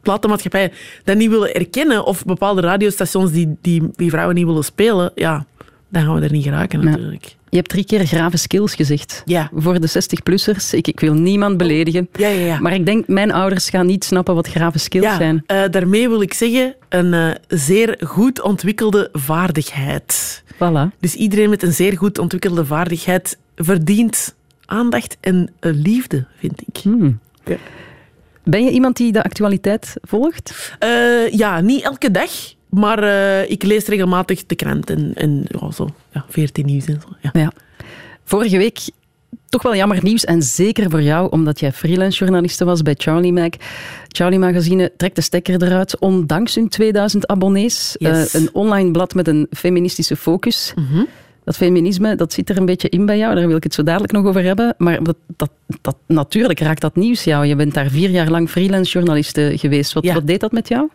platenmaatschappijen 0.01 0.71
dat 1.03 1.17
niet 1.17 1.29
willen 1.29 1.53
erkennen, 1.53 2.05
of 2.05 2.25
bepaalde 2.25 2.61
radiostations 2.61 3.31
die, 3.31 3.57
die, 3.61 3.89
die 3.95 4.09
vrouwen 4.09 4.35
niet 4.35 4.45
willen 4.45 4.63
spelen, 4.63 5.11
ja, 5.15 5.45
dan 5.89 6.03
gaan 6.03 6.15
we 6.15 6.21
er 6.21 6.31
niet 6.31 6.43
geraken 6.43 6.85
natuurlijk. 6.85 7.35
Je 7.49 7.57
hebt 7.57 7.69
drie 7.69 7.85
keer 7.85 8.05
grave 8.05 8.37
skills 8.37 8.75
gezegd. 8.75 9.21
Ja. 9.25 9.49
Voor 9.55 9.79
de 9.79 9.89
60-plussers. 9.89 10.69
Ik, 10.73 10.87
ik 10.87 10.99
wil 10.99 11.13
niemand 11.13 11.57
beledigen. 11.57 12.07
Ja, 12.13 12.27
ja, 12.27 12.45
ja. 12.45 12.59
Maar 12.59 12.73
ik 12.73 12.85
denk, 12.85 13.07
mijn 13.07 13.31
ouders 13.31 13.69
gaan 13.69 13.85
niet 13.85 14.03
snappen 14.03 14.35
wat 14.35 14.47
grave 14.47 14.77
skills 14.79 15.05
Ja, 15.05 15.17
zijn. 15.17 15.43
eh, 15.45 15.63
daarmee 15.71 16.09
wil 16.09 16.21
ik 16.21 16.33
zeggen, 16.33 16.75
een 16.89 17.13
eh, 17.13 17.29
zeer 17.47 17.97
goed 18.05 18.41
ontwikkelde 18.41 19.09
vaardigheid. 19.13 20.43
Voilà. 20.53 20.97
Dus 20.99 21.13
iedereen 21.15 21.49
met 21.49 21.63
een 21.63 21.73
zeer 21.73 21.97
goed 21.97 22.17
ontwikkelde 22.19 22.65
vaardigheid 22.65 23.37
verdient 23.55 24.35
aandacht 24.65 25.17
en 25.19 25.51
eh, 25.59 25.71
liefde, 25.73 26.25
vind 26.37 26.61
ik. 26.67 26.77
Hmm. 26.77 27.19
Ben 28.43 28.63
je 28.63 28.71
iemand 28.71 28.97
die 28.97 29.11
de 29.11 29.23
actualiteit 29.23 29.93
volgt? 30.01 30.75
Ja, 31.31 31.61
niet 31.61 31.83
elke 31.83 32.11
dag, 32.11 32.29
maar 32.69 33.03
eh, 33.03 33.49
ik 33.49 33.63
lees 33.63 33.85
regelmatig 33.85 34.45
de 34.45 34.55
krant 34.55 34.89
en, 34.89 35.11
en 35.15 35.45
ja, 35.47 35.71
zo, 35.71 35.89
ja, 36.11 36.25
14 36.29 36.65
nieuws 36.65 36.85
en 36.85 37.01
zo. 37.01 37.07
Ja. 37.21 37.29
Ja. 37.33 37.51
Vorige 38.23 38.57
week 38.57 38.79
toch 39.49 39.61
wel 39.61 39.75
jammer 39.75 39.99
nieuws. 40.03 40.25
En 40.25 40.41
zeker 40.41 40.89
voor 40.89 41.01
jou, 41.01 41.29
omdat 41.31 41.59
jij 41.59 41.71
freelance 41.71 42.17
journaliste 42.17 42.65
was 42.65 42.81
bij 42.81 42.95
Charlie 42.97 43.33
Mag. 43.33 43.49
Charlie 44.07 44.39
Magazine 44.39 44.91
trekt 44.97 45.15
de 45.15 45.21
stekker 45.21 45.63
eruit, 45.63 45.99
ondanks 45.99 46.55
hun 46.55 46.69
2000 46.69 47.27
abonnees. 47.27 47.95
Yes. 47.99 48.33
Eh, 48.33 48.41
een 48.41 48.49
online 48.53 48.91
blad 48.91 49.13
met 49.13 49.27
een 49.27 49.47
feministische 49.51 50.15
focus. 50.15 50.73
Dat 51.43 51.55
feminisme, 51.55 52.15
dat 52.15 52.33
zit 52.33 52.49
er 52.49 52.57
een 52.57 52.65
beetje 52.65 52.89
in 52.89 53.05
bij 53.05 53.17
jou. 53.17 53.35
Daar 53.35 53.47
wil 53.47 53.55
ik 53.55 53.63
het 53.63 53.73
zo 53.73 53.83
dadelijk 53.83 54.11
nog 54.13 54.25
over 54.25 54.43
hebben. 54.43 54.73
Maar 54.77 55.03
dat, 55.03 55.15
dat, 55.35 55.49
dat, 55.81 55.95
natuurlijk 56.07 56.59
raakt 56.59 56.81
dat 56.81 56.95
nieuws 56.95 57.23
jou. 57.23 57.45
Je 57.45 57.55
bent 57.55 57.73
daar 57.73 57.89
vier 57.89 58.09
jaar 58.09 58.29
lang 58.29 58.49
freelance 58.49 58.91
journaliste 58.91 59.51
geweest. 59.55 59.93
Wat, 59.93 60.03
Ja. 60.03 60.13
wat 60.13 60.27
deed 60.27 60.39
dat 60.39 60.51
met 60.51 60.67
jou? 60.67 60.89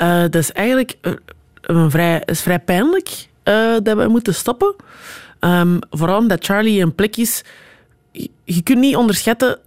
Eh, 0.00 0.20
dat 0.20 0.34
is 0.34 0.52
eigenlijk 0.52 0.96
eh, 1.00 1.12
een 1.60 1.90
vrij, 1.90 2.22
is 2.24 2.40
vrij 2.40 2.58
pijnlijk 2.58 3.28
eh, 3.42 3.72
dat 3.82 3.96
we 3.96 4.08
moeten 4.08 4.34
stoppen. 4.34 4.74
Ehm, 5.38 5.78
vooral 5.90 6.18
omdat 6.18 6.44
Charlie 6.44 6.82
een 6.82 6.94
plek 6.94 7.16
is. 7.16 7.42
Je, 8.44 8.62
kunt 8.62 8.78
niet 8.78 8.96
onderschatten 8.96 9.58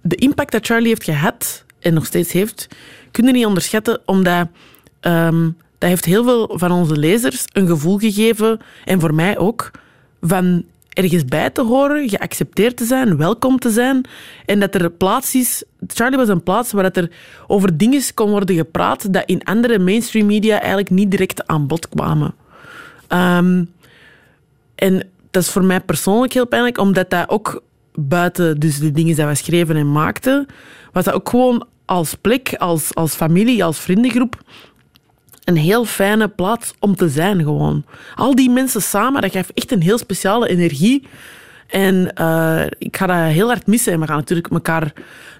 de 0.00 0.16
impact 0.16 0.52
dat 0.52 0.66
Charlie 0.66 0.88
heeft 0.88 1.04
gehad 1.04 1.64
en 1.80 1.94
nog 1.94 2.06
steeds 2.06 2.32
heeft. 2.32 2.68
Kun 3.10 3.24
niet 3.24 3.46
onderschatten 3.46 4.00
omdat 4.04 4.48
ehm, 5.00 5.50
dat 5.78 5.88
heeft 5.88 6.04
heel 6.04 6.24
veel 6.24 6.50
van 6.54 6.72
onze 6.72 6.96
lezers 6.96 7.44
een 7.52 7.66
gevoel 7.66 7.98
gegeven 7.98 8.60
en 8.84 9.00
voor 9.00 9.14
mij 9.14 9.38
ook 9.38 9.70
van 10.20 10.64
ergens 10.92 11.24
bij 11.24 11.50
te 11.50 11.62
horen, 11.62 12.08
geaccepteerd 12.08 12.76
te 12.76 12.84
zijn, 12.84 13.16
welkom 13.16 13.58
te 13.58 13.70
zijn. 13.70 14.04
En 14.46 14.60
dat 14.60 14.74
er 14.74 14.90
plaats 14.90 15.34
is... 15.34 15.64
Charlie 15.86 16.18
was 16.18 16.28
een 16.28 16.42
plaats 16.42 16.72
waar 16.72 16.82
dat 16.82 16.96
er 16.96 17.10
over 17.46 17.76
dingen 17.76 18.02
kon 18.14 18.30
worden 18.30 18.56
gepraat 18.56 19.12
dat 19.12 19.22
in 19.26 19.44
andere 19.44 19.78
mainstream 19.78 20.26
media 20.26 20.58
eigenlijk 20.58 20.90
niet 20.90 21.10
direct 21.10 21.46
aan 21.46 21.66
bod 21.66 21.88
kwamen. 21.88 22.34
Ehm, 23.08 23.64
en 24.74 25.08
dat 25.30 25.42
is 25.42 25.50
voor 25.50 25.64
mij 25.64 25.80
persoonlijk 25.80 26.32
heel 26.32 26.46
pijnlijk, 26.46 26.78
omdat 26.78 27.10
dat 27.10 27.28
ook 27.28 27.62
buiten 27.94 28.60
dus 28.60 28.78
de 28.78 28.92
dingen 28.92 29.16
die 29.16 29.24
we 29.24 29.34
schreven 29.34 29.76
en 29.76 29.92
maakten, 29.92 30.46
was 30.92 31.04
dat 31.04 31.14
ook 31.14 31.28
gewoon 31.28 31.66
als 31.84 32.14
plek, 32.14 32.54
als, 32.58 32.94
als 32.94 33.14
familie, 33.14 33.64
als 33.64 33.78
vriendengroep, 33.78 34.42
een 35.44 35.56
heel 35.56 35.84
fijne 35.84 36.28
plaats 36.28 36.74
om 36.78 36.96
te 36.96 37.08
zijn 37.08 37.42
gewoon. 37.42 37.84
Al 38.14 38.34
die 38.34 38.50
mensen 38.50 38.82
samen, 38.82 39.22
dat 39.22 39.32
geeft 39.32 39.52
echt 39.52 39.72
een 39.72 39.82
heel 39.82 39.98
speciale 39.98 40.48
energie. 40.48 41.06
En 41.66 42.14
eh, 42.14 42.66
ik 42.78 42.96
ga 42.96 43.06
dat 43.06 43.16
heel 43.16 43.46
hard 43.46 43.66
missen. 43.66 43.92
En 43.92 44.00
we 44.00 44.06
gaan 44.06 44.16
natuurlijk 44.16 44.48
elkaar 44.52 44.92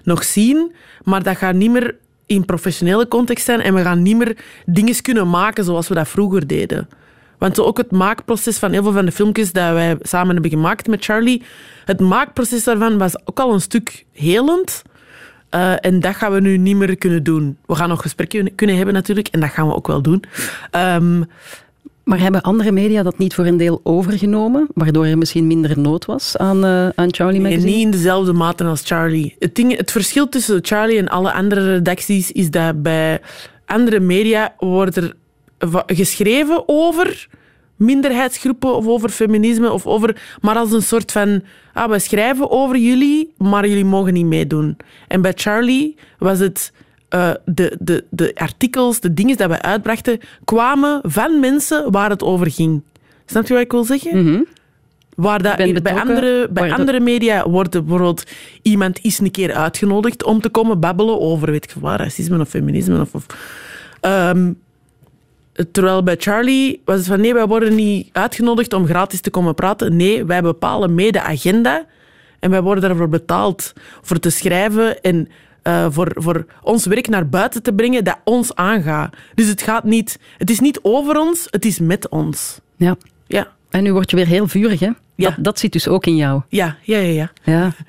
nog 0.03 0.23
zien, 0.23 0.71
maar 1.03 1.23
dat 1.23 1.37
gaat 1.37 1.55
niet 1.55 1.71
meer 1.71 1.95
in 2.25 2.45
professionele 2.45 3.07
context 3.07 3.45
zijn 3.45 3.61
en 3.61 3.73
we 3.73 3.81
gaan 3.81 4.01
niet 4.01 4.17
meer 4.17 4.37
dingen 4.65 5.01
kunnen 5.01 5.29
maken 5.29 5.63
zoals 5.63 5.87
we 5.87 5.93
dat 5.93 6.07
vroeger 6.07 6.47
deden. 6.47 6.89
Want 7.37 7.59
ook 7.59 7.77
het 7.77 7.91
maakproces 7.91 8.57
van 8.57 8.71
heel 8.71 8.83
veel 8.83 8.91
van 8.91 9.05
de 9.05 9.11
filmpjes 9.11 9.51
dat 9.51 9.73
wij 9.73 9.97
samen 10.01 10.33
hebben 10.33 10.51
gemaakt 10.51 10.87
met 10.87 11.03
Charlie, 11.05 11.43
het 11.85 11.99
maakproces 11.99 12.63
daarvan 12.63 12.97
was 12.97 13.27
ook 13.27 13.39
al 13.39 13.53
een 13.53 13.61
stuk 13.61 14.05
helend. 14.11 14.81
Eh, 15.53 15.73
en 15.81 15.99
dat 15.99 16.15
gaan 16.15 16.31
we 16.33 16.39
nu 16.39 16.57
niet 16.57 16.75
meer 16.75 16.97
kunnen 16.97 17.23
doen. 17.23 17.57
We 17.65 17.75
gaan 17.75 17.89
nog 17.89 18.01
gesprekken 18.01 18.55
kunnen 18.55 18.75
hebben 18.75 18.93
natuurlijk, 18.93 19.27
en 19.27 19.39
dat 19.39 19.49
gaan 19.49 19.67
we 19.67 19.75
ook 19.75 19.87
wel 19.87 20.01
doen. 20.01 20.23
Ehm, 20.71 21.21
Maar 22.03 22.19
hebben 22.19 22.41
andere 22.41 22.71
media 22.71 23.03
dat 23.03 23.17
niet 23.17 23.33
voor 23.33 23.45
een 23.45 23.57
deel 23.57 23.79
overgenomen, 23.83 24.67
waardoor 24.73 25.05
er 25.05 25.17
misschien 25.17 25.47
minder 25.47 25.79
nood 25.79 26.05
was 26.05 26.37
aan, 26.37 26.65
eh, 26.65 26.87
aan 26.95 27.13
Charlie 27.13 27.41
Nee, 27.41 27.51
Magazine? 27.51 27.75
niet 27.75 27.85
in 27.85 27.91
dezelfde 27.91 28.33
mate 28.33 28.63
als 28.63 28.81
Charlie. 28.85 29.35
Het, 29.39 29.55
ding, 29.55 29.77
het 29.77 29.91
verschil 29.91 30.29
tussen 30.29 30.59
Charlie 30.61 30.97
en 30.97 31.07
alle 31.07 31.33
andere 31.33 31.73
redacties 31.73 32.31
is 32.31 32.49
dat 32.51 32.81
bij 32.81 33.21
andere 33.65 33.99
media 33.99 34.53
wordt 34.57 34.95
er 34.97 35.13
geschreven 35.85 36.63
over 36.65 37.27
minderheidsgroepen 37.75 38.75
of 38.75 38.87
over 38.87 39.09
feminisme, 39.09 39.71
of 39.71 39.85
over, 39.85 40.21
maar 40.41 40.55
als 40.55 40.71
een 40.71 40.81
soort 40.81 41.11
van, 41.11 41.43
ah, 41.73 41.89
we 41.89 41.99
schrijven 41.99 42.51
over 42.51 42.77
jullie, 42.77 43.33
maar 43.37 43.67
jullie 43.67 43.85
mogen 43.85 44.13
niet 44.13 44.25
meedoen. 44.25 44.77
En 45.07 45.21
bij 45.21 45.33
Charlie 45.35 45.95
was 46.17 46.39
het 46.39 46.71
eh, 47.09 47.31
de, 47.45 47.77
de, 47.79 48.05
de 48.09 48.31
artikels, 48.35 48.99
de 48.99 49.13
dingen 49.13 49.37
die 49.37 49.47
we 49.47 49.61
uitbrachten, 49.61 50.19
kwamen 50.43 50.99
van 51.03 51.39
mensen 51.39 51.91
waar 51.91 52.09
het 52.09 52.23
over 52.23 52.51
ging. 52.51 52.81
Snap 53.25 53.47
je 53.47 53.53
wat 53.53 53.63
ik 53.63 53.71
wil 53.71 53.83
zeggen? 53.83 54.47
Waar 55.15 55.41
dat, 55.41 55.83
bij, 55.83 55.93
andere, 55.93 56.47
bij 56.49 56.71
andere 56.73 56.99
media 56.99 57.49
wordt 57.49 57.71
bijvoorbeeld 57.71 58.23
iemand 58.61 58.99
eens 59.03 59.19
een 59.19 59.31
keer 59.31 59.53
uitgenodigd 59.53 60.23
om 60.23 60.41
te 60.41 60.49
komen 60.49 60.79
babbelen 60.79 61.19
over 61.19 61.51
weet 61.51 61.63
ik 61.63 61.73
racisme 61.81 62.39
of 62.39 62.49
feminisme. 62.49 63.01
Of, 63.01 63.13
of, 63.15 63.25
Ehm, 64.03 64.51
terwijl 65.71 66.03
bij 66.03 66.15
Charlie 66.19 66.81
was 66.85 66.97
het 66.97 67.07
van 67.07 67.21
nee, 67.21 67.33
wij 67.33 67.47
worden 67.47 67.75
niet 67.75 68.09
uitgenodigd 68.11 68.73
om 68.73 68.85
gratis 68.85 69.21
te 69.21 69.29
komen 69.29 69.55
praten. 69.55 69.95
Nee, 69.95 70.25
wij 70.25 70.41
bepalen 70.41 70.95
mee 70.95 71.11
de 71.11 71.21
agenda 71.21 71.85
en 72.39 72.49
wij 72.49 72.61
worden 72.61 72.83
daarvoor 72.83 73.09
betaald 73.09 73.73
voor 74.01 74.19
te 74.19 74.29
schrijven 74.29 75.01
en 75.01 75.27
eh, 75.61 75.85
voor, 75.89 76.11
voor 76.15 76.45
ons 76.61 76.85
werk 76.85 77.07
naar 77.07 77.29
buiten 77.29 77.63
te 77.63 77.73
brengen 77.73 78.03
dat 78.03 78.17
ons 78.23 78.55
aangaat. 78.55 79.15
Dus 79.35 79.47
het 79.47 79.61
gaat 79.61 79.83
niet, 79.83 80.19
het 80.37 80.49
is 80.49 80.59
niet 80.59 80.79
over 80.81 81.19
ons, 81.19 81.47
het 81.49 81.65
is 81.65 81.79
met 81.79 82.09
ons. 82.09 82.59
Ja. 82.75 82.95
Ja, 83.27 83.47
En 83.69 83.83
nu 83.83 83.93
word 83.93 84.09
je 84.09 84.15
weer 84.15 84.27
heel 84.27 84.47
vurig, 84.47 84.79
hè? 84.79 84.89
Ja. 85.15 85.29
Dat, 85.29 85.35
dat 85.39 85.59
zit 85.59 85.71
dus 85.71 85.87
ook 85.87 86.05
in 86.05 86.15
jou. 86.15 86.41
ja, 86.49 86.77
ja, 86.81 86.97
ja. 86.97 87.11
ja. 87.11 87.31
Ja. 87.43 87.71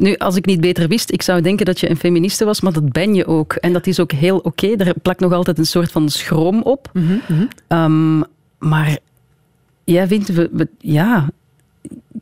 Nu, 0.00 0.14
als 0.16 0.36
ik 0.36 0.44
niet 0.46 0.60
beter 0.60 0.88
wist, 0.88 1.12
ik 1.12 1.22
zou 1.22 1.40
denken 1.40 1.66
dat 1.66 1.80
je 1.80 1.90
een 1.90 1.96
feministe 1.96 2.44
was, 2.44 2.60
maar 2.60 2.72
dat 2.72 2.92
ben 2.92 3.14
je 3.14 3.26
ook. 3.26 3.52
En 3.52 3.72
dat 3.72 3.86
is 3.86 4.00
ook 4.00 4.12
heel 4.12 4.38
oké. 4.38 4.76
Daar 4.76 4.94
plakt 5.02 5.20
nog 5.20 5.32
altijd 5.32 5.58
een 5.58 5.66
soort 5.66 5.90
van 5.92 6.08
schroom 6.08 6.62
op. 6.62 6.90
Ehm, 7.68 8.22
maar 8.58 8.98
jij 9.84 10.06
vindt, 10.06 10.28
we, 10.28 10.48
we- 10.52 10.68
ja, 10.78 11.28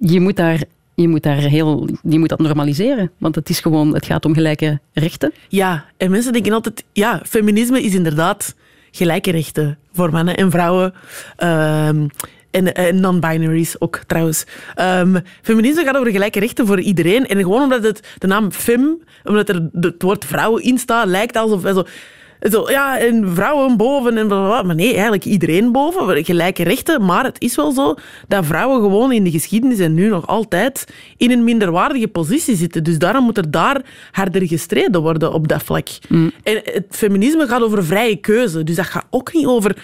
je 0.01 0.21
moet 0.21 0.37
daar... 0.37 0.63
Je 0.95 1.09
moet, 1.09 1.23
daar 1.23 1.37
heel, 1.37 1.89
je 2.03 2.19
moet 2.19 2.29
dat 2.29 2.39
normaliseren, 2.39 3.11
want 3.19 3.35
het, 3.35 3.49
is 3.49 3.61
gewoon, 3.61 3.95
het 3.95 4.07
gaat 4.07 4.25
om 4.25 4.35
gelijke 4.35 4.81
rechten. 4.93 5.33
Ja, 5.49 5.85
en 5.97 6.11
mensen 6.11 6.33
denken 6.33 6.53
altijd, 6.53 6.85
ja, 6.93 7.21
feminisme 7.27 7.83
is 7.83 7.95
inderdaad 7.95 8.55
gelijke 8.91 9.31
rechten 9.31 9.79
voor 9.93 10.11
mannen 10.11 10.37
en 10.37 10.51
vrouwen. 10.51 10.95
Ehm, 11.37 12.07
en, 12.51 12.75
en 12.75 13.01
non-binaries 13.01 13.81
ook 13.81 14.01
trouwens. 14.07 14.45
Ehm, 14.75 15.19
feminisme 15.43 15.85
gaat 15.85 15.97
over 15.97 16.11
gelijke 16.11 16.41
rechten 16.41 16.67
voor 16.67 16.81
iedereen. 16.81 17.27
En 17.27 17.39
gewoon 17.39 17.63
omdat 17.63 17.83
het 17.83 18.15
de 18.19 18.27
naam 18.27 18.53
fem, 18.53 18.99
omdat 19.25 19.49
er 19.49 19.69
het 19.73 20.03
woord 20.03 20.25
vrouwen 20.25 20.63
in 20.63 20.79
staat, 20.79 21.07
lijkt 21.07 21.37
alsof 21.37 21.61
zo. 21.63 21.85
Zo, 22.51 22.71
ja, 22.71 22.99
en 22.99 23.35
vrouwen 23.35 23.77
boven 23.77 24.19
en. 24.19 24.27
Maar 24.27 24.75
nee, 24.75 24.93
eigenlijk 24.93 25.25
iedereen 25.25 25.73
boven. 25.73 26.25
Gelijke 26.25 26.63
rechten. 26.63 27.05
Maar 27.05 27.25
het 27.25 27.41
is 27.41 27.57
wel 27.57 27.73
zo 27.73 27.95
dat 28.29 28.47
vrouwen 28.47 28.81
gewoon 28.81 29.13
in 29.13 29.25
de 29.25 29.31
geschiedenis 29.31 29.79
en 29.79 29.95
nu 29.95 30.09
nog 30.09 30.27
altijd 30.27 30.87
in 31.17 31.31
een 31.31 31.45
minderwaardige 31.45 32.09
positie 32.09 32.57
zitten. 32.57 32.85
Dus 32.85 32.99
daarom 32.99 33.25
moet 33.25 33.37
er 33.37 33.51
daar 33.51 33.83
harder 34.11 34.47
gestreden 34.47 35.03
worden 35.03 35.33
op 35.33 35.49
dat 35.49 35.63
vlak. 35.63 35.89
En 36.43 36.61
het 36.65 36.87
feminisme 36.91 37.47
gaat 37.47 37.63
over 37.63 37.85
vrije 37.85 38.17
keuze. 38.17 38.65
Dus 38.65 38.77
dat 38.77 38.87
gaat 38.87 39.07
ook 39.11 39.33
niet 39.33 39.47
over 39.47 39.77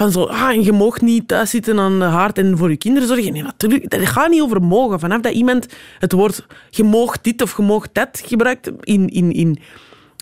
van 0.00 0.12
zo, 0.12 0.24
ah, 0.24 0.48
en 0.48 0.62
je 0.62 0.72
mag 0.72 1.00
niet 1.00 1.28
thuis 1.28 1.50
zitten 1.50 1.78
aan 1.78 1.98
de 1.98 2.04
haard 2.04 2.38
en 2.38 2.58
voor 2.58 2.70
je 2.70 2.76
kinderen 2.76 3.08
zorgen. 3.08 3.32
Nee, 3.32 3.42
natuurlijk, 3.42 3.90
dat 3.90 4.06
gaat 4.06 4.30
niet 4.30 4.40
over 4.40 4.62
mogen. 4.62 5.00
Vanaf 5.00 5.20
dat 5.20 5.32
iemand 5.32 5.66
het 5.98 6.12
woord 6.12 6.46
je 6.70 6.84
mag 6.84 7.20
dit 7.20 7.42
of 7.42 7.56
je 7.56 7.62
mag 7.62 7.92
dat 7.92 8.22
gebruikt 8.24 8.70
in, 8.80 9.08
in, 9.08 9.32
in, 9.32 9.58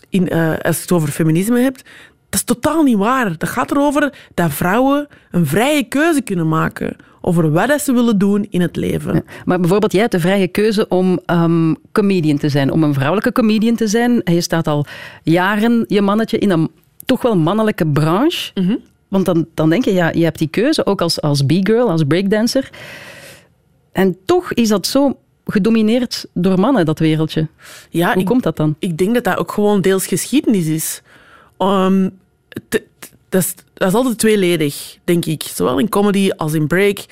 in, 0.09 0.29
eh, 0.29 0.49
als 0.49 0.75
je 0.75 0.81
het 0.81 0.91
over 0.91 1.09
feminisme 1.09 1.59
hebt, 1.59 1.83
dat 2.29 2.39
is 2.39 2.43
totaal 2.43 2.83
niet 2.83 2.97
waar. 2.97 3.37
Dat 3.37 3.49
gaat 3.49 3.71
erover 3.71 4.13
dat 4.33 4.51
vrouwen 4.51 5.07
een 5.31 5.45
vrije 5.45 5.83
keuze 5.83 6.21
kunnen 6.21 6.47
maken 6.47 6.95
over 7.21 7.51
wat 7.51 7.81
ze 7.81 7.93
willen 7.93 8.17
doen 8.17 8.47
in 8.49 8.61
het 8.61 8.75
leven. 8.75 9.23
Maar 9.45 9.59
bijvoorbeeld, 9.59 9.91
jij 9.91 10.01
hebt 10.01 10.13
de 10.13 10.19
vrije 10.19 10.47
keuze 10.47 10.87
om 10.87 11.19
ehm, 11.25 11.73
comedian 11.91 12.37
te 12.37 12.49
zijn, 12.49 12.71
om 12.71 12.83
een 12.83 12.93
vrouwelijke 12.93 13.31
comedian 13.31 13.75
te 13.75 13.87
zijn. 13.87 14.21
Je 14.23 14.41
staat 14.41 14.67
al 14.67 14.85
jaren, 15.23 15.83
je 15.87 16.01
mannetje, 16.01 16.37
in 16.37 16.49
een 16.49 16.69
toch 17.05 17.21
wel 17.21 17.37
mannelijke 17.37 17.87
branche. 17.87 18.51
Mhm. 18.53 18.75
Want 19.09 19.25
dan, 19.25 19.45
dan 19.53 19.69
denk 19.69 19.85
je, 19.85 19.93
ja, 19.93 20.11
je 20.11 20.23
hebt 20.23 20.37
die 20.37 20.47
keuze, 20.47 20.85
ook 20.85 21.01
als, 21.01 21.21
als 21.21 21.41
b-girl, 21.41 21.89
als 21.89 22.03
breakdancer. 22.07 22.69
En 23.91 24.17
toch 24.25 24.53
is 24.53 24.67
dat 24.67 24.87
zo 24.87 25.17
gedomineerd 25.45 26.25
door 26.33 26.59
mannen, 26.59 26.85
dat 26.85 26.99
wereldje. 26.99 27.47
Ja, 27.89 28.11
Hoe 28.11 28.21
ik- 28.21 28.27
komt 28.27 28.43
dat 28.43 28.57
dan? 28.57 28.75
Ik 28.79 28.97
denk 28.97 29.13
dat 29.13 29.23
dat 29.23 29.37
ook 29.37 29.51
gewoon 29.51 29.81
deels 29.81 30.07
geschiedenis 30.07 30.65
is. 30.67 31.01
Ehm, 31.57 32.09
dat, 32.69 32.81
is 33.29 33.53
dat 33.73 33.87
is 33.87 33.93
altijd 33.93 34.17
tweeledig, 34.17 34.97
denk 35.03 35.25
ik. 35.25 35.43
Zowel 35.43 35.79
in 35.79 35.89
comedy 35.89 36.29
als 36.37 36.53
in 36.53 36.67
break. 36.67 37.05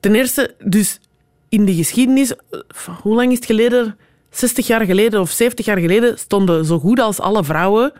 Ten 0.00 0.14
eerste, 0.14 0.54
dus 0.64 1.00
in 1.48 1.64
de 1.64 1.74
geschiedenis, 1.74 2.32
eh, 2.34 2.60
hoe 3.02 3.14
lang 3.14 3.30
is 3.30 3.36
het 3.36 3.46
geleden? 3.46 3.96
60 4.30 4.66
jaar 4.66 4.84
geleden 4.84 5.20
of 5.20 5.30
70 5.30 5.66
jaar 5.66 5.78
geleden 5.78 6.18
stonden 6.18 6.64
zo 6.64 6.78
goed 6.78 7.00
als 7.00 7.20
alle 7.20 7.44
vrouwen 7.44 7.92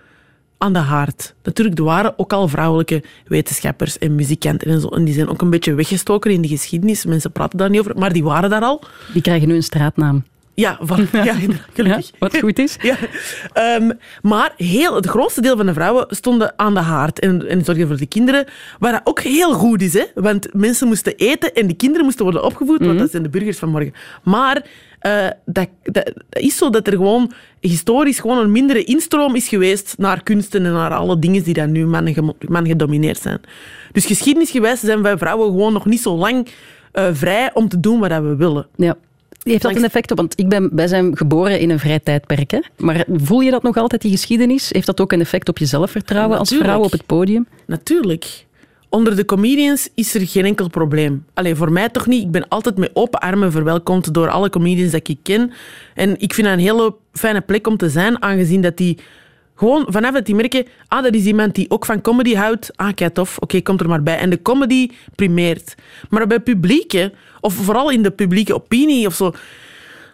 aan 0.63 0.73
de 0.73 0.79
haard. 0.79 1.35
Natuurlijk, 1.43 1.79
er 1.79 1.85
waren 1.85 2.19
ook 2.19 2.33
al 2.33 2.49
vrouwelijke 2.49 3.03
wetenschappers 3.27 3.99
en 3.99 4.15
muzikanten 4.15 4.69
en 4.69 4.81
zo. 4.81 4.89
En 4.89 5.05
die 5.05 5.15
zijn 5.15 5.29
ook 5.29 5.41
een 5.41 5.51
beetje 5.51 5.75
weggestoken 5.75 6.31
in 6.31 6.43
de 6.43 6.49
geschiedenis. 6.49 7.05
Mensen 7.05 7.33
praten 7.33 7.59
daar 7.59 7.71
niet 7.71 7.81
over, 7.81 7.99
maar 7.99 8.13
die 8.13 8.25
waren 8.25 8.51
daar 8.51 8.63
al. 8.63 8.83
Die 9.13 9.23
krijgen 9.23 9.49
nu 9.49 9.55
een 9.55 9.63
straatnaam. 9.63 10.25
Ja, 10.61 10.79
van, 10.81 11.07
ja 11.25 11.35
gelukkig. 11.75 12.11
wat 12.19 12.37
goed 12.39 12.59
is. 12.59 12.77
Ja. 12.91 12.97
Ehm, 13.53 13.91
maar 14.23 14.53
heel, 14.57 14.95
het 14.95 15.07
grootste 15.07 15.41
deel 15.41 15.57
van 15.57 15.67
de 15.67 15.73
vrouwen 15.73 16.07
stonden 16.09 16.53
aan 16.57 16.75
de 16.75 16.81
haard 16.81 17.19
en, 17.19 17.49
en 17.49 17.65
zorgden 17.65 17.87
voor 17.87 17.97
de 17.97 18.07
kinderen. 18.07 18.45
Waar 18.79 18.93
dat 18.93 19.01
ook 19.05 19.21
heel 19.21 19.53
goed 19.53 19.83
is, 19.83 19.93
hè? 19.93 20.05
want 20.15 20.55
mensen 20.55 20.87
moesten 20.89 21.17
eten 21.17 21.55
en 21.55 21.67
de 21.67 21.75
kinderen 21.75 22.05
moesten 22.05 22.25
worden 22.25 22.45
opgevoed, 22.45 22.79
want 22.87 22.99
dat 22.99 23.11
zijn 23.11 23.23
de 23.23 23.29
burgers 23.29 23.59
van 23.59 23.69
morgen. 23.69 23.93
Maar 24.23 24.63
eh, 24.99 25.27
dat, 25.45 25.69
dat, 25.83 26.05
dat 26.29 26.43
is 26.43 26.57
zo 26.57 26.71
dat 26.71 26.87
er 26.87 26.93
gewoon 26.93 27.33
historisch 27.61 28.19
gewoon 28.19 28.39
een 28.39 28.53
mindere 28.53 28.85
instroom 28.85 29.35
is 29.35 29.49
geweest 29.49 29.95
naar 29.99 30.23
kunsten 30.23 30.67
en 30.67 30.73
naar 30.73 30.91
alle 30.95 31.19
dingen 31.19 31.43
die 31.43 31.55
dan 31.55 31.73
nu 31.73 31.87
man, 31.87 32.13
gemo- 32.15 32.37
man 32.49 32.67
gedomineerd 32.67 33.19
zijn. 33.21 33.41
Dus 33.93 34.07
geschiedenisgewijs 34.07 34.81
zijn 34.81 35.03
wij 35.03 35.19
vrouwen 35.19 35.47
gewoon 35.47 35.73
nog 35.73 35.87
niet 35.87 36.01
zo 36.01 36.17
lang 36.17 36.49
eh, 36.93 37.09
vrij 37.13 37.51
om 37.55 37.69
te 37.69 37.81
doen 37.81 37.99
wat 38.01 38.11
we 38.11 38.37
willen. 38.37 38.67
Ja. 38.77 38.97
Heeft 39.43 39.63
dat 39.63 39.77
een 39.77 39.85
effect 39.85 40.11
op? 40.11 40.17
Want 40.17 40.39
ik 40.39 40.49
ben, 40.49 40.71
wij 40.73 40.87
zijn 40.87 41.17
geboren 41.17 41.61
in 41.61 41.71
een 41.71 41.79
vrij 41.79 41.99
tijdperk. 41.99 42.51
Hè? 42.51 42.61
Maar 42.77 43.05
voel 43.13 43.41
je 43.41 43.51
dat 43.51 43.63
nog 43.63 43.77
altijd, 43.77 44.03
die 44.03 44.11
geschiedenis? 44.11 44.71
Heeft 44.73 44.87
dat 44.87 45.01
ook 45.01 45.13
een 45.13 45.21
effect 45.21 45.49
op 45.49 45.59
je 45.59 45.67
zelfvertrouwen 45.67 46.39
als 46.39 46.55
vrouw 46.55 46.83
op 46.83 46.91
het 46.93 47.07
podium? 47.07 47.47
Natuurlijk. 47.67 48.45
Onder 48.89 49.17
de 49.17 49.25
comedians 49.25 49.89
is 49.95 50.15
er 50.15 50.27
geen 50.27 50.45
enkel 50.45 50.69
probleem. 50.69 51.25
Alleen 51.35 51.57
voor 51.57 51.73
mij 51.73 51.89
toch 51.89 52.07
niet. 52.07 52.23
Ik 52.23 52.31
ben 52.31 52.49
altijd 52.49 52.77
met 52.77 52.91
open 52.93 53.21
armen 53.21 53.53
verwelkomd 53.53 54.15
door 54.15 54.29
alle 54.29 54.51
comedians 54.51 54.93
dat 54.93 55.09
ik 55.09 55.19
ken. 55.23 55.53
En 55.95 56.21
ik 56.21 56.35
vind 56.35 56.47
dat 56.47 56.57
een 56.57 56.63
hele 56.63 56.95
fijne 57.13 57.41
plek 57.41 57.67
om 57.67 57.77
te 57.77 57.91
zijn, 57.91 58.23
aangezien 58.23 58.61
dat 58.61 58.77
die 58.77 58.99
gewoon 59.55 59.87
vanaf 59.89 60.13
dat 60.13 60.27
die 60.27 60.35
merken, 60.35 60.67
ah, 60.89 61.03
dat 61.03 61.15
is 61.15 61.25
iemand 61.25 61.55
die 61.55 61.71
ook 61.71 61.85
van 61.85 62.01
comedy 62.01 62.35
houdt. 62.35 62.77
Ah, 62.77 62.95
kijk 62.95 63.15
tof, 63.15 63.39
oké, 63.39 63.61
komt 63.61 63.81
er 63.81 63.89
maar 63.89 64.03
bij. 64.03 64.19
En 64.19 64.31
de 64.31 64.43
comedy 64.43 64.89
primeert. 65.15 65.75
Maar 66.09 66.27
bij 66.27 66.41
publieke, 66.41 67.13
of 67.41 67.55
vooral 67.55 67.91
in 67.91 68.03
de 68.03 68.11
publieke 68.11 68.55
opinie 68.55 69.07
of 69.07 69.15
zo, 69.15 69.33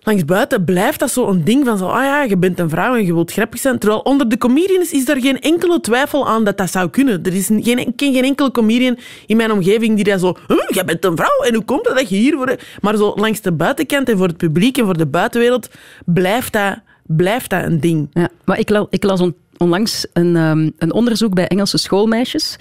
langs 0.03 0.25
buiten 0.25 0.65
blijft 0.65 0.99
dat 0.99 1.11
zo 1.11 1.27
een 1.29 1.45
ding 1.45 1.65
van 1.65 1.79
zo, 1.79 1.87
ah 1.87 2.05
ja, 2.05 2.23
je 2.23 2.37
bent 2.37 2.59
een 2.59 2.69
vrouw 2.69 2.95
en 2.95 3.05
je 3.07 3.15
wilt 3.15 3.33
grappig 3.33 3.61
zijn. 3.61 3.79
Terwijl 3.79 4.01
onder 4.01 4.29
de 4.29 4.39
comedians 4.39 4.93
is 4.93 5.09
er 5.09 5.21
geen 5.21 5.41
enkele 5.41 5.81
twijfel 5.81 6.29
aan 6.29 6.45
dat 6.45 6.57
dat 6.57 6.71
zou 6.71 6.91
kunnen. 6.91 7.23
Er 7.23 7.35
is 7.35 7.47
geen, 7.47 7.79
ik 7.79 7.93
geen 7.97 8.25
enkele 8.25 8.51
comedian 8.51 8.99
in 9.27 9.37
mijn 9.37 9.53
omgeving 9.53 9.95
die 9.95 10.05
dat 10.05 10.21
zo, 10.21 10.37
huh, 10.47 10.85
bent 10.85 11.05
een 11.05 11.17
vrouw 11.17 11.43
en 11.47 11.55
hoe 11.55 11.65
komt 11.65 11.85
dat 11.85 12.09
je 12.09 12.17
hier 12.17 12.37
wordt? 12.37 12.63
Maar 12.81 12.97
zo 12.97 13.13
langs 13.17 13.41
de 13.41 13.53
buitenkant 13.53 14.09
en 14.09 14.17
voor 14.17 14.27
het 14.27 14.37
publiek 14.37 14.79
en 14.79 14.85
voor 14.85 14.99
de 14.99 15.07
buitenwereld 15.07 15.69
blijft 16.05 16.53
dat, 16.53 16.79
blijft 17.07 17.51
dat 17.51 17.65
een 17.65 17.81
ding. 17.81 18.09
Ja, 18.13 18.29
maar 18.45 18.59
ik, 18.59 18.87
ik 18.91 19.03
las 19.05 19.21
on- 19.21 19.35
onlangs 19.57 20.07
een, 20.13 20.37
ehm, 20.37 20.71
een 20.79 20.93
onderzoek 20.93 21.35
bij 21.35 21.47
Engelse 21.49 21.79
schoolmeisjes. 21.79 22.57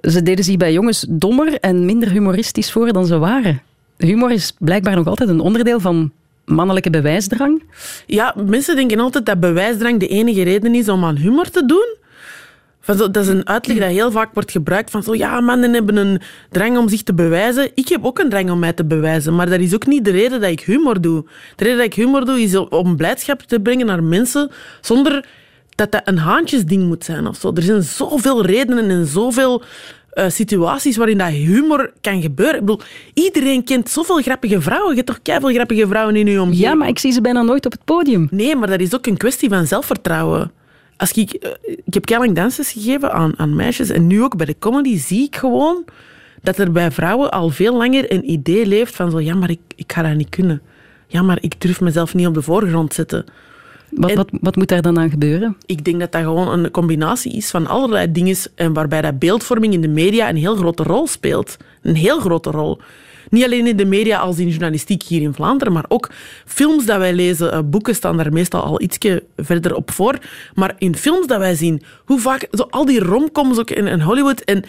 Ze 0.00 0.22
deden 0.22 0.44
zich 0.44 0.56
bij 0.56 0.72
jongens 0.72 1.06
dommer 1.08 1.54
en 1.60 1.84
minder 1.84 2.10
humoristisch 2.10 2.72
voor 2.72 2.92
dan 2.92 3.06
ze 3.06 3.18
waren. 3.18 3.62
Humor 4.06 4.30
is 4.30 4.52
blijkbaar 4.58 4.96
nog 4.96 5.06
altijd 5.06 5.28
een 5.28 5.40
onderdeel 5.40 5.80
van 5.80 6.12
mannelijke 6.44 6.90
bewijsdrang. 6.90 7.62
Ja, 8.06 8.34
mensen 8.46 8.76
denken 8.76 8.98
altijd 8.98 9.26
dat 9.26 9.40
bewijsdrang 9.40 10.00
de 10.00 10.08
enige 10.08 10.42
reden 10.42 10.74
is 10.74 10.88
om 10.88 11.04
aan 11.04 11.16
humor 11.16 11.50
te 11.50 11.66
doen. 11.66 11.96
Dat 12.86 13.16
is 13.16 13.28
een 13.28 13.48
uitleg 13.48 13.78
dat 13.78 13.88
heel 13.88 14.10
vaak 14.10 14.34
wordt 14.34 14.50
gebruikt. 14.50 14.90
Van 14.90 15.02
zo, 15.02 15.14
ja, 15.14 15.40
mannen 15.40 15.72
hebben 15.72 15.96
een 15.96 16.20
drang 16.50 16.78
om 16.78 16.88
zich 16.88 17.02
te 17.02 17.14
bewijzen. 17.14 17.70
Ik 17.74 17.88
heb 17.88 18.04
ook 18.04 18.18
een 18.18 18.28
drang 18.28 18.50
om 18.50 18.58
mij 18.58 18.72
te 18.72 18.84
bewijzen. 18.84 19.34
Maar 19.34 19.50
dat 19.50 19.60
is 19.60 19.74
ook 19.74 19.86
niet 19.86 20.04
de 20.04 20.10
reden 20.10 20.40
dat 20.40 20.50
ik 20.50 20.60
humor 20.60 21.00
doe. 21.00 21.24
De 21.56 21.64
reden 21.64 21.78
dat 21.78 21.86
ik 21.86 21.94
humor 21.94 22.24
doe, 22.24 22.40
is 22.40 22.56
om 22.56 22.96
blijdschap 22.96 23.40
te 23.40 23.60
brengen 23.60 23.86
naar 23.86 24.02
mensen. 24.02 24.50
Zonder 24.80 25.26
dat 25.74 25.92
dat 25.92 26.02
een 26.04 26.18
haantjesding 26.18 26.86
moet 26.86 27.04
zijn 27.04 27.26
of 27.26 27.36
zo. 27.36 27.52
Er 27.54 27.62
zijn 27.62 27.82
zoveel 27.82 28.46
redenen 28.46 28.90
en 28.90 29.06
zoveel 29.06 29.62
eh, 30.12 30.28
situaties 30.28 30.96
waarin 30.96 31.18
dat 31.18 31.28
humor 31.28 31.92
kan 32.00 32.22
gebeuren. 32.22 32.54
Ik 32.54 32.60
bedoel, 32.60 32.80
iedereen 33.14 33.64
kent 33.64 33.90
zoveel 33.90 34.20
grappige 34.22 34.60
vrouwen. 34.60 34.90
Je 34.90 34.94
hebt 34.94 35.06
toch 35.06 35.22
keiveel 35.22 35.48
grappige 35.48 35.86
vrouwen 35.86 36.16
in 36.16 36.26
je 36.26 36.40
omgeving? 36.40 36.64
Ja, 36.64 36.74
maar 36.74 36.88
ik 36.88 36.98
zie 36.98 37.12
ze 37.12 37.20
bijna 37.20 37.42
nooit 37.42 37.66
op 37.66 37.72
het 37.72 37.84
podium. 37.84 38.28
Nee, 38.30 38.56
maar 38.56 38.68
dat 38.68 38.80
is 38.80 38.94
ook 38.94 39.06
een 39.06 39.16
kwestie 39.16 39.48
van 39.48 39.66
zelfvertrouwen. 39.66 40.52
Als 40.96 41.12
ik, 41.12 41.32
eh, 41.32 41.50
ik 41.84 41.94
heb 41.94 42.04
keilang 42.04 42.34
dansles 42.34 42.72
gegeven 42.72 43.12
aan, 43.12 43.32
aan 43.36 43.56
meisjes 43.56 43.88
en 43.88 44.06
nu 44.06 44.22
ook 44.22 44.36
bij 44.36 44.46
de 44.46 44.56
comedy 44.58 44.98
zie 44.98 45.24
ik 45.24 45.36
gewoon 45.36 45.84
dat 46.42 46.58
er 46.58 46.72
bij 46.72 46.90
vrouwen 46.90 47.30
al 47.30 47.48
veel 47.48 47.76
langer 47.76 48.12
een 48.12 48.30
idee 48.30 48.66
leeft 48.66 48.96
van 48.96 49.10
zo, 49.10 49.20
ja, 49.20 49.34
maar 49.34 49.50
ik, 49.50 49.60
ik 49.76 49.92
ga 49.92 50.02
dat 50.02 50.14
niet 50.14 50.28
kunnen. 50.28 50.62
Ja, 51.06 51.22
maar 51.22 51.38
ik 51.40 51.60
durf 51.60 51.80
mezelf 51.80 52.14
niet 52.14 52.26
op 52.26 52.34
de 52.34 52.42
voorgrond 52.42 52.94
zetten. 52.94 53.24
Wat, 53.94 54.14
wat, 54.14 54.28
wat 54.40 54.56
moet 54.56 54.68
daar 54.68 54.82
dan 54.82 54.98
aan 54.98 55.10
gebeuren? 55.10 55.56
Ik 55.66 55.84
denk 55.84 56.00
dat 56.00 56.12
dat 56.12 56.22
gewoon 56.22 56.48
een 56.48 56.70
combinatie 56.70 57.32
is 57.32 57.50
van 57.50 57.66
allerlei 57.66 58.12
dingen 58.12 58.36
en 58.54 58.72
waarbij 58.72 59.00
dat 59.00 59.18
beeldvorming 59.18 59.72
in 59.72 59.80
de 59.80 59.88
media 59.88 60.28
een 60.28 60.36
heel 60.36 60.56
grote 60.56 60.82
rol 60.82 61.06
speelt. 61.06 61.56
Een 61.82 61.94
heel 61.94 62.20
grote 62.20 62.50
rol. 62.50 62.78
Niet 63.30 63.44
alleen 63.44 63.66
in 63.66 63.76
de 63.76 63.84
media 63.84 64.18
als 64.18 64.38
in 64.38 64.48
journalistiek 64.48 65.02
hier 65.02 65.22
in 65.22 65.34
Vlaanderen, 65.34 65.72
maar 65.72 65.84
ook 65.88 66.10
films 66.46 66.86
dat 66.86 66.98
wij 66.98 67.12
lezen. 67.14 67.52
eh, 67.52 67.58
boeken 67.64 67.94
staan 67.94 68.16
daar 68.16 68.32
meestal 68.32 68.62
al 68.62 68.80
ietsje 68.80 69.24
verder 69.36 69.74
op 69.74 69.90
voor. 69.90 70.18
Maar 70.54 70.74
in 70.78 70.96
films 70.96 71.26
dat 71.26 71.38
wij 71.38 71.54
zien, 71.54 71.82
hoe 72.04 72.20
vaak, 72.20 72.48
zo 72.50 72.66
al 72.70 72.84
die 72.84 73.00
romcoms 73.00 73.58
ook 73.58 73.70
in, 73.70 73.86
in 73.86 74.00
Hollywood. 74.00 74.40
En 74.40 74.64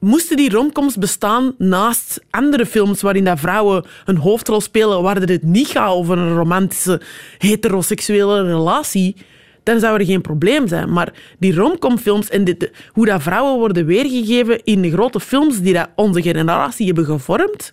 moesten 0.00 0.36
die 0.36 0.50
romcoms 0.50 0.96
bestaan 0.96 1.54
naast 1.58 2.20
andere 2.30 2.66
films 2.66 3.02
waarin 3.02 3.24
dat 3.24 3.40
vrouwen 3.40 3.84
een 4.04 4.16
hoofdrol 4.16 4.60
spelen, 4.60 5.02
waar 5.02 5.16
het 5.16 5.42
niet 5.42 5.66
gaat 5.66 5.90
over 5.90 6.18
een 6.18 6.34
romantische 6.34 7.00
heteroseksuele 7.38 8.42
relatie, 8.42 9.16
dan 9.62 9.80
zou 9.80 9.98
er 9.98 10.06
geen 10.06 10.20
probleem 10.20 10.68
zijn. 10.68 10.92
Maar 10.92 11.12
die 11.38 11.54
romcomfilms 11.54 12.28
en 12.28 12.44
dit, 12.44 12.70
hoe 12.92 13.06
dat 13.06 13.22
vrouwen 13.22 13.58
worden 13.58 13.86
weergegeven 13.86 14.64
in 14.64 14.82
de 14.82 14.90
grote 14.90 15.20
films 15.20 15.60
die 15.60 15.74
dat 15.74 15.88
onze 15.94 16.22
generatie 16.22 16.86
hebben 16.86 17.04
gevormd, 17.04 17.72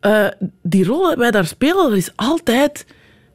eh, 0.00 0.26
die 0.62 0.84
rol 0.84 1.08
die 1.08 1.16
wij 1.16 1.30
daar 1.30 1.46
spelen, 1.46 1.88
dat 1.88 1.98
is 1.98 2.12
altijd... 2.16 2.86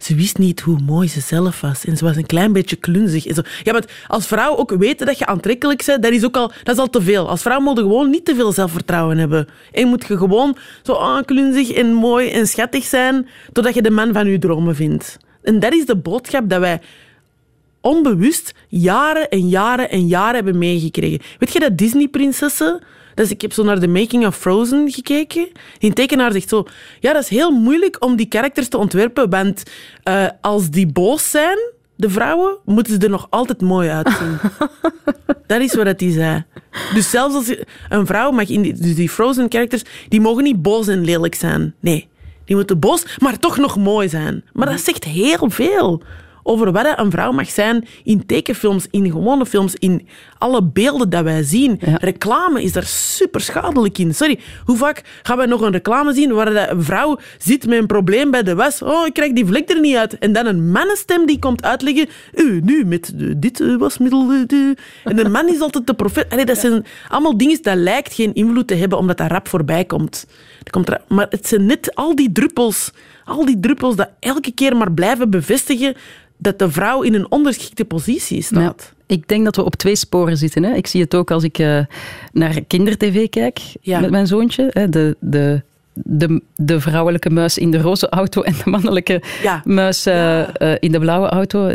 Ze 0.01 0.15
wist 0.15 0.37
niet 0.37 0.59
hoe 0.59 0.79
mooi 0.85 1.07
ze 1.07 1.19
zelf 1.19 1.61
was. 1.61 1.85
En 1.85 1.97
ze 1.97 2.05
was 2.05 2.15
een 2.15 2.25
klein 2.25 2.53
beetje 2.53 2.75
klunzig. 2.75 3.25
En 3.25 3.35
zo. 3.35 3.41
Ja, 3.63 3.71
maar 3.71 3.85
als 4.07 4.27
vrouw 4.27 4.55
ook 4.57 4.71
weten 4.71 5.05
dat 5.05 5.17
je 5.17 5.25
aantrekkelijk 5.25 5.85
bent, 5.85 6.03
dat 6.03 6.11
is, 6.11 6.25
ook 6.25 6.35
al, 6.35 6.51
dat 6.63 6.75
is 6.75 6.81
al 6.81 6.89
te 6.89 7.01
veel. 7.01 7.29
Als 7.29 7.41
vrouw 7.41 7.59
moet 7.59 7.77
je 7.77 7.83
gewoon 7.83 8.09
niet 8.09 8.25
te 8.25 8.35
veel 8.35 8.51
zelfvertrouwen 8.51 9.17
hebben. 9.17 9.47
En 9.71 9.87
moet 9.87 10.05
je 10.07 10.17
gewoon 10.17 10.57
zo 10.81 10.93
ah, 10.93 11.25
klunzig 11.25 11.71
en 11.71 11.93
mooi 11.93 12.29
en 12.29 12.47
schattig 12.47 12.83
zijn, 12.83 13.27
totdat 13.51 13.73
je 13.73 13.81
de 13.81 13.91
man 13.91 14.13
van 14.13 14.27
je 14.27 14.39
dromen 14.39 14.75
vindt. 14.75 15.17
En 15.43 15.59
dat 15.59 15.73
is 15.73 15.85
de 15.85 15.95
boodschap 15.95 16.49
dat 16.49 16.59
wij 16.59 16.81
onbewust 17.81 18.53
jaren 18.67 19.29
en 19.29 19.49
jaren 19.49 19.89
en 19.89 20.07
jaren 20.07 20.35
hebben 20.35 20.57
meegekregen. 20.57 21.19
Weet 21.39 21.53
je 21.53 21.59
dat 21.59 21.77
Disney-prinsessen... 21.77 22.81
Dus 23.15 23.29
ik 23.29 23.41
heb 23.41 23.53
zo 23.53 23.63
naar 23.63 23.79
de 23.79 23.87
Making 23.87 24.25
of 24.25 24.37
Frozen 24.37 24.91
gekeken. 24.91 25.47
Die 25.77 25.93
tekenaar 25.93 26.31
zegt 26.31 26.49
zo... 26.49 26.65
Ja, 26.99 27.13
dat 27.13 27.23
is 27.23 27.29
heel 27.29 27.51
moeilijk 27.51 28.03
om 28.03 28.15
die 28.15 28.25
karakters 28.25 28.67
te 28.67 28.77
ontwerpen, 28.77 29.29
want 29.29 29.63
eh, 30.03 30.27
als 30.41 30.69
die 30.69 30.87
boos 30.87 31.29
zijn, 31.29 31.57
de 31.95 32.09
vrouwen, 32.09 32.57
moeten 32.65 32.93
ze 32.93 32.99
er 32.99 33.09
nog 33.09 33.27
altijd 33.29 33.61
mooi 33.61 33.89
uitzien. 33.89 34.37
dat 35.47 35.61
is 35.61 35.75
wat 35.75 35.99
hij 35.99 36.11
zei. 36.11 36.43
Dus 36.93 37.09
zelfs 37.09 37.35
als 37.35 37.55
een 37.89 38.05
vrouw 38.05 38.31
mag 38.31 38.49
in 38.49 38.61
die, 38.61 38.73
dus 38.73 38.95
die 38.95 39.09
Frozen 39.09 39.45
characters, 39.49 39.83
die 40.09 40.21
mogen 40.21 40.43
niet 40.43 40.61
boos 40.61 40.87
en 40.87 41.03
lelijk 41.03 41.35
zijn. 41.35 41.73
Nee, 41.79 42.07
die 42.45 42.55
moeten 42.55 42.79
boos, 42.79 43.17
maar 43.19 43.39
toch 43.39 43.57
nog 43.57 43.77
mooi 43.77 44.09
zijn. 44.09 44.43
Maar 44.53 44.69
dat 44.69 44.79
zegt 44.79 45.03
heel 45.03 45.49
veel 45.49 46.01
over 46.43 46.71
wat 46.71 46.93
een 46.99 47.11
vrouw 47.11 47.31
mag 47.31 47.49
zijn 47.49 47.87
in 48.03 48.25
tekenfilms, 48.25 48.87
in 48.91 49.11
gewone 49.11 49.45
films, 49.45 49.75
in 49.75 50.07
alle 50.37 50.63
beelden 50.63 51.09
dat 51.09 51.23
wij 51.23 51.43
zien. 51.43 51.79
Reclame 51.81 52.63
is 52.63 52.71
daar 52.71 52.83
super 52.85 53.41
schadelijk 53.41 53.97
in. 53.97 54.15
Sorry, 54.15 54.39
hoe 54.65 54.77
vaak 54.77 55.01
gaan 55.23 55.37
wij 55.37 55.45
nog 55.45 55.61
een 55.61 55.71
reclame 55.71 56.13
zien 56.13 56.33
waar 56.33 56.69
een 56.71 56.83
vrouw 56.83 57.19
zit 57.37 57.67
met 57.67 57.77
een 57.79 57.85
probleem 57.87 58.31
bij 58.31 58.43
de 58.43 58.55
was? 58.55 58.81
Oh, 58.81 59.05
ik 59.05 59.13
krijg 59.13 59.31
die 59.33 59.45
vlek 59.45 59.69
er 59.69 59.79
niet 59.79 59.95
uit. 59.95 60.17
En 60.17 60.33
dan 60.33 60.45
een 60.45 60.71
mannenstem 60.71 61.25
die 61.25 61.39
komt 61.39 61.63
uitleggen, 61.63 62.07
u, 62.35 62.59
nu 62.63 62.85
met 62.85 63.11
dit 63.37 63.59
eh, 63.61 63.75
wasmiddel. 63.77 64.31
eh, 64.31 64.57
En 65.03 65.15
de 65.15 65.29
man 65.29 65.47
is 65.49 65.59
altijd 65.59 65.87
de 65.87 65.93
profet. 65.93 66.29
Allee, 66.29 66.45
dat 66.45 66.57
zijn 66.57 66.85
allemaal 67.07 67.37
dingen 67.37 67.61
dat 67.61 67.75
lijkt 67.75 68.13
geen 68.13 68.33
invloed 68.33 68.67
te 68.67 68.75
hebben 68.75 68.97
omdat 68.97 69.17
dat 69.17 69.31
rap 69.31 69.47
voorbij 69.47 69.85
komt. 69.85 70.25
Dat 70.57 70.69
komt 70.69 70.89
er- 70.89 71.01
maar 71.07 71.25
het 71.29 71.47
zijn 71.47 71.65
net 71.65 71.95
al 71.95 72.15
die 72.15 72.31
druppels, 72.31 72.91
al 73.25 73.45
die 73.45 73.59
druppels 73.59 73.95
dat 73.95 74.09
elke 74.19 74.51
keer 74.51 74.75
maar 74.77 74.91
blijven 74.91 75.29
bevestigen 75.29 75.95
dat 76.41 76.59
de 76.59 76.71
vrouw 76.71 77.01
in 77.01 77.13
een 77.13 77.31
onderschikte 77.31 77.85
positie 77.85 78.41
staat. 78.41 78.91
Ja, 79.07 79.15
ik 79.15 79.27
denk 79.27 79.43
dat 79.43 79.55
we 79.55 79.63
op 79.63 79.75
twee 79.75 79.95
sporen 79.95 80.37
zitten. 80.37 80.63
Hè. 80.63 80.73
Ik 80.73 80.87
zie 80.87 81.01
het 81.01 81.15
ook 81.15 81.31
als 81.31 81.43
ik 81.43 81.57
eh, 81.57 81.79
naar 82.31 82.61
kindertv 82.67 83.29
kijk 83.29 83.59
met 83.83 84.09
mijn 84.09 84.27
zoontje. 84.27 84.67
Hè. 84.69 84.89
De, 84.89 85.15
de, 85.19 85.61
de, 85.93 86.41
de 86.55 86.79
vrouwelijke 86.79 87.29
muis 87.29 87.57
in 87.57 87.71
de 87.71 87.81
roze 87.81 88.09
auto 88.09 88.41
en 88.41 88.53
de 88.63 88.69
mannelijke 88.69 89.21
muis 89.63 90.05
eh, 90.05 90.41
eh, 90.41 90.77
in 90.79 90.91
de 90.91 90.99
blauwe 90.99 91.27
auto. 91.27 91.71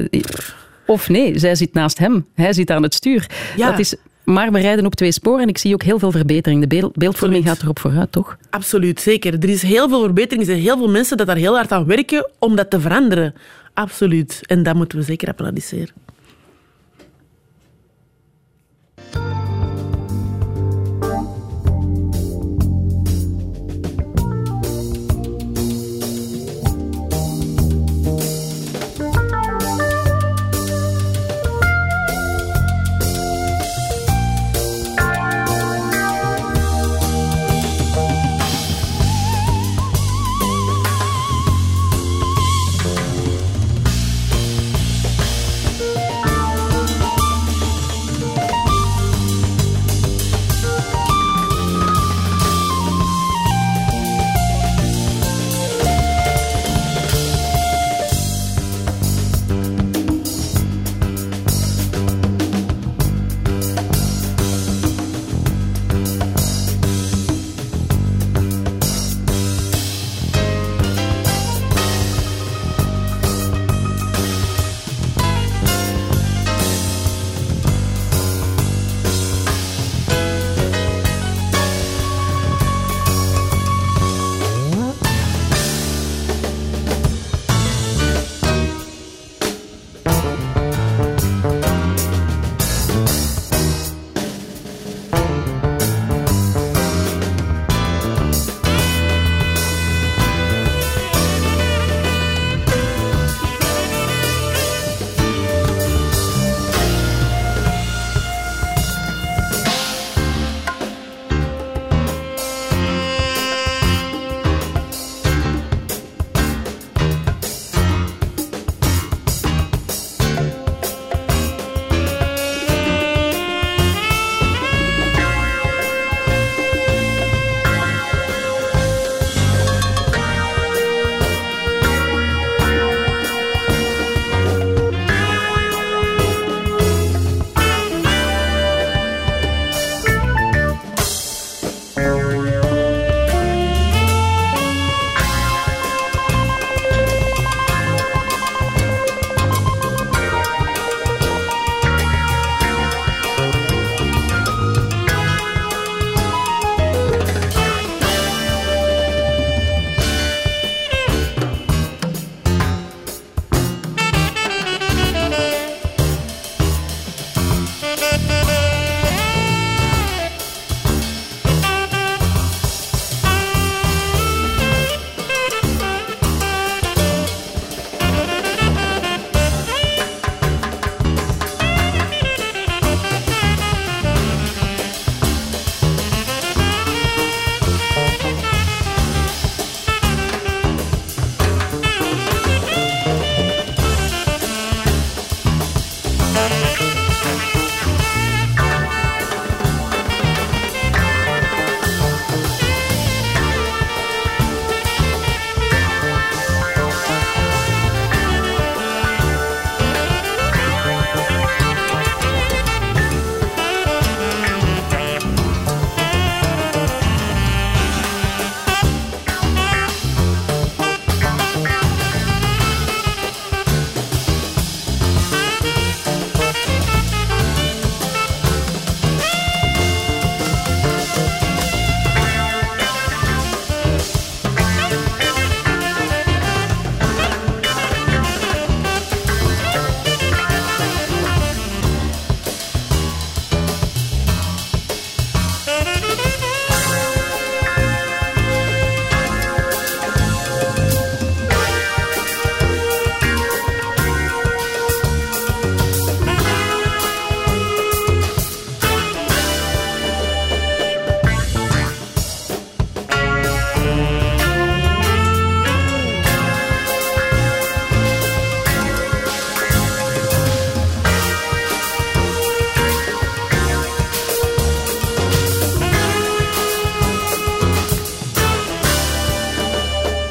Of 0.86 1.09
nee, 1.09 1.38
zij 1.38 1.55
zit 1.55 1.72
naast 1.72 1.98
hem. 1.98 2.26
Hij 2.34 2.52
zit 2.52 2.70
aan 2.70 2.82
het 2.82 2.94
stuur. 2.94 3.26
Ja. 3.56 3.70
Dat 3.70 3.78
is, 3.78 3.94
maar 4.24 4.52
we 4.52 4.60
rijden 4.60 4.86
op 4.86 4.94
twee 4.94 5.12
sporen 5.12 5.43
en 5.43 5.48
ik 5.48 5.59
zie 5.59 5.74
ook 5.74 5.82
heel 5.82 5.98
veel 5.98 6.10
verbetering. 6.10 6.60
De 6.60 6.66
beeld- 6.66 6.97
beeldvorming 6.97 7.44
gaat 7.44 7.62
erop 7.62 7.78
vooruit, 7.78 8.12
toch? 8.12 8.36
Absoluut, 8.51 9.01
zeker. 9.01 9.34
Er 9.34 9.48
is 9.48 9.62
heel 9.62 9.88
veel 9.88 10.02
verbetering. 10.02 10.40
Er 10.40 10.52
zijn 10.52 10.60
heel 10.60 10.76
veel 10.76 10.90
mensen 10.90 11.16
dat 11.16 11.26
daar 11.26 11.36
heel 11.36 11.55
hard 11.55 11.72
aan 11.72 11.86
werken 11.86 12.30
om 12.38 12.56
dat 12.56 12.70
te 12.70 12.80
veranderen. 12.80 13.34
Absoluut. 13.77 14.40
En 14.47 14.62
dat 14.62 14.74
moeten 14.74 14.98
we 14.98 15.05
zeker 15.05 15.28
applaudisseren. 15.28 15.94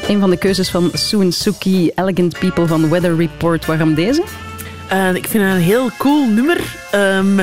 Een 0.08 0.20
van 0.20 0.30
de 0.30 0.36
keuzes 0.36 0.70
van 0.70 0.90
Soon 0.92 1.32
Suki, 1.32 1.90
Elegant 1.94 2.38
People 2.38 2.66
van 2.66 2.88
Weather 2.88 3.16
Report. 3.16 3.66
Waarom 3.66 3.94
deze? 3.94 4.22
En 4.88 5.16
ik 5.16 5.26
vind 5.26 5.44
het 5.44 5.52
een 5.52 5.60
heel 5.60 5.90
cool 5.98 6.26
nummer. 6.26 6.60
Ehm, 6.90 7.36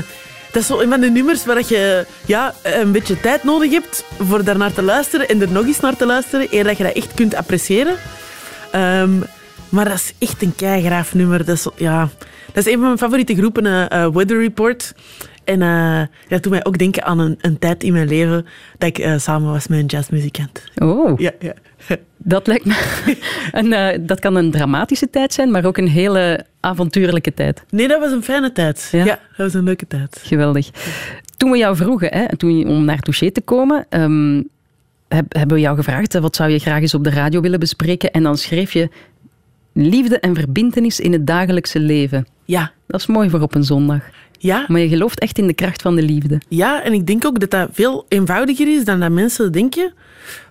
dat 0.51 0.61
is 0.61 0.65
zo 0.65 0.79
een 0.79 0.89
van 0.89 0.99
de 0.99 1.09
nummers 1.09 1.45
waar 1.45 1.61
je 1.67 2.05
ja, 2.25 2.53
een 2.61 2.91
beetje 2.91 3.19
tijd 3.19 3.43
nodig 3.43 3.71
hebt 3.71 4.05
voor 4.19 4.43
daarnaar 4.43 4.73
te 4.73 4.81
luisteren 4.81 5.27
en 5.27 5.41
er 5.41 5.51
nog 5.51 5.65
eens 5.65 5.79
naar 5.79 5.95
te 5.95 6.05
luisteren, 6.05 6.47
eer 6.51 6.63
dat 6.63 6.77
je 6.77 6.83
dat 6.83 6.93
echt 6.93 7.13
kunt 7.13 7.35
appreciëren. 7.35 7.95
Ehm, 8.71 9.11
maar 9.69 9.85
dat 9.85 9.93
is 9.93 10.13
echt 10.19 10.41
een 10.41 10.55
keigraaf 10.55 11.13
nummer. 11.13 11.45
Dat 11.45 11.55
is, 11.55 11.67
ja, 11.75 12.09
dat 12.53 12.65
is 12.65 12.73
een 12.73 12.79
van 12.79 12.87
mijn 12.87 12.97
favoriete 12.97 13.35
groepen, 13.35 13.65
eh, 13.65 14.03
eh, 14.03 14.13
Weather 14.13 14.39
Report. 14.39 14.93
En 15.43 15.61
eh, 15.61 16.01
dat 16.27 16.43
doet 16.43 16.51
mij 16.51 16.65
ook 16.65 16.77
denken 16.77 17.03
aan 17.03 17.19
een, 17.19 17.37
een 17.41 17.59
tijd 17.59 17.83
in 17.83 17.93
mijn 17.93 18.07
leven 18.07 18.45
dat 18.77 18.89
ik 18.89 18.97
eh, 18.97 19.17
samen 19.17 19.51
was 19.51 19.67
met 19.67 19.79
een 19.79 19.85
jazzmuzikant. 19.85 20.63
Oh, 20.75 21.19
Ja, 21.19 21.31
ja. 21.39 21.53
dat 22.17 22.47
lijkt 22.47 22.65
me... 22.65 22.75
En, 23.51 23.73
eh, 23.73 23.99
dat 24.01 24.19
kan 24.19 24.35
een 24.35 24.51
dramatische 24.51 25.09
tijd 25.09 25.33
zijn, 25.33 25.51
maar 25.51 25.65
ook 25.65 25.77
een 25.77 25.87
hele 25.87 26.45
avontuurlijke 26.59 27.33
tijd. 27.33 27.63
Nee, 27.69 27.87
dat 27.87 27.99
was 27.99 28.11
een 28.11 28.23
fijne 28.23 28.51
tijd. 28.51 28.89
Ja? 28.91 29.05
Ja, 29.05 29.19
dat 29.29 29.37
was 29.37 29.53
een 29.53 29.63
leuke 29.63 29.87
tijd. 29.87 30.21
Geweldig. 30.23 30.69
Toen 31.37 31.51
we 31.51 31.57
jou 31.57 31.75
vroegen 31.75 32.07
hè, 32.13 32.37
toen 32.37 32.67
om 32.67 32.85
naar 32.85 32.99
Touché 32.99 33.31
te 33.31 33.41
komen, 33.41 33.85
ehm, 33.89 34.41
heb- 35.07 35.33
hebben 35.35 35.55
we 35.55 35.61
jou 35.63 35.75
gevraagd 35.75 36.19
wat 36.19 36.35
zou 36.35 36.49
je 36.49 36.59
graag 36.59 36.81
eens 36.81 36.93
op 36.93 37.03
de 37.03 37.09
radio 37.09 37.41
willen 37.41 37.59
bespreken. 37.59 38.11
En 38.11 38.23
dan 38.23 38.37
schreef 38.37 38.71
je 38.73 38.89
liefde 39.73 40.19
en 40.19 40.35
verbintenis 40.35 40.99
in 40.99 41.11
het 41.11 41.27
dagelijkse 41.27 41.79
leven. 41.79 42.25
Ja. 42.45 42.71
Dat 42.87 42.99
is 42.99 43.07
mooi 43.07 43.29
voor 43.29 43.41
op 43.41 43.55
een 43.55 43.63
zondag. 43.63 44.01
Ja. 44.43 44.65
Maar 44.67 44.81
je 44.81 44.87
gelooft 44.87 45.19
echt 45.19 45.37
in 45.37 45.47
de 45.47 45.53
kracht 45.53 45.81
van 45.81 45.95
de 45.95 46.01
liefde. 46.01 46.41
Ja, 46.47 46.83
en 46.83 46.93
ik 46.93 47.07
denk 47.07 47.25
ook 47.25 47.39
dat 47.39 47.49
dat 47.49 47.69
veel 47.71 48.05
eenvoudiger 48.07 48.67
is 48.67 48.85
dan 48.85 48.99
dat 48.99 49.11
mensen 49.11 49.51
denken. 49.51 49.93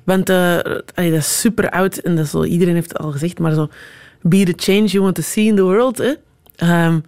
Want 0.05 0.29
eh, 0.29 0.59
allee, 0.95 1.11
dat 1.11 1.21
is 1.21 1.41
super 1.41 1.71
oud 1.71 1.97
en 1.97 2.17
dat 2.17 2.25
is 2.25 2.31
zo, 2.31 2.45
iedereen 2.45 2.75
heeft 2.75 2.89
het 2.89 2.99
al 2.99 3.11
gezegd, 3.11 3.39
maar 3.39 3.53
zo... 3.53 3.69
Be 4.21 4.45
the 4.45 4.53
change 4.57 4.85
you 4.87 5.03
want 5.03 5.15
to 5.15 5.23
see 5.23 5.45
in 5.45 5.57
the 5.57 5.63
world. 5.63 5.99
Hè? 5.99 6.13
Ehm, 6.57 6.99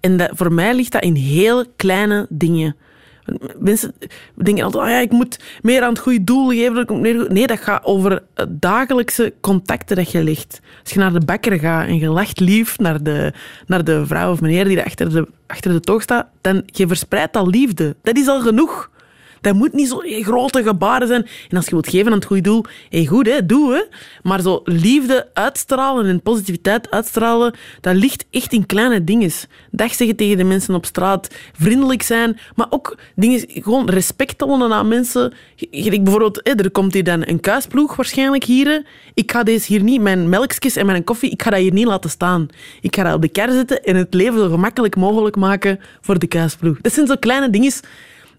en 0.00 0.16
dat, 0.16 0.30
voor 0.32 0.52
mij 0.52 0.74
ligt 0.74 0.92
dat 0.92 1.02
in 1.02 1.14
heel 1.14 1.64
kleine 1.76 2.26
dingen. 2.28 2.76
Mensen 3.58 3.94
denken 4.34 4.64
altijd, 4.64 4.84
oh 4.84 4.90
ja, 4.90 4.98
ik 4.98 5.10
moet 5.10 5.38
meer 5.62 5.82
aan 5.82 5.88
het 5.88 5.98
goede 5.98 6.24
doel 6.24 6.48
geven. 6.48 7.32
Nee, 7.32 7.46
dat 7.46 7.60
gaat 7.60 7.84
over 7.84 8.22
dagelijkse 8.48 9.34
contacten 9.40 9.96
dat 9.96 10.10
je 10.10 10.22
legt. 10.22 10.60
Als 10.82 10.92
je 10.92 10.98
naar 10.98 11.12
de 11.12 11.24
bakker 11.24 11.58
gaat 11.58 11.86
en 11.86 11.98
je 11.98 12.08
lacht 12.08 12.40
lief 12.40 12.78
naar 12.78 13.02
de, 13.02 13.32
naar 13.66 13.84
de 13.84 14.06
vrouw 14.06 14.32
of 14.32 14.40
meneer 14.40 14.64
die 14.64 14.82
achter 14.82 15.10
de, 15.10 15.26
achter 15.46 15.72
de 15.72 15.80
toog 15.80 16.02
staat, 16.02 16.26
dan 16.40 16.62
je 16.66 16.86
verspreidt 16.86 17.36
al 17.36 17.48
liefde. 17.48 17.96
Dat 18.02 18.16
is 18.16 18.28
al 18.28 18.40
genoeg. 18.40 18.90
Dat 19.40 19.54
moet 19.54 19.72
niet 19.72 19.88
zo 19.88 20.02
grote 20.04 20.62
gebaren 20.62 21.08
zijn. 21.08 21.26
En 21.48 21.56
als 21.56 21.64
je 21.64 21.70
wilt 21.70 21.88
geven 21.88 22.06
aan 22.06 22.18
het 22.18 22.24
goede 22.24 22.42
doel, 22.42 22.64
goed, 23.06 23.26
hè, 23.26 23.46
doe. 23.46 23.88
Maar 24.22 24.40
zo 24.40 24.60
liefde 24.64 25.28
uitstralen 25.32 26.06
en 26.06 26.22
positiviteit 26.22 26.90
uitstralen, 26.90 27.54
dat 27.80 27.94
ligt 27.94 28.26
echt 28.30 28.52
in 28.52 28.66
kleine 28.66 29.04
dingen. 29.04 29.30
Dag 29.70 29.94
zeggen 29.94 30.16
tegen 30.16 30.36
de 30.36 30.44
mensen 30.44 30.74
op 30.74 30.86
straat, 30.86 31.34
vriendelijk 31.52 32.02
zijn, 32.02 32.38
maar 32.54 32.66
ook 32.70 32.96
dingen, 33.14 33.44
gewoon 33.48 33.90
respect 33.90 34.38
tonen 34.38 34.72
aan 34.72 34.88
mensen. 34.88 35.32
Gelijk 35.56 36.02
bijvoorbeeld, 36.02 36.48
er 36.48 36.70
komt 36.70 36.94
hier 36.94 37.04
dan 37.04 37.22
een 37.26 37.40
kuisploeg 37.40 37.96
waarschijnlijk 37.96 38.44
hier. 38.44 38.86
Ik 39.14 39.32
ga 39.32 39.42
deze 39.42 39.66
hier 39.66 39.82
niet, 39.82 40.00
mijn 40.00 40.28
melkjes 40.28 40.76
en 40.76 40.86
mijn 40.86 41.04
koffie, 41.04 41.30
ik 41.30 41.42
ga 41.42 41.50
dat 41.50 41.60
hier 41.60 41.72
niet 41.72 41.86
laten 41.86 42.10
staan. 42.10 42.48
Ik 42.80 42.96
ga 42.96 43.02
dat 43.02 43.14
op 43.14 43.22
de 43.22 43.28
kar 43.28 43.50
zetten 43.50 43.82
en 43.82 43.96
het 43.96 44.14
leven 44.14 44.38
zo 44.38 44.48
gemakkelijk 44.48 44.96
mogelijk 44.96 45.36
maken 45.36 45.80
voor 46.00 46.18
de 46.18 46.26
kuisploeg. 46.26 46.80
Dat 46.80 46.92
zijn 46.92 47.06
zo 47.06 47.14
kleine 47.16 47.50
dingen 47.50 47.72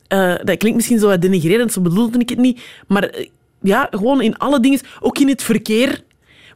eh, 0.09 0.35
dat 0.43 0.57
klinkt 0.57 0.75
misschien 0.75 0.99
zo 0.99 1.07
wat 1.07 1.21
denigrerend, 1.21 1.71
zo 1.71 1.81
bedoelde 1.81 2.19
ik 2.19 2.29
het 2.29 2.37
niet. 2.37 2.61
Maar 2.87 3.03
eh, 3.03 3.27
ja, 3.61 3.87
gewoon 3.91 4.21
in 4.21 4.37
alle 4.37 4.59
dingen, 4.59 4.79
ook 4.99 5.17
in 5.17 5.27
het 5.27 5.43
verkeer. 5.43 6.03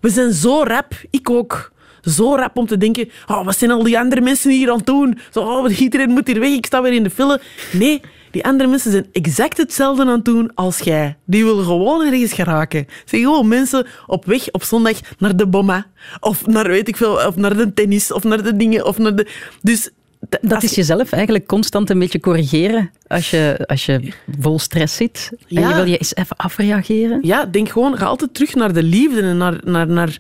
We 0.01 0.09
zijn 0.09 0.31
zo 0.31 0.63
rap, 0.63 0.93
ik 1.09 1.29
ook. 1.29 1.71
Zo 2.01 2.35
rap 2.35 2.57
om 2.57 2.67
te 2.67 2.77
denken, 2.77 3.09
oh, 3.27 3.45
wat 3.45 3.57
zijn 3.57 3.71
al 3.71 3.83
die 3.83 3.99
andere 3.99 4.21
mensen 4.21 4.51
hier 4.51 4.69
aan 4.69 4.77
het 4.77 4.85
doen? 4.85 5.17
Zo, 5.31 5.39
oh, 5.39 5.79
iedereen 5.79 6.09
moet 6.09 6.27
hier 6.27 6.39
weg, 6.39 6.49
ik 6.49 6.65
sta 6.65 6.81
weer 6.81 6.93
in 6.93 7.03
de 7.03 7.09
file. 7.09 7.41
Nee, 7.71 8.01
die 8.31 8.45
andere 8.45 8.69
mensen 8.69 8.91
zijn 8.91 9.07
exact 9.11 9.57
hetzelfde 9.57 10.01
aan 10.01 10.07
het 10.07 10.25
doen 10.25 10.51
als 10.55 10.79
jij. 10.79 11.17
Die 11.25 11.45
willen 11.45 11.65
gewoon 11.65 12.05
ergens 12.05 12.33
geraken. 12.33 12.79
Het 12.79 13.09
zijn 13.09 13.21
gewoon 13.21 13.47
mensen 13.47 13.87
op 14.07 14.25
weg 14.25 14.51
op 14.51 14.63
zondag 14.63 14.99
naar 15.17 15.35
de 15.35 15.47
bomma. 15.47 15.85
Of 16.19 16.45
naar, 16.45 16.67
weet 16.67 16.87
ik 16.87 16.97
veel, 16.97 17.13
of 17.13 17.35
naar 17.35 17.57
de 17.57 17.73
tennis, 17.73 18.11
of 18.11 18.23
naar 18.23 18.43
de 18.43 18.55
dingen, 18.55 18.85
of 18.85 18.97
naar 18.97 19.15
de... 19.15 19.27
Dus... 19.61 19.89
Dat 20.29 20.53
als- 20.53 20.63
is 20.63 20.75
jezelf 20.75 21.11
eigenlijk 21.11 21.47
constant 21.47 21.89
een 21.89 21.99
beetje 21.99 22.19
corrigeren 22.19 22.91
als 23.07 23.29
je, 23.29 23.59
als 23.65 23.85
je 23.85 24.11
vol 24.39 24.59
stress 24.59 24.95
zit. 24.95 25.29
En 25.31 25.37
Ja. 25.47 25.69
je 25.69 25.75
wil 25.75 25.85
je 25.85 25.97
eens 25.97 26.15
even 26.15 26.35
afreageren. 26.37 27.19
Ja, 27.21 27.45
denk 27.45 27.69
gewoon, 27.69 27.97
ga 27.97 28.05
altijd 28.05 28.33
terug 28.33 28.55
naar 28.55 28.73
de 28.73 28.83
liefde 28.83 29.21
en 29.21 29.37
naar, 29.37 29.59
naar, 29.63 29.87
naar, 29.87 30.17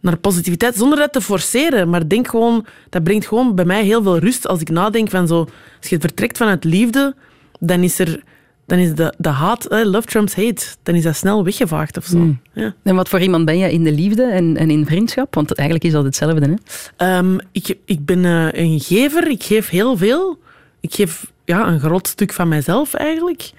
naar 0.00 0.16
positiviteit, 0.18 0.74
zonder 0.76 0.98
dat 0.98 1.12
te 1.12 1.20
forceren. 1.20 1.88
Maar 1.90 2.08
denk 2.08 2.28
gewoon, 2.28 2.66
dat 2.88 3.02
brengt 3.02 3.26
gewoon 3.26 3.54
bij 3.54 3.64
mij 3.64 3.84
heel 3.84 4.02
veel 4.02 4.18
rust 4.18 4.46
als 4.46 4.60
ik 4.60 4.68
nadenk 4.70 5.10
van 5.10 5.26
zo, 5.28 5.48
als 5.80 5.88
je 5.90 6.00
vertrekt 6.00 6.36
vanuit 6.36 6.64
liefde, 6.64 7.14
dan 7.60 7.82
is 7.82 7.98
er, 7.98 8.22
dan 8.70 8.78
is 8.78 8.94
de, 8.94 9.14
de 9.18 9.28
haat, 9.28 9.66
eh, 9.66 9.84
love 9.84 10.06
trumps 10.06 10.34
hate, 10.34 10.66
dan 10.82 10.94
is 10.94 11.02
dat 11.02 11.16
snel 11.16 11.44
weggevaagd 11.44 11.96
of 11.96 12.04
zo. 12.04 12.18
Mm. 12.18 12.40
Ja. 12.52 12.74
En 12.82 12.94
wat 12.94 13.08
voor 13.08 13.20
iemand 13.20 13.44
ben 13.44 13.58
je 13.58 13.72
in 13.72 13.84
de 13.84 13.92
liefde 13.92 14.22
en, 14.22 14.56
en 14.56 14.70
in 14.70 14.86
vriendschap? 14.86 15.34
Want 15.34 15.54
eigenlijk 15.54 15.88
is 15.88 15.92
dat 15.92 16.04
hetzelfde. 16.04 16.46
Hè? 16.46 16.54
Ehm, 16.96 17.38
ik, 17.52 17.76
ik 17.84 18.04
ben 18.04 18.24
eh, 18.24 18.48
een 18.52 18.80
gever, 18.80 19.30
ik 19.30 19.42
geef 19.42 19.68
heel 19.68 19.96
veel. 19.96 20.38
Ik 20.80 20.94
geef 20.94 21.32
ja, 21.44 21.68
een 21.68 21.80
groot 21.80 22.08
stuk 22.08 22.32
van 22.32 22.48
mijzelf 22.48 22.94
eigenlijk. 22.94 23.50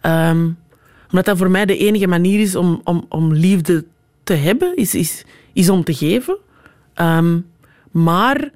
Ehm, 0.00 0.50
omdat 1.10 1.24
dat 1.24 1.38
voor 1.38 1.50
mij 1.50 1.66
de 1.66 1.76
enige 1.76 2.06
manier 2.06 2.40
is 2.40 2.56
om, 2.56 2.80
om, 2.84 3.06
om 3.08 3.32
liefde 3.32 3.84
te 4.24 4.34
hebben, 4.34 4.76
is, 4.76 4.94
is, 4.94 5.24
is 5.52 5.68
om 5.68 5.84
te 5.84 5.94
geven. 5.94 6.38
Ehm, 6.94 7.40
maar 7.90 8.50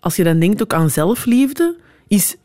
als 0.00 0.16
je 0.16 0.24
dan 0.24 0.38
denkt 0.38 0.62
ook 0.62 0.74
aan 0.74 0.90
zelfliefde, 0.90 1.76
is 2.08 2.36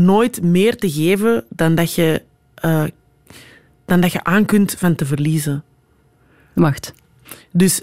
nooit 0.00 0.42
meer 0.42 0.76
te 0.76 0.90
geven 0.90 1.44
dan 1.48 1.74
dat 1.74 1.94
je, 1.94 2.22
eh, 2.54 2.84
dan 3.84 4.00
dat 4.00 4.12
je 4.12 4.24
aan 4.24 4.44
kunt 4.44 4.74
van 4.78 4.94
te 4.94 5.06
verliezen. 5.06 5.64
Wacht. 6.52 6.92
Dus 7.50 7.82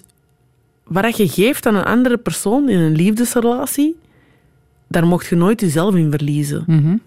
wat 0.84 1.18
je 1.18 1.28
geeft 1.28 1.66
aan 1.66 1.76
een 1.76 1.84
andere 1.84 2.18
persoon 2.18 2.70
in 2.70 2.80
een 2.80 2.96
liefdesrelatie, 2.96 3.96
daar 4.88 5.06
mocht 5.06 5.28
je 5.28 5.36
nooit 5.36 5.62
jezelf 5.62 5.96
in 5.96 6.12
verliezen. 6.12 6.64
Mhm. 6.68 6.98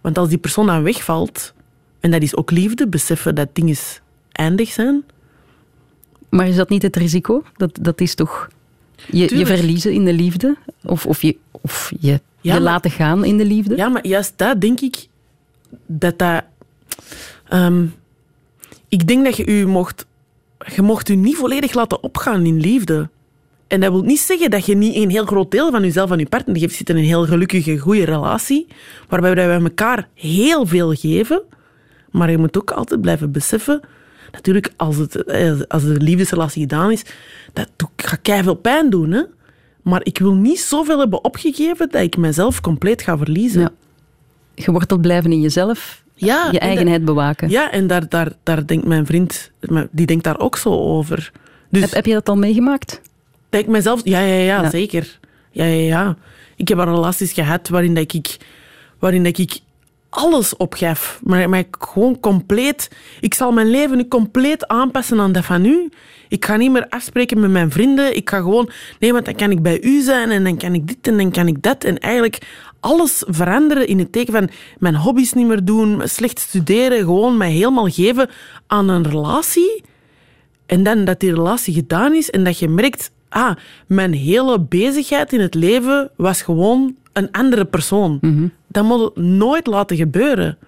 Want 0.00 0.18
als 0.18 0.28
die 0.28 0.38
persoon 0.38 0.66
dan 0.66 0.82
wegvalt, 0.82 1.54
en 2.00 2.10
dat 2.10 2.22
is 2.22 2.36
ook 2.36 2.50
liefde, 2.50 2.88
beseffen 2.88 3.34
dat 3.34 3.48
dingen 3.52 3.76
eindig 4.32 4.70
zijn. 4.70 5.04
Maar 6.28 6.48
is 6.48 6.56
dat 6.56 6.68
niet 6.68 6.82
het 6.82 6.96
risico? 6.96 7.42
Dat, 7.56 7.78
dat 7.80 8.00
is 8.00 8.14
toch 8.14 8.48
je, 9.10 9.36
je 9.36 9.46
verliezen 9.46 9.92
in 9.92 10.04
de 10.04 10.12
liefde? 10.12 10.56
Of, 10.82 11.06
of 11.06 11.22
je, 11.22 11.36
of 11.50 11.92
je, 12.00 12.20
Ja, 12.40 12.54
je 12.54 12.60
maar- 12.60 12.70
laten 12.70 12.90
gaan 12.90 13.24
in 13.24 13.38
de 13.38 13.44
liefde? 13.44 13.76
Ja, 13.76 13.88
maar 13.88 14.06
juist 14.06 14.32
dat 14.36 14.60
denk 14.60 14.80
ik 14.80 15.06
dat 15.86 16.18
dat. 16.18 16.42
ehm, 17.48 17.86
ik 18.88 19.06
denk 19.06 19.24
dat 19.24 19.36
je 19.36 19.50
je 19.58 19.66
mocht. 19.66 20.06
Je 20.74 20.82
mocht 20.82 21.08
je 21.08 21.14
niet 21.14 21.36
volledig 21.36 21.74
laten 21.74 22.02
opgaan 22.02 22.46
in 22.46 22.60
liefde. 22.60 23.08
En 23.66 23.80
dat 23.80 23.92
wil 23.92 24.02
niet 24.02 24.20
zeggen 24.20 24.50
dat 24.50 24.66
je 24.66 24.76
niet 24.76 24.94
een 24.96 25.10
heel 25.10 25.24
groot 25.24 25.50
deel 25.50 25.70
van 25.70 25.82
jezelf 25.82 26.10
aan 26.10 26.18
je 26.18 26.26
partner 26.26 26.56
geeft. 26.58 26.70
Je 26.70 26.76
zit 26.76 26.88
in 26.90 26.96
een 26.96 27.04
heel 27.04 27.26
gelukkige, 27.26 27.78
goede 27.78 28.04
relatie, 28.04 28.66
waarbij 29.08 29.34
wij 29.34 29.60
elkaar 29.60 30.08
heel 30.14 30.66
veel 30.66 30.94
geven. 30.94 31.42
Maar 32.10 32.30
je 32.30 32.38
moet 32.38 32.58
ook 32.58 32.70
altijd 32.70 33.00
blijven 33.00 33.32
beseffen, 33.32 33.80
natuurlijk, 34.32 34.72
als, 34.76 34.96
het, 34.96 35.24
eh, 35.24 35.60
als 35.68 35.82
de 35.84 36.00
liefdesrelatie 36.00 36.60
gedaan 36.60 36.90
is, 36.90 37.02
dat 37.52 37.68
gaat 37.96 38.44
veel 38.44 38.54
pijn 38.54 38.90
doen. 38.90 39.10
Hè? 39.10 39.22
Maar 39.82 40.00
ik 40.04 40.18
wil 40.18 40.34
niet 40.34 40.60
zoveel 40.60 40.98
hebben 40.98 41.24
opgegeven 41.24 41.88
dat 41.90 42.02
ik 42.02 42.16
mezelf 42.16 42.60
compleet 42.60 43.02
ga 43.02 43.18
verliezen. 43.18 43.60
Ja. 43.60 43.70
Geworteld 44.54 45.00
blijven 45.00 45.32
in 45.32 45.40
jezelf, 45.40 46.02
Ja, 46.14 46.48
je 46.52 46.58
en 46.58 46.68
eigenheid 46.68 47.04
bewaken. 47.04 47.48
ja, 47.50 47.70
en 47.70 47.86
daar, 47.86 48.08
daar, 48.08 48.32
daar 48.42 48.66
denkt 48.66 48.86
mijn 48.86 49.06
vriend, 49.06 49.50
die 49.90 50.06
denkt 50.06 50.24
daar 50.24 50.38
ook 50.40 50.56
zo 50.56 50.68
over. 50.70 51.32
Dus 51.70 51.80
Heb, 51.82 51.90
heb 51.94 52.06
je 52.06 52.12
dat 52.12 52.28
al 52.28 52.36
meegemaakt? 52.36 53.00
dat 53.50 53.60
ik 53.60 53.66
mezelf... 53.66 54.00
Ja, 54.04 54.20
ja, 54.20 54.34
ja, 54.34 54.62
Ja. 54.62 54.70
zeker. 54.70 55.18
Ja, 55.50 55.64
ja, 55.64 55.82
ja. 55.86 56.16
Ik 56.56 56.68
heb 56.68 56.78
al 56.78 56.84
relaties 56.84 57.32
gehad 57.32 57.68
waarin, 57.68 57.94
dat 57.94 58.12
ik, 58.14 58.36
waarin 58.98 59.24
dat 59.24 59.38
ik 59.38 59.58
alles 60.10 60.56
opgaf. 60.56 61.20
Maar, 61.22 61.48
maar 61.48 61.58
ik 61.58 61.76
gewoon 61.78 62.20
compleet... 62.20 62.90
Ik 63.20 63.34
zal 63.34 63.52
mijn 63.52 63.70
leven 63.70 63.96
nu 63.96 64.08
compleet 64.08 64.68
aanpassen 64.68 65.20
aan 65.20 65.32
dat 65.32 65.44
van 65.44 65.64
u. 65.64 65.88
Ik 66.28 66.44
ga 66.44 66.56
niet 66.56 66.70
meer 66.70 66.88
afspreken 66.88 67.40
met 67.40 67.50
mijn 67.50 67.70
vrienden. 67.70 68.16
Ik 68.16 68.30
ga 68.30 68.36
gewoon... 68.36 68.70
Nee, 68.98 69.12
want 69.12 69.24
dan 69.24 69.34
kan 69.34 69.50
ik 69.50 69.62
bij 69.62 69.82
u 69.82 70.00
zijn 70.00 70.30
en 70.30 70.44
dan 70.44 70.56
kan 70.56 70.74
ik 70.74 70.86
dit 70.86 71.08
en 71.08 71.16
dan 71.16 71.30
kan 71.30 71.48
ik 71.48 71.62
dat. 71.62 71.84
En 71.84 71.98
eigenlijk 71.98 72.38
alles 72.80 73.24
veranderen 73.26 73.86
in 73.86 73.98
het 73.98 74.12
teken 74.12 74.32
van 74.32 74.50
mijn 74.78 74.96
hobby's 74.96 75.32
niet 75.32 75.46
meer 75.46 75.64
doen, 75.64 76.00
slecht 76.04 76.38
studeren, 76.38 76.98
gewoon 76.98 77.36
mij 77.36 77.50
helemaal 77.50 77.88
geven 77.88 78.30
aan 78.66 78.88
een 78.88 79.08
relatie. 79.10 79.82
En 80.66 80.82
dan 80.82 81.04
dat 81.04 81.20
die 81.20 81.34
relatie 81.34 81.74
gedaan 81.74 82.14
is 82.14 82.30
en 82.30 82.44
dat 82.44 82.58
je 82.58 82.68
merkt, 82.68 83.10
ah, 83.28 83.56
mijn 83.86 84.12
hele 84.12 84.60
bezigheid 84.60 85.32
in 85.32 85.40
het 85.40 85.54
leven 85.54 86.10
was 86.16 86.42
gewoon 86.42 86.96
een 87.12 87.32
andere 87.32 87.64
persoon. 87.64 88.18
Dat 88.70 88.84
moet 88.84 89.00
het 89.00 89.16
nooit 89.24 89.66
laten 89.66 89.96
gebeuren. 89.96 90.58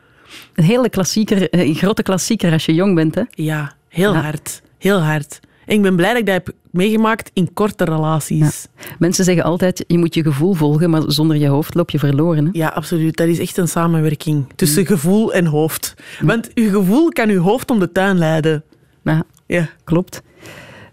Een 0.55 0.65
hele 0.65 0.89
klassieker, 0.89 1.47
een 1.61 1.75
grote 1.75 2.03
klassieker 2.03 2.53
als 2.53 2.65
je 2.67 2.75
jong 2.75 2.95
bent. 2.95 3.15
Hè? 3.15 3.23
Ja, 3.31 3.73
heel 3.89 4.13
Ja. 4.15 4.21
hard. 4.21 4.63
Heel 4.79 4.99
hard. 5.01 5.41
En 5.67 5.75
ik 5.77 5.83
ben 5.83 5.97
blij 5.97 6.09
dat 6.11 6.19
ik 6.19 6.27
dat 6.27 6.35
heb 6.35 6.51
meegemaakt 6.71 7.31
in 7.33 7.53
korte 7.53 7.85
relaties. 7.85 8.67
Mensen 8.99 9.25
zeggen 9.25 9.45
altijd, 9.45 9.85
je 9.87 9.99
moet 9.99 10.15
je 10.15 10.23
gevoel 10.23 10.53
volgen, 10.55 10.91
maar 10.91 11.03
zonder 11.07 11.37
je 11.37 11.47
hoofd 11.49 11.75
loop 11.75 11.91
je 11.91 11.99
verloren. 11.99 12.45
Hè? 12.45 12.51
Ja, 12.53 12.69
absoluut. 12.69 13.17
Dat 13.17 13.27
is 13.29 13.39
echt 13.39 13.57
een 13.57 13.69
samenwerking 13.69 14.45
tussen 14.57 14.87
gevoel 14.87 15.33
en 15.33 15.47
hoofd. 15.47 15.95
Want 16.21 16.51
uw 16.55 16.71
gevoel 16.71 17.09
kan 17.09 17.29
uw 17.29 17.41
hoofd 17.43 17.71
om 17.71 17.79
de 17.79 17.93
tuin 17.93 18.19
leiden. 18.19 18.65
Ja, 19.05 19.23
Ja. 19.47 19.69
klopt. 19.85 20.23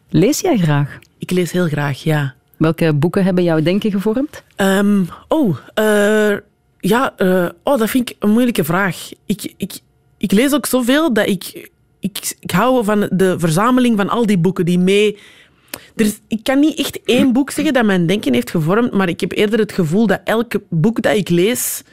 Lees 0.10 0.40
jij 0.40 0.58
graag? 0.58 0.98
Ik 1.18 1.32
lees 1.32 1.52
heel 1.52 1.68
graag, 1.68 2.04
ja. 2.04 2.34
Welke 2.58 2.94
boeken 2.94 3.24
hebben 3.24 3.44
jouw 3.44 3.62
denken 3.62 3.92
gevormd? 3.92 4.44
Ehm, 4.56 5.04
oh, 5.28 5.58
eh, 5.74 6.36
ja, 6.80 7.14
eh, 7.18 7.50
oh, 7.64 7.78
dat 7.78 7.90
vind 7.90 8.10
ik 8.10 8.16
een 8.20 8.30
moeilijke 8.30 8.64
vraag. 8.64 9.10
Ik, 9.26 9.54
ik, 9.58 9.80
ik 10.18 10.32
lees 10.32 10.54
ook 10.54 10.66
zoveel 10.66 11.14
dat 11.14 11.28
ik, 11.28 11.70
ik... 12.00 12.36
Ik 12.40 12.52
hou 12.52 12.84
van 12.84 13.10
de 13.12 13.40
verzameling 13.40 13.98
van 13.98 14.10
al 14.10 14.26
die 14.26 14.38
boeken 14.38 14.66
die 14.66 14.80
mee... 14.80 15.18
Is, 15.96 16.20
ik 16.28 16.44
kan 16.44 16.60
niet 16.60 16.80
echt 16.80 17.00
één 17.04 17.34
boek 17.34 17.52
zeggen 17.52 17.74
dat 17.74 17.86
mijn 17.86 18.06
denken 18.06 18.34
heeft 18.34 18.50
gevormd, 18.50 18.92
maar 18.92 19.10
ik 19.10 19.20
heb 19.20 19.32
eerder 19.32 19.60
het 19.60 19.72
gevoel 19.72 20.08
dat 20.08 20.22
elk 20.24 20.54
boek 20.70 21.02
dat 21.02 21.16
ik 21.16 21.30
lees 21.30 21.84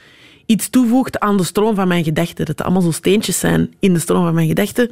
iets 0.46 0.70
toevoegt 0.70 1.20
aan 1.20 1.36
de 1.36 1.44
stroom 1.44 1.74
van 1.74 1.88
mijn 1.88 2.04
gedachten. 2.04 2.36
Dat 2.36 2.48
het 2.48 2.62
allemaal 2.62 2.82
zo 2.82 2.90
steentjes 2.90 3.38
zijn 3.38 3.74
in 3.80 3.92
de 3.92 3.98
stroom 3.98 4.24
van 4.24 4.34
mijn 4.34 4.48
gedachten. 4.48 4.90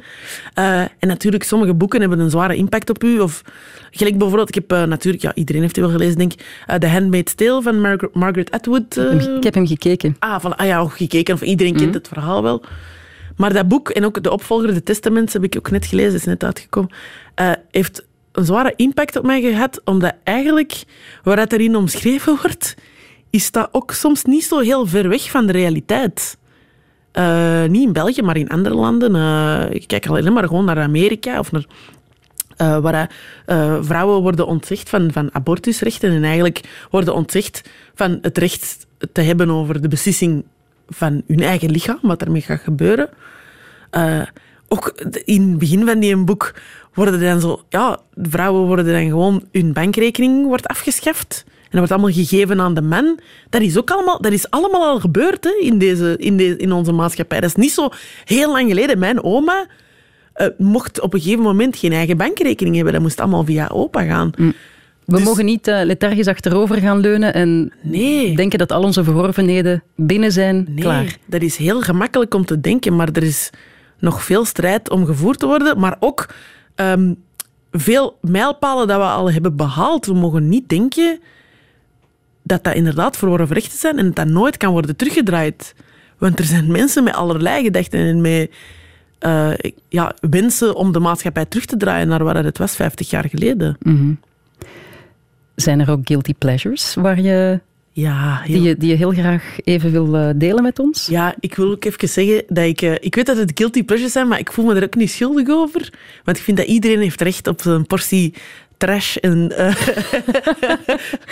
Eh, 0.53 0.79
en 0.81 1.07
natuurlijk, 1.07 1.43
sommige 1.43 1.73
boeken 1.73 1.99
hebben 1.99 2.19
een 2.19 2.29
zware 2.29 2.55
impact 2.55 2.89
op 2.89 3.03
u. 3.03 3.19
Of 3.19 3.41
gelijk 3.91 4.17
bijvoorbeeld, 4.17 4.47
ik 4.47 4.55
heb 4.55 4.71
eh, 4.71 4.83
natuurlijk, 4.83 5.23
ja, 5.23 5.33
iedereen 5.35 5.61
heeft 5.61 5.73
die 5.73 5.83
wel 5.83 5.91
gelezen, 5.91 6.17
denk 6.17 6.33
ik, 6.33 6.45
eh, 6.65 6.75
The 6.75 6.87
Handmaid's 6.87 7.33
Tale 7.33 7.61
van 7.61 7.81
Margaret, 7.81 8.15
Margaret 8.15 8.51
Atwood. 8.51 8.97
Ik 9.37 9.43
heb 9.43 9.53
hem 9.53 9.67
gekeken. 9.67 10.15
Ah, 10.19 10.39
van, 10.39 10.57
ah 10.57 10.67
ja, 10.67 10.79
ook 10.79 10.97
gekeken. 10.97 11.33
Of 11.33 11.41
iedereen 11.41 11.75
kent 11.75 11.93
het 11.93 12.07
verhaal 12.07 12.43
wel. 12.43 12.63
Maar 13.37 13.53
dat 13.53 13.67
boek 13.67 13.89
en 13.89 14.05
ook 14.05 14.23
de 14.23 14.31
opvolger, 14.31 14.73
de 14.73 14.83
Testaments, 14.83 15.33
heb 15.33 15.43
ik 15.43 15.55
ook 15.57 15.71
net 15.71 15.85
gelezen, 15.85 16.13
is 16.13 16.23
net 16.23 16.43
uitgekomen, 16.43 16.89
heeft 17.71 18.03
een 18.31 18.45
zware 18.45 18.73
impact 18.75 19.15
op 19.15 19.25
mij 19.25 19.41
gehad, 19.41 19.81
omdat 19.83 20.13
eigenlijk, 20.23 20.83
waar 21.23 21.39
het 21.39 21.53
erin 21.53 21.75
omschreven 21.75 22.37
wordt, 22.41 22.75
is 23.35 23.51
dat 23.51 23.69
ook 23.71 23.91
soms 23.91 24.23
niet 24.23 24.45
zo 24.45 24.59
heel 24.59 24.85
ver 24.85 25.09
weg 25.09 25.29
van 25.29 25.45
de 25.45 25.51
realiteit. 25.51 26.37
Eh, 27.11 27.63
niet 27.63 27.83
in 27.83 27.93
België, 27.93 28.21
maar 28.21 28.37
in 28.37 28.49
andere 28.49 28.75
landen. 28.75 29.15
Eh, 29.15 29.65
ik 29.69 29.87
kijk 29.87 30.07
alleen 30.07 30.33
maar 30.33 30.47
gewoon 30.47 30.65
naar 30.65 30.79
Amerika 30.79 31.39
of 31.39 31.51
naar 31.51 31.65
eh, 32.57 32.77
waar 32.77 33.11
vrouwen 33.81 34.21
worden 34.21 34.47
ontzegd 34.47 34.89
van, 34.89 35.11
van 35.11 35.33
abortusrechten 35.33 36.11
en 36.11 36.23
eigenlijk 36.23 36.61
worden 36.89 37.13
ontzegd 37.13 37.69
van 37.95 38.17
het 38.21 38.37
recht 38.37 38.87
te 39.11 39.21
hebben 39.21 39.49
over 39.49 39.81
de 39.81 39.87
beslissing 39.87 40.45
van 40.89 41.21
hun 41.27 41.41
eigen 41.41 41.71
lichaam, 41.71 41.99
wat 42.01 42.21
ermee 42.21 42.41
gaat 42.41 42.61
gebeuren. 42.61 43.09
Ook 44.67 44.87
in 45.25 45.49
het 45.49 45.59
begin 45.59 45.85
van 45.85 45.99
die 45.99 46.17
boek 46.17 46.53
worden 46.93 47.19
dan 47.19 47.39
zo, 47.39 47.63
ja, 47.69 47.99
vrouwen 48.15 48.67
worden 48.67 48.85
dan 48.85 49.07
gewoon, 49.07 49.43
hun 49.51 49.73
bankrekening 49.73 50.45
wordt 50.45 50.67
afgeschaft. 50.67 51.45
En 51.65 51.81
dat 51.81 51.89
wordt 51.89 51.91
allemaal 51.91 52.25
gegeven 52.25 52.59
aan 52.61 52.73
de 52.73 52.81
man. 52.81 53.19
Dat 53.49 53.61
is 53.61 53.77
ook 53.77 53.91
allemaal, 53.91 54.21
dat 54.21 54.31
is 54.31 54.49
allemaal 54.49 54.83
al 54.83 54.99
gebeurd 54.99 55.43
hè, 55.43 55.65
in, 55.65 55.77
deze, 55.77 56.15
in, 56.17 56.37
deze, 56.37 56.57
in 56.57 56.71
onze 56.71 56.91
maatschappij. 56.91 57.39
Dat 57.39 57.49
is 57.49 57.55
niet 57.55 57.71
zo 57.71 57.89
heel 58.25 58.51
lang 58.51 58.69
geleden. 58.69 58.99
Mijn 58.99 59.23
oma 59.23 59.65
eh, 60.33 60.47
mocht 60.57 61.01
op 61.01 61.13
een 61.13 61.21
gegeven 61.21 61.43
moment 61.43 61.77
geen 61.77 61.91
eigen 61.93 62.17
bankrekening 62.17 62.75
hebben. 62.75 62.93
Dat 62.93 63.01
moest 63.01 63.19
allemaal 63.19 63.43
via 63.45 63.67
opa 63.67 64.03
gaan. 64.03 64.31
We 65.05 65.19
mogen 65.19 65.45
niet 65.45 65.67
eh, 65.67 65.79
lethargisch 65.83 66.27
achterover 66.27 66.77
gaan 66.77 66.99
leunen 66.99 67.33
en 67.33 67.73
Nee. 67.81 68.35
denken 68.35 68.59
dat 68.59 68.71
al 68.71 68.83
onze 68.83 69.03
verworvenheden 69.03 69.83
binnen 69.95 70.31
zijn. 70.31 70.65
Nee, 70.69 70.83
Klaar. 70.83 71.17
dat 71.25 71.41
is 71.41 71.55
heel 71.57 71.81
gemakkelijk 71.81 72.33
om 72.33 72.45
te 72.45 72.61
denken, 72.61 72.95
maar 72.95 73.09
er 73.13 73.23
is 73.23 73.49
nog 73.99 74.23
veel 74.23 74.45
strijd 74.45 74.89
om 74.89 75.05
gevoerd 75.05 75.39
te 75.39 75.45
worden. 75.45 75.79
Maar 75.79 75.95
ook 75.99 76.27
ehm, 76.75 77.13
veel 77.71 78.17
mijlpalen 78.21 78.87
dat 78.87 78.97
we 78.97 79.03
al 79.03 79.31
hebben 79.31 79.55
behaald. 79.55 80.05
We 80.05 80.13
mogen 80.13 80.49
niet 80.49 80.69
denken 80.69 81.19
dat 82.47 82.63
dat 82.63 82.73
inderdaad 82.75 83.17
verworven 83.17 83.55
rechten 83.55 83.77
zijn 83.77 83.97
en 83.97 84.05
dat 84.05 84.15
dat 84.15 84.27
nooit 84.27 84.57
kan 84.57 84.71
worden 84.71 84.95
teruggedraaid. 84.95 85.73
Want 86.17 86.39
er 86.39 86.45
zijn 86.45 86.71
mensen 86.71 87.03
met 87.03 87.13
allerlei 87.13 87.63
gedachten 87.63 87.99
en 87.99 88.21
met 88.21 88.51
eh, 89.19 89.51
ja, 89.89 90.15
wensen 90.29 90.75
om 90.75 90.91
de 90.91 90.99
maatschappij 90.99 91.45
terug 91.45 91.65
te 91.65 91.77
draaien 91.77 92.07
naar 92.07 92.23
waar 92.23 92.43
het 92.43 92.57
was 92.57 92.75
50 92.75 93.09
jaar 93.09 93.25
geleden. 93.29 93.77
Zijn 95.55 95.79
er 95.79 95.89
ook 95.89 95.99
guilty 96.03 96.33
pleasures 96.33 96.93
waar 96.95 97.21
je, 97.21 97.59
Ja, 97.91 98.39
heel- 98.43 98.59
die, 98.59 98.67
je, 98.69 98.77
die 98.77 98.89
je 98.89 98.95
heel 98.95 99.11
graag 99.11 99.57
even 99.63 99.91
wil 99.91 100.15
eh, 100.15 100.29
delen 100.35 100.63
met 100.63 100.79
ons? 100.79 101.05
Ja, 101.07 101.35
ik 101.39 101.55
wil 101.55 101.71
ook 101.71 101.85
even 101.85 102.09
zeggen 102.09 102.43
dat 102.47 102.65
ik... 102.65 102.81
eh, 102.81 102.93
ik 102.99 103.15
weet 103.15 103.25
dat 103.25 103.37
het 103.37 103.51
guilty 103.55 103.83
pleasures 103.83 104.11
zijn, 104.13 104.27
maar 104.27 104.39
ik 104.39 104.51
voel 104.51 104.65
me 104.65 104.73
er 104.75 104.83
ook 104.83 104.95
niet 104.95 105.11
schuldig 105.11 105.49
over. 105.49 105.93
Want 106.23 106.37
ik 106.37 106.43
vind 106.43 106.57
dat 106.57 106.65
iedereen 106.65 106.99
heeft 106.99 107.21
recht 107.21 107.47
op 107.47 107.65
een 107.65 107.87
portie 107.87 108.33
trash 108.77 109.15
en, 109.15 109.57
eh, 109.57 109.75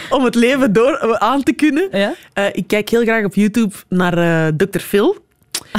om 0.18 0.24
het 0.24 0.36
leven 0.36 0.74
door 0.74 0.94
eh, 0.94 1.12
aan 1.12 1.44
te 1.44 1.54
kunnen. 1.54 1.88
Ja? 1.92 2.14
Eh, 2.34 2.46
ik 2.52 2.68
kijk 2.68 2.90
heel 2.90 3.02
graag 3.02 3.26
op 3.26 3.34
YouTube 3.36 3.76
naar 3.90 4.18
eh 4.18 4.54
Dr. 4.58 4.80
Phil. 4.80 5.18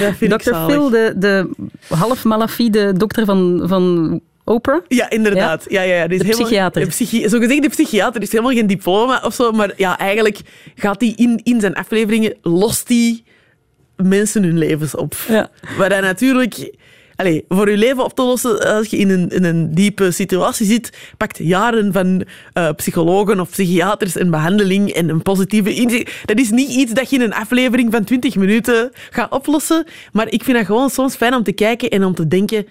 Dat 0.00 0.14
vind 0.16 0.32
ik 0.32 0.42
Dr. 0.42 0.50
zalig. 0.50 0.70
Phil, 0.74 0.90
de, 0.90 1.12
de 1.16 1.50
half 1.88 2.24
malafide 2.24 2.92
dokter 2.92 3.24
van, 3.24 3.62
van 3.64 4.20
Oprah. 4.44 4.80
Ja, 4.88 5.10
inderdaad. 5.10 5.64
Ja? 5.68 5.82
Ja, 5.82 5.94
ja, 5.94 6.06
Die 6.06 6.12
is 6.12 6.18
De 6.18 6.24
helemaal- 6.24 6.46
psychiater. 6.46 6.86
Psychi 6.86 7.28
zo 7.28 7.38
gezegd, 7.38 7.62
de 7.62 7.68
psychiater 7.68 8.22
is 8.22 8.30
helemaal 8.32 8.52
geen 8.52 8.66
diploma 8.66 9.20
of 9.24 9.34
zo, 9.34 9.52
maar 9.52 9.72
ja, 9.76 9.98
eigenlijk 9.98 10.40
gaat 10.74 11.00
hij 11.00 11.12
in, 11.16 11.40
in 11.42 11.60
zijn 11.60 11.74
afleveringen, 11.74 12.34
lost 12.42 12.88
hij 12.88 13.22
mensen 13.96 14.42
hun 14.42 14.58
levens 14.58 14.94
op. 14.94 15.14
Ja. 15.28 15.50
Waar 15.78 15.90
hij 15.90 16.00
natuurlijk... 16.00 16.74
Allee, 17.20 17.44
voor 17.48 17.70
je 17.70 17.76
leven 17.76 18.04
op 18.04 18.14
te 18.14 18.22
lossen, 18.22 18.76
als 18.76 18.88
je 18.88 18.96
in 18.96 19.10
een, 19.10 19.28
in 19.28 19.44
een 19.44 19.74
diepe 19.74 20.10
situatie 20.10 20.66
zit, 20.66 20.92
pakt 21.16 21.38
jaren 21.38 21.92
van 21.92 22.24
eh, 22.52 22.70
psychologen 22.76 23.40
of 23.40 23.50
psychiaters 23.50 24.16
en 24.16 24.30
behandeling 24.30 24.90
en 24.90 25.08
een 25.08 25.22
positieve 25.22 25.74
inzicht. 25.74 26.22
Dat 26.24 26.38
is 26.38 26.50
niet 26.50 26.70
iets 26.70 26.92
dat 26.92 27.10
je 27.10 27.16
in 27.16 27.22
een 27.22 27.34
aflevering 27.34 27.92
van 27.92 28.04
20 28.04 28.36
minuten 28.36 28.90
gaat 29.10 29.32
oplossen, 29.32 29.86
maar 30.12 30.30
ik 30.30 30.44
vind 30.44 30.56
dat 30.56 30.66
gewoon 30.66 30.90
soms 30.90 31.14
fijn 31.14 31.34
om 31.34 31.42
te 31.42 31.52
kijken 31.52 31.90
en 31.90 32.04
om 32.04 32.14
te 32.14 32.28
denken, 32.28 32.66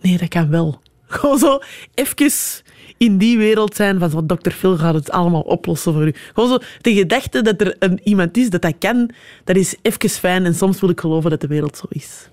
nee, 0.00 0.18
dat 0.18 0.28
kan 0.28 0.50
wel. 0.50 0.80
Gewoon 1.06 1.38
zo 1.38 1.58
even 1.94 2.62
in 2.96 3.18
die 3.18 3.38
wereld 3.38 3.74
zijn 3.74 3.98
van 3.98 4.10
zo, 4.10 4.26
Dr. 4.26 4.50
Phil 4.50 4.76
gaat 4.76 4.94
het 4.94 5.10
allemaal 5.10 5.40
oplossen 5.40 5.92
voor 5.92 6.06
u. 6.06 6.14
Gewoon 6.34 6.50
zo, 6.50 6.58
de 6.80 6.94
gedachte 6.94 7.42
dat 7.42 7.60
er 7.60 7.76
een, 7.78 8.00
iemand 8.02 8.36
is 8.36 8.50
dat 8.50 8.62
dat 8.62 8.74
kan, 8.78 9.10
dat 9.44 9.56
is 9.56 9.76
even 9.82 10.08
fijn 10.08 10.44
en 10.44 10.54
soms 10.54 10.80
wil 10.80 10.90
ik 10.90 11.00
geloven 11.00 11.30
dat 11.30 11.40
de 11.40 11.46
wereld 11.46 11.76
zo 11.76 11.86
is. 11.88 12.28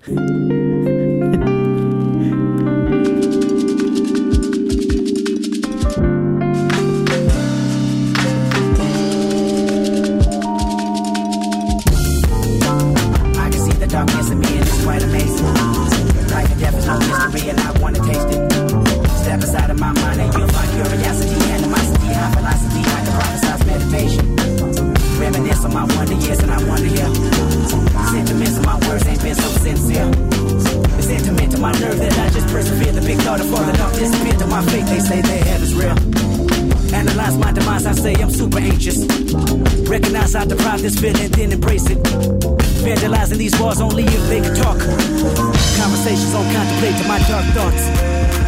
Wonder 26.04 26.26
years 26.26 26.38
and 26.40 26.50
I 26.50 26.58
wonder 26.66 26.88
here. 26.88 27.14
Sentiments 28.10 28.58
of 28.58 28.66
my 28.66 28.78
words 28.88 29.06
ain't 29.06 29.22
been 29.22 29.34
so 29.34 29.48
sincere. 29.62 30.10
The 30.10 31.02
sentiment 31.02 31.52
to 31.52 31.58
my 31.58 31.72
nerve 31.78 31.98
that 31.98 32.18
I 32.18 32.28
just 32.30 32.48
persevere. 32.48 32.92
The 32.92 33.00
big 33.02 33.18
thought 33.18 33.40
of 33.40 33.48
falling 33.48 33.80
off 33.80 33.94
disappear 33.94 34.36
to 34.38 34.46
my 34.46 34.62
faith. 34.66 34.86
They 34.88 34.98
say 34.98 35.20
their 35.20 35.44
head 35.44 35.60
is 35.60 35.74
real. 35.74 35.94
Analyze 36.92 37.38
my 37.38 37.52
demise, 37.52 37.86
I 37.86 37.92
say 37.92 38.14
I'm 38.14 38.30
super 38.30 38.58
anxious. 38.58 39.06
Recognize 39.88 40.34
I 40.34 40.44
deprive 40.44 40.82
this 40.82 40.98
feeling, 40.98 41.30
then 41.30 41.52
embrace 41.52 41.88
it. 41.88 41.98
Vandalizing 42.82 43.38
these 43.38 43.58
walls 43.60 43.80
only 43.80 44.04
if 44.04 44.28
they 44.28 44.40
can 44.40 44.54
talk. 44.56 44.78
Conversations 45.78 46.34
on 46.34 46.44
contemplate 46.52 46.96
to 47.00 47.06
my 47.06 47.18
dark 47.30 47.46
thoughts. 47.54 48.41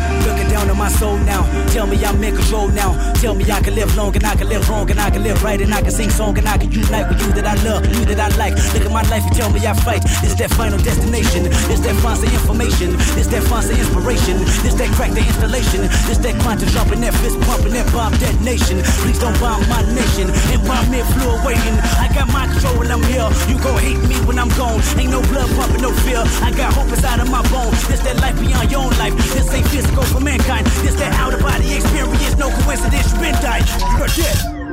Down 0.55 0.71
on 0.71 0.79
my 0.79 0.89
soul 0.89 1.19
now. 1.27 1.43
Tell 1.75 1.85
me 1.85 1.99
I'm 2.07 2.23
in 2.23 2.37
control 2.37 2.69
now. 2.69 2.95
Tell 3.15 3.35
me 3.35 3.43
I 3.51 3.61
can 3.61 3.75
live 3.75 3.91
long 3.97 4.15
and 4.15 4.25
I 4.25 4.37
can 4.37 4.49
live 4.49 4.63
wrong 4.71 4.89
and 4.89 5.01
I 5.01 5.11
can 5.11 5.25
live 5.25 5.43
right 5.43 5.61
and 5.61 5.75
I 5.75 5.83
can 5.83 5.91
sing 5.91 6.11
song 6.11 6.39
and 6.39 6.47
I 6.47 6.57
can 6.57 6.71
unite 6.71 7.09
with 7.11 7.21
you 7.27 7.33
that 7.35 7.43
I 7.43 7.59
love, 7.67 7.83
you 7.91 8.05
that 8.07 8.21
I 8.23 8.31
like. 8.39 8.55
Look 8.71 8.87
at 8.87 8.93
my 8.93 9.03
life, 9.11 9.25
you 9.27 9.35
tell 9.35 9.51
me 9.51 9.59
I 9.67 9.75
fight. 9.75 10.07
This 10.23 10.39
that 10.39 10.55
final 10.55 10.79
destination. 10.79 11.51
This 11.67 11.81
that 11.83 11.97
fancy 12.07 12.31
information. 12.31 12.95
This 13.19 13.27
that 13.35 13.43
fancy 13.51 13.75
inspiration. 13.75 14.39
This 14.63 14.79
that 14.79 14.95
crack 14.95 15.11
the 15.11 15.27
installation. 15.27 15.91
This 16.07 16.23
that 16.23 16.39
quantum 16.39 16.71
jumping, 16.71 17.01
that 17.03 17.15
fist 17.19 17.35
pumping, 17.51 17.75
that 17.75 17.91
bomb 17.91 18.15
detonation. 18.23 18.79
Please 19.03 19.19
don't 19.19 19.35
bomb 19.43 19.59
my 19.67 19.83
nation. 19.91 20.31
And 20.55 20.63
bomb 20.63 20.87
me 20.87 21.03
flew 21.19 21.35
awaiting. 21.35 21.75
I 21.99 22.07
got 22.15 22.31
my 22.31 22.47
control 22.47 22.87
I'm 22.87 23.03
here. 23.11 23.27
You 23.51 23.59
gon' 23.59 23.83
hate 23.83 23.99
me 24.07 24.23
when 24.23 24.39
I'm 24.39 24.55
gone. 24.55 24.79
Ain't 25.03 25.11
no 25.11 25.19
blood 25.35 25.51
pumping, 25.59 25.83
no 25.83 25.91
fear. 26.07 26.23
I 26.47 26.55
got 26.55 26.79
hope 26.79 26.95
inside 26.95 27.19
of 27.19 27.27
my 27.27 27.43
bones. 27.51 27.83
This 27.91 27.99
that 28.07 28.23
life 28.23 28.39
beyond 28.39 28.71
your 28.71 28.87
own 28.87 28.95
life. 29.03 29.19
This 29.35 29.51
ain't 29.51 29.67
physical 29.67 30.07
for 30.07 30.23
mankind. 30.23 30.44
This 30.45 30.95
that 30.97 31.15
out 31.15 31.33
of 31.33 31.41
body 31.41 31.73
experience. 31.73 32.37
No 32.37 32.51
coincidence. 32.51 33.13
You 33.15 33.19
been 33.19 33.35
died. 33.41 33.65
You're 33.97 34.09
dead. 34.09 34.64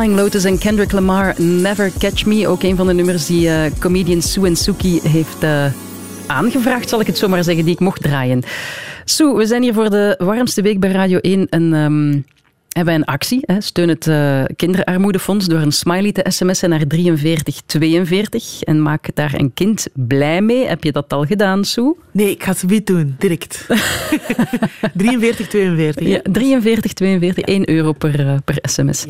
Flying 0.00 0.18
Lotus 0.18 0.44
en 0.44 0.58
Kendrick 0.58 0.92
Lamar, 0.92 1.34
Never 1.42 1.92
Catch 1.98 2.24
Me. 2.26 2.48
Ook 2.48 2.62
een 2.62 2.76
van 2.76 2.86
de 2.86 2.92
nummers 2.92 3.26
die 3.26 3.48
eh, 3.48 3.70
comedian 3.78 4.22
Sue 4.22 4.46
en 4.46 4.56
Suki 4.56 5.00
heeft 5.02 5.42
eh, 5.42 5.64
aangevraagd, 6.26 6.88
zal 6.88 7.00
ik 7.00 7.06
het 7.06 7.18
zo 7.18 7.28
maar 7.28 7.44
zeggen, 7.44 7.64
die 7.64 7.74
ik 7.74 7.80
mocht 7.80 8.02
draaien. 8.02 8.42
Sue, 9.04 9.34
we 9.34 9.46
zijn 9.46 9.62
hier 9.62 9.74
voor 9.74 9.90
de 9.90 10.14
warmste 10.18 10.62
week 10.62 10.80
bij 10.80 10.90
Radio 10.90 11.18
1 11.18 11.48
en 11.48 11.74
ehm, 11.74 12.20
hebben 12.80 12.94
wij 12.94 13.06
een 13.08 13.14
actie. 13.14 13.40
Hè? 13.42 13.60
Steun 13.60 13.88
het 13.88 14.06
eh, 14.06 14.42
kinderarmoedefonds 14.56 15.46
door 15.46 15.60
een 15.60 15.72
smiley 15.72 16.12
te 16.12 16.24
sms'en 16.28 16.68
naar 16.68 16.84
4342 16.88 18.62
en 18.62 18.82
maak 18.82 19.14
daar 19.14 19.34
een 19.34 19.52
kind 19.54 19.88
blij 19.92 20.42
mee. 20.42 20.66
Heb 20.66 20.84
je 20.84 20.92
dat 20.92 21.12
al 21.12 21.24
gedaan, 21.24 21.64
Sue? 21.64 21.96
Nee, 22.10 22.30
ik 22.30 22.42
ga 22.42 22.50
het 22.50 22.66
niet 22.66 22.86
doen, 22.86 23.14
direct. 23.18 23.66
43, 24.94 25.48
42. 25.48 26.06
Ja, 26.06 26.20
43, 26.32 26.92
42, 26.92 27.44
1 27.44 27.70
euro 27.70 27.92
per, 27.92 28.20
eh, 28.20 28.34
per 28.44 28.58
sms. 28.62 29.04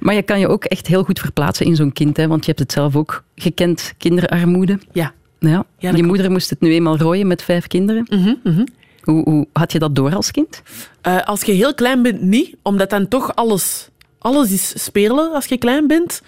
Maar 0.00 0.14
je 0.14 0.22
kan 0.22 0.40
je 0.40 0.48
ook 0.48 0.64
echt 0.64 0.86
heel 0.86 1.04
goed 1.04 1.20
verplaatsen 1.20 1.66
in 1.66 1.76
zo'n 1.76 1.92
kind, 1.92 2.16
hè, 2.16 2.26
want 2.26 2.40
je 2.40 2.46
hebt 2.46 2.62
het 2.62 2.72
zelf 2.72 2.96
ook 2.96 3.24
gekend, 3.34 3.94
kinderarmoede. 3.98 4.78
Ja. 4.92 5.12
Ja, 5.38 5.64
je 5.78 6.02
moeder 6.02 6.30
moest 6.30 6.50
het 6.50 6.60
nu 6.60 6.72
eenmaal 6.72 6.98
rooien 6.98 7.26
met 7.26 7.42
vijf 7.42 7.66
kinderen. 7.66 8.06
Mhm, 8.42 8.64
Hoe, 9.02 9.22
hoe 9.24 9.46
had 9.52 9.72
je 9.72 9.78
dat 9.78 9.94
door 9.94 10.14
als 10.14 10.30
kind? 10.30 10.62
Eh, 11.00 11.22
als 11.22 11.42
je 11.42 11.52
heel 11.52 11.74
klein 11.74 12.02
bent, 12.02 12.20
niet. 12.20 12.56
Omdat 12.62 12.90
dan 12.90 13.08
toch 13.08 13.34
alles, 13.34 13.88
alles 14.18 14.50
is 14.50 14.84
spelen 14.84 15.32
als 15.32 15.46
je 15.46 15.58
klein 15.58 15.86
bent. 15.86 16.22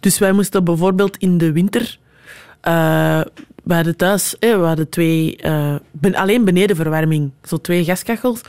Dus 0.00 0.18
wij 0.18 0.32
moesten 0.32 0.64
bijvoorbeeld 0.64 1.16
in 1.16 1.38
de 1.38 1.52
winter... 1.52 1.98
eh 2.60 3.20
we 3.64 3.74
hadden 3.74 3.96
thuis 3.96 4.38
eh, 4.38 4.56
we 4.56 4.64
hadden 4.64 4.88
twee... 4.88 5.36
eh, 5.36 5.74
ben, 5.90 6.14
alleen 6.14 6.44
benedenverwarming. 6.44 7.30
Zo 7.42 7.56
twee 7.56 7.84
gaskachels. 7.84 8.40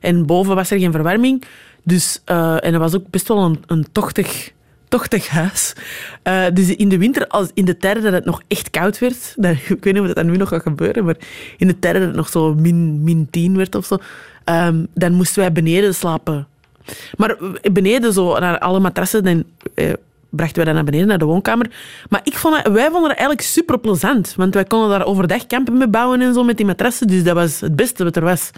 En 0.00 0.26
boven 0.26 0.54
was 0.54 0.70
er 0.70 0.78
geen 0.78 0.92
verwarming. 0.92 1.44
Dus, 1.82 2.20
en 2.24 2.72
dat 2.72 2.80
was 2.80 2.94
ook 2.94 3.10
best 3.10 3.28
wel 3.28 3.56
een 3.66 3.86
tochtig, 3.92 4.52
tochtig 4.88 5.28
huis. 5.28 5.72
Eh, 6.22 6.44
dus 6.52 6.74
in 6.76 6.88
de 6.88 6.98
winter, 6.98 7.26
als, 7.26 7.50
in 7.54 7.64
de 7.64 7.76
tijden 7.76 8.02
dat 8.02 8.12
het 8.12 8.24
nog 8.24 8.42
echt 8.48 8.70
koud 8.70 8.98
werd... 8.98 9.32
Dat, 9.36 9.52
ik 9.52 9.84
weet 9.84 9.94
niet 9.94 10.02
of 10.02 10.12
dat 10.12 10.24
nu 10.24 10.36
nog 10.36 10.48
gaat 10.48 10.62
gebeuren, 10.62 11.04
maar 11.04 11.16
in 11.56 11.66
de 11.66 11.78
tijden 11.78 12.00
dat 12.00 12.10
het 12.10 12.18
nog 12.18 12.28
zo 12.28 12.54
min, 12.54 13.02
min 13.02 13.28
10 13.30 13.56
werd 13.56 13.74
of 13.74 13.86
zo... 13.86 13.98
ehm, 14.44 14.84
dan 14.94 15.12
moesten 15.12 15.40
wij 15.40 15.52
beneden 15.52 15.94
slapen. 15.94 16.46
Maar 17.16 17.36
beneden, 17.72 18.12
zo, 18.12 18.38
naar 18.38 18.58
alle 18.58 18.80
matrassen, 18.80 19.24
dan 19.24 19.44
eh, 19.74 19.92
brachten 20.30 20.56
wij 20.56 20.64
dat 20.64 20.74
naar 20.74 20.84
beneden, 20.84 21.06
naar 21.06 21.18
de 21.18 21.24
woonkamer. 21.24 21.70
Maar 22.08 22.20
ik 22.24 22.34
vond 22.34 22.62
wij 22.62 22.84
vonden 22.84 23.08
dat 23.08 23.18
eigenlijk 23.18 23.40
super 23.40 23.78
plezant. 23.78 24.34
Want 24.36 24.54
wij 24.54 24.64
konden 24.64 24.88
daar 24.88 25.06
overdag 25.06 25.46
campen 25.46 25.78
mee 25.78 25.88
bouwen 25.88 26.20
en 26.20 26.34
zo 26.34 26.44
met 26.44 26.56
die 26.56 26.66
matrassen. 26.66 27.06
Dus 27.06 27.24
dat 27.24 27.34
was 27.34 27.60
het 27.60 27.76
beste 27.76 28.04
wat 28.04 28.16
er 28.16 28.24
was. 28.24 28.50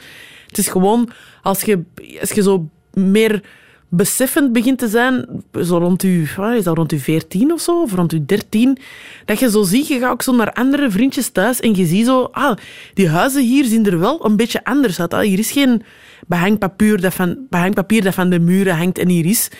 Het 0.46 0.58
is 0.58 0.68
gewoon, 0.68 1.10
als 1.42 1.62
je, 1.62 1.82
als 2.20 2.30
je 2.30 2.42
zo 2.42 2.68
meer 2.92 3.42
beseffend 3.88 4.52
begint 4.52 4.78
te 4.78 4.88
zijn, 4.88 5.26
zo 5.64 5.78
rond 5.78 6.02
wat 6.36 6.54
is 6.54 6.64
dat, 6.64 6.76
rond 6.76 6.90
je 6.90 6.98
14 6.98 7.52
of 7.52 7.60
zo, 7.60 7.82
of 7.82 7.94
rond 7.94 8.10
je 8.10 8.24
13, 8.24 8.78
dat 9.24 9.38
je 9.38 9.50
zo 9.50 9.62
ziet, 9.62 9.88
je 9.88 9.98
gaat 9.98 10.10
ook 10.10 10.22
zo 10.22 10.32
naar 10.32 10.52
andere 10.52 10.90
vriendjes 10.90 11.28
thuis 11.28 11.60
en 11.60 11.74
je 11.74 11.86
ziet 11.86 12.06
zo, 12.06 12.28
ah, 12.32 12.56
die 12.94 13.08
huizen 13.08 13.42
hier 13.42 13.64
zien 13.64 13.86
er 13.86 13.98
wel 13.98 14.24
een 14.24 14.36
beetje 14.36 14.64
anders 14.64 15.00
uit. 15.00 15.14
Ah, 15.14 15.20
hier 15.20 15.38
is 15.38 15.50
geen 15.50 15.82
behangpapier 16.26 17.00
dat 17.00 17.14
van, 17.14 17.46
behangpapier 17.50 18.02
dat 18.02 18.14
van 18.14 18.30
de 18.30 18.40
muren 18.40 18.76
hangt 18.76 18.98
en 18.98 19.08
hier 19.08 19.26
is, 19.26 19.50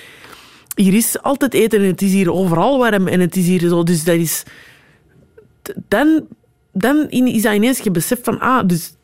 hier 0.74 0.94
is 0.94 1.22
altijd 1.22 1.54
eten 1.54 1.80
en 1.80 1.86
het 1.86 2.02
is 2.02 2.12
hier 2.12 2.32
overal 2.32 2.78
warm 2.78 3.06
en 3.08 3.20
het 3.20 3.36
is 3.36 3.46
hier 3.46 3.68
zo, 3.68 3.82
dus 3.82 4.04
dat 4.04 4.16
is... 4.16 4.42
Dan, 5.88 6.26
dan 6.72 7.08
is 7.08 7.42
dat 7.42 7.54
ineens 7.54 7.78
je 7.78 7.90
beseft 7.90 8.24
van, 8.24 8.40
ah, 8.40 8.68
dus 8.68 8.94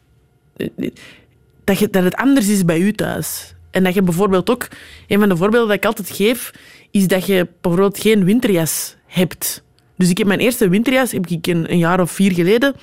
dat, 1.65 1.79
je, 1.79 1.91
dat 1.91 2.05
het 2.05 2.15
anders 2.15 2.49
is 2.49 2.65
bij 2.65 2.81
u 2.81 2.93
thuis. 2.93 3.52
En 3.73 3.85
dat 3.85 3.95
je 3.95 4.03
bijvoorbeeld 4.03 4.51
ook, 4.51 4.69
een 5.07 5.19
van 5.19 5.29
de 5.29 5.37
voorbeelden 5.37 5.69
dat 5.69 5.77
ik 5.77 5.85
altijd 5.85 6.11
geef, 6.11 6.53
is 6.91 7.07
dat 7.07 7.27
je 7.27 7.49
bijvoorbeeld 7.61 7.99
geen 7.99 8.25
winterjas 8.25 8.97
hebt. 9.07 9.63
Dus 9.97 10.11
ik 10.11 10.19
heb 10.19 10.27
mijn 10.27 10.41
eerste 10.41 10.69
winterjas, 10.69 11.13
heb 11.13 11.27
ik 11.27 11.47
een, 11.47 11.73
een 11.73 11.79
jaar 11.79 12.01
of 12.01 12.11
vier 12.11 12.33
geleden, 12.33 12.75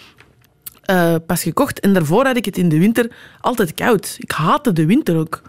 eh, 0.82 1.16
pas 1.26 1.44
gekocht. 1.44 1.80
En 1.80 1.94
daarvoor 1.94 2.26
had 2.26 2.38
ik 2.38 2.46
het 2.46 2.58
in 2.58 2.70
de 2.70 2.80
winter 2.80 3.12
altijd 3.42 3.74
koud. 3.74 4.16
Ik 4.20 4.32
haatte 4.32 4.74
de 4.74 4.86
winter 4.86 5.18
ook. 5.18 5.42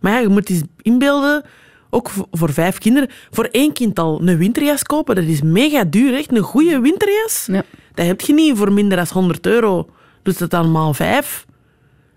Maar 0.00 0.12
ja, 0.12 0.18
je 0.18 0.28
moet 0.28 0.50
eens 0.50 0.62
inbeelden, 0.82 1.44
ook 1.90 2.10
voor, 2.30 2.52
vijf 2.52 2.78
kinderen, 2.78 3.08
voor 3.30 3.44
één 3.44 3.72
kind 3.72 3.98
al 3.98 4.20
een 4.24 4.38
winterjas 4.38 4.82
kopen, 4.82 5.14
dat 5.14 5.24
is 5.24 5.42
mega 5.42 5.84
duur. 5.84 6.14
Echt 6.14 6.32
een 6.32 6.42
goede 6.42 6.80
winterjas, 6.80 7.48
dat 7.94 8.06
heb 8.06 8.20
je 8.20 8.32
niet 8.32 8.56
voor 8.56 8.72
minder 8.72 8.96
dan 8.96 9.06
100 9.12 9.46
euro. 9.46 9.90
Dus 10.22 10.38
dat 10.38 10.50
dan 10.50 10.70
maal 10.70 10.94
vijf 10.94 11.46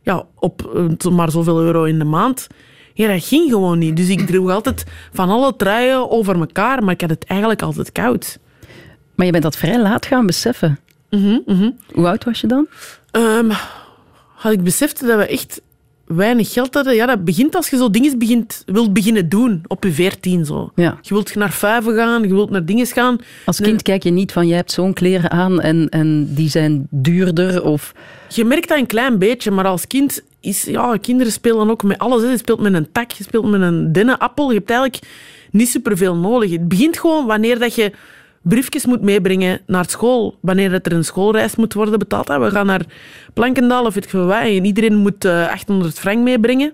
ja, 0.04 0.24
op 0.40 0.72
eh, 1.04 1.12
maar 1.12 1.32
zoveel 1.32 1.62
euro 1.62 1.84
in 1.84 2.00
de 2.00 2.06
maand. 2.06 2.48
Ja, 2.94 3.08
dat 3.08 3.26
ging 3.26 3.50
gewoon 3.52 3.78
niet. 3.78 3.96
Dus 3.98 4.10
ik 4.10 4.26
droeg 4.28 4.50
altijd 4.52 4.84
van 5.14 5.30
alle 5.30 5.56
truien 5.56 6.10
over 6.12 6.40
elkaar, 6.40 6.84
maar 6.84 6.94
ik 6.94 7.02
had 7.02 7.10
het 7.10 7.24
eigenlijk 7.26 7.62
altijd 7.62 7.92
koud. 7.92 8.40
Maar 9.16 9.26
je 9.26 9.32
bent 9.32 9.44
dat 9.44 9.56
vrij 9.58 9.82
laat 9.82 10.06
gaan 10.06 10.26
beseffen. 10.26 10.80
Mhm, 11.10 11.70
Hoe 11.94 12.08
oud 12.08 12.24
was 12.24 12.42
je 12.42 12.48
dan? 12.48 12.68
Ehm, 13.12 13.52
had 14.36 14.52
ik 14.52 14.64
besefte 14.64 15.06
dat 15.06 15.18
we 15.18 15.28
echt 15.28 15.62
weinig 16.06 16.54
geld 16.54 16.74
hadden. 16.74 16.96
Ja, 16.96 17.06
dat 17.06 17.24
begint 17.24 17.56
als 17.56 17.70
je 17.70 17.78
zo 17.78 17.90
dingen 17.90 18.20
begint, 18.20 18.64
wilt 18.66 18.94
beginnen 18.94 19.30
doen, 19.30 19.62
op 19.68 19.84
je 19.84 19.92
veertien 19.92 20.46
zo. 20.46 20.72
Ja. 20.76 20.98
Je 21.02 21.14
wilt 21.14 21.36
naar 21.36 21.52
vuiven 21.52 21.96
gaan, 21.96 22.22
je 22.22 22.34
wilt 22.34 22.50
naar 22.50 22.66
dingen 22.66 22.88
gaan. 22.88 23.18
Als 23.46 23.60
kind 23.60 23.82
kijk 23.82 24.04
je 24.04 24.12
niet 24.12 24.32
van, 24.32 24.48
jij 24.48 24.58
hebt 24.58 24.72
zo'n 24.72 24.94
kleren 24.94 25.32
aan 25.32 25.62
en, 25.62 25.90
en 25.90 26.34
die 26.34 26.50
zijn 26.50 26.88
duurder 26.90 27.64
of... 27.64 27.94
Je 28.30 28.46
merkt 28.46 28.68
dat 28.68 28.78
een 28.78 28.86
klein 28.86 29.20
beetje, 29.20 29.52
maar 29.52 29.66
als 29.66 29.88
kind 29.88 30.24
is... 30.40 30.64
Ja, 30.64 30.98
kinderen 31.02 31.32
spelen 31.32 31.70
ook 31.70 31.84
met 31.84 31.98
alles. 31.98 32.22
Hè. 32.22 32.30
Je 32.30 32.38
speelt 32.38 32.60
met 32.60 32.74
een 32.74 32.92
tak, 32.92 33.12
je 33.12 33.24
speelt 33.24 33.50
met 33.50 33.62
een 33.62 33.92
dennenappel. 33.92 34.50
Je 34.52 34.58
hebt 34.58 34.70
eigenlijk 34.70 35.04
niet 35.52 35.70
superveel 35.70 36.16
nodig. 36.16 36.52
Het 36.52 36.68
begint 36.68 37.00
gewoon 37.00 37.26
wanneer 37.26 37.60
dat 37.60 37.76
je 37.76 37.92
briefjes 38.44 38.86
moet 38.86 39.02
meebrengen 39.02 39.62
naar 39.66 39.90
school. 39.90 40.38
Wanneer 40.42 40.74
er 40.74 40.94
een 40.94 41.06
schoolreis 41.06 41.56
moet 41.56 41.74
worden 41.74 42.00
betaald. 42.00 42.28
We 42.28 42.50
gaan 42.50 42.66
naar 42.66 42.86
Plankendaal 43.34 43.86
of 43.86 43.94
weet 43.94 44.06
ik 44.06 44.12
wat. 44.12 44.32
En 44.32 44.66
iedereen 44.66 44.96
moet 44.96 45.26
eh, 45.26 45.50
800 45.50 46.00
frank 46.00 46.24
meebrengen. 46.24 46.74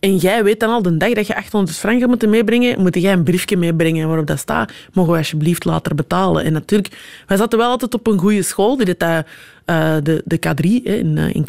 En 0.00 0.16
jij 0.16 0.44
weet 0.44 0.60
dan 0.60 0.70
al 0.70 0.82
de 0.82 0.96
dag 0.96 1.12
dat 1.12 1.26
je 1.26 1.36
800 1.36 1.76
frank 1.76 2.00
gaat 2.00 2.08
moeten 2.08 2.30
meebrengen, 2.30 2.80
moet 2.80 2.94
jij 2.94 3.12
een 3.12 3.22
briefje 3.22 3.56
meebrengen 3.56 4.08
waarop 4.08 4.26
dat 4.26 4.38
staat, 4.38 4.72
mogen 4.92 5.12
we 5.12 5.18
alsjeblieft 5.18 5.64
later 5.64 5.94
betalen. 5.94 6.44
En 6.44 6.52
natuurlijk, 6.52 6.96
wij 7.26 7.36
zaten 7.36 7.58
wel 7.58 7.70
altijd 7.70 7.94
op 7.94 8.06
een 8.06 8.18
goede 8.18 8.42
school, 8.42 8.76
die 8.76 8.94
dat, 8.96 9.24
eh, 9.64 9.96
de, 10.02 10.22
de 10.24 10.36
K3 10.36 10.82
hè, 10.84 10.94
in, 10.94 11.16
uh, 11.16 11.34
in 11.34 11.44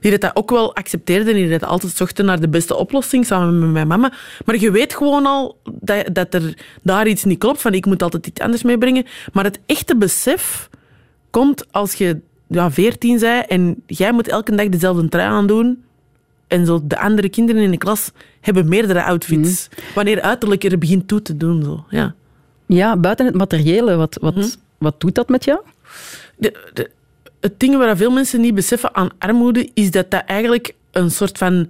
die 0.00 0.18
dat, 0.18 0.36
ook 0.36 0.50
wel 0.50 0.74
accepteerde 0.74 1.32
die 1.32 1.48
dat 1.48 1.64
altijd 1.64 1.96
zochten 1.96 2.24
naar 2.24 2.40
de 2.40 2.48
beste 2.48 2.76
oplossing, 2.76 3.26
samen 3.26 3.58
met 3.58 3.70
mijn 3.70 3.86
mama. 3.86 4.12
Maar 4.44 4.58
je 4.58 4.70
weet 4.70 4.94
gewoon 4.94 5.26
al 5.26 5.58
dat, 5.80 6.08
dat 6.12 6.34
er 6.34 6.54
daar 6.82 7.06
iets 7.06 7.24
niet 7.24 7.38
klopt, 7.38 7.60
van 7.60 7.74
ik 7.74 7.86
moet 7.86 8.02
altijd 8.02 8.26
iets 8.26 8.40
anders 8.40 8.62
meebrengen. 8.62 9.04
Maar 9.32 9.44
het 9.44 9.58
echte 9.66 9.96
besef 9.96 10.68
komt 11.30 11.72
als 11.72 11.94
je 11.94 12.20
ja, 12.48 12.70
14 12.70 13.18
bent 13.18 13.46
en 13.46 13.82
jij 13.86 14.12
moet 14.12 14.28
elke 14.28 14.54
dag 14.54 14.68
dezelfde 14.68 15.08
trui 15.08 15.28
aandoen, 15.28 15.82
en 16.48 16.66
zo 16.66 16.80
de 16.84 16.98
andere 16.98 17.28
kinderen 17.28 17.62
in 17.62 17.70
de 17.70 17.78
klas 17.78 18.10
hebben 18.40 18.68
meerdere 18.68 19.04
outfits. 19.04 19.68
Wanneer 19.94 20.20
uiterlijk 20.20 20.64
er 20.64 20.78
begint 20.78 21.08
toe 21.08 21.22
te 21.22 21.36
doen. 21.36 21.62
Zo. 21.62 21.84
Ja. 21.88 22.14
Ja, 22.66 22.96
buiten 22.96 23.26
het 23.26 23.34
materiële, 23.34 23.96
wat, 23.96 24.18
wat, 24.20 24.58
wat 24.78 25.00
doet 25.00 25.14
dat 25.14 25.28
met 25.28 25.44
jou? 25.44 25.60
De, 26.36 26.70
de, 26.72 26.90
het 27.40 27.60
ding 27.60 27.76
waar 27.76 27.96
veel 27.96 28.10
mensen 28.10 28.40
niet 28.40 28.54
beseffen 28.54 28.94
aan 28.94 29.10
armoede, 29.18 29.70
is 29.74 29.90
dat 29.90 30.10
dat 30.10 30.22
eigenlijk 30.26 30.74
een 30.90 31.10
soort 31.10 31.38
van 31.38 31.68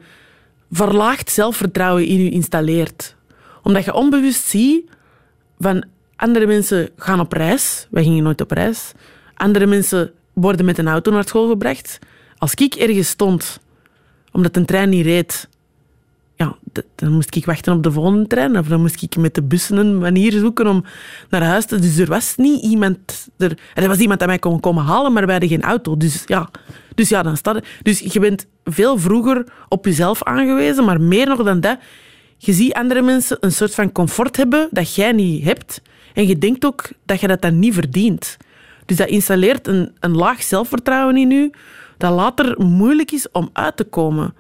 verlaagd 0.70 1.30
zelfvertrouwen 1.30 2.06
in 2.06 2.24
je 2.24 2.30
installeert. 2.30 3.14
Omdat 3.62 3.84
je 3.84 3.94
onbewust 3.94 4.44
ziet 4.44 4.90
van 5.58 5.84
Andere 6.18 6.46
mensen 6.46 6.88
gaan 6.96 7.20
op 7.20 7.32
reis. 7.32 7.86
Wij 7.90 8.02
gingen 8.02 8.22
nooit 8.22 8.40
op 8.40 8.50
reis. 8.50 8.92
Andere 9.34 9.66
mensen 9.66 10.12
worden 10.32 10.64
met 10.64 10.78
een 10.78 10.88
auto 10.88 11.10
naar 11.10 11.28
school 11.28 11.48
gebracht. 11.48 11.98
Als 12.38 12.54
ik 12.54 12.74
ergens 12.74 13.08
stond, 13.08 13.60
omdat 14.32 14.56
een 14.56 14.64
trein 14.64 14.88
niet 14.88 15.04
reed, 15.04 15.48
ja, 16.36 16.56
dan 16.94 17.12
moest 17.12 17.36
ik 17.36 17.44
wachten 17.44 17.72
op 17.72 17.82
de 17.82 17.92
volgende 17.92 18.26
trein. 18.26 18.58
Of 18.58 18.66
dan 18.68 18.80
moest 18.80 19.02
ik 19.02 19.16
met 19.16 19.34
de 19.34 19.42
bussen 19.42 19.76
een 19.76 19.98
manier 19.98 20.32
zoeken 20.32 20.66
om 20.66 20.84
naar 21.30 21.42
huis 21.42 21.64
te... 21.66 21.78
Dus 21.78 21.96
er 21.98 22.06
was 22.06 22.36
niet 22.36 22.62
iemand... 22.62 23.28
Er, 23.36 23.58
er 23.74 23.88
was 23.88 23.98
iemand 23.98 24.18
dat 24.18 24.28
mij 24.28 24.38
kon 24.38 24.60
komen 24.60 24.84
halen, 24.84 25.12
maar 25.12 25.22
wij 25.22 25.32
hadden 25.32 25.50
geen 25.50 25.62
auto. 25.62 25.96
Dus 25.96 26.22
ja, 26.26 26.48
dus 26.94 27.08
ja 27.08 27.22
dan 27.22 27.36
staat 27.36 27.54
het- 27.54 27.66
Dus 27.82 27.98
je 27.98 28.20
bent 28.20 28.46
veel 28.64 28.98
vroeger 28.98 29.44
op 29.68 29.84
jezelf 29.84 30.22
aangewezen, 30.22 30.84
maar 30.84 31.00
meer 31.00 31.26
nog 31.26 31.42
dan 31.42 31.60
dat... 31.60 31.78
Je 32.36 32.52
ziet 32.52 32.72
andere 32.72 33.02
mensen 33.02 33.36
een 33.40 33.52
soort 33.52 33.74
van 33.74 33.92
comfort 33.92 34.36
hebben 34.36 34.68
dat 34.70 34.94
jij 34.94 35.12
niet 35.12 35.44
hebt. 35.44 35.82
En 36.14 36.26
je 36.26 36.38
denkt 36.38 36.64
ook 36.64 36.88
dat 37.06 37.20
je 37.20 37.26
dat 37.28 37.42
dan 37.42 37.58
niet 37.58 37.74
verdient. 37.74 38.36
Dus 38.86 38.96
dat 38.96 39.08
installeert 39.08 39.66
een, 39.66 39.92
een 40.00 40.16
laag 40.16 40.42
zelfvertrouwen 40.42 41.16
in 41.16 41.30
je, 41.30 41.50
dat 41.98 42.12
later 42.12 42.54
moeilijk 42.64 43.12
is 43.12 43.30
om 43.30 43.50
uit 43.52 43.76
te 43.76 43.84
komen. 43.84 44.34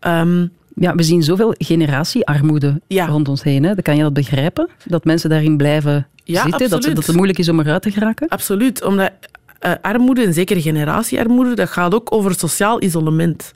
Ehm, 0.00 0.46
Ja, 0.80 0.94
we 0.94 1.02
zien 1.02 1.22
zoveel 1.22 1.54
generatiearmoede 1.58 2.80
rond 2.88 3.28
ons 3.28 3.42
heen. 3.42 3.62
Hè. 3.62 3.74
Dan 3.74 3.82
kan 3.82 3.96
je 3.96 4.02
dat 4.02 4.12
begrijpen, 4.12 4.68
dat 4.84 5.04
mensen 5.04 5.30
daarin 5.30 5.56
blijven 5.56 6.06
Ja, 6.24 6.42
zitten, 6.42 6.70
dat, 6.70 6.82
dat 6.82 7.06
het 7.06 7.14
moeilijk 7.16 7.38
is 7.38 7.48
om 7.48 7.60
eruit 7.60 7.82
te 7.82 7.90
geraken. 7.90 8.28
Absoluut, 8.28 8.84
omdat 8.84 9.10
eh, 9.58 9.72
armoede, 9.82 10.22
en 10.22 10.34
zeker 10.34 10.60
generatiearmoede, 10.60 11.54
dat 11.54 11.68
gaat 11.68 11.94
ook 11.94 12.12
over 12.12 12.34
sociaal 12.34 12.82
isolement. 12.82 13.52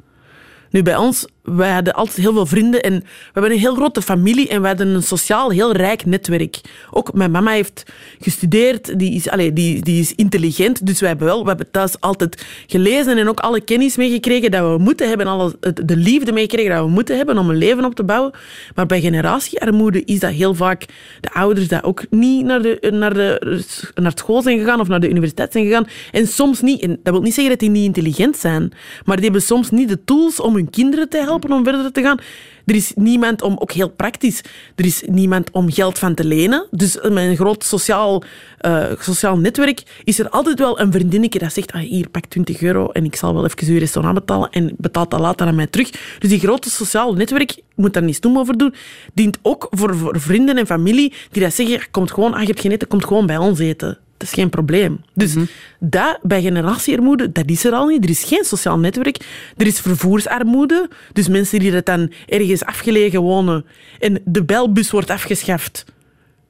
Nu, 0.71 0.83
bij 0.83 0.97
ons, 0.97 1.27
wij 1.43 1.73
hadden 1.73 1.95
altijd 1.95 2.17
heel 2.17 2.33
veel 2.33 2.47
vrienden 2.47 2.83
en 2.83 2.93
we 3.01 3.31
hebben 3.33 3.53
een 3.53 3.59
heel 3.59 3.75
grote 3.75 4.03
familie 4.03 4.49
en 4.49 4.61
we 4.61 4.67
hadden 4.67 4.89
een 4.89 5.03
sociaal 5.03 5.51
heel 5.51 5.73
rijk 5.73 6.05
netwerk. 6.05 6.61
Ook 6.91 7.13
mijn 7.13 7.31
mama 7.31 7.51
heeft 7.51 7.85
gestudeerd, 8.21 8.99
die 8.99 9.15
is, 9.15 9.29
allee, 9.29 9.53
die, 9.53 9.83
die 9.83 10.01
is 10.01 10.15
intelligent, 10.15 10.87
dus 10.87 11.01
wij 11.01 11.09
hebben 11.09 11.27
wel, 11.27 11.43
we 11.43 11.49
hebben 11.49 11.71
thuis 11.71 12.01
altijd 12.01 12.47
gelezen 12.67 13.19
en 13.19 13.29
ook 13.29 13.41
alle 13.41 13.61
kennis 13.61 13.97
meegekregen 13.97 14.51
dat 14.51 14.71
we 14.71 14.79
moeten 14.79 15.09
hebben, 15.09 15.27
alle, 15.27 15.55
de 15.85 15.97
liefde 15.97 16.33
meegekregen 16.33 16.71
dat 16.71 16.85
we 16.85 16.91
moeten 16.91 17.17
hebben 17.17 17.39
om 17.39 17.51
een 17.51 17.57
leven 17.57 17.85
op 17.85 17.95
te 17.95 18.05
bouwen. 18.05 18.33
Maar 18.75 18.87
bij 18.87 19.01
generatiearmoede 19.01 20.05
is 20.05 20.21
dat 20.21 20.33
heel 20.33 20.55
vaak 20.55 20.85
de 21.21 21.33
ouders 21.33 21.69
dat 21.69 21.85
ook 21.85 22.05
niet 22.11 22.45
naar, 22.45 22.63
de, 22.63 22.89
naar, 22.93 23.15
de, 23.15 23.63
naar 23.95 24.13
school 24.15 24.43
zijn 24.43 24.59
gegaan 24.59 24.81
of 24.81 24.89
naar 24.89 25.01
de 25.01 25.11
universiteit 25.11 25.53
zijn 25.53 25.65
gegaan. 25.65 25.87
En 26.13 26.27
soms 26.27 26.61
niet. 26.61 26.83
En 26.83 27.01
dat 27.03 27.13
wil 27.13 27.23
niet 27.23 27.35
zeggen 27.35 27.53
dat 27.53 27.61
die 27.61 27.71
niet 27.71 27.85
intelligent 27.85 28.37
zijn, 28.37 28.73
maar 29.05 29.17
die 29.17 29.25
hebben 29.25 29.43
soms 29.43 29.71
niet 29.71 29.89
de 29.89 30.05
tools 30.05 30.41
om 30.41 30.55
hun 30.55 30.71
kinderen 30.71 31.09
te 31.09 31.17
helpen 31.17 31.31
om 31.33 31.65
verder 31.65 31.93
te 31.93 32.03
gaan. 32.03 32.19
Er 32.65 32.75
is 32.75 32.93
niemand 32.95 33.43
om, 33.43 33.57
ook 33.59 33.73
heel 33.73 33.89
praktisch, 33.89 34.41
er 34.75 34.85
is 34.85 35.03
niemand 35.07 35.51
om 35.51 35.73
geld 35.73 35.99
van 35.99 36.15
te 36.15 36.25
lenen. 36.25 36.67
Dus 36.71 36.99
een 37.03 37.37
groot 37.37 37.65
sociaal, 37.65 38.23
eh, 38.59 38.85
sociaal 38.99 39.39
netwerk 39.39 39.83
is 40.05 40.19
er 40.19 40.29
altijd 40.29 40.59
wel 40.59 40.81
een 40.81 40.93
vriendinnetje 40.93 41.39
dat 41.39 41.53
zegt, 41.53 41.73
ah, 41.73 41.81
hier, 41.81 42.09
pak 42.09 42.27
20 42.27 42.63
euro 42.63 42.91
en 42.91 43.05
ik 43.05 43.17
zal 43.17 43.35
wel 43.35 43.45
even 43.45 43.73
uw 43.73 43.79
restaurant 43.79 44.15
betalen 44.15 44.51
en 44.51 44.75
betaalt 44.79 45.11
dat 45.11 45.21
later 45.21 45.47
aan 45.47 45.55
mij 45.55 45.67
terug. 45.67 45.91
Dus 46.19 46.31
die 46.31 46.39
grote 46.39 46.71
sociaal 46.71 47.15
netwerk, 47.15 47.61
moet 47.75 47.93
daar 47.93 48.03
niet 48.03 48.17
stom 48.17 48.39
over 48.39 48.59
doen, 48.59 48.75
dient 49.15 49.39
ook 49.43 49.67
voor, 49.71 49.97
voor 49.97 50.21
vrienden 50.21 50.57
en 50.57 50.67
familie 50.67 51.13
die 51.31 51.43
dat 51.43 51.55
zeggen, 51.55 51.91
komt 51.91 52.13
gewoon, 52.13 52.35
ah, 52.35 52.41
je 52.41 52.47
hebt 52.47 52.61
geen 52.61 52.73
eten, 52.73 52.89
komt 52.89 53.05
gewoon 53.05 53.27
bij 53.27 53.37
ons 53.37 53.59
eten. 53.59 53.99
Dat 54.23 54.31
is 54.31 54.39
geen 54.39 54.51
probleem. 54.51 55.01
Dus 55.15 55.35
dat 55.81 56.19
bij 56.23 56.43
generatiearmoede, 56.43 57.33
dat 57.33 57.49
is 57.49 57.65
er 57.65 57.73
al 57.73 57.87
niet. 57.87 58.05
Er 58.05 58.11
is 58.11 58.25
geen 58.25 58.45
sociaal 58.45 58.79
netwerk. 58.79 59.17
Er 59.57 59.67
is 59.67 59.81
vervoersarmoede. 59.81 60.89
Dus 61.13 61.29
mensen 61.29 61.59
die 61.59 61.73
dat 61.73 61.87
dan 61.87 62.13
ergens 62.27 62.65
afgelegen 62.65 63.21
wonen 63.21 63.65
en 63.99 64.21
de 64.25 64.45
belbus 64.45 64.91
wordt 64.91 65.11
afgeschaft. 65.11 65.85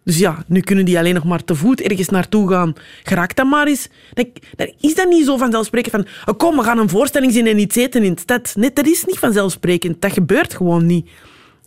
Dus 0.04 0.18
ja, 0.18 0.44
nu 0.46 0.60
kunnen 0.60 0.84
die 0.84 0.98
alleen 0.98 1.14
nog 1.14 1.24
maar 1.24 1.44
te 1.44 1.54
voet 1.54 1.80
ergens 1.80 2.08
naartoe 2.08 2.48
gaan. 2.48 2.72
Geraakt 3.02 3.36
dan 3.36 3.48
maar 3.48 3.66
eens. 3.66 3.88
Dan, 4.12 4.26
dan 4.56 4.72
is 4.80 4.94
dat 4.94 5.08
niet 5.08 5.24
zo 5.24 5.36
vanzelfsprekend 5.36 5.94
van 5.94 6.34
oh, 6.34 6.38
kom, 6.38 6.56
we 6.56 6.62
gaan 6.62 6.78
een 6.78 6.88
voorstelling 6.88 7.32
zien 7.32 7.46
en 7.46 7.58
iets 7.58 7.76
eten 7.76 8.02
in 8.02 8.14
de 8.14 8.20
stad. 8.20 8.52
Nee, 8.56 8.72
dat 8.72 8.86
is 8.86 9.04
niet 9.04 9.18
vanzelfsprekend. 9.18 10.00
Dat 10.00 10.12
gebeurt 10.12 10.54
gewoon 10.54 10.86
niet. 10.86 11.10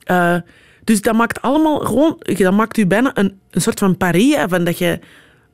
Eh, 0.04 0.36
dus 0.84 1.02
dat 1.02 1.16
maakt 1.16 1.42
allemaal 1.42 1.80
gewoon... 1.80 2.20
Dat 2.38 2.54
maakt 2.54 2.78
u 2.78 2.88
bijna 2.88 3.12
een, 3.14 3.40
een 3.52 3.62
soort 3.62 3.80
van 3.80 3.98
paria 3.98 4.48
van 4.48 4.64
dat 4.64 4.78
je 4.78 5.00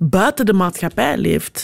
buiten 0.09 0.45
de 0.45 0.53
maatschappij 0.53 1.17
leeft. 1.17 1.63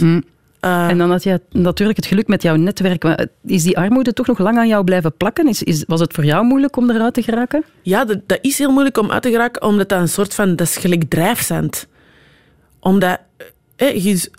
Eh, 0.59 0.88
En 0.89 0.97
dan 0.97 1.09
had 1.11 1.23
je 1.23 1.41
natuurlijk 1.51 1.97
het 1.97 2.05
geluk 2.07 2.27
met 2.27 2.41
jouw 2.41 2.55
netwerk. 2.55 3.03
Maar 3.03 3.27
Is 3.45 3.64
die 3.64 3.77
armoede 3.77 4.14
toch 4.14 4.27
nog 4.27 4.38
lang 4.39 4.57
aan 4.57 4.68
jou 4.68 4.84
blijven 4.84 5.14
plakken? 5.18 5.47
Is, 5.47 5.64
is, 5.64 5.84
was 5.88 5.99
het 5.99 6.14
voor 6.14 6.26
jou 6.26 6.45
moeilijk 6.45 6.76
om 6.77 6.89
eruit 6.89 7.14
te 7.14 7.22
geraken? 7.23 7.64
Ja, 7.81 8.05
dat, 8.05 8.19
dat 8.26 8.39
is 8.41 8.57
heel 8.57 8.72
moeilijk 8.72 8.97
om 8.97 9.11
uit 9.11 9.22
te 9.22 9.30
geraken, 9.30 9.61
omdat 9.64 9.89
dat 9.89 9.99
een 9.99 10.07
soort 10.09 10.34
van... 10.34 10.55
Dat 10.55 10.68
is 10.68 10.77
gelijk 10.77 11.03
drijfzand. 11.09 11.88
Omdat... 12.80 13.19
Eh, 13.76 14.03
je 14.03 14.09
is- 14.09 14.30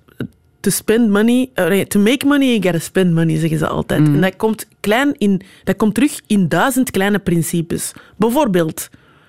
to 0.61 0.71
spend 0.71 1.11
money... 1.11 1.51
eh, 1.55 1.81
to 1.81 2.01
make 2.01 2.27
money, 2.27 2.47
you 2.49 2.63
gotta 2.63 2.79
spend 2.79 3.15
money, 3.15 3.39
zeggen 3.39 3.59
ze 3.59 3.67
altijd. 3.67 4.01
En 4.07 4.21
dat 4.21 4.37
komt, 4.37 4.67
klein 4.81 5.15
in, 5.19 5.41
dat 5.65 5.77
komt 5.77 5.95
terug 5.95 6.21
in 6.27 6.49
duizend 6.49 6.91
kleine 6.91 7.19
principes. 7.19 7.93
Bijvoorbeeld 8.17 8.89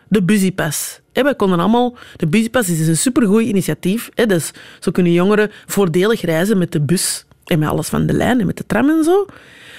de 0.10 0.24
Busypass. 0.24 1.00
Eh, 1.12 1.24
wij 1.24 1.36
konden 1.36 1.60
allemaal... 1.60 1.98
De 2.16 2.28
Busypass 2.28 2.70
is 2.70 2.88
een 2.88 2.98
supergoed 2.98 3.44
initiatief. 3.44 4.10
Dus 4.10 4.52
zo 4.80 4.92
kunnen 4.92 5.14
jongeren 5.14 5.52
voordelig 5.66 6.22
reizen 6.22 6.58
met 6.58 6.72
de 6.72 6.82
bus 6.82 7.26
en 7.46 7.60
met 7.60 7.70
alles 7.70 7.88
van 7.88 8.06
de 8.06 8.14
lijn 8.14 8.40
en 8.40 8.46
met 8.46 8.58
de 8.58 8.66
tram 8.66 8.90
en 8.90 9.04
zo. 9.04 9.26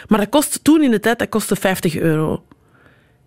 Maar 0.08 0.18
dat 0.18 0.28
kost 0.28 0.64
toen 0.64 0.82
in 0.82 0.90
de 0.90 1.00
tijd 1.00 1.18
dat 1.18 1.28
kostte 1.28 1.56
50 1.56 1.96
euro. 1.96 2.44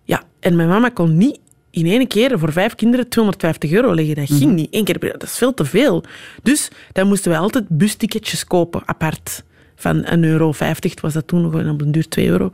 Ja, 0.03 0.23
en 0.39 0.55
mijn 0.55 0.67
mama 0.67 0.89
kon 0.89 1.17
niet 1.17 1.39
in 1.71 1.85
één 1.85 2.07
keer 2.07 2.39
voor 2.39 2.51
vijf 2.51 2.75
kinderen 2.75 3.09
250 3.09 3.71
euro 3.71 3.95
leggen. 3.95 4.15
Dat 4.15 4.27
ging 4.27 4.53
niet. 4.53 4.67
Eén 4.71 4.83
keer 4.83 4.97
per 4.97 5.11
Dat 5.11 5.23
is 5.23 5.37
veel 5.37 5.53
te 5.53 5.65
veel. 5.65 6.03
Dus 6.43 6.69
dan 6.91 7.07
moesten 7.07 7.31
wij 7.31 7.39
altijd 7.39 7.65
busticketjes 7.69 8.45
kopen, 8.45 8.81
apart. 8.85 9.43
Van 9.75 10.05
1,50 10.05 10.19
euro. 10.19 10.53
was 11.01 11.13
dat 11.13 11.27
toen 11.27 11.41
nog, 11.41 11.53
op 11.71 11.81
een 11.81 11.91
duur 11.91 12.07
2 12.07 12.27
euro. 12.27 12.49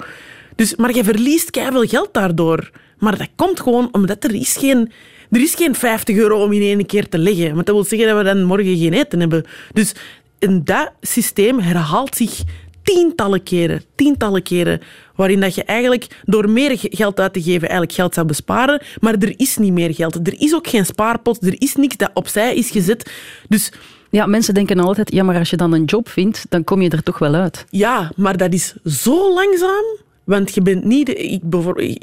Dus, 0.56 0.76
maar 0.76 0.96
je 0.96 1.04
verliest 1.04 1.50
veel 1.50 1.88
geld 1.88 2.14
daardoor. 2.14 2.72
Maar 3.00 3.18
dat 3.18 3.28
komt 3.36 3.60
gewoon 3.60 3.90
omdat 3.92 4.24
er 4.24 4.36
is 4.36 4.58
geen... 4.58 4.92
Er 5.32 5.42
is 5.42 5.56
geen 5.56 5.76
50 5.76 6.16
euro 6.18 6.44
om 6.44 6.52
in 6.54 6.62
één 6.62 6.86
keer 6.86 7.10
te 7.10 7.18
leggen. 7.18 7.54
Want 7.54 7.66
dat 7.66 7.76
wil 7.76 7.84
zeggen 7.84 8.08
dat 8.08 8.18
we 8.18 8.24
dan 8.24 8.44
morgen 8.44 8.78
geen 8.78 8.94
eten 8.94 9.20
hebben. 9.20 9.46
Dus 9.74 9.94
en 10.40 10.64
dat 10.64 10.92
systeem 11.02 11.60
herhaalt 11.60 12.16
zich 12.16 12.42
tientallen 12.84 13.44
keren, 13.44 13.84
tientallen 13.96 14.44
keren, 14.44 14.82
waarin 15.16 15.40
dat 15.40 15.56
je 15.56 15.64
eigenlijk 15.64 16.08
door 16.26 16.50
meer 16.50 16.78
ge- 16.78 16.88
geld 16.92 17.20
uit 17.20 17.34
te 17.34 17.42
geven 17.42 17.62
eigenlijk 17.62 17.92
geld 17.92 18.14
zou 18.14 18.28
besparen, 18.28 18.82
maar 19.00 19.14
er 19.14 19.34
is 19.40 19.58
niet 19.58 19.74
meer 19.74 19.94
geld. 19.94 20.16
Er 20.28 20.42
is 20.42 20.54
ook 20.54 20.68
geen 20.68 20.86
spaarpot, 20.86 21.44
er 21.46 21.56
is 21.62 21.76
niks 21.76 21.98
dat 21.98 22.10
opzij 22.14 22.56
is 22.56 22.70
gezet. 22.70 23.12
Dus 23.50 23.72
Ja, 24.10 24.26
mensen 24.26 24.54
denken 24.54 24.80
altijd, 24.80 25.12
ja, 25.12 25.24
maar 25.24 25.38
als 25.38 25.50
je 25.50 25.58
dan 25.58 25.74
een 25.74 25.86
job 25.86 26.10
vindt, 26.10 26.46
dan 26.50 26.64
kom 26.64 26.82
je 26.82 26.90
er 26.90 27.04
toch 27.04 27.20
wel 27.20 27.34
uit. 27.36 27.66
ja, 27.70 28.12
maar 28.16 28.38
dat 28.38 28.54
is 28.54 28.74
zo 28.86 29.34
langzaam. 29.34 29.86
Want 30.30 30.54
je 30.54 30.62
bent 30.62 30.84
niet, 30.84 31.08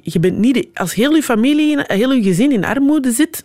je 0.03 0.21
bent 0.21 0.39
niet 0.39 0.67
als 0.75 0.95
heel 0.95 1.15
je 1.15 1.23
familie, 1.23 1.85
heel 1.87 2.13
je 2.13 2.23
gezin 2.23 2.53
in 2.53 2.65
armoede 2.65 3.11
zit, 3.11 3.45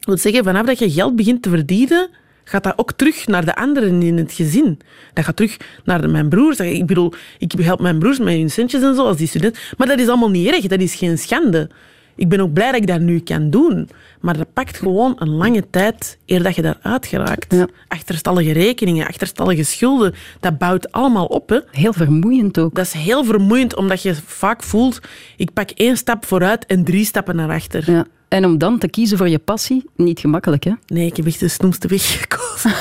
wil 0.00 0.16
zeggen, 0.16 0.44
vanaf 0.44 0.66
dat 0.66 0.78
je 0.78 0.90
geld 0.90 1.16
begint 1.16 1.42
te 1.42 1.48
verdienen, 1.48 2.08
gaat 2.44 2.64
dat 2.64 2.78
ook 2.78 2.92
terug 2.92 3.26
naar 3.26 3.44
de 3.44 3.54
anderen 3.54 4.02
in 4.02 4.16
het 4.16 4.32
gezin. 4.32 4.78
Dat 5.12 5.24
gaat 5.24 5.36
terug 5.36 5.56
naar 5.84 6.10
mijn 6.10 6.28
broers. 6.28 6.58
Ik 6.58 6.86
bedoel, 6.86 7.12
ik 7.38 7.52
help 7.52 7.80
mijn 7.80 7.98
broers 7.98 8.18
met 8.18 8.34
hun 8.34 8.50
centjes 8.50 8.82
en 8.82 8.94
zo, 8.94 9.06
als 9.06 9.16
die 9.16 9.26
student. 9.26 9.58
Maar 9.76 9.86
dat 9.86 9.98
is 9.98 10.08
allemaal 10.08 10.30
niet 10.30 10.48
erg, 10.48 10.66
dat 10.66 10.80
is 10.80 10.94
geen 10.94 11.18
schande. 11.18 11.70
Ik 12.14 12.28
ben 12.28 12.40
ook 12.40 12.52
blij 12.52 12.72
dat 12.72 12.80
ik 12.80 12.86
dat 12.86 13.00
nu 13.00 13.20
kan 13.20 13.50
doen. 13.50 13.88
Maar 14.20 14.36
dat 14.36 14.52
pakt 14.52 14.76
gewoon 14.76 15.14
een 15.18 15.30
lange 15.30 15.64
tijd 15.70 16.18
eer 16.26 16.42
dat 16.42 16.54
je 16.54 16.62
daaruit 16.62 17.06
geraakt. 17.06 17.54
Achterstallige 17.88 18.52
rekeningen, 18.52 19.06
achterstallige 19.06 19.62
schulden, 19.62 20.14
dat 20.40 20.58
bouwt 20.58 20.92
allemaal 20.92 21.26
op. 21.26 21.48
Hè. 21.48 21.58
Heel 21.70 21.92
vermoeiend 21.92 22.58
ook. 22.58 22.74
Dat 22.74 22.84
is 22.86 22.92
heel 22.92 23.24
vermoeiend, 23.24 23.76
omdat 23.76 24.02
je 24.02 24.14
vaak 24.26 24.62
voelt, 24.62 25.00
ik 25.36 25.52
pak 25.52 25.70
één 25.70 25.96
stap 25.96 26.24
vooruit 26.26 26.66
en 26.66 26.84
drie 26.84 27.04
stappen 27.04 27.36
naar 27.36 27.50
achter. 27.50 27.90
Ja. 27.90 28.06
En 28.28 28.44
om 28.44 28.58
dan 28.58 28.78
te 28.78 28.88
kiezen 28.88 29.18
voor 29.18 29.28
je 29.28 29.38
passie, 29.38 29.84
niet 29.96 30.20
gemakkelijk, 30.20 30.64
hè? 30.64 30.72
Nee, 30.86 31.06
ik 31.06 31.16
heb 31.16 31.26
echt 31.26 31.40
de 31.40 31.48
snoemste 31.48 31.88
weg 31.88 32.20
gekozen. 32.20 32.72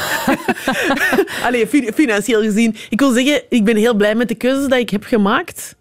Allee, 1.45 1.68
fi- 1.68 1.91
financieel 1.93 2.41
gezien. 2.41 2.76
Ik 2.89 2.99
wil 2.99 3.11
zeggen, 3.11 3.41
ik 3.49 3.65
ben 3.65 3.76
heel 3.76 3.93
blij 3.93 4.15
met 4.15 4.27
de 4.27 4.35
keuzes 4.35 4.68
die 4.68 4.80
ik 4.80 4.89
heb 4.89 5.03
gemaakt. 5.03 5.76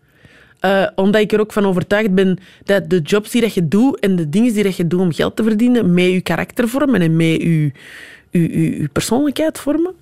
Eh, 0.61 0.87
omdat 0.95 1.21
ik 1.21 1.33
er 1.33 1.41
ook 1.41 1.53
van 1.53 1.67
overtuigd 1.67 2.15
ben 2.15 2.39
dat 2.65 2.91
de 2.91 3.01
jobs 3.01 3.31
die 3.31 3.41
dat 3.41 3.55
je 3.55 3.69
doet 3.69 3.99
en 3.99 4.17
de 4.17 4.29
dingen 4.29 4.53
die 4.53 4.63
dat 4.63 4.77
je 4.77 4.87
doet 4.87 5.01
om 5.01 5.13
geld 5.13 5.37
te 5.37 5.43
verdienen, 5.43 5.95
mee 5.95 6.13
je 6.13 6.21
karakter 6.21 6.69
vormen 6.69 7.01
en 7.01 7.17
mee 7.17 7.49
je, 7.49 7.73
je, 8.31 8.89
persoonlijkheid 8.93 9.59
vormen. 9.59 9.95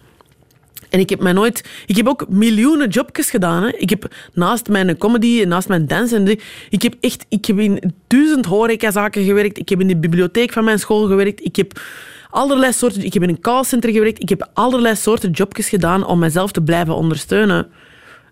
En 0.91 1.01
ik 1.01 1.11
heb 1.11 1.21
mij 1.21 1.33
nooit... 1.33 1.65
Ik 1.87 1.97
heb 1.97 2.09
ook 2.09 2.29
miljoenen 2.29 2.89
jobjes 2.89 3.31
gedaan. 3.31 3.63
Hè. 3.63 3.69
Ik 3.77 3.91
heb 3.91 4.15
naast 4.33 4.69
mijn 4.69 4.99
comedy 4.99 5.45
naast 5.45 5.69
mijn 5.69 5.87
dans... 5.87 6.13
En 6.13 6.25
de- 6.25 6.41
ik 6.71 6.83
heb 6.83 6.95
echt... 7.01 7.27
Ik 7.29 7.45
heb 7.45 7.59
in 7.59 7.95
duizend 8.07 8.47
horecazaken 8.47 9.25
gewerkt. 9.25 9.59
Ik 9.59 9.69
heb 9.69 9.81
in 9.81 9.87
de 9.87 9.97
bibliotheek 9.97 10.53
van 10.53 10.65
mijn 10.65 10.79
school 10.79 11.07
gewerkt. 11.07 11.45
Ik 11.45 11.57
heb 11.57 11.81
allerlei 12.31 12.73
soorten... 12.73 13.05
Ik 13.05 13.13
heb 13.13 13.23
in 13.23 13.29
een 13.29 13.41
callcenter 13.41 13.91
gewerkt. 13.91 14.23
Ik 14.23 14.29
heb 14.29 14.51
allerlei 14.53 14.97
soorten 14.97 15.31
jobjes 15.31 15.69
gedaan 15.69 16.07
om 16.07 16.19
mezelf 16.19 16.53
te 16.53 16.63
blijven 16.63 16.95
ondersteunen. 16.95 17.67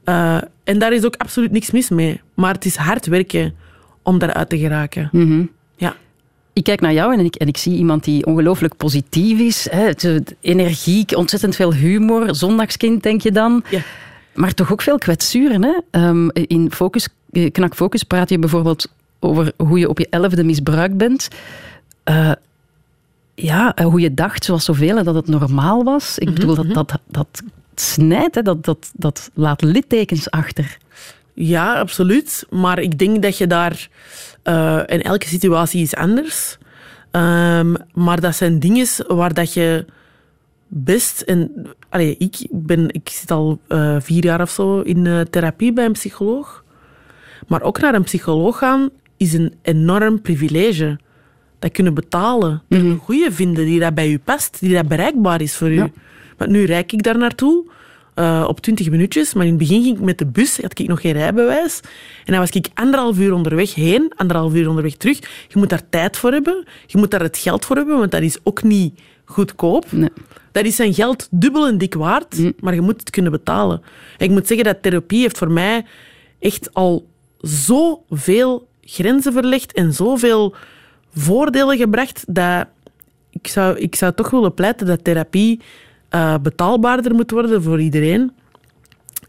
Eh, 0.05 0.39
en 0.65 0.79
daar 0.79 0.93
is 0.93 1.05
ook 1.05 1.17
absoluut 1.17 1.51
niks 1.51 1.71
mis 1.71 1.89
mee. 1.89 2.21
Maar 2.35 2.55
het 2.55 2.65
is 2.65 2.77
hard 2.77 3.07
werken 3.07 3.55
om 4.03 4.19
daaruit 4.19 4.49
te 4.49 4.59
geraken. 4.59 5.09
Ja. 5.77 5.97
ik 6.53 6.65
kijk 6.65 6.81
naar 6.81 6.93
jou 6.93 7.13
en 7.19 7.25
ik, 7.25 7.35
en 7.35 7.49
ik 7.49 7.57
zie 7.57 7.77
iemand 7.77 8.05
die 8.05 8.27
ongelooflijk 8.27 8.77
positief 8.77 9.39
is. 9.39 9.69
Hè, 9.71 9.91
energiek, 10.41 11.17
ontzettend 11.17 11.57
veel 11.57 11.75
humor. 11.75 12.35
Zondagskind, 12.35 13.03
denk 13.03 13.21
je 13.21 13.33
dan. 13.33 13.65
Maar 14.35 14.55
toch 14.55 14.73
ook 14.73 14.83
veel 14.83 14.99
kwetsuren. 14.99 15.63
Hè? 15.63 15.79
Ehm, 15.91 16.29
in 16.29 16.71
focus, 16.73 17.09
eh, 17.33 17.51
Knak 17.53 17.75
Focus 17.75 18.03
praat 18.03 18.31
je 18.31 18.39
bijvoorbeeld 18.39 18.93
over 19.21 19.53
hoe 19.57 19.79
je 19.79 19.89
op 19.89 19.99
je 19.99 20.07
elfde 20.11 20.45
misbruikt 20.45 20.97
bent. 20.97 21.29
Eh, 22.03 22.33
ja, 23.35 23.75
hoe 23.83 24.01
je 24.01 24.15
dacht, 24.15 24.45
zoals 24.45 24.65
zoveel, 24.65 25.05
dat 25.05 25.15
het 25.15 25.29
normaal 25.29 25.85
was. 25.85 26.19
Ik 26.19 26.35
bedoel, 26.35 26.55
dat, 26.55 26.75
dat, 26.75 26.99
dat 27.07 27.43
snijdt, 27.81 28.35
hè? 28.35 28.43
Dat, 28.43 28.65
dat, 28.65 28.93
dat 28.95 29.31
laat 29.35 29.63
littekens 29.63 30.31
achter. 30.31 30.77
Ja, 31.35 31.79
absoluut. 31.79 32.47
Maar 32.51 32.79
ik 32.79 32.99
denk 32.99 33.23
dat 33.23 33.39
je 33.39 33.47
daar... 33.47 33.89
eh 34.43 34.83
in 34.87 35.03
elke 35.03 35.29
situatie 35.29 35.83
is 35.83 35.95
anders. 35.95 36.59
Ehm, 37.11 37.75
maar 37.93 38.21
dat 38.21 38.35
zijn 38.37 38.59
dingen 38.59 38.87
waar 39.07 39.35
dat 39.35 39.53
je 39.53 39.85
best... 40.69 41.21
En, 41.21 41.67
allee, 41.89 42.17
ik, 42.19 42.47
ben, 42.51 42.89
ik 42.93 43.09
zit 43.09 43.31
al 43.31 43.61
eh, 43.69 43.97
vier 44.01 44.25
jaar 44.25 44.41
of 44.41 44.51
zo 44.51 44.81
in 44.81 45.07
eh, 45.07 45.21
therapie 45.21 45.73
bij 45.73 45.85
een 45.85 45.93
psycholoog. 45.93 46.65
Maar 47.47 47.63
ook 47.63 47.81
naar 47.81 47.95
een 47.95 48.03
psycholoog 48.03 48.59
gaan 48.59 48.91
is 49.17 49.33
een 49.33 49.55
enorm 49.63 50.21
privilege. 50.21 50.99
Dat 51.59 51.73
kunnen 51.73 51.95
betalen. 51.95 52.63
Een 52.69 52.97
goede 52.97 53.33
vinden 53.33 53.65
die 53.65 53.81
dat 53.81 53.95
bij 53.95 54.11
u 54.11 54.19
past, 54.19 54.61
die 54.61 54.75
dat 54.75 54.89
bereikbaar 54.89 55.41
is 55.41 55.57
voor 55.57 55.71
u. 55.71 55.93
Want 56.37 56.51
nu 56.51 56.65
rijd 56.65 56.93
ik 56.93 57.03
daar 57.03 57.19
naartoe 57.19 57.65
eh, 58.15 58.45
op 58.49 58.61
20 58.61 58.91
minuutjes. 58.91 59.35
Maar 59.35 59.45
in 59.45 59.51
het 59.51 59.59
begin 59.59 59.83
ging 59.83 59.97
ik 59.97 60.03
met 60.03 60.19
de 60.19 60.27
bus, 60.27 60.61
had 60.61 60.79
ik 60.79 60.89
nog 60.89 61.01
geen 61.01 61.13
rijbewijs. 61.13 61.81
En 62.25 62.33
dan 62.33 62.39
was 62.39 62.51
ik 62.51 62.69
anderhalf 62.75 63.19
uur 63.19 63.33
onderweg 63.33 63.75
heen, 63.75 64.13
anderhalf 64.17 64.55
uur 64.55 64.69
onderweg 64.69 64.97
terug. 64.97 65.19
Je 65.49 65.59
moet 65.59 65.69
daar 65.69 65.89
tijd 65.89 66.17
voor 66.17 66.33
hebben. 66.33 66.65
Je 66.87 66.99
moet 66.99 67.11
daar 67.11 67.23
het 67.23 67.39
geld 67.39 67.65
voor 67.65 67.77
hebben, 67.77 67.99
want 67.99 68.11
dat 68.11 68.23
is 68.23 68.39
ook 68.43 68.63
niet 68.63 69.01
goedkoop. 69.25 69.87
Dat 70.53 70.65
is 70.65 70.77
zijn 70.77 70.95
geld 70.95 71.29
dubbel 71.31 71.67
en 71.67 71.79
dik 71.79 71.95
waard, 71.95 72.61
maar 72.61 72.75
je 72.75 72.81
moet 72.81 73.01
het 73.01 73.11
kunnen 73.11 73.33
betalen. 73.33 73.83
En 74.19 74.27
ik 74.27 74.31
moet 74.31 74.47
zeggen 74.47 74.67
dat 74.67 74.83
therapie 74.83 75.21
heeft 75.21 75.39
voor 75.39 75.51
mij 75.51 75.85
echt 76.39 76.75
al 76.75 77.07
zoveel 77.41 78.69
grenzen 78.81 79.33
verlegd 79.33 79.73
en 79.73 79.93
zoveel 79.93 80.55
voordelen 81.15 81.77
gebracht 81.77 82.25
dat 82.27 82.67
ik 83.31 83.49
zou, 83.49 83.79
ik 83.79 83.95
zou 83.95 84.13
toch 84.15 84.31
willen 84.31 84.55
pleiten 84.55 84.87
dat 84.87 85.05
therapie 85.05 85.61
eh, 86.15 86.35
betaalbaarder 86.43 87.15
moet 87.15 87.31
worden 87.31 87.63
voor 87.63 87.81
iedereen. 87.81 88.33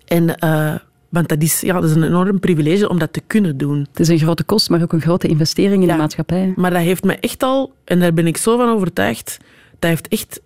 En, 0.06 0.38
eh, 0.38 0.76
want 1.10 1.28
dat 1.28 1.42
is, 1.42 1.62
ja, 1.62 1.74
dat 1.74 1.90
is 1.90 1.96
een 1.96 2.04
enorm 2.04 2.40
privilege 2.40 2.90
om 2.90 3.00
dat 3.00 3.14
te 3.14 3.22
kunnen 3.28 3.58
doen. 3.58 3.88
Het 3.90 4.00
is 4.00 4.08
een 4.08 4.20
grote 4.20 4.44
kost, 4.44 4.70
maar 4.70 4.82
ook 4.82 4.94
een 4.94 5.02
grote 5.02 5.28
investering 5.28 5.82
in 5.82 5.88
de 5.88 5.96
maatschappij. 5.96 6.54
Maar 6.56 6.72
dat 6.72 6.82
heeft 6.82 7.04
me 7.04 7.16
echt 7.20 7.44
al, 7.44 7.74
en 7.84 8.00
daar 8.00 8.14
ben 8.14 8.28
ik 8.28 8.38
zo 8.38 8.58
van 8.58 8.70
overtuigd, 8.70 9.38
dat 9.80 9.90
heeft 9.90 10.08
echt 10.08 10.42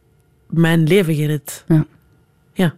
mijn 0.49 0.83
leven 0.83 1.15
gered. 1.15 1.63
Ja. 1.67 1.85
Ja. 2.53 2.75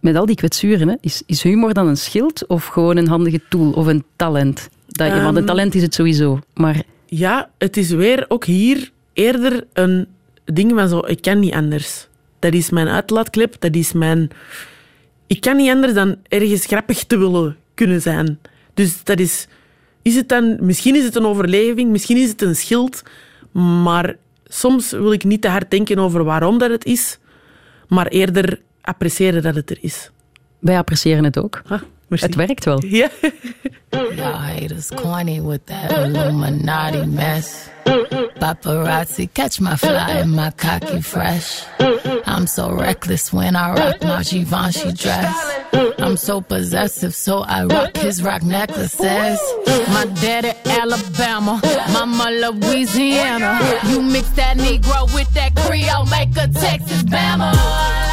Met 0.00 0.16
al 0.16 0.26
die 0.26 0.36
kwetsuren, 0.36 0.88
hè, 0.88 0.94
is, 1.00 1.22
is 1.26 1.42
humor 1.42 1.74
dan 1.74 1.86
een 1.86 1.96
schild 1.96 2.46
of 2.46 2.66
gewoon 2.66 2.96
een 2.96 3.08
handige 3.08 3.40
tool 3.48 3.70
of 3.70 3.86
een 3.86 4.04
talent? 4.16 4.68
Dat, 4.86 5.08
want 5.08 5.22
een 5.22 5.36
Ehm, 5.36 5.46
talent 5.46 5.74
is 5.74 5.82
het 5.82 5.94
sowieso, 5.94 6.38
maar 6.54 6.82
Ja, 7.06 7.50
het 7.58 7.76
is 7.76 7.90
weer 7.90 8.24
ook 8.28 8.44
hier 8.44 8.90
eerder 9.12 9.66
een 9.72 10.06
ding 10.44 10.72
van 10.74 10.88
zo, 10.88 10.98
ik 11.06 11.22
kan 11.22 11.38
niet 11.38 11.54
anders. 11.54 12.08
Dat 12.46 12.54
is 12.54 12.70
mijn 12.70 12.88
uitlaatklep, 12.88 13.56
dat 13.58 13.74
is 13.74 13.92
mijn... 13.92 14.28
Ik 15.26 15.40
kan 15.40 15.56
niet 15.56 15.70
anders 15.70 15.94
dan 15.94 16.16
ergens 16.28 16.66
grappig 16.66 17.04
te 17.04 17.18
willen 17.18 17.56
kunnen 17.74 18.00
zijn. 18.00 18.38
Dus 18.74 19.04
dat 19.04 19.18
is... 19.18 19.46
Is 20.02 20.14
het 20.14 20.28
dan... 20.28 20.56
Misschien 20.60 20.96
is 20.96 21.04
het 21.04 21.16
een 21.16 21.26
overleving, 21.26 21.90
misschien 21.90 22.16
is 22.16 22.28
het 22.28 22.42
een 22.42 22.56
schild, 22.56 23.02
maar 23.82 24.16
soms 24.44 24.90
wil 24.90 25.12
ik 25.12 25.24
niet 25.24 25.40
te 25.40 25.48
hard 25.48 25.70
denken 25.70 25.98
over 25.98 26.24
waarom 26.24 26.58
dat 26.58 26.70
het 26.70 26.84
is, 26.84 27.18
maar 27.88 28.06
eerder 28.06 28.60
appreciëren 28.80 29.42
dat 29.42 29.54
het 29.54 29.70
er 29.70 29.78
is. 29.80 30.10
wij 30.58 30.78
appreciëren 30.78 31.24
het 31.24 31.38
ook. 31.38 31.62
Merci. 32.08 32.26
het 32.26 32.34
werkt 32.34 32.64
wel. 32.64 32.84
Ja. 32.84 33.08
Y'all 33.90 34.32
haters 34.32 34.90
corny 34.90 35.40
with 35.40 35.66
that 35.66 35.90
Illuminati 35.92 37.06
mess. 37.06 37.68
Paparazzi 38.38 39.28
catch 39.32 39.60
my 39.60 39.76
fly 39.76 40.20
and 40.20 40.34
my 40.34 40.50
cocky 40.50 41.00
fresh. 41.00 41.64
I'm 42.26 42.46
so 42.46 42.70
reckless 42.72 43.32
when 43.32 43.56
I 43.56 43.72
rock 43.72 44.02
my 44.02 44.22
Givenchy 44.22 44.92
dress. 44.92 45.34
I'm 45.98 46.16
so 46.16 46.40
possessive, 46.40 47.14
so 47.14 47.44
I 47.46 47.64
rock 47.64 47.96
his 47.96 48.22
rock 48.22 48.42
necklaces. 48.42 49.40
My 49.88 50.04
daddy 50.20 50.52
Alabama, 50.66 51.60
mama 51.92 52.30
Louisiana. 52.30 53.58
You 53.88 54.02
mix 54.02 54.28
that 54.30 54.56
Negro 54.58 55.12
with 55.14 55.32
that 55.34 55.54
Creole, 55.54 56.06
make 56.06 56.36
a 56.36 56.48
Texas 56.48 57.02
Bama. 57.04 58.05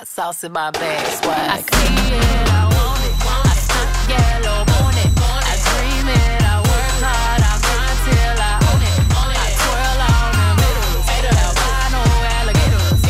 Hot 0.00 0.08
sauce 0.08 0.44
in 0.44 0.52
my 0.52 0.70
bag, 0.70 1.06
swag. 1.22 1.50
I 1.50 1.60
see 1.60 2.14
it, 2.16 2.48
I 2.48 2.64
want 2.72 3.04
it. 3.04 3.12
I 3.20 3.52
yellow, 4.08 4.64
it. 4.96 5.12
I 5.44 5.56
dream 5.68 6.08
it, 6.08 6.40
I 6.40 6.56
work 6.64 6.96
hard, 7.04 7.42
I 7.44 7.60
grind 7.60 7.98
till 8.08 8.40
I 8.40 8.56
own 8.70 8.80
it. 8.88 8.96
I 9.20 9.52
twirl 9.60 10.00
on 10.08 10.32
albino 10.48 12.02
alligators. 12.36 13.00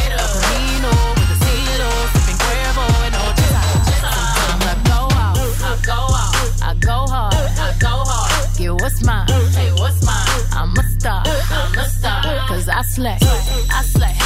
Go 4.91 4.99
out, 5.15 5.39
I 5.71 5.79
go 5.87 6.01
out, 6.11 6.43
I 6.61 6.75
go 6.75 6.99
hard, 7.07 7.35
I 7.35 7.71
go 7.79 7.95
hard. 8.03 8.59
Get 8.59 8.73
what's 8.73 8.99
mine, 9.05 9.29
hey, 9.55 9.71
what's 9.79 10.03
mine? 10.05 10.43
I'm 10.53 10.77
a 10.77 10.83
star, 10.99 11.23
I'm 11.25 11.79
a. 11.79 11.87
Cause 12.49 12.69
I 12.69 12.83
slay, 12.83 13.19
I 13.71 13.83
slay, 13.85 14.17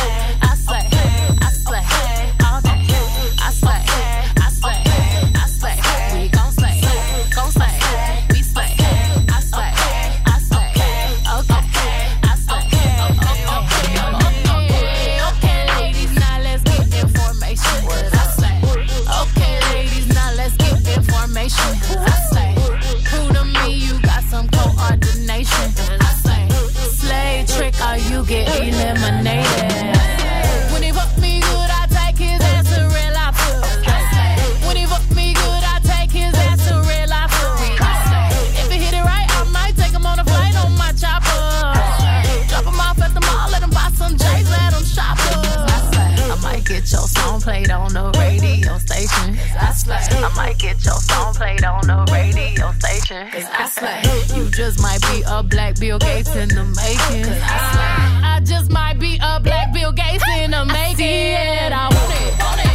might 50.36 50.58
get 50.58 50.84
your 50.84 50.94
song 50.94 51.34
played 51.34 51.64
on 51.64 51.86
the 51.86 52.10
radio 52.12 52.72
station. 52.72 53.26
Cause 53.30 53.46
I 53.52 53.68
slay. 53.68 54.36
You 54.36 54.50
just 54.50 54.80
might 54.80 55.00
be 55.02 55.22
a 55.26 55.42
black 55.42 55.78
Bill 55.78 55.98
Gates 55.98 56.34
in 56.34 56.48
the 56.48 56.64
making. 56.64 57.24
Cause 57.24 57.42
I 57.42 57.58
slay. 57.72 58.28
I 58.28 58.40
just 58.44 58.70
might 58.70 58.98
be 58.98 59.18
a 59.22 59.40
black 59.40 59.72
Bill 59.72 59.92
Gates 59.92 60.24
in 60.38 60.50
the 60.50 60.64
making. 60.64 61.06
It, 61.06 61.72
I 61.72 61.88
want 61.88 62.20
it. 62.20 62.42
Want 62.42 62.60
it. 62.60 62.74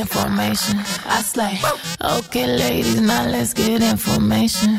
Get 0.00 0.16
information. 0.16 0.78
I 1.06 1.22
slay. 1.22 1.58
Okay, 2.00 2.46
ladies, 2.46 3.00
now 3.00 3.26
let's 3.26 3.52
get 3.54 3.82
information. 3.82 4.78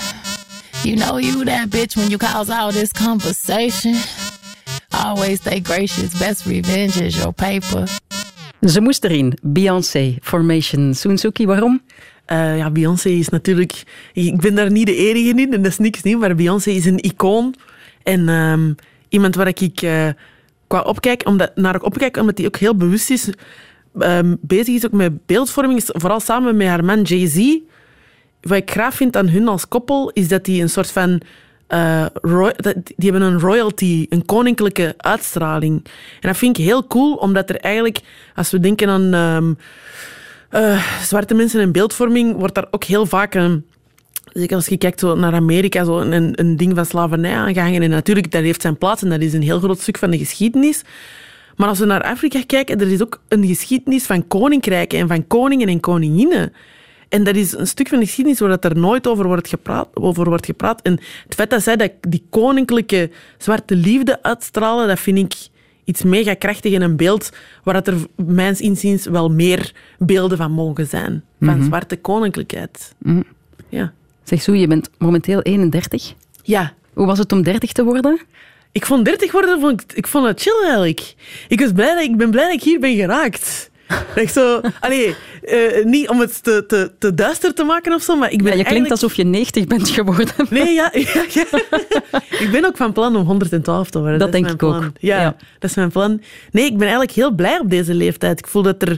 You 0.83 0.95
know 0.95 1.17
you 1.17 1.45
that 1.45 1.69
bitch 1.69 1.95
when 1.95 2.09
you 2.09 2.17
cause 2.17 2.49
all 2.49 2.71
this 2.71 2.91
conversation. 2.91 3.95
Always 4.91 5.39
stay 5.39 5.59
gracious, 5.59 6.13
best 6.19 6.45
revenge 6.45 7.01
is 7.01 7.15
your 7.15 7.33
paper. 7.33 7.87
Ze 8.67 8.81
moest 8.81 9.03
erin. 9.03 9.37
Beyoncé, 9.41 10.17
Formation. 10.21 10.93
Soensuki, 10.93 11.45
waarom? 11.45 11.81
Eh, 12.25 12.57
ja, 12.57 12.69
Beyoncé 12.69 13.09
is 13.09 13.29
natuurlijk... 13.29 13.83
Ik 14.13 14.41
ben 14.41 14.55
daar 14.55 14.71
niet 14.71 14.85
de 14.85 14.95
enige 14.95 15.29
in 15.29 15.53
en 15.53 15.61
dat 15.61 15.71
is 15.71 15.77
niks 15.77 16.03
nieuw, 16.03 16.19
maar 16.19 16.35
Beyoncé 16.35 16.69
is 16.69 16.85
een 16.85 17.03
icoon. 17.03 17.55
En 18.03 18.29
ehm, 18.29 18.73
iemand 19.09 19.35
waar 19.35 19.47
ik 19.47 19.81
eh, 19.81 20.07
qua 20.67 20.81
opkijk, 20.81 21.25
omdat, 21.25 21.55
naar 21.55 21.75
ik 21.75 21.83
opkijk, 21.83 22.17
omdat 22.17 22.37
hij 22.37 22.47
ook 22.47 22.57
heel 22.57 22.75
bewust 22.75 23.09
is, 23.09 23.29
ehm, 23.99 24.35
bezig 24.41 24.75
is 24.75 24.85
ook 24.85 24.91
met 24.91 25.25
beeldvorming, 25.25 25.81
vooral 25.85 26.19
samen 26.19 26.57
met 26.57 26.67
haar 26.67 26.85
man 26.85 27.01
Jay-Z. 27.01 27.57
Wat 28.41 28.57
ik 28.57 28.71
graag 28.71 28.93
vind 28.93 29.17
aan 29.17 29.27
hun 29.29 29.47
als 29.47 29.67
koppel, 29.67 30.09
is 30.13 30.27
dat 30.27 30.45
die 30.45 30.61
een 30.61 30.69
soort 30.69 30.91
van... 30.91 31.21
dat- 32.57 32.75
die 32.95 33.11
hebben 33.11 33.21
een 33.21 33.39
royalty, 33.39 34.05
een 34.09 34.25
koninklijke 34.25 34.93
uitstraling. 34.97 35.83
En 36.19 36.27
dat 36.29 36.37
vind 36.37 36.57
ik 36.57 36.65
heel 36.65 36.87
cool, 36.87 37.13
omdat 37.15 37.49
er 37.49 37.55
eigenlijk, 37.57 37.99
als 38.35 38.51
we 38.51 38.59
denken 38.59 38.89
aan... 38.89 39.13
ehm, 39.13 39.53
eh, 40.49 40.85
zwarte 41.03 41.33
mensen 41.33 41.61
en 41.61 41.71
beeldvorming 41.71 42.35
wordt 42.37 42.55
daar 42.55 42.67
ook 42.71 42.83
heel 42.83 43.05
vaak 43.05 43.33
een. 43.33 43.65
Zeker 44.33 44.55
als 44.55 44.67
je 44.67 44.77
kijkt 44.77 44.99
zo 44.99 45.15
naar 45.15 45.33
Amerika, 45.33 45.83
zo 45.83 45.99
een, 45.99 46.31
een 46.39 46.57
ding 46.57 46.75
van 46.75 46.85
slavernij 46.85 47.35
aangehangen. 47.35 47.81
En 47.81 47.89
natuurlijk, 47.89 48.31
dat 48.31 48.41
heeft 48.41 48.61
zijn 48.61 48.77
plaats 48.77 49.01
en 49.01 49.09
dat 49.09 49.21
is 49.21 49.33
een 49.33 49.41
heel 49.41 49.59
groot 49.59 49.79
stuk 49.79 49.97
van 49.97 50.11
de 50.11 50.17
geschiedenis. 50.17 50.81
Maar 51.55 51.67
als 51.67 51.79
we 51.79 51.85
naar 51.85 52.03
Afrika 52.03 52.41
kijken, 52.45 52.79
er 52.79 52.91
is 52.91 53.01
ook 53.01 53.21
een 53.27 53.45
geschiedenis 53.45 54.05
van 54.05 54.27
koninkrijken 54.27 54.99
en 54.99 55.07
van 55.07 55.27
koningen 55.27 55.67
en 55.67 55.79
koninginnen. 55.79 56.53
En 57.09 57.23
dat 57.23 57.35
is 57.35 57.51
een 57.57 57.67
stuk 57.67 57.87
van 57.87 57.99
de 57.99 58.05
geschiedenis 58.05 58.39
waar 58.39 58.49
dat 58.49 58.65
er 58.65 58.77
nooit 58.77 59.07
over 59.07 59.27
wordt, 59.27 59.47
gepraat, 59.47 59.87
over 59.93 60.25
wordt 60.29 60.45
gepraat. 60.45 60.81
En 60.81 60.91
het 61.25 61.35
feit 61.35 61.49
dat 61.49 61.63
zij 61.63 61.75
dat, 61.75 61.91
die 62.07 62.23
koninklijke 62.29 63.09
zwarte 63.37 63.75
liefde 63.75 64.23
uitstralen, 64.23 64.87
dat 64.87 64.99
vind 64.99 65.17
ik 65.17 65.33
iets 65.83 66.03
mega 66.03 66.33
krachtig 66.33 66.71
in 66.71 66.81
een 66.81 66.95
beeld 66.95 67.29
waar 67.63 67.73
dat 67.73 67.87
er 67.87 67.95
mijns 68.15 68.61
inziens 68.61 69.05
wel 69.05 69.29
meer 69.29 69.73
beelden 69.97 70.37
van 70.37 70.51
mogen 70.51 70.87
zijn. 70.87 71.23
Van 71.39 71.57
Mhm. 71.57 71.65
zwarte 71.65 71.95
koninklijkheid. 71.97 72.95
Mhm. 72.97 73.21
Ja. 73.69 73.93
Zeg 74.23 74.41
zo, 74.41 74.53
je 74.53 74.67
bent 74.67 74.89
momenteel 74.97 75.41
31. 75.41 76.13
Ja. 76.43 76.73
Hoe 76.93 77.05
was 77.05 77.17
het 77.17 77.31
om 77.31 77.41
30 77.43 77.71
te 77.71 77.83
worden? 77.83 78.19
Ik 78.71 78.85
vond 78.85 79.05
30 79.05 79.31
worden, 79.31 79.59
vond 79.59 79.81
ik, 79.81 79.93
ik 79.93 80.07
vond 80.07 80.27
het 80.27 80.41
chill 80.41 80.61
eigenlijk. 80.63 81.13
Ik, 81.47 81.59
was 81.59 81.71
blij 81.71 81.93
dat, 81.95 82.03
ik 82.03 82.17
ben 82.17 82.31
blij 82.31 82.43
dat 82.43 82.53
ik 82.53 82.63
hier 82.63 82.79
ben 82.79 82.95
geraakt. 82.95 83.69
Echt 84.15 84.33
zo, 84.33 84.61
allee, 84.79 85.15
eh, 85.43 85.85
niet 85.85 86.09
om 86.09 86.19
het 86.19 86.43
te, 86.43 86.63
te, 86.67 86.91
te 86.99 87.13
duister 87.13 87.53
te 87.53 87.63
maken 87.63 87.93
of 87.93 88.01
zo, 88.01 88.15
maar 88.15 88.31
ik 88.31 88.43
ben 88.43 88.51
Ja, 88.51 88.57
je 88.57 88.63
klinkt 88.63 88.71
eigenlijk- 88.71 89.01
alsof 89.01 89.13
je 89.17 89.23
90 89.23 89.67
bent 89.67 89.89
geworden. 89.89 90.33
Nee, 90.49 90.73
ja, 90.73 90.89
ja, 91.13 91.25
ja. 91.29 91.45
Ik 92.39 92.49
ben 92.51 92.65
ook 92.65 92.77
van 92.77 92.93
plan 92.93 93.15
om 93.15 93.25
112 93.25 93.89
te 93.89 93.99
worden. 93.99 94.19
Dat 94.19 94.31
denk 94.31 94.49
ik 94.49 94.63
ook. 94.63 94.89
Ja, 94.99 95.21
Ja. 95.21 95.35
dat 95.59 95.69
is 95.69 95.75
mijn 95.75 95.91
plan. 95.91 96.21
Nee, 96.51 96.65
ik 96.65 96.71
ben 96.73 96.81
eigenlijk 96.81 97.11
heel 97.11 97.31
blij 97.31 97.59
op 97.59 97.69
deze 97.69 97.93
leeftijd. 97.93 98.39
Ik 98.39 98.47
voel 98.47 98.61
dat 98.61 98.81
er 98.81 98.97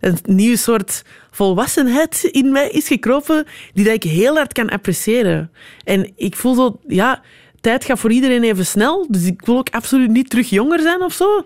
een 0.00 0.18
nieuw 0.22 0.56
soort 0.56 1.02
volwassenheid 1.30 2.24
in 2.30 2.52
mij 2.52 2.68
is 2.70 2.86
gekropen, 2.86 3.44
die 3.74 3.84
dat 3.84 3.94
ik 3.94 4.02
heel 4.02 4.34
hard 4.34 4.52
kan 4.52 4.68
appreciëren. 4.70 5.50
En 5.84 6.12
ik 6.16 6.36
voel 6.36 6.54
zo, 6.54 6.80
ja, 6.86 7.22
tijd 7.60 7.84
gaat 7.84 7.98
voor 7.98 8.12
iedereen 8.12 8.42
even 8.42 8.66
snel, 8.66 9.06
dus 9.08 9.24
ik 9.24 9.42
wil 9.44 9.58
ook 9.58 9.70
absoluut 9.70 10.10
niet 10.10 10.30
terug 10.30 10.50
jonger 10.50 10.80
zijn 10.80 11.02
of 11.02 11.12
zo. 11.12 11.44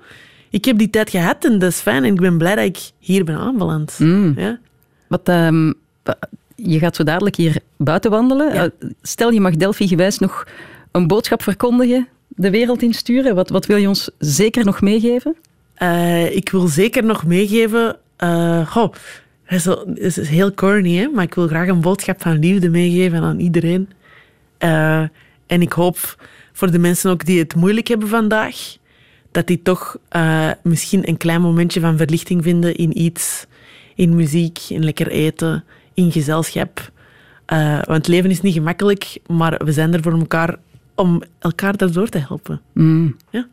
Ik 0.50 0.64
heb 0.64 0.78
die 0.78 0.90
tijd 0.90 1.10
gehad 1.10 1.44
en 1.44 1.58
dat 1.58 1.70
is 1.70 1.80
fijn 1.80 2.04
en 2.04 2.12
ik 2.12 2.20
ben 2.20 2.38
blij 2.38 2.54
dat 2.54 2.64
ik 2.64 2.78
hier 2.98 3.24
ben 3.24 3.36
aanbeland. 3.36 3.96
Mm. 3.98 4.34
Ja? 4.36 4.58
Wat, 5.06 5.28
ehm, 5.28 5.72
je 6.54 6.78
gaat 6.78 6.96
zo 6.96 7.02
dadelijk 7.02 7.36
hier 7.36 7.56
buiten 7.76 8.10
wandelen. 8.10 8.52
Eh, 8.52 8.64
Stel, 9.02 9.30
je 9.30 9.40
mag 9.40 9.56
Delphi 9.56 9.88
gewijs 9.88 10.18
nog 10.18 10.46
een 10.92 11.06
boodschap 11.06 11.42
verkondigen, 11.42 12.08
de 12.28 12.50
wereld 12.50 12.82
insturen. 12.82 13.34
Wat, 13.34 13.48
wat 13.50 13.66
wil 13.66 13.76
je 13.76 13.88
ons 13.88 14.10
zeker 14.18 14.64
nog 14.64 14.80
meegeven? 14.80 15.36
Eh, 15.74 16.36
ik 16.36 16.48
wil 16.48 16.66
zeker 16.66 17.04
nog 17.04 17.24
meegeven. 17.26 17.96
eh 18.16 18.66
goh, 18.70 18.92
dat 19.48 19.84
is, 19.94 20.28
heel 20.28 20.54
corny, 20.54 20.96
hè? 20.96 21.08
maar 21.08 21.24
ik 21.24 21.34
wil 21.34 21.46
graag 21.46 21.68
een 21.68 21.80
boodschap 21.80 22.22
van 22.22 22.38
liefde 22.38 22.68
meegeven 22.68 23.22
aan 23.22 23.38
iedereen. 23.38 23.88
Eh, 24.58 25.02
en 25.46 25.62
ik 25.62 25.72
hoop 25.72 26.26
voor 26.52 26.70
de 26.70 26.78
mensen 26.78 27.10
ook 27.10 27.24
die 27.24 27.38
het 27.38 27.54
moeilijk 27.54 27.88
hebben 27.88 28.08
vandaag, 28.08 28.76
dat 29.30 29.46
die 29.46 29.62
toch 29.62 29.96
eh, 30.08 30.50
misschien 30.62 31.08
een 31.08 31.16
klein 31.16 31.40
momentje 31.40 31.80
van 31.80 31.96
verlichting 31.96 32.42
vinden 32.42 32.74
in 32.74 33.00
iets, 33.00 33.46
in 33.94 34.14
muziek, 34.14 34.58
in 34.68 34.84
lekker 34.84 35.08
eten, 35.08 35.64
in 35.94 36.12
gezelschap. 36.12 36.92
Eh, 37.46 37.72
want 37.72 37.86
het 37.86 38.08
leven 38.08 38.30
is 38.30 38.40
niet 38.40 38.54
gemakkelijk, 38.54 39.18
maar 39.26 39.60
we 39.64 39.72
zijn 39.72 39.94
er 39.94 40.02
voor 40.02 40.18
elkaar 40.18 40.56
om 40.94 41.22
elkaar 41.38 41.76
daardoor 41.76 42.08
te 42.08 42.18
helpen. 42.18 42.60
Mm. 42.72 43.16
Ja. 43.30 43.46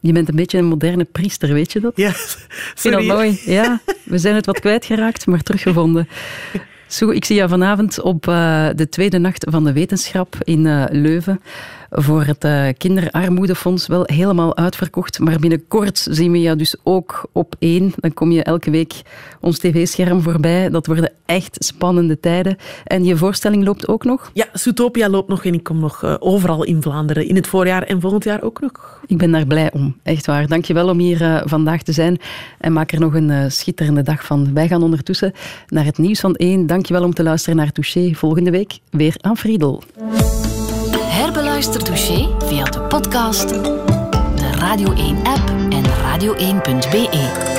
Je 0.00 0.12
bent 0.12 0.28
een 0.28 0.36
beetje 0.36 0.58
een 0.58 0.64
moderne 0.64 1.04
priester, 1.04 1.52
weet 1.52 1.72
je 1.72 1.80
dat? 1.80 1.92
Ja, 1.96 2.12
vind 2.12 2.94
dat 2.94 3.02
sorry. 3.02 3.06
mooi. 3.06 3.40
Ja, 3.44 3.80
we 4.04 4.18
zijn 4.18 4.34
het 4.34 4.46
wat 4.46 4.60
kwijtgeraakt, 4.60 5.26
maar 5.26 5.42
teruggevonden. 5.42 6.08
Zo, 6.94 7.10
ik 7.10 7.24
zie 7.24 7.36
jou 7.36 7.48
vanavond 7.48 8.00
op 8.00 8.28
eh, 8.28 8.66
de 8.74 8.88
tweede 8.88 9.18
nacht 9.18 9.46
van 9.50 9.64
de 9.64 9.72
wetenschap 9.72 10.36
in 10.42 10.66
eh, 10.66 10.84
Leuven 10.90 11.40
voor 11.90 12.24
het 12.24 12.44
eh, 12.44 12.66
Kinderarmoedefonds. 12.78 13.86
Wel 13.86 14.02
helemaal 14.06 14.56
uitverkocht, 14.56 15.18
maar 15.18 15.38
binnenkort 15.38 16.06
zien 16.10 16.32
we 16.32 16.40
jou 16.40 16.56
dus 16.56 16.76
ook 16.82 17.28
op 17.32 17.54
één. 17.58 17.92
Dan 17.96 18.12
kom 18.12 18.30
je 18.30 18.42
elke 18.42 18.70
week 18.70 19.02
ons 19.40 19.58
tv-scherm 19.58 20.22
voorbij. 20.22 20.70
Dat 20.70 20.86
worden 20.86 21.12
echt 21.26 21.56
spannende 21.64 22.20
tijden. 22.20 22.56
En 22.84 23.04
je 23.04 23.16
voorstelling 23.16 23.64
loopt 23.64 23.88
ook 23.88 24.04
nog? 24.04 24.30
Ja, 24.34 24.46
Zootopia 24.52 25.08
loopt 25.08 25.28
nog 25.28 25.44
en 25.44 25.54
ik 25.54 25.62
kom 25.62 25.78
nog 25.78 26.02
eh, 26.02 26.14
overal 26.18 26.64
in 26.64 26.82
Vlaanderen. 26.82 27.28
In 27.28 27.34
het 27.36 27.46
voorjaar 27.46 27.82
en 27.82 28.00
volgend 28.00 28.24
jaar 28.24 28.42
ook 28.42 28.60
nog. 28.60 29.00
Ik 29.06 29.18
ben 29.18 29.30
daar 29.30 29.46
blij 29.46 29.72
om, 29.72 29.96
echt 30.02 30.26
waar. 30.26 30.46
Dank 30.46 30.64
je 30.64 30.74
wel 30.74 30.88
om 30.88 30.98
hier 30.98 31.22
eh, 31.22 31.42
vandaag 31.44 31.82
te 31.82 31.92
zijn. 31.92 32.18
En 32.58 32.72
maak 32.72 32.92
er 32.92 33.00
nog 33.00 33.14
een 33.14 33.50
schitterende 33.50 34.02
dag 34.02 34.24
van. 34.24 34.54
Wij 34.54 34.68
gaan 34.68 34.82
ondertussen 34.82 35.32
naar 35.68 35.84
het 35.84 35.98
nieuws 35.98 36.20
van 36.20 36.34
1. 36.34 36.66
Dank 36.66 36.86
je 36.86 36.92
wel 36.94 37.04
om 37.04 37.14
te 37.14 37.22
luisteren 37.22 37.56
naar 37.56 37.72
Touché. 37.72 38.14
Volgende 38.14 38.50
week 38.50 38.78
weer 38.90 39.14
aan 39.20 39.36
Friedel. 39.36 39.82
Herbeluister 41.16 41.80
Touché 41.80 42.28
via 42.48 42.64
de 42.64 42.80
podcast, 42.88 43.48
de 43.48 44.52
Radio 44.58 44.92
1-app 44.94 45.48
en 45.70 45.84
radio1.be. 46.02 47.53